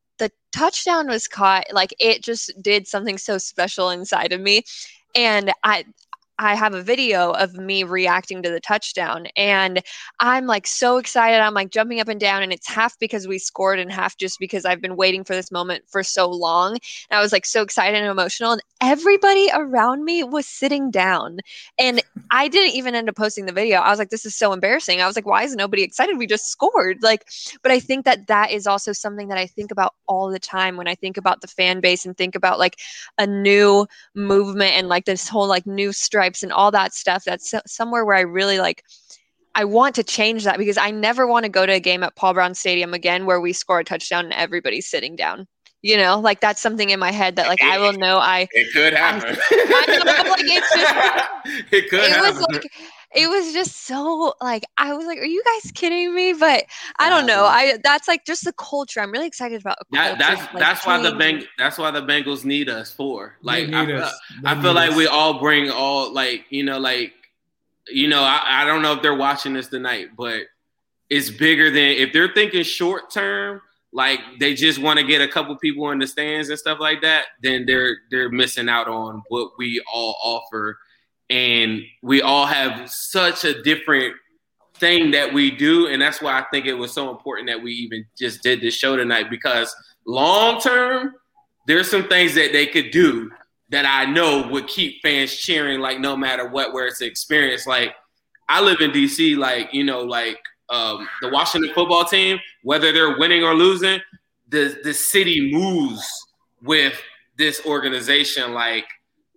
touchdown 0.54 1.08
was 1.08 1.26
caught, 1.26 1.64
like 1.72 1.94
it 1.98 2.22
just 2.22 2.52
did 2.62 2.86
something 2.86 3.18
so 3.18 3.38
special 3.38 3.90
inside 3.90 4.32
of 4.32 4.40
me. 4.40 4.62
And 5.16 5.52
I 5.64 5.84
I 6.38 6.54
have 6.54 6.74
a 6.74 6.82
video 6.82 7.30
of 7.32 7.54
me 7.54 7.84
reacting 7.84 8.42
to 8.42 8.50
the 8.50 8.60
touchdown 8.60 9.26
and 9.36 9.82
I'm 10.20 10.46
like 10.46 10.66
so 10.66 10.96
excited. 10.96 11.40
I'm 11.40 11.54
like 11.54 11.70
jumping 11.70 12.00
up 12.00 12.08
and 12.08 12.20
down 12.20 12.42
and 12.42 12.52
it's 12.52 12.68
half 12.68 12.98
because 12.98 13.28
we 13.28 13.38
scored 13.38 13.78
and 13.78 13.92
half 13.92 14.16
just 14.16 14.38
because 14.38 14.64
I've 14.64 14.80
been 14.80 14.96
waiting 14.96 15.24
for 15.24 15.34
this 15.34 15.52
moment 15.52 15.84
for 15.86 16.02
so 16.02 16.28
long. 16.28 16.72
And 17.10 17.18
I 17.18 17.20
was 17.20 17.32
like 17.32 17.46
so 17.46 17.62
excited 17.62 17.96
and 17.96 18.06
emotional 18.06 18.52
and 18.52 18.62
everybody 18.80 19.48
around 19.54 20.04
me 20.04 20.24
was 20.24 20.46
sitting 20.46 20.90
down. 20.90 21.38
And 21.78 22.02
I 22.30 22.48
didn't 22.48 22.74
even 22.74 22.94
end 22.94 23.08
up 23.08 23.16
posting 23.16 23.46
the 23.46 23.52
video. 23.52 23.78
I 23.78 23.90
was 23.90 23.98
like 23.98 24.10
this 24.10 24.26
is 24.26 24.34
so 24.34 24.52
embarrassing. 24.52 25.00
I 25.00 25.06
was 25.06 25.16
like 25.16 25.26
why 25.26 25.44
is 25.44 25.54
nobody 25.54 25.82
excited? 25.82 26.18
We 26.18 26.26
just 26.26 26.46
scored. 26.46 27.02
Like 27.02 27.26
but 27.62 27.70
I 27.70 27.78
think 27.78 28.04
that 28.04 28.26
that 28.26 28.50
is 28.50 28.66
also 28.66 28.92
something 28.92 29.28
that 29.28 29.38
I 29.38 29.46
think 29.46 29.70
about 29.70 29.94
all 30.08 30.30
the 30.30 30.40
time 30.40 30.76
when 30.76 30.88
I 30.88 30.94
think 30.94 31.16
about 31.16 31.40
the 31.40 31.48
fan 31.48 31.80
base 31.80 32.04
and 32.04 32.16
think 32.16 32.34
about 32.34 32.58
like 32.58 32.76
a 33.18 33.26
new 33.26 33.86
movement 34.14 34.72
and 34.72 34.88
like 34.88 35.04
this 35.04 35.28
whole 35.28 35.46
like 35.46 35.66
new 35.66 35.92
stripes 36.24 36.42
and 36.42 36.52
all 36.52 36.70
that 36.70 36.94
stuff 36.94 37.22
that's 37.24 37.52
somewhere 37.66 38.04
where 38.04 38.16
i 38.16 38.20
really 38.20 38.58
like 38.58 38.82
i 39.54 39.62
want 39.64 39.94
to 39.94 40.02
change 40.02 40.44
that 40.44 40.56
because 40.58 40.78
i 40.78 40.90
never 40.90 41.26
want 41.26 41.44
to 41.44 41.50
go 41.50 41.66
to 41.66 41.72
a 41.72 41.80
game 41.80 42.02
at 42.02 42.16
paul 42.16 42.32
brown 42.32 42.54
stadium 42.54 42.94
again 42.94 43.26
where 43.26 43.40
we 43.40 43.52
score 43.52 43.80
a 43.80 43.84
touchdown 43.84 44.24
and 44.24 44.32
everybody's 44.34 44.86
sitting 44.88 45.16
down 45.16 45.46
you 45.82 45.96
know 45.98 46.18
like 46.18 46.40
that's 46.40 46.62
something 46.62 46.88
in 46.88 46.98
my 46.98 47.10
head 47.12 47.36
that 47.36 47.46
like 47.46 47.60
i 47.62 47.78
will 47.78 47.92
know 47.92 48.16
i 48.18 48.48
It 48.52 48.72
could 48.72 48.94
happen. 48.94 49.36
I 49.50 50.00
know, 50.24 50.30
like, 50.30 50.40
it's 50.44 50.74
just- 50.74 51.64
it 51.72 51.90
could 51.90 52.00
it 52.00 52.10
happen. 52.12 52.36
was 52.38 52.46
like 52.52 52.64
it 53.14 53.28
was 53.28 53.52
just 53.52 53.86
so 53.86 54.34
like 54.40 54.64
I 54.76 54.94
was 54.94 55.06
like, 55.06 55.18
"Are 55.18 55.24
you 55.24 55.42
guys 55.44 55.72
kidding 55.72 56.14
me?" 56.14 56.32
But 56.32 56.64
I 56.98 57.08
don't 57.08 57.26
know. 57.26 57.44
I 57.44 57.78
that's 57.82 58.08
like 58.08 58.24
just 58.24 58.44
the 58.44 58.52
culture. 58.54 59.00
I'm 59.00 59.12
really 59.12 59.26
excited 59.26 59.60
about. 59.60 59.76
that, 59.92 60.18
that's 60.18 60.40
like, 60.52 60.58
that's 60.58 60.86
why 60.86 60.98
the 61.00 61.10
change. 61.10 61.18
bang 61.18 61.44
that's 61.58 61.78
why 61.78 61.90
the 61.90 62.02
Bengals 62.02 62.44
need 62.44 62.68
us 62.68 62.92
for. 62.92 63.36
Like 63.42 63.68
I, 63.72 63.86
feel- 63.86 64.02
us. 64.02 64.18
They 64.42 64.48
I 64.50 64.54
feel 64.54 64.62
need 64.74 64.80
like 64.80 64.90
us. 64.90 64.96
we 64.96 65.06
all 65.06 65.38
bring 65.38 65.70
all 65.70 66.12
like 66.12 66.44
you 66.50 66.64
know 66.64 66.78
like 66.78 67.12
you 67.88 68.08
know 68.08 68.22
I, 68.22 68.62
I 68.62 68.64
don't 68.64 68.82
know 68.82 68.92
if 68.94 69.02
they're 69.02 69.14
watching 69.14 69.52
this 69.54 69.68
tonight, 69.68 70.08
but 70.16 70.42
it's 71.10 71.30
bigger 71.30 71.70
than 71.70 71.90
if 71.90 72.12
they're 72.12 72.32
thinking 72.32 72.62
short 72.62 73.10
term. 73.10 73.60
Like 73.92 74.18
they 74.40 74.54
just 74.54 74.80
want 74.80 74.98
to 74.98 75.06
get 75.06 75.20
a 75.20 75.28
couple 75.28 75.56
people 75.56 75.88
in 75.92 76.00
the 76.00 76.06
stands 76.08 76.48
and 76.48 76.58
stuff 76.58 76.80
like 76.80 77.00
that, 77.02 77.26
then 77.42 77.64
they're 77.64 77.98
they're 78.10 78.28
missing 78.28 78.68
out 78.68 78.88
on 78.88 79.22
what 79.28 79.50
we 79.56 79.80
all 79.92 80.16
offer, 80.20 80.76
and 81.30 81.82
we 82.02 82.22
all 82.22 82.46
have 82.46 82.90
such 82.90 83.44
a 83.44 83.62
different 83.62 84.14
thing 84.74 85.12
that 85.12 85.32
we 85.32 85.50
do, 85.50 85.86
and 85.86 86.00
that's 86.02 86.20
why 86.20 86.38
I 86.38 86.44
think 86.50 86.66
it 86.66 86.74
was 86.74 86.92
so 86.92 87.10
important 87.10 87.48
that 87.48 87.62
we 87.62 87.72
even 87.72 88.04
just 88.18 88.42
did 88.42 88.60
this 88.60 88.74
show 88.74 88.96
tonight 88.96 89.30
because 89.30 89.74
long 90.06 90.60
term, 90.60 91.14
there's 91.66 91.90
some 91.90 92.08
things 92.08 92.34
that 92.34 92.52
they 92.52 92.66
could 92.66 92.90
do 92.90 93.30
that 93.70 93.86
I 93.86 94.10
know 94.10 94.48
would 94.48 94.66
keep 94.66 95.00
fans 95.02 95.34
cheering, 95.34 95.80
like 95.80 95.98
no 95.98 96.16
matter 96.16 96.48
what, 96.48 96.72
where 96.72 96.86
it's 96.86 97.00
an 97.00 97.06
experience. 97.06 97.66
Like 97.66 97.94
I 98.48 98.60
live 98.60 98.80
in 98.80 98.90
DC, 98.90 99.36
like 99.36 99.72
you 99.72 99.84
know, 99.84 100.00
like 100.00 100.38
um, 100.68 101.08
the 101.22 101.30
Washington 101.30 101.72
football 101.74 102.04
team, 102.04 102.38
whether 102.62 102.92
they're 102.92 103.18
winning 103.18 103.42
or 103.42 103.54
losing, 103.54 104.00
the 104.48 104.78
the 104.84 104.94
city 104.94 105.52
moves 105.52 106.06
with 106.62 107.00
this 107.36 107.64
organization. 107.66 108.52
Like 108.52 108.86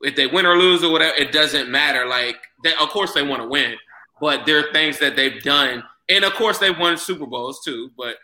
if 0.02 0.16
they 0.16 0.28
win 0.28 0.46
or 0.46 0.58
lose 0.58 0.84
or 0.84 0.92
whatever, 0.92 1.16
it 1.16 1.32
doesn't 1.32 1.70
matter. 1.70 2.06
Like 2.06 2.38
they, 2.64 2.74
of 2.76 2.90
course 2.90 3.14
they 3.14 3.24
want 3.24 3.42
to 3.42 3.48
win, 3.48 3.76
but 4.22 4.46
there 4.46 4.60
are 4.60 4.72
things 4.74 5.00
that 5.00 5.16
they've 5.16 5.42
done, 5.44 5.84
and 6.10 6.24
of 6.24 6.34
course 6.34 6.60
they've 6.60 6.78
won 6.78 6.98
Super 6.98 7.26
Bowls 7.26 7.62
too. 7.64 7.92
But 7.98 8.18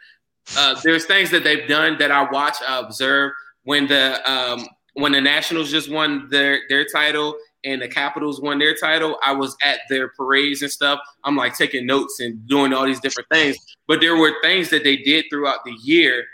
uh, 0.58 0.80
there's 0.84 1.06
things 1.06 1.32
that 1.32 1.44
they've 1.44 1.68
done 1.68 1.98
that 2.00 2.12
I 2.12 2.30
watch, 2.30 2.58
I 2.68 2.80
observe 2.80 3.32
when 3.64 3.88
the 3.88 4.32
um, 4.32 4.68
when 4.94 5.12
the 5.12 5.22
Nationals 5.22 5.72
just 5.72 5.92
won 5.92 6.28
their 6.30 6.60
their 6.70 6.86
title 6.86 7.36
and 7.64 7.82
the 7.82 7.88
Capitals 7.88 8.42
won 8.42 8.60
their 8.60 8.76
title. 8.76 9.18
I 9.24 9.34
was 9.34 9.56
at 9.64 9.82
their 9.90 10.10
parades 10.10 10.62
and 10.62 10.72
stuff. 10.72 11.00
I'm 11.24 11.36
like 11.36 11.56
taking 11.58 11.86
notes 11.86 12.20
and 12.20 12.46
doing 12.48 12.74
all 12.74 12.86
these 12.86 13.00
different 13.00 13.30
things. 13.30 13.58
But 13.88 14.02
there 14.02 14.18
were 14.18 14.34
things 14.42 14.70
that 14.70 14.84
they 14.84 14.98
did 14.98 15.26
throughout 15.30 15.64
the 15.64 15.74
year 15.82 16.26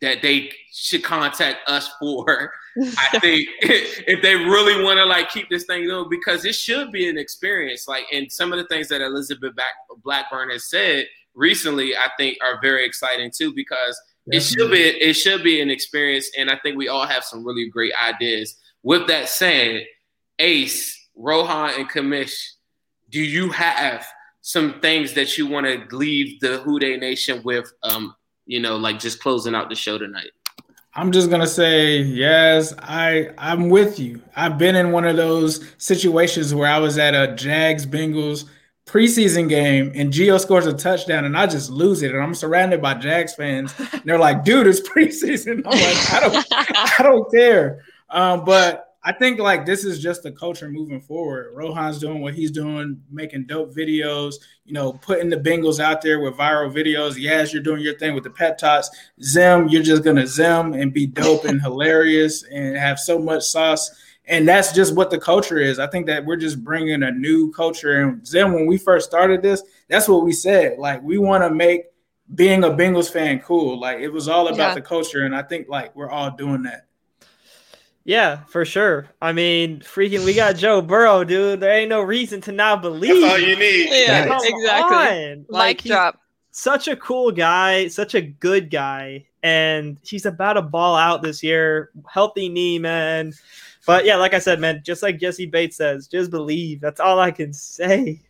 that 0.00 0.22
they 0.22 0.50
should 0.72 1.04
contact 1.04 1.68
us 1.68 1.90
for. 2.00 2.52
I 2.98 3.18
think 3.20 3.48
if 3.60 4.22
they 4.22 4.34
really 4.34 4.82
want 4.82 4.98
to 4.98 5.04
like 5.04 5.30
keep 5.30 5.48
this 5.48 5.64
thing 5.64 5.86
going, 5.86 6.08
because 6.08 6.44
it 6.44 6.54
should 6.54 6.92
be 6.92 7.08
an 7.08 7.18
experience. 7.18 7.88
Like, 7.88 8.04
and 8.12 8.30
some 8.30 8.52
of 8.52 8.58
the 8.58 8.66
things 8.66 8.88
that 8.88 9.00
Elizabeth 9.00 9.54
Black- 9.54 10.02
Blackburn 10.02 10.50
has 10.50 10.68
said 10.68 11.06
recently, 11.34 11.96
I 11.96 12.10
think 12.16 12.38
are 12.42 12.60
very 12.60 12.84
exciting 12.84 13.30
too, 13.34 13.52
because 13.54 14.00
it 14.30 14.40
should 14.40 14.70
be 14.70 14.82
it 14.82 15.14
should 15.14 15.42
be 15.42 15.60
an 15.60 15.70
experience, 15.70 16.30
and 16.36 16.50
I 16.50 16.58
think 16.62 16.76
we 16.76 16.88
all 16.88 17.06
have 17.06 17.24
some 17.24 17.44
really 17.44 17.68
great 17.68 17.92
ideas. 18.02 18.56
With 18.82 19.06
that 19.08 19.28
said, 19.28 19.86
Ace, 20.38 21.08
Rohan, 21.16 21.72
and 21.78 21.90
Kamish, 21.90 22.34
do 23.10 23.20
you 23.20 23.50
have 23.50 24.06
some 24.42 24.80
things 24.80 25.14
that 25.14 25.38
you 25.38 25.46
want 25.46 25.66
to 25.66 25.96
leave 25.96 26.40
the 26.40 26.58
Who 26.58 26.78
Dey 26.78 26.96
Nation 26.96 27.42
with? 27.42 27.72
Um, 27.82 28.14
you 28.44 28.60
know, 28.60 28.76
like 28.76 28.98
just 28.98 29.20
closing 29.20 29.54
out 29.54 29.68
the 29.68 29.74
show 29.74 29.98
tonight. 29.98 30.30
I'm 30.98 31.12
just 31.12 31.30
gonna 31.30 31.46
say 31.46 31.98
yes. 31.98 32.74
I 32.80 33.30
I'm 33.38 33.68
with 33.68 34.00
you. 34.00 34.20
I've 34.34 34.58
been 34.58 34.74
in 34.74 34.90
one 34.90 35.04
of 35.04 35.16
those 35.16 35.64
situations 35.78 36.52
where 36.52 36.68
I 36.68 36.78
was 36.78 36.98
at 36.98 37.14
a 37.14 37.36
Jags 37.36 37.86
Bengals 37.86 38.46
preseason 38.84 39.48
game 39.48 39.92
and 39.94 40.12
Gio 40.12 40.40
scores 40.40 40.66
a 40.66 40.72
touchdown 40.72 41.24
and 41.24 41.36
I 41.36 41.46
just 41.46 41.70
lose 41.70 42.02
it 42.02 42.12
and 42.12 42.20
I'm 42.20 42.34
surrounded 42.34 42.82
by 42.82 42.94
Jags 42.94 43.32
fans 43.32 43.72
and 43.78 44.02
they're 44.06 44.18
like, 44.18 44.42
"Dude, 44.42 44.66
it's 44.66 44.80
preseason." 44.80 45.62
I'm 45.66 45.78
like, 45.78 46.12
"I 46.12 46.20
don't, 46.20 46.46
I 47.00 47.02
don't 47.04 47.30
care." 47.30 47.84
Um, 48.10 48.44
but 48.44 48.87
I 49.04 49.12
think 49.12 49.38
like 49.38 49.64
this 49.64 49.84
is 49.84 50.00
just 50.00 50.22
the 50.24 50.32
culture 50.32 50.68
moving 50.68 51.00
forward. 51.00 51.52
Rohan's 51.54 51.98
doing 52.00 52.20
what 52.20 52.34
he's 52.34 52.50
doing, 52.50 53.00
making 53.10 53.46
dope 53.46 53.72
videos, 53.74 54.34
you 54.64 54.72
know, 54.72 54.92
putting 54.92 55.30
the 55.30 55.36
Bengals 55.36 55.78
out 55.78 56.02
there 56.02 56.18
with 56.20 56.34
viral 56.34 56.72
videos. 56.72 57.14
Yes, 57.16 57.52
you're 57.52 57.62
doing 57.62 57.80
your 57.80 57.96
thing 57.96 58.14
with 58.14 58.24
the 58.24 58.30
pep 58.30 58.58
talks. 58.58 58.90
Zim, 59.22 59.68
you're 59.68 59.84
just 59.84 60.02
gonna 60.02 60.26
zim 60.26 60.72
and 60.74 60.92
be 60.92 61.06
dope 61.06 61.44
and 61.44 61.62
hilarious 61.62 62.42
and 62.44 62.76
have 62.76 62.98
so 62.98 63.18
much 63.18 63.44
sauce. 63.44 63.88
And 64.26 64.46
that's 64.46 64.72
just 64.72 64.94
what 64.94 65.10
the 65.10 65.18
culture 65.18 65.58
is. 65.58 65.78
I 65.78 65.86
think 65.86 66.06
that 66.06 66.24
we're 66.26 66.36
just 66.36 66.62
bringing 66.62 67.02
a 67.02 67.10
new 67.10 67.50
culture. 67.52 68.02
And 68.02 68.26
Zim, 68.26 68.52
when 68.52 68.66
we 68.66 68.76
first 68.76 69.08
started 69.08 69.40
this, 69.40 69.62
that's 69.88 70.06
what 70.06 70.22
we 70.24 70.32
said. 70.32 70.78
Like 70.78 71.02
we 71.02 71.16
want 71.16 71.44
to 71.44 71.50
make 71.50 71.84
being 72.34 72.62
a 72.64 72.68
Bengals 72.68 73.10
fan 73.10 73.38
cool. 73.38 73.80
Like 73.80 74.00
it 74.00 74.08
was 74.10 74.28
all 74.28 74.48
about 74.48 74.58
Yeah. 74.58 74.74
the 74.74 74.82
culture, 74.82 75.24
and 75.24 75.34
I 75.34 75.42
think 75.42 75.68
like 75.68 75.96
we're 75.96 76.10
all 76.10 76.30
doing 76.32 76.64
that. 76.64 76.87
Yeah, 78.08 78.44
for 78.46 78.64
sure. 78.64 79.06
I 79.20 79.32
mean, 79.34 79.80
freaking, 79.80 80.24
we 80.24 80.32
got 80.32 80.56
Joe 80.56 80.80
Burrow, 80.80 81.24
dude. 81.24 81.60
There 81.60 81.70
ain't 81.70 81.90
no 81.90 82.00
reason 82.00 82.40
to 82.40 82.52
not 82.52 82.80
believe. 82.80 83.20
That's 83.20 83.32
all 83.34 83.38
you 83.38 83.54
need. 83.54 83.90
Yeah, 83.90 84.26
Come 84.26 84.40
exactly. 84.42 85.32
on. 85.32 85.46
Like, 85.50 85.82
he's 85.82 85.92
drop. 85.92 86.18
such 86.50 86.88
a 86.88 86.96
cool 86.96 87.30
guy, 87.30 87.88
such 87.88 88.14
a 88.14 88.22
good 88.22 88.70
guy, 88.70 89.26
and 89.42 89.98
he's 90.02 90.24
about 90.24 90.54
to 90.54 90.62
ball 90.62 90.96
out 90.96 91.20
this 91.20 91.42
year. 91.42 91.90
Healthy 92.10 92.48
knee, 92.48 92.78
man. 92.78 93.34
But 93.86 94.06
yeah, 94.06 94.16
like 94.16 94.32
I 94.32 94.38
said, 94.38 94.58
man, 94.58 94.80
just 94.82 95.02
like 95.02 95.20
Jessie 95.20 95.44
Bates 95.44 95.76
says, 95.76 96.06
just 96.08 96.30
believe. 96.30 96.80
That's 96.80 97.00
all 97.00 97.20
I 97.20 97.30
can 97.30 97.52
say. 97.52 98.22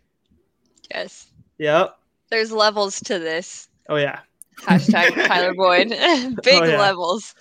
Yes. 0.91 1.29
Yep. 1.59 1.97
There's 2.31 2.51
levels 2.51 2.99
to 3.03 3.21
this. 3.21 3.69
Oh 3.89 3.95
yeah. 3.97 4.21
Hashtag 4.61 5.15
Tyler 5.29 5.55
Boyd. 5.55 5.89
Big 6.43 6.63
Oh, 6.63 6.65
yeah. 6.65 6.79
levels. 6.81 7.37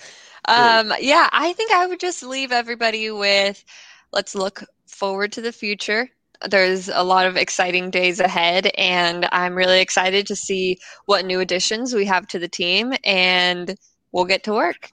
Um, 0.47 0.93
yeah, 0.99 1.29
I 1.31 1.53
think 1.53 1.71
I 1.71 1.87
would 1.87 1.99
just 1.99 2.23
leave 2.23 2.51
everybody 2.51 3.11
with 3.11 3.63
let's 4.13 4.35
look 4.35 4.63
forward 4.87 5.31
to 5.33 5.41
the 5.41 5.51
future. 5.51 6.09
There's 6.49 6.87
a 6.89 7.03
lot 7.03 7.25
of 7.25 7.35
exciting 7.35 7.89
days 7.89 8.19
ahead, 8.19 8.71
and 8.77 9.27
I'm 9.31 9.55
really 9.55 9.81
excited 9.81 10.27
to 10.27 10.35
see 10.35 10.77
what 11.05 11.25
new 11.25 11.39
additions 11.39 11.93
we 11.93 12.05
have 12.05 12.27
to 12.27 12.39
the 12.39 12.47
team, 12.47 12.93
and 13.03 13.75
we'll 14.11 14.25
get 14.25 14.43
to 14.45 14.53
work. 14.53 14.91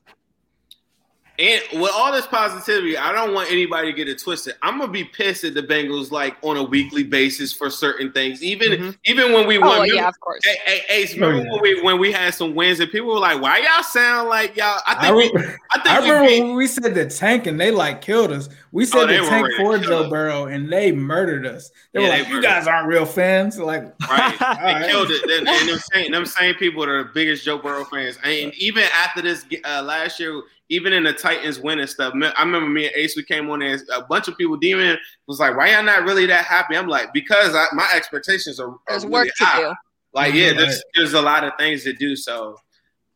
And 1.37 1.63
with 1.81 1.91
all 1.93 2.13
this 2.13 2.29
positivity, 2.29 2.97
I 2.97 3.11
don't 3.11 3.35
want 3.35 3.51
anybody 3.51 3.91
to 3.91 3.93
get 3.97 4.09
it 4.09 4.21
twisted. 4.23 4.55
I'm 4.63 4.79
gonna 4.79 4.93
be 4.93 5.03
pissed 5.03 5.43
at 5.43 5.55
the 5.55 5.65
Bengals 5.65 6.13
like 6.13 6.37
on 6.43 6.57
a 6.57 6.63
weekly 6.63 7.03
basis 7.03 7.53
for 7.53 7.71
certain 7.71 8.13
things. 8.13 8.41
Even 8.41 8.71
Mhm. 8.81 8.97
even 9.05 9.33
when 9.33 9.45
we 9.49 9.59
won. 9.59 9.69
Oh, 9.69 9.73
remember- 9.83 9.95
yeah, 9.97 10.07
of 10.09 10.21
course. 10.21 10.45
Hey, 10.45 10.57
hey, 10.65 10.83
Ace, 10.91 11.15
remember 11.15 11.39
Oh, 11.39 11.43
yeah. 11.43 11.51
when 11.53 11.63
we 11.63 11.83
when 11.83 11.99
we 11.99 12.13
had 12.13 12.35
some 12.35 12.55
wins 12.55 12.79
and 12.79 12.89
people 12.89 13.09
were 13.09 13.19
like, 13.19 13.41
"Why 13.43 13.59
y'all 13.59 13.83
sound 13.83 14.29
like 14.29 14.57
y'all?" 14.57 14.81
I 14.87 14.95
I, 14.95 15.01
think 15.11 15.17
we, 15.35 15.41
re- 15.41 15.55
I 15.73 15.79
think 15.81 15.87
I 15.89 16.01
we 16.01 16.07
remember 16.11 16.29
beat- 16.29 16.43
when 16.45 16.55
we 16.55 16.67
said 16.69 16.95
the 16.95 17.07
tank 17.07 17.49
and 17.49 17.61
they 17.61 17.73
like 17.73 18.01
killed 18.01 18.31
us. 18.31 18.49
We 18.71 18.85
said 18.87 19.03
Oh, 19.03 19.07
the 19.09 19.29
tank 19.29 19.49
for 19.57 19.79
Joe. 19.79 20.09
Burrow 20.09 20.47
and 20.47 20.73
they 20.73 20.93
murdered 20.93 21.47
us. 21.47 21.73
They 21.93 22.01
Yeah, 22.01 22.07
were 22.07 22.13
they 22.13 22.19
like, 22.21 22.29
"You 22.29 22.35
murdered 22.37 22.47
guys 22.49 22.67
aren't 22.69 22.87
real 22.87 23.07
fans." 23.07 23.59
Like, 23.59 23.83
right. 24.09 24.39
They 24.39 24.45
right. 24.47 24.89
killed 24.89 25.11
it. 25.11 25.23
And, 25.39 25.49
and 25.49 25.69
them, 25.69 25.79
same, 25.93 26.13
them 26.13 26.27
same 26.27 26.55
people 26.55 26.83
that 26.83 26.89
are 26.91 27.03
the 27.05 27.11
biggest 27.13 27.45
Joe 27.45 27.59
Burrow 27.59 27.85
fans. 27.85 28.19
And 28.23 28.55
even 28.55 28.85
after 28.95 29.21
this 29.21 29.45
uh, 29.65 29.83
last 29.83 30.21
year, 30.21 30.41
even 30.71 30.93
in 30.93 31.05
the 31.05 31.13
Titans 31.13 31.61
win 31.61 31.79
and 31.79 31.89
stuff, 31.89 32.15
I 32.15 32.43
remember 32.43 32.69
me 32.69 32.87
and 32.87 32.97
Ace, 32.97 33.17
we 33.17 33.23
came 33.23 33.51
on 33.51 33.63
and 33.63 33.81
a 33.95 34.03
bunch 34.03 34.29
of 34.29 34.37
people, 34.37 34.57
Demon 34.57 34.97
was 35.27 35.39
like, 35.39 35.57
why 35.57 35.73
y'all 35.73 35.83
not 35.83 36.05
really 36.05 36.27
that 36.27 36.45
happy? 36.45 36.77
I'm 36.77 36.89
like, 36.89 37.13
because 37.13 37.55
I, 37.55 37.67
my 37.75 37.89
expectations 37.95 38.59
are, 38.59 38.69
are 38.71 38.79
There's 38.89 39.05
really 39.05 39.13
work 39.13 39.29
to 39.39 39.45
high. 39.45 39.61
do. 39.61 39.75
Like, 40.15 40.29
mm-hmm. 40.35 40.39
yeah, 40.39 40.53
there's, 40.55 40.83
there's 40.95 41.13
a 41.13 41.23
lot 41.23 41.45
of 41.45 41.53
things 41.59 41.85
to 41.85 41.93
do. 41.93 42.17
So 42.17 42.57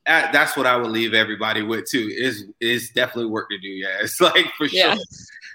that, 0.07 0.33
that's 0.33 0.57
what 0.57 0.67
I 0.67 0.77
would 0.77 0.91
leave 0.91 1.15
everybody 1.15 1.63
with 1.63 1.89
too. 1.89 2.11
Is 2.13 2.47
is 2.61 2.91
definitely 2.91 3.31
work 3.31 3.49
to 3.51 3.59
do. 3.59 3.69
Yeah, 3.69 3.97
it's 4.01 4.21
like 4.21 4.47
for 4.57 4.67
Yeah. 4.67 4.95
sure. 4.95 5.05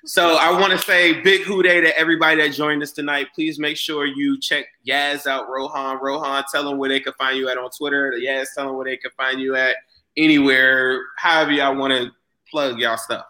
So 0.06 0.36
I 0.36 0.52
want 0.60 0.74
to 0.74 0.78
say 0.78 1.22
big 1.22 1.44
Who 1.44 1.64
Dey 1.64 1.80
to 1.80 1.98
everybody 1.98 2.42
that 2.42 2.54
joined 2.54 2.84
us 2.84 2.92
tonight. 2.92 3.28
Please 3.34 3.58
make 3.58 3.78
sure 3.78 4.06
you 4.06 4.38
check 4.40 4.66
Yaz 4.86 5.28
out, 5.28 5.50
Rohan. 5.50 5.98
Rohan, 6.02 6.44
tell 6.52 6.66
them 6.66 6.78
where 6.78 6.90
they 6.90 7.00
can 7.00 7.14
find 7.14 7.38
you 7.38 7.48
at 7.48 7.58
on 7.58 7.70
Twitter. 7.70 8.14
Yaz, 8.20 8.48
tell 8.54 8.68
them 8.68 8.76
where 8.76 8.86
they 8.86 8.98
can 8.98 9.12
find 9.16 9.40
you 9.40 9.56
at 9.56 9.76
anywhere, 10.18 11.02
however 11.18 11.52
y'all 11.52 11.76
want 11.76 11.94
to 11.94 12.12
plug 12.50 12.80
y'all 12.80 12.98
stuff. 12.98 13.26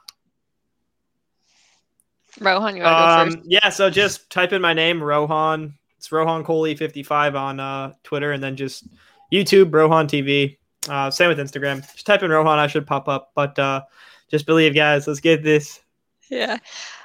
Rohan, 2.40 2.76
you 2.76 2.84
want 2.84 2.94
to 2.94 2.98
go 3.06 3.22
Um, 3.22 3.32
first? 3.32 3.38
yeah, 3.52 3.70
so 3.70 3.90
just 3.90 4.30
type 4.30 4.54
in 4.54 4.62
my 4.62 4.74
name, 4.74 5.02
Rohan. 5.04 5.76
It's 5.98 6.12
Rohan 6.12 6.44
Coley 6.44 6.76
55 6.76 7.36
on 7.36 7.60
uh, 7.60 7.94
Twitter, 8.04 8.32
and 8.32 8.44
then 8.44 8.56
just 8.56 8.86
YouTube, 9.32 9.74
Rohan 9.74 10.08
TV. 10.08 10.58
Uh, 10.90 11.10
same 11.12 11.30
with 11.30 11.38
Instagram. 11.40 11.82
Just 11.94 12.06
type 12.06 12.24
in 12.24 12.32
Rohan, 12.32 12.60
I 12.60 12.68
should 12.68 12.86
pop 12.88 13.08
up. 13.08 13.32
But 13.36 13.58
uh, 13.58 13.84
just 14.30 14.46
believe, 14.46 14.76
guys. 14.76 15.08
Let's 15.08 15.20
get 15.22 15.44
this. 15.44 15.80
Yeah. 16.30 16.58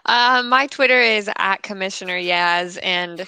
Um, 0.06 0.48
my 0.48 0.66
Twitter 0.66 0.98
is 1.00 1.30
at 1.36 1.62
Commissioner 1.62 2.18
Yaz, 2.18 2.78
and 2.82 3.26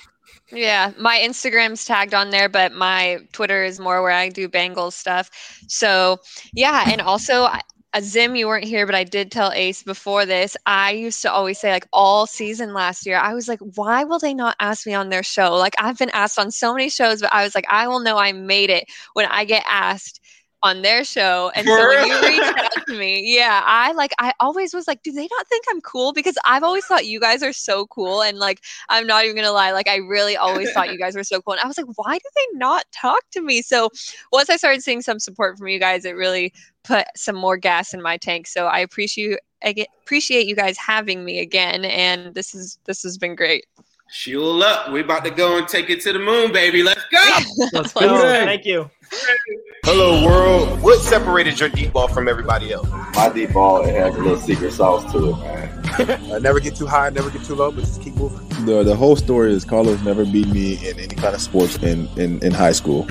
yeah, 0.53 0.93
my 0.99 1.19
Instagram's 1.19 1.85
tagged 1.85 2.15
on 2.15 2.31
there, 2.31 2.49
but 2.49 2.73
my 2.73 3.21
Twitter 3.33 3.65
is 3.65 3.81
more 3.81 4.03
where 4.03 4.13
I 4.13 4.29
do 4.29 4.49
Bengals 4.49 4.95
stuff. 4.95 5.31
So 5.69 6.19
yeah, 6.53 6.85
and 6.87 7.01
also. 7.01 7.45
Uh, 7.93 8.01
Zim, 8.01 8.37
you 8.37 8.47
weren't 8.47 8.63
here, 8.63 8.87
but 8.87 8.95
I 8.95 9.03
did 9.03 9.33
tell 9.33 9.51
Ace 9.51 9.83
before 9.83 10.25
this. 10.25 10.57
I 10.65 10.93
used 10.93 11.23
to 11.23 11.33
always 11.33 11.59
say, 11.59 11.73
like, 11.73 11.89
all 11.93 12.25
season 12.25 12.73
last 12.73 13.05
year, 13.05 13.17
I 13.19 13.35
was 13.35 13.49
like, 13.49 13.59
why 13.75 14.05
will 14.05 14.21
they 14.21 14.33
not 14.33 14.55
ask 14.61 14.87
me 14.87 14.95
on 14.95 15.09
their 15.09 15.25
show? 15.25 15.57
Like, 15.57 15.75
I've 15.77 15.99
been 15.99 16.11
asked 16.11 16.39
on 16.39 16.53
so 16.53 16.73
many 16.73 16.89
shows, 16.89 17.21
but 17.21 17.35
I 17.35 17.43
was 17.43 17.53
like, 17.53 17.67
I 17.69 17.89
will 17.89 17.99
know 17.99 18.17
I 18.17 18.31
made 18.31 18.71
it 18.71 18.85
when 19.15 19.27
I 19.27 19.45
get 19.45 19.65
asked 19.69 20.20
on 20.63 20.83
their 20.83 21.05
show. 21.05 21.51
And 21.55 21.67
so 21.67 21.89
when 21.89 22.07
you 22.07 22.21
reached 22.21 22.59
out 22.59 22.87
to 22.87 22.99
me, 22.99 23.23
yeah, 23.35 23.63
I 23.65 23.93
like, 23.93 24.13
I 24.19 24.33
always 24.41 24.75
was 24.75 24.87
like, 24.87 25.03
do 25.03 25.13
they 25.13 25.29
not 25.31 25.47
think 25.49 25.65
I'm 25.71 25.81
cool? 25.81 26.13
Because 26.13 26.37
I've 26.45 26.63
always 26.63 26.85
thought 26.85 27.07
you 27.07 27.21
guys 27.21 27.43
are 27.43 27.53
so 27.53 27.87
cool. 27.87 28.23
And 28.23 28.39
like, 28.39 28.61
I'm 28.89 29.07
not 29.07 29.25
even 29.25 29.37
gonna 29.37 29.53
lie, 29.53 29.73
like, 29.73 29.89
I 29.89 29.97
really 29.97 30.37
always 30.37 30.71
thought 30.73 30.93
you 30.93 30.99
guys 30.99 31.17
were 31.17 31.25
so 31.25 31.41
cool. 31.41 31.55
And 31.55 31.61
I 31.63 31.67
was 31.67 31.79
like, 31.79 31.87
why 31.97 32.19
do 32.19 32.29
they 32.37 32.59
not 32.59 32.85
talk 32.93 33.23
to 33.33 33.43
me? 33.43 33.63
So 33.63 33.89
once 34.33 34.51
I 34.51 34.57
started 34.57 34.83
seeing 34.83 35.03
some 35.03 35.19
support 35.19 35.59
from 35.59 35.69
you 35.69 35.79
guys, 35.79 36.05
it 36.05 36.17
really 36.17 36.53
put 36.85 37.07
some 37.17 37.37
more 37.37 37.57
gas 37.57 37.95
in 37.95 38.03
my 38.03 38.17
tank. 38.17 38.47
So 38.47 38.67
I 38.67 38.81
appreciate 38.81 39.39
I 39.63 39.73
get, 39.73 39.89
appreciate 40.03 40.47
you 40.47 40.57
guys 40.57 40.79
having 40.79 41.25
me 41.25 41.41
again, 41.41 41.85
and 41.85 42.35
this 42.35 42.55
is 42.55 42.79
this 42.87 43.03
has 43.03 43.19
been 43.19 43.35
great. 43.35 43.67
Fuel 44.13 44.63
up. 44.63 44.91
We're 44.91 45.05
about 45.05 45.25
to 45.25 45.31
go 45.31 45.57
and 45.57 45.69
take 45.69 45.89
it 45.89 46.01
to 46.03 46.13
the 46.13 46.19
moon, 46.19 46.53
baby. 46.53 46.83
Let's 46.83 47.05
go. 47.13 47.39
Let's 47.73 47.93
Who 47.93 48.01
go. 48.01 48.21
Thank 48.21 48.65
you. 48.65 48.91
Hello, 49.85 50.25
world. 50.27 50.83
What 50.83 51.01
separated 51.01 51.61
your 51.61 51.69
deep 51.69 51.93
ball 51.93 52.09
from 52.09 52.27
everybody 52.27 52.73
else? 52.73 52.89
My 53.15 53.31
deep 53.33 53.53
ball, 53.53 53.85
it 53.85 53.95
has 53.95 54.15
a 54.15 54.19
little 54.19 54.37
secret 54.37 54.73
sauce 54.73 55.11
to 55.13 55.31
it, 55.31 55.37
man. 55.39 55.77
Uh, 56.01 56.39
never 56.39 56.61
get 56.61 56.77
too 56.77 56.87
high, 56.87 57.11
never 57.11 57.29
get 57.31 57.45
too 57.45 57.55
low, 57.55 57.71
but 57.71 57.81
just 57.81 58.01
keep 58.01 58.15
moving. 58.15 58.39
The 58.65 58.85
the 58.85 58.95
whole 58.95 59.17
story 59.17 59.53
is 59.53 59.65
Carlos 59.65 60.01
never 60.03 60.25
beat 60.25 60.49
me 60.49 60.75
in 60.89 60.99
any 60.99 61.15
kind 61.15 61.35
of 61.35 61.43
sports 61.43 61.77
in 61.79 62.07
in, 62.17 62.43
in 62.43 62.53
high 62.53 62.73
school. 62.73 63.07